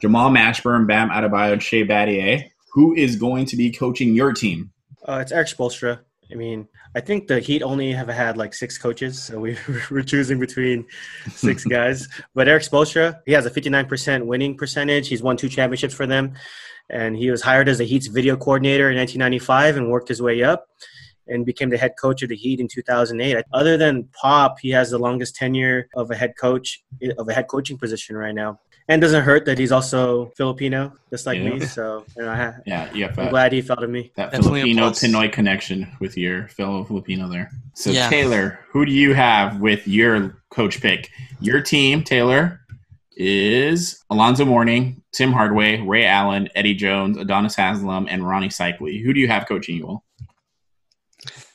Jamal 0.00 0.30
Mashburn, 0.30 0.86
Bam 0.86 1.10
Adebayo, 1.10 1.52
and 1.52 1.62
Shane 1.62 1.86
Battier. 1.86 2.48
Who 2.72 2.94
is 2.94 3.16
going 3.16 3.46
to 3.46 3.56
be 3.56 3.70
coaching 3.70 4.14
your 4.14 4.32
team? 4.32 4.72
Uh, 5.06 5.18
it's 5.20 5.32
Erik 5.32 5.48
Spoelstra. 5.48 6.00
I 6.32 6.34
mean, 6.34 6.66
I 6.96 7.00
think 7.00 7.28
the 7.28 7.40
Heat 7.40 7.62
only 7.62 7.92
have 7.92 8.08
had 8.08 8.38
like 8.38 8.54
six 8.54 8.78
coaches, 8.78 9.22
so 9.22 9.38
we, 9.38 9.56
we're 9.90 10.02
choosing 10.02 10.40
between 10.40 10.86
six 11.34 11.64
guys. 11.78 12.08
But 12.34 12.48
Erik 12.48 12.62
Spoelstra, 12.62 13.20
he 13.26 13.32
has 13.32 13.44
a 13.44 13.50
59% 13.50 14.24
winning 14.24 14.56
percentage. 14.56 15.08
He's 15.08 15.22
won 15.22 15.36
two 15.36 15.48
championships 15.48 15.94
for 15.94 16.06
them, 16.06 16.32
and 16.88 17.16
he 17.16 17.30
was 17.30 17.42
hired 17.42 17.68
as 17.68 17.78
the 17.78 17.84
Heat's 17.84 18.06
video 18.06 18.36
coordinator 18.36 18.90
in 18.90 18.96
1995 18.96 19.76
and 19.76 19.90
worked 19.90 20.08
his 20.08 20.22
way 20.22 20.42
up 20.42 20.66
and 21.28 21.44
became 21.44 21.70
the 21.70 21.78
head 21.78 21.92
coach 22.00 22.22
of 22.22 22.30
the 22.30 22.36
Heat 22.36 22.60
in 22.60 22.68
2008. 22.68 23.44
Other 23.52 23.76
than 23.76 24.08
Pop, 24.20 24.58
he 24.60 24.70
has 24.70 24.90
the 24.90 24.98
longest 24.98 25.36
tenure 25.36 25.88
of 25.94 26.10
a 26.10 26.16
head 26.16 26.34
coach 26.38 26.82
of 27.18 27.28
a 27.28 27.32
head 27.32 27.46
coaching 27.48 27.78
position 27.78 28.16
right 28.16 28.34
now. 28.34 28.58
And 28.88 29.00
doesn't 29.00 29.22
hurt 29.22 29.44
that 29.46 29.58
he's 29.58 29.70
also 29.72 30.32
Filipino, 30.36 30.92
just 31.10 31.24
like 31.24 31.38
Yeah. 31.38 31.50
me. 31.50 31.60
So 31.60 32.04
you 32.16 32.24
know, 32.24 32.30
I, 32.30 32.54
Yeah, 32.66 32.92
you 32.92 33.04
have 33.04 33.18
I'm 33.18 33.28
glad 33.30 33.52
he 33.52 33.62
thought 33.62 33.82
of 33.84 33.90
me. 33.90 34.10
that 34.16 34.32
Definitely 34.32 34.60
Filipino 34.62 34.82
plus. 34.88 35.02
Pinoy 35.02 35.32
connection 35.32 35.88
with 36.00 36.16
your 36.18 36.48
fellow 36.48 36.84
Filipino 36.84 37.28
there. 37.28 37.50
So 37.74 37.90
Yeah. 37.90 38.10
Taylor, 38.10 38.58
who 38.70 38.84
do 38.84 38.92
you 38.92 39.14
have 39.14 39.60
with 39.60 39.86
your 39.86 40.42
coach 40.50 40.80
pick? 40.80 41.10
Your 41.40 41.60
team, 41.60 42.02
Taylor, 42.02 42.60
is 43.16 44.02
Alonzo 44.10 44.44
Mourning, 44.44 45.02
Tim 45.12 45.32
Hardaway, 45.32 45.80
Ray 45.80 46.04
Allen, 46.06 46.48
Eddie 46.54 46.74
Jones, 46.74 47.16
Udonis 47.18 47.54
Haslem, 47.56 48.06
and 48.08 48.22
Rony 48.22 48.46
Seikaly. 48.48 49.02
Who 49.04 49.12
do 49.12 49.20
you 49.20 49.28
have 49.28 49.46
coaching 49.46 49.76
you 49.76 49.86
all? 49.86 50.04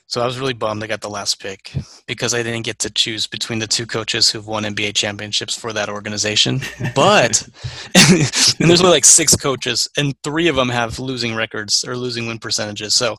So 0.10 0.22
I 0.22 0.26
was 0.26 0.40
really 0.40 0.54
bummed 0.54 0.82
I 0.84 0.88
got 0.88 1.02
the 1.02 1.10
last 1.10 1.42
pick 1.42 1.74
because 2.08 2.34
I 2.34 2.42
didn't 2.42 2.64
get 2.64 2.80
to 2.80 2.90
choose 2.90 3.28
between 3.28 3.60
the 3.60 3.68
two 3.68 3.86
coaches 3.86 4.30
who've 4.30 4.48
won 4.48 4.64
NBA 4.64 4.96
championships 4.96 5.58
for 5.58 5.74
that 5.74 5.90
organization. 5.90 6.62
But 6.96 7.44
and 7.96 8.70
there's 8.70 8.80
only 8.80 8.94
like 8.94 9.06
six 9.06 9.36
coaches, 9.36 9.88
and 9.98 10.16
three 10.24 10.48
of 10.48 10.56
them 10.56 10.70
have 10.70 10.98
losing 10.98 11.36
records 11.36 11.84
or 11.86 11.98
losing 11.98 12.26
win 12.26 12.40
percentages. 12.40 12.96
So 12.96 13.14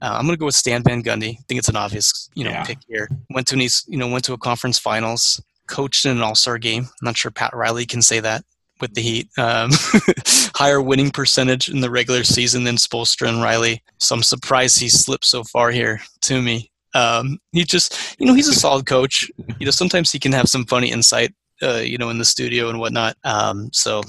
uh, 0.00 0.14
I'm 0.16 0.26
going 0.26 0.34
to 0.36 0.38
go 0.38 0.46
with 0.46 0.54
Stan 0.54 0.82
Van 0.84 1.02
Gundy. 1.02 1.30
I 1.38 1.42
think 1.48 1.58
it's 1.58 1.68
an 1.68 1.76
obvious 1.76 2.30
you 2.34 2.44
know 2.44 2.50
Yeah. 2.50 2.64
pick 2.64 2.78
here. 2.86 3.08
Went 3.30 3.48
to 3.48 3.54
an 3.56 3.62
East, 3.62 3.86
you 3.88 3.98
know 3.98 4.06
went 4.08 4.24
to 4.26 4.32
a 4.32 4.38
conference 4.38 4.78
finals, 4.78 5.42
coached 5.66 6.04
in 6.04 6.16
an 6.16 6.22
All 6.22 6.36
Star 6.36 6.56
game. 6.58 6.84
I'm 6.84 7.04
not 7.04 7.16
sure 7.16 7.32
Pat 7.32 7.50
Riley 7.52 7.84
can 7.84 8.00
say 8.00 8.20
that 8.20 8.44
with 8.80 8.94
the 8.94 9.02
Heat. 9.02 9.28
Um, 9.38 9.70
higher 10.54 10.82
winning 10.82 11.10
percentage 11.10 11.68
in 11.68 11.80
the 11.80 11.90
regular 11.90 12.24
season 12.24 12.64
than 12.64 12.76
Spoelstra 12.76 13.28
and 13.28 13.42
Riley. 13.42 13.82
So 13.98 14.16
I'm 14.16 14.22
surprised 14.22 14.80
he 14.80 14.88
slipped 14.88 15.24
so 15.24 15.44
far 15.44 15.70
here 15.70 16.00
to 16.22 16.42
me. 16.42 16.70
Um, 16.94 17.38
he 17.52 17.64
just, 17.64 18.16
you 18.18 18.26
know, 18.26 18.34
he's 18.34 18.48
a 18.48 18.54
solid 18.54 18.86
coach. 18.86 19.30
You 19.58 19.66
know, 19.66 19.70
sometimes 19.70 20.10
he 20.10 20.18
can 20.18 20.32
have 20.32 20.48
some 20.48 20.64
funny 20.64 20.90
insight, 20.90 21.32
uh, 21.62 21.76
you 21.76 21.98
know, 21.98 22.10
in 22.10 22.18
the 22.18 22.24
studio 22.24 22.70
and 22.70 22.80
whatnot. 22.80 23.16
Um, 23.24 23.70
so 23.72 24.02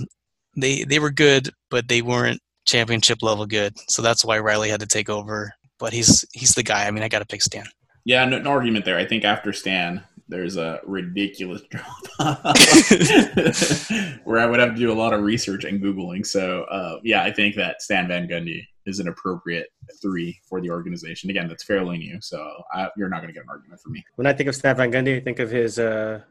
they 0.57 0.83
they 0.83 0.99
were 0.99 1.11
good, 1.11 1.49
but 1.69 1.87
they 1.87 2.01
weren't 2.01 2.41
championship 2.65 3.21
level 3.21 3.45
good. 3.45 3.77
So 3.89 4.01
that's 4.01 4.25
why 4.25 4.39
Riley 4.39 4.69
had 4.69 4.79
to 4.79 4.87
take 4.87 5.09
over. 5.09 5.53
But 5.77 5.93
he's 5.93 6.25
he's 6.33 6.55
the 6.55 6.63
guy. 6.63 6.87
I 6.87 6.91
mean, 6.91 7.03
I 7.03 7.09
got 7.09 7.19
to 7.19 7.25
pick 7.25 7.41
Stan. 7.41 7.65
Yeah, 8.05 8.25
no, 8.25 8.39
no 8.39 8.49
argument 8.49 8.85
there. 8.85 8.97
I 8.97 9.05
think 9.05 9.23
after 9.23 9.53
Stan, 9.53 10.03
there's 10.29 10.57
a 10.57 10.79
ridiculous 10.85 11.61
drop 11.69 12.07
where 14.23 14.39
I 14.39 14.45
would 14.45 14.59
have 14.59 14.73
to 14.73 14.79
do 14.79 14.91
a 14.91 14.93
lot 14.93 15.13
of 15.13 15.21
research 15.21 15.65
and 15.65 15.81
Googling. 15.81 16.25
So, 16.25 16.63
uh, 16.65 16.99
yeah, 17.03 17.23
I 17.23 17.31
think 17.31 17.55
that 17.55 17.81
Stan 17.81 18.07
Van 18.07 18.27
Gundy 18.27 18.65
is 18.85 18.99
an 18.99 19.07
appropriate 19.07 19.67
three 20.01 20.39
for 20.47 20.61
the 20.61 20.69
organization. 20.69 21.29
Again, 21.29 21.47
that's 21.47 21.63
fairly 21.63 21.97
new, 21.97 22.21
so 22.21 22.63
I, 22.71 22.89
you're 22.95 23.09
not 23.09 23.21
going 23.21 23.29
to 23.29 23.33
get 23.33 23.43
an 23.43 23.49
argument 23.49 23.81
from 23.81 23.93
me. 23.93 24.03
When 24.15 24.27
I 24.27 24.33
think 24.33 24.47
of 24.47 24.55
Stan 24.55 24.77
Van 24.77 24.91
Gundy, 24.91 25.17
I 25.17 25.19
think 25.19 25.39
of 25.39 25.49
his 25.49 25.79
uh, 25.79 26.21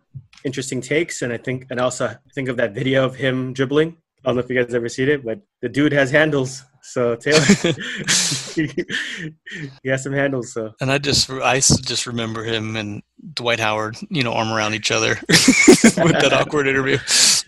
interesting 0.44 0.80
takes, 0.80 1.22
and 1.22 1.32
I 1.32 1.36
think, 1.36 1.66
and 1.70 1.80
also 1.80 2.14
think 2.34 2.48
of 2.48 2.56
that 2.56 2.72
video 2.72 3.04
of 3.04 3.16
him 3.16 3.52
dribbling. 3.52 3.96
I 4.24 4.28
don't 4.28 4.36
know 4.36 4.42
if 4.42 4.50
you 4.50 4.62
guys 4.62 4.74
ever 4.74 4.88
seen 4.88 5.08
it, 5.08 5.24
but 5.24 5.40
the 5.60 5.68
dude 5.68 5.92
has 5.92 6.10
handles. 6.10 6.64
So 6.92 7.16
Taylor, 7.16 7.40
he 8.54 9.88
has 9.88 10.02
some 10.02 10.14
handles. 10.14 10.54
So 10.54 10.72
And 10.80 10.90
I 10.90 10.96
just 10.96 11.28
I 11.30 11.60
just 11.60 12.06
remember 12.06 12.44
him 12.44 12.76
and 12.76 13.02
Dwight 13.34 13.60
Howard, 13.60 13.98
you 14.08 14.22
know, 14.22 14.32
arm 14.32 14.50
around 14.50 14.74
each 14.74 14.90
other 14.90 15.18
with 15.28 15.94
that 15.94 16.32
awkward 16.32 16.66
interview. 16.66 16.96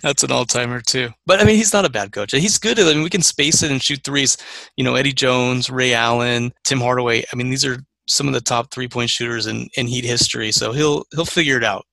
That's 0.03 0.23
an 0.23 0.31
all 0.31 0.45
timer 0.45 0.83
too. 0.83 1.09
But 1.25 1.41
I 1.41 1.45
mean, 1.45 1.57
he's 1.57 1.73
not 1.73 1.87
a 1.87 1.91
bad 1.91 2.13
coach. 2.13 2.33
He's 2.33 2.59
good. 2.59 2.79
I 2.79 2.85
mean, 2.85 3.03
we 3.03 3.09
can 3.09 3.23
space 3.23 3.63
it 3.63 3.71
and 3.71 3.83
shoot 3.83 4.05
threes. 4.05 4.37
You 4.77 4.85
know, 4.85 4.95
Eddie 4.95 5.15
Jones, 5.15 5.71
Ray 5.71 5.95
Allen, 5.95 6.53
Tim 6.65 6.81
Hardaway. 6.81 7.25
I 7.33 7.37
mean, 7.37 7.49
these 7.49 7.65
are 7.65 7.79
some 8.09 8.29
of 8.29 8.35
the 8.35 8.43
top 8.43 8.71
three 8.71 8.89
point 8.89 9.09
shooters 9.09 9.47
in, 9.47 9.69
in 9.77 9.87
Heat 9.87 10.05
history. 10.05 10.53
So 10.53 10.73
he'll 10.73 11.05
he'll 11.13 11.25
figure 11.25 11.57
it 11.57 11.65
out, 11.65 11.87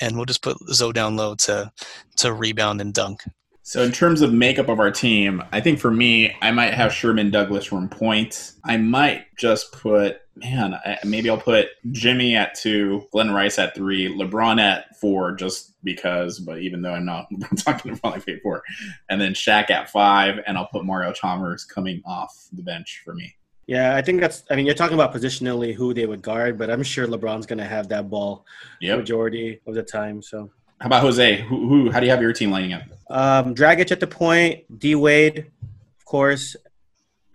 and 0.00 0.14
we'll 0.14 0.26
just 0.26 0.42
put 0.42 0.56
Zo 0.72 0.92
down 0.92 1.16
low 1.16 1.34
to 1.34 1.72
to 2.18 2.32
rebound 2.32 2.80
and 2.80 2.94
dunk. 2.94 3.22
So, 3.64 3.82
in 3.82 3.92
terms 3.92 4.22
of 4.22 4.32
makeup 4.32 4.68
of 4.68 4.80
our 4.80 4.90
team, 4.90 5.42
I 5.52 5.60
think 5.60 5.78
for 5.78 5.90
me, 5.92 6.34
I 6.42 6.50
might 6.50 6.74
have 6.74 6.92
Sherman 6.92 7.30
Douglas 7.30 7.64
from 7.64 7.88
point. 7.88 8.52
I 8.64 8.76
might 8.76 9.26
just 9.38 9.70
put, 9.70 10.16
man, 10.34 10.74
I, 10.74 10.98
maybe 11.04 11.30
I'll 11.30 11.38
put 11.38 11.68
Jimmy 11.92 12.34
at 12.34 12.56
two, 12.56 13.06
Glen 13.12 13.30
Rice 13.30 13.60
at 13.60 13.74
three, 13.76 14.12
LeBron 14.12 14.60
at 14.60 14.96
four, 14.98 15.32
just 15.36 15.76
because. 15.84 16.40
But 16.40 16.58
even 16.58 16.82
though 16.82 16.94
I'm 16.94 17.04
not, 17.04 17.28
I'm 17.50 17.56
talking 17.56 17.92
about 17.92 18.14
like 18.14 18.28
eight 18.28 18.42
four, 18.42 18.64
and 19.08 19.20
then 19.20 19.32
Shaq 19.32 19.70
at 19.70 19.88
five, 19.90 20.40
and 20.44 20.58
I'll 20.58 20.66
put 20.66 20.84
Mario 20.84 21.12
Chalmers 21.12 21.64
coming 21.64 22.02
off 22.04 22.48
the 22.52 22.62
bench 22.62 23.02
for 23.04 23.14
me. 23.14 23.32
yeah, 23.68 23.94
I 23.94 24.02
think 24.02 24.20
that's. 24.20 24.42
I 24.50 24.56
mean, 24.56 24.66
you're 24.66 24.74
talking 24.74 24.94
about 24.94 25.14
positionally 25.14 25.72
who 25.72 25.94
they 25.94 26.06
would 26.06 26.20
guard, 26.22 26.58
but 26.58 26.68
I'm 26.68 26.82
sure 26.82 27.06
LeBron's 27.06 27.46
going 27.46 27.60
to 27.60 27.64
have 27.64 27.88
that 27.90 28.10
ball 28.10 28.44
Yep. 28.80 28.98
majority 28.98 29.60
of 29.68 29.74
the 29.76 29.84
time. 29.84 30.20
So 30.20 30.50
How 30.82 30.88
about 30.88 31.02
Jose? 31.02 31.42
Who, 31.42 31.68
who? 31.68 31.90
How 31.92 32.00
do 32.00 32.06
you 32.06 32.10
have 32.10 32.20
your 32.20 32.32
team 32.32 32.50
lining 32.50 32.72
up? 32.72 32.82
Um, 33.08 33.54
Dragic 33.54 33.92
at 33.92 34.00
the 34.00 34.08
point, 34.08 34.64
D 34.80 34.96
Wade, 34.96 35.38
of 35.38 36.04
course. 36.04 36.56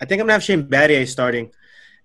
I 0.02 0.06
think 0.06 0.20
I'm 0.20 0.26
gonna 0.26 0.34
have 0.34 0.44
Shane 0.44 0.68
Battier 0.68 1.08
starting, 1.08 1.54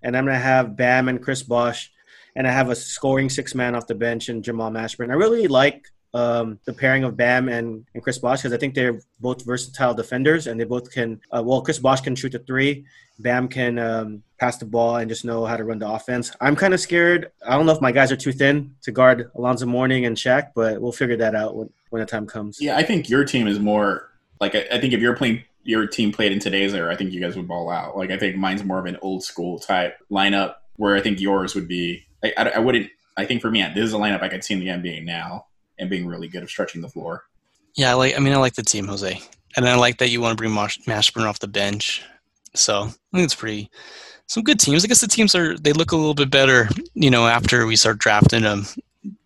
and 0.01 0.15
I'm 0.15 0.23
gonna 0.23 0.39
have 0.39 0.77
Bam 0.77 1.09
and 1.09 1.21
Chris 1.21 1.43
Bosh, 1.43 1.91
and 2.33 2.47
I 2.47 2.51
have 2.51 2.69
a 2.69 2.75
scoring 2.75 3.29
six 3.29 3.53
man 3.53 3.75
off 3.75 3.87
the 3.87 3.93
bench 3.93 4.29
and 4.29 4.41
Jamal 4.41 4.71
Mashburn. 4.71 5.09
I 5.09 5.15
really 5.15 5.47
like 5.47 5.91
um, 6.13 6.59
the 6.65 6.73
pairing 6.73 7.03
of 7.03 7.17
Bam 7.17 7.49
and, 7.49 7.85
and 7.93 8.03
Chris 8.03 8.19
Bosh 8.19 8.39
because 8.39 8.53
I 8.53 8.57
think 8.57 8.75
they're 8.75 8.99
both 9.19 9.43
versatile 9.43 9.93
defenders 9.93 10.47
and 10.47 10.59
they 10.59 10.63
both 10.63 10.91
can. 10.91 11.19
Uh, 11.31 11.41
well, 11.43 11.61
Chris 11.61 11.79
Bosh 11.79 12.01
can 12.01 12.15
shoot 12.15 12.31
the 12.31 12.39
three. 12.39 12.85
Bam 13.19 13.47
can 13.47 13.79
um, 13.79 14.23
pass 14.39 14.57
the 14.57 14.65
ball 14.65 14.97
and 14.97 15.09
just 15.09 15.25
know 15.25 15.45
how 15.45 15.57
to 15.57 15.63
run 15.63 15.79
the 15.79 15.89
offense. 15.89 16.31
I'm 16.41 16.55
kind 16.55 16.73
of 16.73 16.79
scared. 16.79 17.31
I 17.45 17.55
don't 17.55 17.65
know 17.65 17.71
if 17.71 17.81
my 17.81 17.91
guys 17.91 18.11
are 18.11 18.15
too 18.15 18.31
thin 18.31 18.75
to 18.83 18.91
guard 18.91 19.31
Alonzo 19.35 19.65
Mourning 19.65 20.05
and 20.05 20.17
Shaq, 20.17 20.51
but 20.55 20.81
we'll 20.81 20.91
figure 20.91 21.17
that 21.17 21.35
out 21.35 21.55
when, 21.55 21.69
when 21.89 21.99
the 21.99 22.05
time 22.05 22.27
comes. 22.27 22.61
Yeah, 22.61 22.77
I 22.77 22.83
think 22.83 23.09
your 23.09 23.23
team 23.23 23.47
is 23.47 23.59
more 23.59 24.09
like 24.39 24.55
I, 24.55 24.67
I 24.71 24.79
think 24.79 24.93
if 24.93 24.99
you're 24.99 25.15
playing 25.15 25.43
your 25.63 25.87
team 25.87 26.11
played 26.11 26.31
in 26.31 26.39
today's 26.39 26.73
era, 26.73 26.91
I 26.91 26.97
think 26.97 27.11
you 27.13 27.21
guys 27.21 27.35
would 27.35 27.47
ball 27.47 27.69
out. 27.69 27.97
Like 27.97 28.11
I 28.11 28.17
think 28.17 28.35
mine's 28.35 28.63
more 28.63 28.79
of 28.79 28.85
an 28.85 28.97
old 29.01 29.23
school 29.23 29.59
type 29.59 29.97
lineup, 30.11 30.55
where 30.75 30.95
I 30.95 31.01
think 31.01 31.19
yours 31.19 31.55
would 31.55 31.67
be. 31.67 32.05
I, 32.23 32.33
I, 32.37 32.43
I 32.49 32.59
wouldn't. 32.59 32.89
I 33.15 33.25
think 33.25 33.41
for 33.41 33.51
me, 33.51 33.61
this 33.75 33.85
is 33.85 33.93
a 33.93 33.97
lineup 33.97 34.23
I 34.23 34.29
could 34.29 34.43
see 34.43 34.55
in 34.55 34.59
the 34.59 34.67
NBA 34.67 35.05
now 35.05 35.45
and 35.79 35.89
being 35.89 36.07
really 36.07 36.27
good 36.27 36.43
at 36.43 36.49
stretching 36.49 36.81
the 36.81 36.89
floor. 36.89 37.23
Yeah, 37.75 37.91
I 37.91 37.93
like. 37.95 38.15
I 38.15 38.19
mean, 38.19 38.33
I 38.33 38.37
like 38.37 38.55
the 38.55 38.63
team, 38.63 38.87
Jose, 38.87 39.19
and 39.55 39.67
I 39.67 39.75
like 39.75 39.97
that 39.97 40.09
you 40.09 40.21
want 40.21 40.37
to 40.37 40.41
bring 40.41 40.53
Mash- 40.53 40.79
Mashburn 40.85 41.27
off 41.27 41.39
the 41.39 41.47
bench. 41.47 42.03
So 42.55 42.83
I 42.83 43.17
think 43.17 43.25
it's 43.25 43.35
pretty 43.35 43.69
some 44.27 44.43
good 44.43 44.59
teams. 44.59 44.83
I 44.83 44.87
guess 44.87 45.01
the 45.01 45.07
teams 45.07 45.35
are 45.35 45.57
they 45.57 45.73
look 45.73 45.91
a 45.91 45.95
little 45.95 46.13
bit 46.13 46.29
better, 46.29 46.69
you 46.93 47.09
know, 47.09 47.27
after 47.27 47.65
we 47.65 47.75
start 47.75 47.99
drafting 47.99 48.43
them 48.43 48.65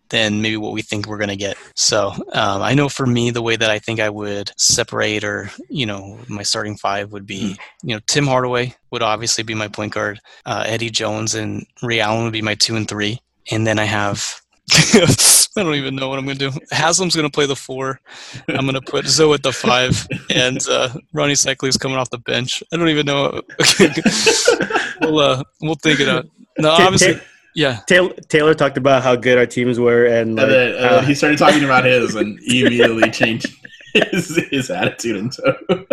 than 0.09 0.41
maybe 0.41 0.57
what 0.57 0.71
we 0.71 0.81
think 0.81 1.05
we're 1.05 1.17
going 1.17 1.29
to 1.29 1.35
get. 1.35 1.57
So 1.75 2.11
um, 2.31 2.61
I 2.61 2.73
know 2.73 2.87
for 2.87 3.05
me, 3.05 3.29
the 3.29 3.41
way 3.41 3.55
that 3.57 3.69
I 3.69 3.79
think 3.79 3.99
I 3.99 4.09
would 4.09 4.51
separate, 4.57 5.23
or 5.23 5.49
you 5.69 5.85
know, 5.85 6.17
my 6.27 6.43
starting 6.43 6.77
five 6.77 7.11
would 7.11 7.25
be, 7.25 7.57
you 7.83 7.95
know, 7.95 7.99
Tim 8.07 8.25
Hardaway 8.25 8.73
would 8.91 9.03
obviously 9.03 9.43
be 9.43 9.53
my 9.53 9.67
point 9.67 9.93
guard. 9.93 10.19
Uh, 10.45 10.63
Eddie 10.65 10.89
Jones 10.89 11.35
and 11.35 11.65
Ray 11.81 11.99
Allen 11.99 12.23
would 12.23 12.33
be 12.33 12.41
my 12.41 12.55
two 12.55 12.75
and 12.75 12.87
three, 12.87 13.19
and 13.51 13.67
then 13.67 13.79
I 13.79 13.85
have 13.85 14.41
I 15.57 15.63
don't 15.63 15.75
even 15.75 15.95
know 15.95 16.09
what 16.09 16.19
I'm 16.19 16.25
going 16.25 16.37
to 16.37 16.51
do. 16.51 16.59
Haslem's 16.71 17.15
going 17.15 17.27
to 17.27 17.33
play 17.33 17.45
the 17.45 17.55
four. 17.55 17.99
I'm 18.47 18.65
going 18.65 18.73
to 18.73 18.81
put 18.81 19.05
Zo 19.05 19.33
at 19.33 19.43
the 19.43 19.51
five, 19.51 20.07
and 20.29 20.57
uh, 20.69 20.89
Rony 21.13 21.67
is 21.67 21.77
coming 21.77 21.97
off 21.97 22.09
the 22.09 22.19
bench. 22.19 22.63
I 22.71 22.77
don't 22.77 22.89
even 22.89 23.05
know. 23.05 23.41
we'll 25.01 25.19
uh, 25.19 25.43
we'll 25.61 25.75
think 25.75 25.99
it 25.99 26.09
out. 26.09 26.27
No, 26.57 26.71
obviously, 26.71 27.21
yeah. 27.55 27.79
Taylor, 27.87 28.13
Taylor 28.29 28.53
talked 28.53 28.77
about 28.77 29.03
how 29.03 29.15
good 29.15 29.37
our 29.37 29.45
teams 29.45 29.79
were, 29.79 30.05
and, 30.05 30.35
like, 30.35 30.43
and 30.43 30.51
then 30.51 30.83
uh, 30.83 31.01
he 31.01 31.13
started 31.15 31.39
talking 31.39 31.63
about 31.63 31.85
his, 31.85 32.15
and 32.15 32.39
he 32.39 32.61
immediately 32.61 33.09
changed 33.11 33.47
his, 33.93 34.35
his 34.51 34.69
attitude 34.69 35.17
into 35.17 35.57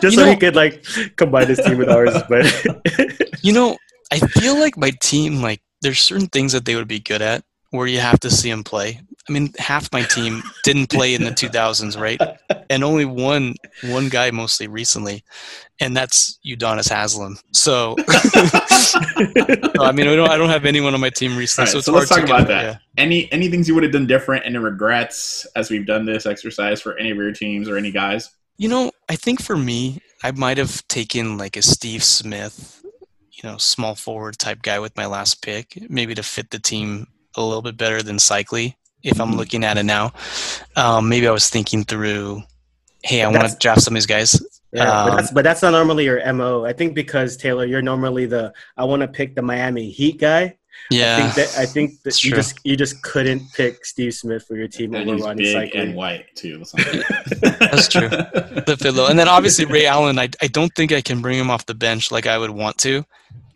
just 0.00 0.02
you 0.02 0.10
so 0.12 0.24
know, 0.24 0.30
he 0.30 0.36
could 0.36 0.56
like 0.56 0.84
combine 1.16 1.48
his 1.48 1.58
team 1.58 1.78
with 1.78 1.88
ours. 1.88 2.14
But 2.28 2.46
you 3.42 3.52
know, 3.52 3.76
I 4.12 4.18
feel 4.18 4.58
like 4.58 4.76
my 4.76 4.92
team 5.02 5.42
like 5.42 5.60
there's 5.82 6.00
certain 6.00 6.28
things 6.28 6.52
that 6.52 6.64
they 6.64 6.76
would 6.76 6.88
be 6.88 7.00
good 7.00 7.22
at 7.22 7.42
where 7.70 7.86
you 7.86 8.00
have 8.00 8.20
to 8.20 8.30
see 8.30 8.50
him 8.50 8.64
play. 8.64 9.00
I 9.28 9.32
mean, 9.32 9.52
half 9.58 9.92
my 9.92 10.02
team 10.02 10.42
didn't 10.64 10.90
play 10.90 11.14
in 11.14 11.22
the 11.22 11.30
2000s, 11.30 11.98
right? 11.98 12.20
And 12.68 12.82
only 12.82 13.04
one 13.04 13.54
one 13.84 14.08
guy 14.08 14.30
mostly 14.30 14.66
recently, 14.66 15.24
and 15.78 15.96
that's 15.96 16.38
Udonis 16.44 16.88
Haslem. 16.88 17.38
So, 17.52 17.94
I 19.80 19.92
mean, 19.92 20.08
I 20.08 20.16
don't, 20.16 20.30
I 20.30 20.36
don't 20.36 20.48
have 20.48 20.64
anyone 20.64 20.94
on 20.94 21.00
my 21.00 21.10
team 21.10 21.36
recently. 21.36 21.66
Right, 21.66 21.72
so, 21.72 21.80
so 21.80 21.92
let's 21.92 22.08
talk 22.08 22.24
about 22.24 22.48
that. 22.48 22.62
Yeah. 22.64 22.76
Any 22.96 23.30
any 23.32 23.48
things 23.48 23.68
you 23.68 23.74
would 23.74 23.84
have 23.84 23.92
done 23.92 24.06
different? 24.06 24.46
Any 24.46 24.58
regrets 24.58 25.46
as 25.54 25.70
we've 25.70 25.86
done 25.86 26.06
this 26.06 26.26
exercise 26.26 26.80
for 26.80 26.98
any 26.98 27.10
of 27.10 27.16
your 27.16 27.32
teams 27.32 27.68
or 27.68 27.76
any 27.76 27.92
guys? 27.92 28.30
You 28.56 28.68
know, 28.68 28.90
I 29.08 29.16
think 29.16 29.40
for 29.40 29.56
me, 29.56 30.02
I 30.22 30.32
might 30.32 30.58
have 30.58 30.86
taken 30.88 31.38
like 31.38 31.56
a 31.56 31.62
Steve 31.62 32.02
Smith, 32.02 32.84
you 33.30 33.48
know, 33.48 33.58
small 33.58 33.94
forward 33.94 34.38
type 34.38 34.62
guy 34.62 34.78
with 34.80 34.96
my 34.96 35.06
last 35.06 35.40
pick, 35.40 35.78
maybe 35.88 36.14
to 36.14 36.22
fit 36.22 36.50
the 36.50 36.58
team 36.58 37.06
a 37.36 37.42
little 37.42 37.62
bit 37.62 37.76
better 37.76 38.02
than 38.02 38.16
Seikaly 38.16 38.74
if 39.02 39.20
I'm 39.20 39.28
mm-hmm. 39.28 39.38
looking 39.38 39.64
at 39.64 39.78
it 39.78 39.84
now. 39.84 40.12
Um, 40.76 41.08
maybe 41.08 41.26
I 41.26 41.30
was 41.30 41.48
thinking 41.48 41.84
through, 41.84 42.42
hey, 43.02 43.22
I 43.22 43.28
want 43.28 43.48
to 43.48 43.56
draft 43.58 43.82
some 43.82 43.94
of 43.94 43.96
these 43.96 44.06
guys. 44.06 44.40
Yeah, 44.72 44.84
um, 44.84 45.08
but, 45.08 45.16
that's, 45.16 45.30
but 45.32 45.44
that's 45.44 45.62
not 45.62 45.70
normally 45.70 46.04
your 46.04 46.32
mo. 46.32 46.64
I 46.64 46.72
think 46.72 46.94
because 46.94 47.36
Taylor, 47.36 47.64
you're 47.64 47.82
normally 47.82 48.26
the 48.26 48.52
I 48.76 48.84
want 48.84 49.02
to 49.02 49.08
pick 49.08 49.34
the 49.34 49.42
Miami 49.42 49.90
Heat 49.90 50.18
guy. 50.18 50.56
Yeah, 50.90 51.16
I 51.16 51.20
think 51.20 51.34
that, 51.34 51.58
I 51.58 51.66
think 51.66 52.02
that 52.02 52.24
you 52.24 52.30
true. 52.30 52.38
just 52.38 52.58
you 52.64 52.76
just 52.76 53.02
couldn't 53.02 53.42
pick 53.52 53.84
Steve 53.84 54.14
Smith 54.14 54.44
for 54.46 54.56
your 54.56 54.68
team 54.68 54.94
and 54.94 55.10
over 55.10 55.24
Rony 55.24 55.38
big 55.38 55.72
Seikaly. 55.72 55.80
and 55.80 55.94
white 55.94 56.34
too. 56.34 56.58
that's 57.58 57.88
true. 57.88 58.08
The 58.08 58.76
fiddle, 58.80 59.06
and 59.06 59.18
then 59.18 59.28
obviously 59.28 59.64
Ray 59.66 59.86
Allen. 59.86 60.18
I 60.18 60.28
I 60.40 60.46
don't 60.46 60.72
think 60.74 60.92
I 60.92 61.00
can 61.00 61.20
bring 61.20 61.38
him 61.38 61.50
off 61.50 61.66
the 61.66 61.74
bench 61.74 62.10
like 62.10 62.26
I 62.26 62.38
would 62.38 62.50
want 62.50 62.78
to, 62.78 63.04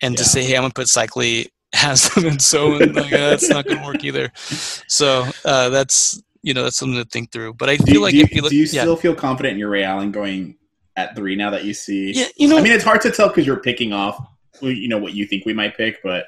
and 0.01 0.15
yeah. 0.15 0.19
to 0.19 0.25
say 0.25 0.45
hey 0.45 0.57
I'm 0.57 0.63
gonna 0.63 0.75
put 0.75 0.87
Seikaly 0.87 1.49
has 1.75 2.09
them 2.11 2.27
and 2.27 2.41
so 2.43 2.77
and 2.77 2.95
like, 2.95 3.13
uh, 3.13 3.31
that's 3.31 3.49
not 3.49 3.65
going 3.67 3.79
to 3.79 3.85
work 3.85 4.05
either. 4.05 4.33
So 4.37 5.27
uh, 5.45 5.69
that's 5.69 6.23
you 6.43 6.55
know 6.55 6.65
that's 6.65 6.77
something 6.77 7.03
to 7.03 7.09
think 7.09 7.33
through. 7.33 7.55
But 7.55 7.71
I 7.71 7.77
feel 7.79 7.95
do, 7.95 8.03
like 8.03 8.15
do 8.15 8.21
if 8.21 8.35
you, 8.35 8.43
look, 8.43 8.51
do 8.51 8.57
you 8.57 8.67
still 8.67 8.97
feel 8.97 9.15
confident 9.15 9.55
in 9.55 9.59
your 9.59 9.71
Ray 9.71 9.85
Allen 9.85 10.13
going 10.13 10.57
at 10.97 11.17
three 11.17 11.37
now 11.37 11.51
that 11.51 11.65
you 11.65 11.75
see? 11.75 12.13
Yeah, 12.13 12.27
you 12.37 12.49
know, 12.49 12.59
I 12.59 12.63
mean, 12.63 12.73
it's 12.73 12.85
hard 12.85 13.01
to 13.03 13.11
tell 13.11 13.29
because 13.29 13.47
you're 13.47 13.61
picking 13.61 13.93
off 13.93 14.19
you 14.61 14.89
know 14.89 14.99
what 14.99 15.15
you 15.15 15.27
think 15.27 15.45
we 15.45 15.53
might 15.53 15.77
pick, 15.77 16.03
but 16.03 16.27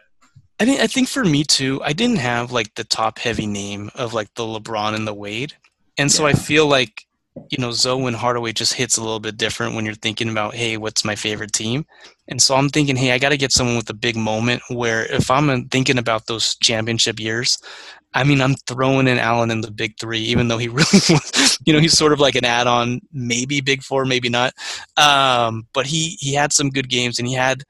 I 0.58 0.64
think 0.64 0.80
I 0.80 0.86
think 0.86 1.08
for 1.08 1.24
me 1.24 1.44
too, 1.44 1.82
I 1.82 1.92
didn't 1.92 2.16
have 2.18 2.52
like 2.52 2.74
the 2.74 2.84
top 2.84 3.18
heavy 3.18 3.46
name 3.46 3.90
of 3.94 4.14
like 4.14 4.34
the 4.34 4.42
LeBron 4.42 4.94
and 4.94 5.06
the 5.06 5.14
Wade, 5.14 5.54
and 5.98 6.10
so 6.10 6.24
yeah. 6.24 6.30
I 6.30 6.32
feel 6.32 6.66
like 6.66 7.05
you 7.50 7.58
know, 7.58 7.70
Zo 7.70 8.06
and 8.06 8.16
Hardaway 8.16 8.52
just 8.52 8.74
hits 8.74 8.96
a 8.96 9.02
little 9.02 9.20
bit 9.20 9.36
different 9.36 9.74
when 9.74 9.84
you're 9.84 9.94
thinking 9.94 10.28
about, 10.28 10.54
hey, 10.54 10.76
what's 10.76 11.04
my 11.04 11.14
favorite 11.14 11.52
team? 11.52 11.84
And 12.28 12.40
so 12.40 12.56
I'm 12.56 12.68
thinking, 12.68 12.96
hey, 12.96 13.12
I 13.12 13.18
got 13.18 13.28
to 13.28 13.36
get 13.36 13.52
someone 13.52 13.76
with 13.76 13.90
a 13.90 13.94
big 13.94 14.16
moment 14.16 14.62
where 14.68 15.04
if 15.12 15.30
I'm 15.30 15.68
thinking 15.68 15.98
about 15.98 16.26
those 16.26 16.56
championship 16.56 17.20
years, 17.20 17.58
I 18.14 18.24
mean, 18.24 18.40
I'm 18.40 18.54
throwing 18.66 19.06
in 19.06 19.18
Allen 19.18 19.50
in 19.50 19.60
the 19.60 19.70
big 19.70 19.94
three, 20.00 20.20
even 20.20 20.48
though 20.48 20.58
he 20.58 20.68
really 20.68 20.86
was, 20.92 21.58
you 21.66 21.72
know, 21.72 21.78
he's 21.78 21.96
sort 21.96 22.12
of 22.12 22.20
like 22.20 22.34
an 22.34 22.44
add 22.44 22.66
on, 22.66 23.00
maybe 23.12 23.60
big 23.60 23.82
four, 23.82 24.04
maybe 24.04 24.28
not. 24.28 24.54
Um, 24.96 25.66
but 25.72 25.86
he, 25.86 26.16
he 26.18 26.34
had 26.34 26.52
some 26.52 26.70
good 26.70 26.88
games 26.88 27.18
and 27.18 27.28
he 27.28 27.34
had 27.34 27.62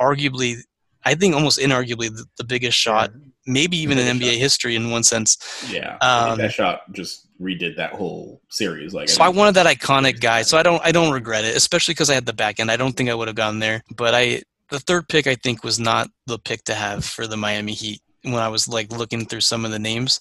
arguably, 0.00 0.58
I 1.04 1.14
think 1.14 1.34
almost 1.34 1.58
inarguably 1.58 2.14
the, 2.14 2.24
the 2.38 2.44
biggest 2.44 2.78
shot, 2.78 3.10
maybe 3.46 3.76
even 3.78 3.98
in 3.98 4.18
NBA 4.18 4.32
shot. 4.32 4.38
history 4.38 4.76
in 4.76 4.90
one 4.90 5.02
sense. 5.02 5.38
Yeah. 5.70 5.96
Um, 6.00 6.38
that 6.38 6.52
shot 6.52 6.92
just 6.92 7.26
redid 7.40 7.76
that 7.76 7.92
whole 7.92 8.40
series. 8.50 8.94
Like, 8.94 9.08
so 9.08 9.22
I, 9.22 9.26
I 9.26 9.28
wanted 9.30 9.54
that 9.54 9.66
iconic 9.66 10.20
guy. 10.20 10.42
So 10.42 10.58
I 10.58 10.62
don't, 10.62 10.84
I 10.84 10.92
don't 10.92 11.12
regret 11.12 11.44
it, 11.44 11.56
especially 11.56 11.94
because 11.94 12.10
I 12.10 12.14
had 12.14 12.26
the 12.26 12.32
back 12.32 12.60
end. 12.60 12.70
I 12.70 12.76
don't 12.76 12.96
think 12.96 13.10
I 13.10 13.14
would 13.14 13.28
have 13.28 13.36
gone 13.36 13.58
there, 13.58 13.82
but 13.94 14.14
I, 14.14 14.42
the 14.70 14.80
third 14.80 15.08
pick, 15.08 15.26
I 15.26 15.34
think, 15.34 15.62
was 15.62 15.78
not 15.78 16.08
the 16.26 16.38
pick 16.38 16.64
to 16.64 16.74
have 16.74 17.04
for 17.04 17.26
the 17.26 17.36
Miami 17.36 17.72
Heat. 17.72 18.00
When 18.22 18.36
I 18.36 18.48
was 18.48 18.66
like 18.66 18.90
looking 18.90 19.26
through 19.26 19.42
some 19.42 19.66
of 19.66 19.70
the 19.70 19.78
names, 19.78 20.18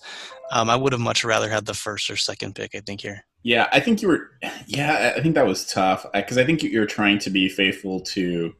um, 0.51 0.69
I 0.69 0.75
would 0.75 0.91
have 0.91 0.99
much 0.99 1.23
rather 1.23 1.49
had 1.49 1.65
the 1.65 1.73
first 1.73 2.09
or 2.09 2.17
second 2.17 2.53
pick. 2.53 2.75
I 2.75 2.81
think 2.81 2.99
here. 2.99 3.23
Yeah, 3.43 3.69
I 3.71 3.79
think 3.79 4.01
you 4.01 4.09
were. 4.09 4.31
Yeah, 4.67 5.13
I 5.15 5.21
think 5.21 5.35
that 5.35 5.47
was 5.47 5.65
tough 5.65 6.05
because 6.13 6.37
I 6.37 6.45
think 6.45 6.63
you're 6.63 6.85
trying 6.85 7.19
to 7.19 7.29
be 7.29 7.47
faithful 7.47 8.01
to 8.01 8.53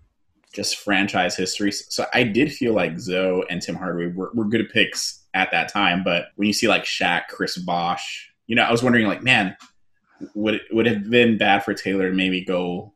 just 0.53 0.77
franchise 0.77 1.35
history. 1.35 1.71
So 1.73 2.05
I 2.13 2.23
did 2.23 2.53
feel 2.53 2.73
like 2.73 2.99
Zo 2.99 3.43
and 3.49 3.61
Tim 3.61 3.75
Hardaway 3.75 4.13
were, 4.13 4.31
were 4.33 4.45
good 4.45 4.69
picks 4.69 5.25
at 5.33 5.51
that 5.51 5.67
time, 5.67 6.03
but 6.03 6.27
when 6.35 6.47
you 6.47 6.53
see 6.53 6.67
like 6.67 6.83
Shaq, 6.83 7.23
Chris 7.27 7.57
Bosh, 7.57 8.29
you 8.47 8.55
know, 8.55 8.63
I 8.63 8.71
was 8.71 8.83
wondering, 8.83 9.07
like, 9.07 9.23
man, 9.23 9.55
would 10.35 10.55
it 10.55 10.61
would 10.71 10.87
it 10.87 10.93
have 10.95 11.09
been 11.09 11.37
bad 11.37 11.63
for 11.63 11.73
Taylor 11.73 12.09
to 12.09 12.15
maybe 12.15 12.43
go 12.43 12.93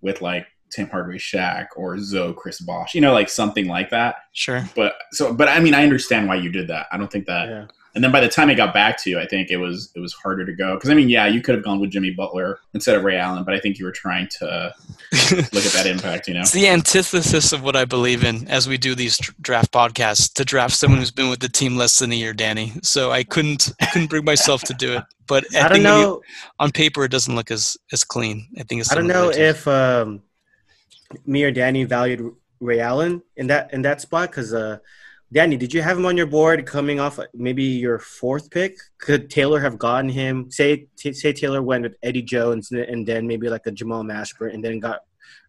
with 0.00 0.20
like 0.20 0.46
Tim 0.70 0.88
Hardaway 0.88 1.18
Shaq 1.18 1.68
or 1.76 1.98
Zo 1.98 2.32
Chris 2.32 2.60
Bosh, 2.60 2.94
you 2.94 3.00
know, 3.00 3.12
like 3.12 3.28
something 3.28 3.66
like 3.66 3.90
that. 3.90 4.16
Sure. 4.32 4.64
But 4.74 4.94
so, 5.12 5.34
but 5.34 5.48
I 5.48 5.60
mean, 5.60 5.74
I 5.74 5.82
understand 5.82 6.28
why 6.28 6.36
you 6.36 6.50
did 6.50 6.68
that. 6.68 6.86
I 6.92 6.96
don't 6.96 7.10
think 7.10 7.26
that. 7.26 7.48
Yeah. 7.48 7.66
And 7.94 8.04
then 8.04 8.12
by 8.12 8.20
the 8.20 8.28
time 8.28 8.50
it 8.50 8.54
got 8.54 8.72
back 8.72 9.02
to 9.02 9.10
you, 9.10 9.18
I 9.18 9.26
think 9.26 9.50
it 9.50 9.56
was 9.56 9.90
it 9.96 10.00
was 10.00 10.12
harder 10.12 10.46
to 10.46 10.52
go 10.52 10.74
because 10.74 10.90
I 10.90 10.94
mean, 10.94 11.08
yeah, 11.08 11.26
you 11.26 11.42
could 11.42 11.56
have 11.56 11.64
gone 11.64 11.80
with 11.80 11.90
Jimmy 11.90 12.10
Butler 12.10 12.60
instead 12.72 12.96
of 12.96 13.02
Ray 13.02 13.16
Allen, 13.16 13.42
but 13.44 13.52
I 13.52 13.58
think 13.58 13.78
you 13.78 13.84
were 13.84 13.92
trying 13.92 14.28
to 14.38 14.74
look 15.32 15.66
at 15.66 15.72
that 15.72 15.86
impact. 15.86 16.28
You 16.28 16.34
know, 16.34 16.40
it's 16.40 16.52
the 16.52 16.68
antithesis 16.68 17.52
of 17.52 17.64
what 17.64 17.74
I 17.74 17.84
believe 17.84 18.22
in 18.22 18.46
as 18.48 18.68
we 18.68 18.78
do 18.78 18.94
these 18.94 19.18
draft 19.40 19.72
podcasts 19.72 20.32
to 20.34 20.44
draft 20.44 20.74
someone 20.74 21.00
who's 21.00 21.10
been 21.10 21.30
with 21.30 21.40
the 21.40 21.48
team 21.48 21.76
less 21.76 21.98
than 21.98 22.12
a 22.12 22.14
year, 22.14 22.32
Danny. 22.32 22.74
So 22.82 23.10
I 23.10 23.24
couldn't 23.24 23.72
I 23.80 23.86
couldn't 23.86 24.10
bring 24.10 24.24
myself 24.24 24.62
to 24.64 24.74
do 24.74 24.94
it. 24.94 25.04
But 25.26 25.44
I, 25.54 25.66
I 25.66 25.68
don't 25.68 25.82
know. 25.82 26.00
You, 26.00 26.22
on 26.58 26.70
paper, 26.70 27.04
it 27.04 27.10
doesn't 27.10 27.34
look 27.34 27.50
as 27.50 27.76
as 27.92 28.04
clean. 28.04 28.48
I 28.58 28.62
think 28.62 28.80
it's. 28.80 28.92
I 28.92 28.94
don't 28.94 29.08
know 29.08 29.30
if 29.30 29.66
um, 29.66 30.22
me 31.26 31.42
or 31.42 31.50
Danny 31.50 31.84
valued 31.84 32.34
Ray 32.60 32.80
Allen 32.80 33.22
in 33.36 33.48
that 33.48 33.72
in 33.72 33.82
that 33.82 34.00
spot 34.00 34.30
because. 34.30 34.54
Uh, 34.54 34.78
Danny, 35.32 35.56
did 35.56 35.72
you 35.72 35.80
have 35.80 35.96
him 35.96 36.06
on 36.06 36.16
your 36.16 36.26
board 36.26 36.66
coming 36.66 36.98
off 36.98 37.18
maybe 37.34 37.62
your 37.62 37.98
fourth 38.00 38.50
pick? 38.50 38.76
Could 38.98 39.30
Taylor 39.30 39.60
have 39.60 39.78
gotten 39.78 40.10
him? 40.10 40.50
Say, 40.50 40.86
t- 40.96 41.12
say 41.12 41.32
Taylor 41.32 41.62
went 41.62 41.84
with 41.84 41.94
Eddie 42.02 42.22
Jones 42.22 42.72
and 42.72 43.06
then 43.06 43.26
maybe 43.28 43.48
like 43.48 43.66
a 43.66 43.70
Jamal 43.70 44.02
Mashburn 44.02 44.52
and 44.54 44.64
then 44.64 44.80
got 44.80 45.00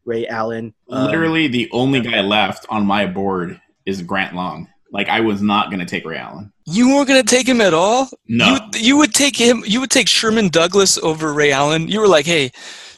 Ray 0.06 0.28
Allen. 0.28 0.74
Um, 0.90 1.06
Literally, 1.08 1.48
the 1.48 1.68
only 1.72 2.00
guy 2.02 2.22
left 2.22 2.66
on 2.70 2.86
my 2.86 3.08
board 3.08 3.60
is 3.86 4.02
Grant 4.04 4.36
Long. 4.36 4.68
like 4.92 5.10
I 5.10 5.22
was 5.22 5.42
not 5.42 5.68
going 5.72 5.80
to 5.80 5.86
take 5.86 6.06
Ray 6.06 6.18
Allen. 6.18 6.52
You 6.66 6.90
weren't 6.90 7.08
going 7.08 7.24
to 7.24 7.28
take 7.28 7.48
him 7.48 7.60
at 7.62 7.74
all. 7.74 8.08
No. 8.28 8.60
You, 8.76 8.80
you 8.80 8.98
would 8.98 9.14
take 9.16 9.36
him. 9.36 9.64
You 9.66 9.80
would 9.80 9.90
take 9.90 10.08
Sherman 10.08 10.50
Douglas 10.50 10.98
over 11.00 11.34
Ray 11.34 11.52
Allen. 11.52 11.88
You 11.88 12.02
were 12.02 12.08
like, 12.08 12.26
hey, 12.28 12.52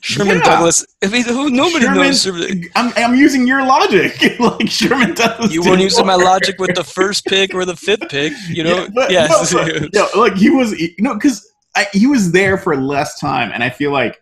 Sherman 0.03 0.37
Yeah. 0.37 0.43
Douglas. 0.43 0.85
I 1.03 1.07
mean, 1.07 1.23
who, 1.23 1.49
nobody 1.49 1.85
Sherman- 1.85 1.97
knows. 2.01 2.21
Sherman. 2.23 2.63
I'm, 2.75 2.91
I'm 2.97 3.15
using 3.15 3.47
your 3.47 3.65
logic. 3.65 4.21
like 4.39 4.69
Sherman 4.69 5.13
Douglas. 5.15 5.53
You 5.53 5.63
did 5.63 5.69
weren't 5.69 5.81
using 5.81 6.05
my 6.05 6.15
logic 6.15 6.59
with 6.59 6.75
the 6.75 6.83
first 6.83 7.25
pick 7.25 7.53
or 7.53 7.63
the 7.65 7.75
fifth 7.77 8.09
pick. 8.09 8.33
You 8.49 8.63
know, 8.65 8.75
Yeah, 8.83 8.87
but- 8.93 9.11
yes. 9.11 9.53
no, 9.53 9.63
but- 9.63 9.93
no, 9.93 10.07
like 10.21 10.35
he 10.35 10.49
was, 10.49 10.73
you 10.79 10.89
know, 10.99 11.13
because 11.13 11.49
he 11.93 12.05
was 12.05 12.31
there 12.33 12.57
for 12.57 12.75
less 12.75 13.17
time, 13.19 13.49
and 13.53 13.63
I 13.63 13.69
feel 13.69 13.91
like 13.91 14.21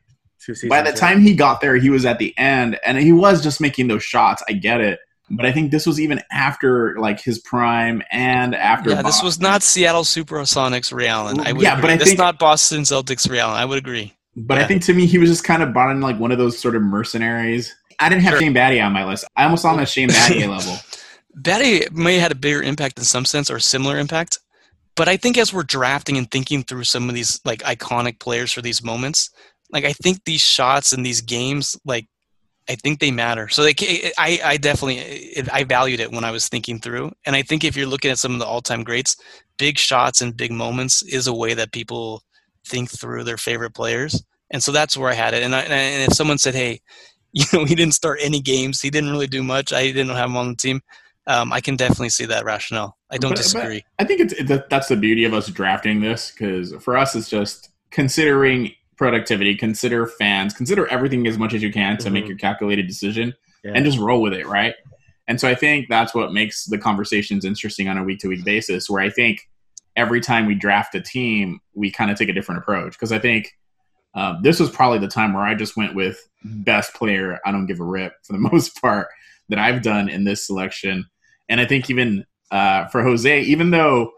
by 0.70 0.82
the 0.82 0.90
yeah. 0.90 0.96
time 0.96 1.22
he 1.22 1.34
got 1.36 1.62
there, 1.62 1.76
he 1.78 1.90
was 1.90 2.06
at 2.06 2.18
the 2.20 2.38
end, 2.38 2.80
and 2.86 2.98
he 2.98 3.12
was 3.12 3.42
just 3.44 3.60
making 3.60 3.88
those 3.88 4.04
shots. 4.04 4.42
I 4.48 4.54
get 4.54 4.82
it, 4.82 5.00
but 5.32 5.46
I 5.46 5.52
think 5.52 5.72
this 5.72 5.86
was 5.86 6.00
even 6.00 6.22
after 6.32 6.96
like 7.00 7.20
his 7.20 7.40
prime 7.40 8.02
and 8.12 8.54
after. 8.56 8.92
yeah, 8.92 9.02
this 9.02 9.22
was 9.24 9.40
not 9.40 9.64
Seattle 9.64 10.04
Supersonics 10.04 10.94
Ray 10.94 11.08
Allen. 11.08 11.40
I 11.40 11.52
would 11.54 11.62
Yeah, 11.62 11.74
agree. 11.74 11.82
but 11.82 11.90
I 11.92 11.98
This 11.98 12.08
think- 12.10 12.20
not 12.20 12.38
Boston 12.40 12.82
Celtics 12.84 13.30
Ray 13.30 13.40
Allen. 13.40 13.56
I 13.58 13.66
would 13.66 13.78
agree. 13.78 14.14
But 14.36 14.58
Yeah. 14.58 14.64
I 14.64 14.68
think 14.68 14.84
to 14.84 14.94
me, 14.94 15.06
he 15.06 15.18
was 15.18 15.30
just 15.30 15.44
kind 15.44 15.62
of 15.62 15.74
brought 15.74 15.92
in 15.92 16.02
like 16.02 16.20
one 16.20 16.32
of 16.32 16.38
those 16.38 16.58
sort 16.58 16.76
of 16.76 16.82
mercenaries. 16.82 17.74
I 18.00 18.10
didn't 18.10 18.24
have 18.24 18.34
Sure. 18.34 18.40
Shane 18.42 18.54
Battier 18.54 18.86
on 18.86 18.94
my 18.94 19.06
list. 19.06 19.26
I 19.36 19.44
almost 19.44 19.62
saw 19.64 19.74
him 19.74 19.80
as 19.80 19.92
Shane 19.92 20.10
Battier 20.10 20.50
level. 20.50 20.78
Batty 21.36 21.86
may 21.92 22.16
have 22.16 22.24
had 22.24 22.32
a 22.32 22.36
bigger 22.36 22.62
impact 22.62 22.98
in 22.98 23.06
some 23.06 23.26
sense 23.26 23.50
or 23.50 23.60
similar 23.60 23.98
impact. 23.98 24.40
But 24.96 25.08
I 25.08 25.18
think 25.18 25.38
as 25.38 25.54
we're 25.54 25.64
drafting 25.64 26.18
and 26.18 26.30
thinking 26.30 26.64
through 26.64 26.84
some 26.84 27.08
of 27.08 27.16
these 27.16 27.40
like 27.46 27.60
iconic 27.64 28.20
players 28.20 28.52
for 28.52 28.62
these 28.62 28.84
moments, 28.84 29.30
like 29.72 29.86
I 29.86 29.94
think 29.94 30.26
these 30.26 30.42
shots 30.42 30.92
and 30.92 31.06
these 31.06 31.22
games, 31.22 31.78
like 31.86 32.08
I 32.70 32.76
think 32.76 33.00
they 33.00 33.10
matter. 33.12 33.48
So 33.48 33.64
like 33.64 33.80
I, 33.82 34.40
I 34.44 34.58
definitely 34.58 34.98
it, 34.98 35.52
I 35.52 35.64
valued 35.64 36.02
it 36.02 36.12
when 36.12 36.26
I 36.26 36.32
was 36.32 36.50
thinking 36.50 36.80
through, 36.80 37.12
and 37.26 37.36
I 37.36 37.42
think 37.42 37.64
if 37.64 37.78
you're 37.78 37.88
looking 37.88 38.12
at 38.12 38.20
some 38.20 38.34
of 38.34 38.40
the 38.40 38.46
all-time 38.46 38.84
greats, 38.84 39.16
big 39.58 39.78
shots 39.78 40.22
and 40.22 40.36
big 40.36 40.52
moments 40.52 41.02
is 41.04 41.26
a 41.28 41.34
way 41.34 41.54
that 41.54 41.72
people 41.72 42.22
think 42.66 42.90
through 42.90 43.24
their 43.24 43.38
favorite 43.38 43.72
players, 43.74 44.24
and 44.50 44.62
so 44.62 44.72
that's 44.72 44.98
where 44.98 45.10
I 45.10 45.14
had 45.14 45.34
it. 45.34 45.44
And 45.44 45.56
I, 45.56 45.62
and 45.62 46.10
if 46.12 46.16
someone 46.16 46.38
said, 46.38 46.56
hey, 46.56 46.82
you 47.34 47.46
know, 47.54 47.66
he 47.66 47.76
didn't 47.76 47.94
start 47.94 48.20
any 48.22 48.42
games, 48.42 48.82
he 48.82 48.90
didn't 48.90 49.10
really 49.12 49.28
do 49.28 49.42
much, 49.44 49.72
I 49.74 49.84
didn't 49.88 50.10
have 50.10 50.30
him 50.30 50.38
on 50.38 50.50
the 50.50 50.56
team. 50.56 50.82
Um, 51.28 51.54
I 51.54 51.62
can 51.62 51.76
definitely 51.76 52.10
see 52.10 52.26
that 52.26 52.44
rationale. 52.46 52.98
I 53.12 53.18
don't 53.18 53.32
But- 53.32 53.38
but- 53.38 53.44
disagree. 53.44 53.84
I 54.00 54.04
think 54.04 54.22
it's 54.22 54.34
it, 54.34 54.70
that's 54.70 54.88
the 54.88 54.96
beauty 54.98 55.24
of 55.24 55.34
us 55.34 55.48
drafting 55.48 56.02
this 56.02 56.32
because 56.32 56.74
for 56.84 56.98
us, 56.98 57.16
it's 57.16 57.30
just 57.30 57.70
considering 57.92 58.72
productivity, 58.98 59.56
consider 59.56 60.08
fans, 60.08 60.54
consider 60.54 60.88
everything 60.88 61.26
as 61.28 61.38
much 61.38 61.54
as 61.54 61.62
you 61.64 61.72
can 61.72 61.98
to 61.98 62.10
make 62.10 62.26
Mhm. 62.26 62.30
your 62.30 62.38
calculated 62.38 62.88
decision, 62.88 63.34
Yeah. 63.64 63.72
and 63.76 63.86
just 63.86 63.98
roll 64.00 64.22
with 64.22 64.34
it, 64.34 64.46
right? 64.48 64.74
And 65.28 65.40
so 65.40 65.48
I 65.48 65.56
think 65.56 65.88
that's 65.90 66.14
what 66.14 66.34
makes 66.34 66.66
the 66.66 66.78
conversations 66.78 67.46
interesting 67.46 67.88
on 67.88 67.98
a 67.98 68.04
week 68.04 68.20
to 68.20 68.28
week 68.28 68.44
basis. 68.44 68.90
Where 68.90 69.02
I 69.02 69.10
think 69.10 69.48
every 69.96 70.22
time 70.22 70.46
we 70.46 70.56
draft 70.56 70.96
a 70.96 71.02
team, 71.02 71.60
we 71.74 71.92
kind 71.92 72.12
of 72.12 72.18
take 72.18 72.30
a 72.30 72.34
different 72.34 72.60
approach 72.60 72.94
because 72.94 73.12
I 73.12 73.20
think. 73.20 73.52
Um, 74.14 74.42
this 74.44 74.60
was 74.60 74.70
probably 74.70 75.00
the 75.00 75.08
time 75.08 75.32
where 75.32 75.46
I 75.46 75.56
just 75.56 75.78
went 75.78 75.96
with 75.96 76.20
best 76.44 76.94
player. 76.94 77.40
I 77.46 77.52
don't 77.54 77.66
give 77.66 77.80
a 77.80 77.86
rip 77.86 78.12
for 78.24 78.34
the 78.34 78.40
most 78.52 78.76
part 78.82 79.08
that 79.48 79.58
I've 79.58 79.82
done 79.82 80.10
in 80.10 80.26
this 80.26 80.46
selection. 80.46 81.06
And 81.48 81.62
I 81.62 81.66
think 81.66 81.90
even 81.90 82.26
uh, 82.52 82.88
for 82.88 83.04
Jose, 83.04 83.42
even 83.42 83.72
though 83.72 84.12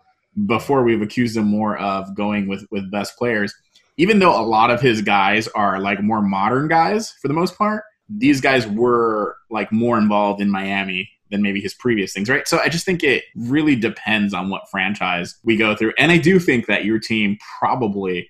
before 0.45 0.84
we've 0.84 1.02
accused 1.02 1.38
him 1.38 1.45
more 1.45 1.78
of 1.78 2.16
going 2.16 2.48
with, 2.48 2.66
with 2.72 2.90
best 2.90 3.18
players, 3.18 3.54
even 3.98 4.20
though 4.20 4.40
a 4.40 4.41
lot 4.41 4.72
of 4.72 4.82
his 4.82 5.02
guys 5.02 5.48
are 5.50 5.80
like 5.80 6.02
more 6.02 6.22
modern 6.22 6.68
guys 6.68 7.12
for 7.22 7.28
the 7.28 7.34
most 7.34 7.58
part, 7.58 7.84
these 8.10 8.41
guys 8.41 8.68
were 8.68 9.36
like 9.50 9.72
more 9.72 9.98
involved 9.98 10.41
in 10.41 10.50
Miami 10.50 11.10
than 11.34 11.42
maybe 11.42 11.60
his 11.60 11.74
previous 11.74 12.14
things, 12.14 12.30
right? 12.30 12.48
So 12.48 12.60
I 12.60 12.70
just 12.70 12.86
think 12.86 13.04
it 13.04 13.24
really 13.36 13.76
depends 13.76 14.34
on 14.34 14.50
what 14.50 14.70
franchise 14.70 15.36
we 15.44 15.58
go 15.58 15.76
through. 15.76 15.94
And 15.98 16.12
I 16.12 16.18
do 16.18 16.40
think 16.40 16.68
that 16.68 16.86
your 16.86 17.00
team 17.00 17.38
probably 17.60 18.30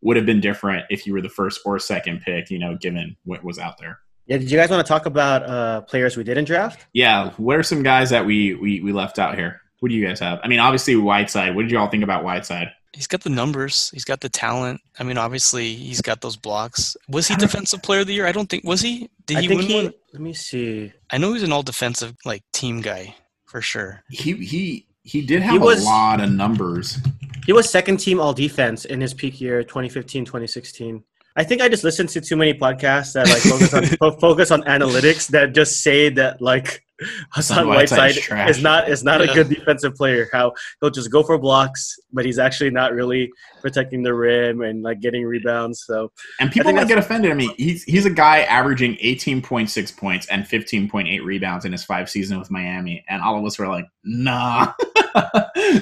would 0.00 0.16
have 0.16 0.24
been 0.24 0.40
different 0.40 0.86
if 0.88 1.06
you 1.06 1.12
were 1.12 1.20
the 1.20 1.28
first 1.28 1.60
or 1.66 1.78
second 1.78 2.22
pick, 2.22 2.50
you 2.50 2.58
know, 2.58 2.76
given 2.80 3.16
what 3.24 3.44
was 3.44 3.58
out 3.58 3.76
there. 3.78 3.98
Yeah, 4.26 4.38
did 4.38 4.50
you 4.50 4.56
guys 4.56 4.70
want 4.70 4.84
to 4.84 4.88
talk 4.88 5.06
about 5.06 5.42
uh, 5.42 5.82
players 5.82 6.16
we 6.16 6.24
didn't 6.24 6.46
draft? 6.46 6.86
Yeah, 6.94 7.30
what 7.36 7.56
are 7.56 7.62
some 7.62 7.82
guys 7.82 8.10
that 8.10 8.24
we, 8.24 8.54
we 8.54 8.80
we 8.80 8.92
left 8.92 9.18
out 9.18 9.36
here? 9.36 9.60
What 9.80 9.90
do 9.90 9.94
you 9.94 10.06
guys 10.06 10.20
have? 10.20 10.40
I 10.42 10.48
mean, 10.48 10.60
obviously 10.60 10.96
Whiteside. 10.96 11.54
What 11.54 11.62
did 11.62 11.70
you 11.70 11.78
all 11.78 11.88
think 11.88 12.04
about 12.04 12.24
Whiteside? 12.24 12.70
He's 12.92 13.06
got 13.06 13.22
the 13.22 13.30
numbers. 13.30 13.90
He's 13.92 14.04
got 14.04 14.20
the 14.20 14.28
talent. 14.28 14.80
I 14.98 15.04
mean, 15.04 15.16
obviously, 15.16 15.74
he's 15.74 16.00
got 16.00 16.20
those 16.20 16.36
blocks. 16.36 16.96
Was 17.08 17.28
he 17.28 17.36
defensive 17.36 17.82
player 17.82 18.00
of 18.00 18.08
the 18.08 18.14
year? 18.14 18.26
I 18.26 18.32
don't 18.32 18.48
think. 18.48 18.64
Was 18.64 18.80
he? 18.80 19.08
Did 19.26 19.36
I 19.38 19.40
he 19.42 19.48
think 19.48 19.60
win 19.60 19.68
he. 19.70 19.74
one? 19.84 19.92
Let 20.12 20.22
me 20.22 20.32
see. 20.32 20.92
I 21.10 21.18
know 21.18 21.32
he's 21.32 21.44
an 21.44 21.52
all 21.52 21.62
defensive 21.62 22.16
like 22.24 22.42
team 22.52 22.80
guy 22.80 23.14
for 23.46 23.60
sure. 23.62 24.02
He 24.10 24.32
he 24.34 24.86
he 25.04 25.22
did 25.22 25.40
have 25.42 25.52
He 25.52 25.58
was- 25.58 25.82
a 25.82 25.86
lot 25.86 26.20
of 26.20 26.30
numbers. 26.32 26.98
He 27.46 27.52
was 27.52 27.70
second 27.70 27.98
team 27.98 28.20
all 28.20 28.32
defense 28.34 28.84
in 28.84 29.00
his 29.00 29.14
peak 29.14 29.40
year, 29.40 29.62
2015, 29.64 30.24
2016. 30.24 31.02
I 31.36 31.44
think 31.44 31.62
I 31.62 31.68
just 31.68 31.84
listened 31.84 32.08
to 32.10 32.20
too 32.20 32.36
many 32.36 32.52
podcasts 32.54 33.14
that 33.14 33.26
like 33.28 33.40
focus 33.42 34.02
on 34.02 34.18
focus 34.20 34.50
on 34.50 34.62
analytics 34.62 35.28
that 35.28 35.54
just 35.54 35.82
say 35.82 36.08
that 36.10 36.42
like 36.42 36.84
Hassan 37.32 37.66
Whiteside 37.66 38.14
trash. 38.14 38.50
is 38.50 38.62
not 38.62 38.88
is 38.88 39.02
not 39.04 39.24
Yeah. 39.24 39.30
a 39.30 39.34
good 39.34 39.48
defensive 39.48 39.94
player. 39.94 40.28
How 40.32 40.52
he'll 40.80 40.90
just 40.90 41.10
go 41.10 41.22
for 41.22 41.38
blocks, 41.38 41.98
but 42.12 42.24
he's 42.24 42.38
actually 42.38 42.70
not 42.70 42.92
really 42.92 43.30
protecting 43.60 44.02
the 44.02 44.14
rim 44.14 44.62
and 44.62 44.82
like 44.82 45.00
getting 45.00 45.24
rebounds. 45.24 45.84
So 45.86 46.12
And 46.40 46.50
people 46.50 46.68
think 46.68 46.76
might 46.78 46.88
get 46.88 46.98
offended. 46.98 47.30
I 47.30 47.34
mean, 47.34 47.52
he's 47.56 47.82
he's 47.84 48.06
a 48.06 48.10
guy 48.10 48.40
averaging 48.42 48.96
18.6 48.96 49.96
points 49.96 50.26
and 50.28 50.44
15.8 50.44 51.24
rebounds 51.24 51.64
in 51.64 51.72
his 51.72 51.84
five 51.84 52.08
season 52.10 52.38
with 52.38 52.50
Miami, 52.50 53.04
and 53.08 53.22
all 53.22 53.38
of 53.38 53.44
us 53.44 53.58
were 53.58 53.68
like, 53.68 53.86
nah. 54.04 54.72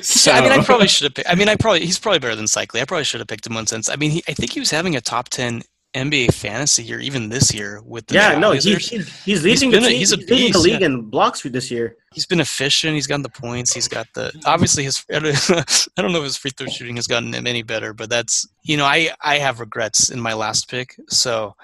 so, 0.02 0.32
I 0.32 0.40
mean, 0.40 0.52
I 0.52 0.62
probably 0.64 0.88
should 0.88 1.04
have. 1.04 1.14
Picked, 1.14 1.30
I 1.30 1.34
mean, 1.34 1.48
I 1.48 1.56
probably 1.56 1.80
he's 1.84 1.98
probably 1.98 2.18
better 2.18 2.36
than 2.36 2.46
Seikaly. 2.46 2.80
I 2.80 2.84
probably 2.84 3.04
should 3.04 3.20
have 3.20 3.28
picked 3.28 3.46
him 3.46 3.54
one 3.54 3.66
since. 3.66 3.88
I 3.88 3.96
mean, 3.96 4.10
he, 4.10 4.22
I 4.28 4.32
think 4.32 4.52
he 4.52 4.60
was 4.60 4.70
having 4.70 4.96
a 4.96 5.00
top 5.00 5.28
ten 5.28 5.62
NBA 5.98 6.32
fantasy 6.34 6.82
year 6.84 7.00
even 7.00 7.28
this 7.28 7.52
year 7.52 7.80
with 7.84 8.06
the 8.06 8.14
yeah, 8.14 8.38
no, 8.38 8.52
he, 8.52 8.60
he's 8.74 8.88
he's 9.24 9.42
leading 9.44 9.70
been 9.70 9.82
the 9.82 9.88
a- 9.88 9.90
team. 9.90 9.98
he's 9.98 10.12
a 10.12 10.16
He's, 10.16 10.30
leading 10.30 10.52
the 10.52 10.58
league 10.58 10.80
yeah. 10.80 10.86
in 10.86 11.02
blocks 11.10 11.40
for 11.40 11.48
this 11.48 11.70
year. 11.70 11.96
he's 12.14 12.26
been 12.26 12.40
efficient. 12.40 12.94
He's 12.94 13.06
gotten 13.06 13.22
the 13.22 13.28
points. 13.28 13.72
He's 13.74 13.88
got 13.88 14.06
the 14.14 14.32
obviously 14.46 14.84
his. 14.84 15.04
I 15.10 16.02
don't 16.02 16.12
know 16.12 16.18
if 16.18 16.24
his 16.24 16.36
free 16.36 16.50
throw 16.56 16.68
shooting 16.68 16.96
has 16.96 17.06
gotten 17.06 17.32
him 17.34 17.46
any 17.46 17.62
better, 17.62 17.92
but 17.94 18.08
that's 18.10 18.46
you 18.62 18.76
know 18.76 18.84
I 18.84 19.10
I 19.22 19.38
have 19.38 19.60
regrets 19.60 20.10
in 20.10 20.20
my 20.20 20.34
last 20.34 20.70
pick. 20.70 20.94
So 21.08 21.54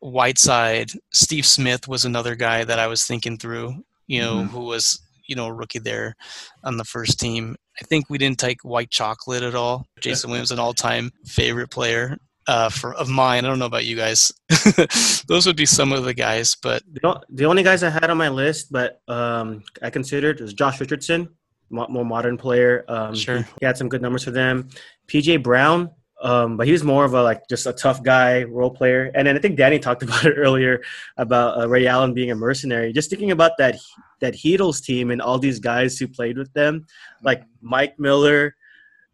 Whiteside, 0.00 0.90
Steve 1.12 1.46
Smith 1.46 1.86
was 1.88 2.04
another 2.04 2.34
guy 2.34 2.64
that 2.64 2.78
I 2.78 2.86
was 2.86 3.04
thinking 3.06 3.38
through. 3.38 3.74
You 4.08 4.20
know 4.22 4.34
Mhm. 4.42 4.48
who 4.48 4.60
was 4.64 5.00
you 5.26 5.36
know 5.36 5.46
a 5.46 5.52
rookie 5.52 5.78
there 5.78 6.16
on 6.64 6.76
the 6.76 6.84
first 6.84 7.20
team. 7.20 7.56
I 7.80 7.84
think 7.86 8.10
we 8.10 8.18
didn't 8.18 8.38
take 8.38 8.62
White 8.64 8.90
Chocolate 8.90 9.42
at 9.42 9.54
all. 9.54 9.86
Jason 10.00 10.28
Williams, 10.30 10.50
an 10.50 10.58
all-time 10.58 11.10
favorite 11.24 11.70
player 11.70 12.18
uh, 12.52 12.68
for 12.68 12.92
of 12.94 13.08
mine. 13.08 13.46
I 13.46 13.48
don't 13.48 13.58
know 13.58 13.64
about 13.66 13.86
you 13.86 13.96
guys. 13.96 14.30
Those 15.26 15.46
would 15.46 15.56
be 15.56 15.64
some 15.64 15.90
of 15.90 16.04
the 16.04 16.12
guys, 16.12 16.54
but 16.54 16.82
The, 17.30 17.46
only 17.46 17.62
guys 17.62 17.82
I 17.82 17.88
had 17.88 18.10
on 18.10 18.18
my 18.18 18.28
list, 18.28 18.70
but 18.70 19.00
um, 19.08 19.62
I 19.80 19.88
considered 19.88 20.38
was 20.38 20.52
Josh 20.52 20.78
Richardson, 20.78 21.30
more 21.70 22.04
modern 22.04 22.36
player. 22.36 22.84
Um, 22.88 23.14
Sure. 23.14 23.38
he, 23.58 23.64
had 23.64 23.78
some 23.78 23.88
good 23.88 24.02
numbers 24.02 24.24
for 24.24 24.32
them. 24.32 24.68
PJ 25.08 25.42
Brown, 25.42 25.90
um, 26.20 26.58
but 26.58 26.66
he 26.66 26.72
was 26.72 26.84
more 26.84 27.06
of 27.06 27.14
a 27.14 27.22
like 27.22 27.48
just 27.48 27.66
a 27.66 27.72
tough 27.72 28.02
guy 28.02 28.42
role 28.42 28.70
player. 28.70 29.10
And 29.14 29.26
then 29.26 29.34
I 29.34 29.40
think 29.40 29.56
Danny 29.56 29.78
talked 29.78 30.02
about 30.06 30.26
it 30.26 30.34
earlier 30.36 30.82
about 31.16 31.58
uh, 31.58 31.66
Ray 31.66 31.86
Allen 31.86 32.12
being 32.12 32.32
a 32.32 32.34
mercenary. 32.34 32.92
Just 32.92 33.08
thinking 33.08 33.30
about 33.30 33.52
that 33.56 33.76
that 34.20 34.34
Heatles 34.34 34.84
team 34.84 35.10
and 35.10 35.22
all 35.22 35.38
these 35.38 35.58
guys 35.58 35.96
who 35.96 36.06
played 36.06 36.36
with 36.36 36.52
them, 36.52 36.84
like 37.22 37.44
Mike 37.62 37.98
Miller. 37.98 38.54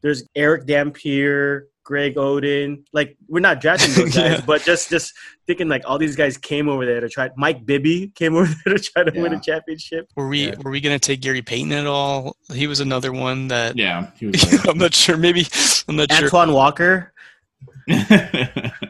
There's 0.00 0.24
Erick 0.34 0.66
Dampier. 0.66 1.68
Greg 1.88 2.16
Oden, 2.16 2.84
like 2.92 3.16
we're 3.28 3.40
not 3.40 3.62
drafting 3.62 3.94
those 3.94 4.14
guys, 4.14 4.38
Yeah. 4.38 4.44
but 4.46 4.60
just 4.60 4.90
just 4.90 5.14
thinking 5.46 5.68
like 5.70 5.84
all 5.86 5.96
these 5.96 6.16
guys 6.16 6.36
came 6.36 6.68
over 6.68 6.84
there 6.84 7.00
to 7.00 7.08
try. 7.08 7.30
Mike 7.34 7.64
Bibby 7.64 8.12
came 8.14 8.36
over 8.40 8.52
there 8.66 8.76
to 8.76 8.82
try 8.82 9.04
to 9.04 9.10
win 9.18 9.32
Yeah. 9.32 9.38
a 9.38 9.40
championship. 9.40 10.06
Were 10.14 10.28
we 10.28 10.48
Yeah. 10.48 10.54
were 10.62 10.70
we 10.70 10.82
gonna 10.82 10.98
take 10.98 11.22
Gary 11.22 11.40
Payton 11.40 11.72
at 11.72 11.86
all? 11.86 12.36
He 12.52 12.66
was 12.66 12.80
another 12.80 13.10
one 13.10 13.48
that 13.48 13.78
yeah, 13.78 14.10
he 14.18 14.26
was. 14.26 14.64
I'm 14.68 14.76
not 14.76 14.92
sure. 14.92 15.16
Maybe 15.16 15.46
I'm 15.88 15.96
not 15.96 16.12
sure. 16.12 16.26
Antoine 16.26 16.52
Walker. 16.52 17.14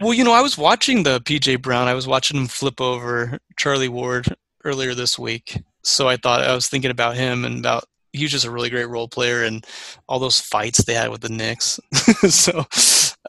Well, 0.00 0.12
you 0.12 0.24
know, 0.24 0.32
I 0.32 0.40
was 0.42 0.58
watching 0.58 1.04
the 1.04 1.20
PJ 1.20 1.62
Brown. 1.62 1.86
I 1.86 1.94
was 1.94 2.08
watching 2.08 2.36
him 2.40 2.48
flip 2.48 2.80
over 2.80 3.38
Charlie 3.56 3.88
Ward 3.88 4.34
earlier 4.64 4.92
this 4.94 5.16
week. 5.16 5.62
So 5.84 6.08
I 6.08 6.16
thought 6.16 6.42
I 6.42 6.52
was 6.54 6.68
thinking 6.68 6.90
about 6.90 7.16
him 7.16 7.44
and 7.44 7.60
about 7.60 7.84
he 8.12 8.24
was 8.24 8.32
just 8.32 8.44
a 8.44 8.50
really 8.50 8.70
great 8.70 8.88
role 8.88 9.08
player 9.08 9.44
and 9.44 9.66
all 10.08 10.18
those 10.18 10.40
fights 10.40 10.84
they 10.84 10.94
had 10.94 11.10
with 11.10 11.20
the 11.20 11.28
Knicks. 11.28 11.78
so 12.28 12.58
uh, 12.58 12.64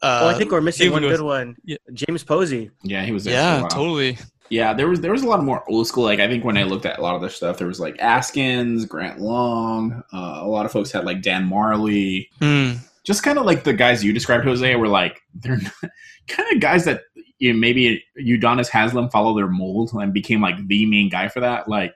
oh, 0.02 0.28
I 0.28 0.34
think 0.34 0.50
we're 0.52 0.60
missing 0.60 0.90
one 0.90 1.02
with- 1.02 1.12
good 1.12 1.24
one. 1.24 1.56
yeah. 1.64 1.76
James 1.92 2.24
Posey. 2.24 2.70
yeah, 2.82 3.04
he 3.04 3.12
was 3.12 3.24
there. 3.24 3.34
for 3.34 3.38
a 3.38 3.42
yeah, 3.42 3.60
while. 3.60 3.70
totally. 3.70 4.18
Yeah, 4.50 4.74
there 4.74 4.88
was 4.88 5.00
there 5.00 5.12
was 5.12 5.22
a 5.22 5.28
lot 5.28 5.38
of 5.38 5.44
more 5.44 5.62
old 5.70 5.86
school. 5.86 6.04
Like 6.04 6.18
I 6.18 6.26
think 6.26 6.44
when 6.44 6.56
I 6.56 6.64
looked 6.64 6.84
at 6.84 6.98
a 6.98 7.02
lot 7.02 7.14
of 7.14 7.20
their 7.20 7.30
stuff, 7.30 7.56
there 7.58 7.68
was 7.68 7.78
like 7.78 7.96
Askins, 7.98 8.84
Grant 8.84 9.20
Long. 9.20 10.02
Uh, 10.12 10.40
a 10.42 10.48
lot 10.48 10.66
of 10.66 10.72
folks 10.72 10.90
had 10.90 11.04
like 11.04 11.22
Dan 11.22 11.48
Majerle. 11.48 12.26
Hmm. 12.40 12.72
Just 13.04 13.22
kind 13.22 13.38
of 13.38 13.46
like 13.46 13.62
the 13.62 13.72
guys 13.72 14.02
you 14.04 14.12
described, 14.12 14.44
Jose, 14.44 14.74
were 14.74 14.88
like 14.88 15.20
they're 15.34 15.60
kind 16.28 16.52
of 16.52 16.60
guys 16.60 16.84
that 16.84 17.02
you 17.38 17.52
know, 17.52 17.58
maybe 17.58 18.04
Udonis 18.18 18.68
Haslem 18.68 19.08
followed 19.10 19.38
their 19.38 19.48
mold 19.48 19.92
and 19.94 20.12
became 20.12 20.40
like 20.42 20.66
the 20.66 20.84
main 20.84 21.08
guy 21.08 21.28
for 21.28 21.40
that. 21.40 21.68
Like 21.68 21.94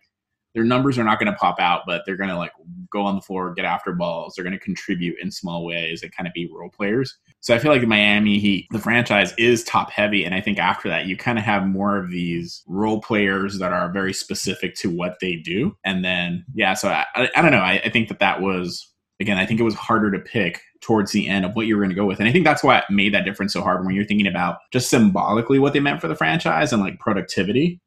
their 0.54 0.64
numbers 0.64 0.98
are 0.98 1.04
not 1.04 1.18
going 1.18 1.30
to 1.30 1.38
pop 1.38 1.58
out, 1.58 1.82
but 1.86 2.02
they're 2.06 2.16
going 2.16 2.30
to 2.30 2.36
like 2.36 2.52
go 2.90 3.02
on 3.02 3.16
the 3.16 3.20
floor, 3.20 3.52
get 3.52 3.64
after 3.64 3.92
balls. 3.92 4.34
They're 4.34 4.44
going 4.44 4.56
to 4.56 4.64
contribute 4.64 5.16
in 5.20 5.30
small 5.30 5.64
ways 5.64 6.02
and 6.02 6.14
kind 6.14 6.28
of 6.28 6.32
be 6.32 6.48
role 6.50 6.70
players. 6.70 7.18
So 7.40 7.54
I 7.54 7.58
feel 7.58 7.72
like 7.72 7.80
the 7.80 7.86
Miami 7.88 8.38
Heat, 8.38 8.68
the 8.70 8.78
franchise 8.78 9.34
is 9.36 9.64
top 9.64 9.90
heavy. 9.90 10.24
And 10.24 10.34
I 10.34 10.40
think 10.40 10.58
after 10.58 10.88
that, 10.88 11.06
you 11.06 11.16
kind 11.16 11.38
of 11.38 11.44
have 11.44 11.66
more 11.66 11.96
of 11.96 12.10
these 12.10 12.62
role 12.66 13.00
players 13.00 13.58
that 13.58 13.72
are 13.72 13.92
very 13.92 14.14
specific 14.14 14.76
to 14.76 14.90
what 14.90 15.16
they 15.20 15.36
do. 15.36 15.76
And 15.84 16.04
then, 16.04 16.44
yeah, 16.54 16.74
so 16.74 16.88
I, 16.88 17.04
I, 17.14 17.28
I 17.36 17.42
don't 17.42 17.50
know. 17.50 17.58
I, 17.58 17.82
I 17.84 17.90
think 17.90 18.08
that 18.08 18.20
that 18.20 18.40
was, 18.40 18.90
again, 19.20 19.38
I 19.38 19.46
think 19.46 19.58
it 19.58 19.64
was 19.64 19.74
harder 19.74 20.12
to 20.12 20.20
pick 20.20 20.62
towards 20.80 21.10
the 21.12 21.26
end 21.28 21.44
of 21.44 21.56
what 21.56 21.66
you 21.66 21.76
were 21.76 21.82
going 21.82 21.90
to 21.90 21.96
go 21.96 22.06
with. 22.06 22.20
And 22.20 22.28
I 22.28 22.32
think 22.32 22.44
that's 22.44 22.62
why 22.62 22.78
it 22.78 22.84
made 22.90 23.12
that 23.14 23.24
difference 23.24 23.52
so 23.52 23.62
hard 23.62 23.84
when 23.84 23.94
you're 23.94 24.04
thinking 24.04 24.26
about 24.26 24.58
just 24.72 24.88
symbolically 24.88 25.58
what 25.58 25.72
they 25.72 25.80
meant 25.80 26.00
for 26.00 26.08
the 26.08 26.14
franchise 26.14 26.72
and 26.72 26.80
like 26.80 27.00
productivity. 27.00 27.80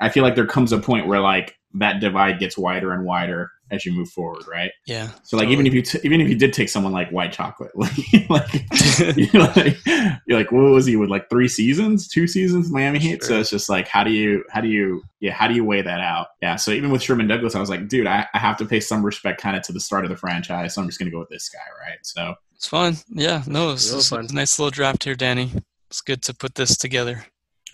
I 0.00 0.08
feel 0.08 0.22
like 0.22 0.34
there 0.34 0.46
comes 0.46 0.72
a 0.72 0.78
point 0.78 1.06
where 1.06 1.20
like 1.20 1.56
that 1.74 2.00
divide 2.00 2.38
gets 2.38 2.58
wider 2.58 2.92
and 2.92 3.04
wider 3.04 3.50
as 3.70 3.86
you 3.86 3.92
move 3.92 4.10
forward, 4.10 4.44
right? 4.46 4.70
Yeah. 4.86 5.08
So 5.22 5.38
like 5.38 5.48
even 5.48 5.66
if 5.66 5.72
you 5.72 5.80
t- 5.80 5.98
even 6.04 6.20
if 6.20 6.28
you 6.28 6.36
did 6.36 6.52
take 6.52 6.68
someone 6.68 6.92
like 6.92 7.10
White 7.10 7.32
Chocolate, 7.32 7.70
like 7.74 7.92
like, 8.28 9.16
you're 9.16 9.42
like 9.42 9.78
you're 10.26 10.38
like 10.38 10.52
what 10.52 10.60
was 10.60 10.84
he 10.84 10.96
with 10.96 11.08
like 11.08 11.30
three 11.30 11.48
seasons, 11.48 12.08
two 12.08 12.26
seasons 12.26 12.70
Miami 12.70 12.98
Heat? 12.98 13.22
Sure. 13.22 13.28
So 13.28 13.40
it's 13.40 13.50
just 13.50 13.68
like 13.70 13.88
how 13.88 14.04
do 14.04 14.10
you 14.10 14.44
how 14.50 14.60
do 14.60 14.68
you 14.68 15.02
yeah 15.20 15.32
how 15.32 15.48
do 15.48 15.54
you 15.54 15.64
weigh 15.64 15.82
that 15.82 16.00
out? 16.00 16.28
Yeah. 16.42 16.56
So 16.56 16.70
even 16.72 16.90
with 16.90 17.02
Sherman 17.02 17.26
Douglas, 17.28 17.54
I 17.54 17.60
was 17.60 17.70
like, 17.70 17.88
dude, 17.88 18.06
I, 18.06 18.26
I 18.34 18.38
have 18.38 18.58
to 18.58 18.66
pay 18.66 18.80
some 18.80 19.04
respect 19.04 19.40
kind 19.40 19.56
of 19.56 19.62
to 19.62 19.72
the 19.72 19.80
start 19.80 20.04
of 20.04 20.10
the 20.10 20.16
franchise, 20.16 20.74
so 20.74 20.82
I'm 20.82 20.88
just 20.88 20.98
gonna 20.98 21.10
go 21.10 21.20
with 21.20 21.30
this 21.30 21.48
guy, 21.48 21.58
right? 21.88 21.98
So 22.02 22.34
It's 22.54 22.68
fun. 22.68 22.96
Yeah, 23.08 23.42
no, 23.46 23.70
it's, 23.70 23.88
Real 23.88 23.98
it's 24.00 24.08
fun. 24.10 24.26
nice 24.32 24.58
little 24.58 24.70
draft 24.70 25.04
here, 25.04 25.14
Danny. 25.14 25.50
It's 25.88 26.02
good 26.02 26.22
to 26.22 26.34
put 26.34 26.54
this 26.54 26.76
together. 26.76 27.24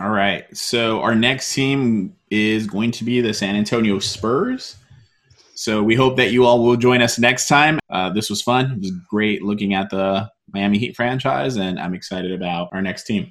All 0.01 0.11
right. 0.11 0.45
So 0.57 1.01
our 1.01 1.15
next 1.15 1.53
team 1.53 2.15
is 2.31 2.67
going 2.69 2.93
to 2.93 3.05
be 3.05 3.21
the 3.21 3.35
San 3.35 3.57
Antonio 3.57 3.99
Spurs. 3.99 4.77
So 5.55 5.83
we 5.83 5.97
hope 5.97 6.17
that 6.19 6.31
you 6.31 6.45
all 6.45 6.63
will 6.63 6.77
join 6.77 7.03
us 7.03 7.19
next 7.19 7.49
time. 7.49 7.81
Uh, 7.91 8.11
this 8.13 8.31
was 8.31 8.41
fun. 8.41 8.71
It 8.71 8.79
was 8.79 8.93
great 9.11 9.43
looking 9.43 9.75
at 9.75 9.91
the 9.91 10.31
Miami 10.53 10.79
Heat 10.79 10.95
franchise, 10.95 11.57
and 11.57 11.81
I'm 11.81 11.95
excited 11.95 12.31
about 12.31 12.69
our 12.73 12.81
next 12.81 13.05
team. 13.05 13.27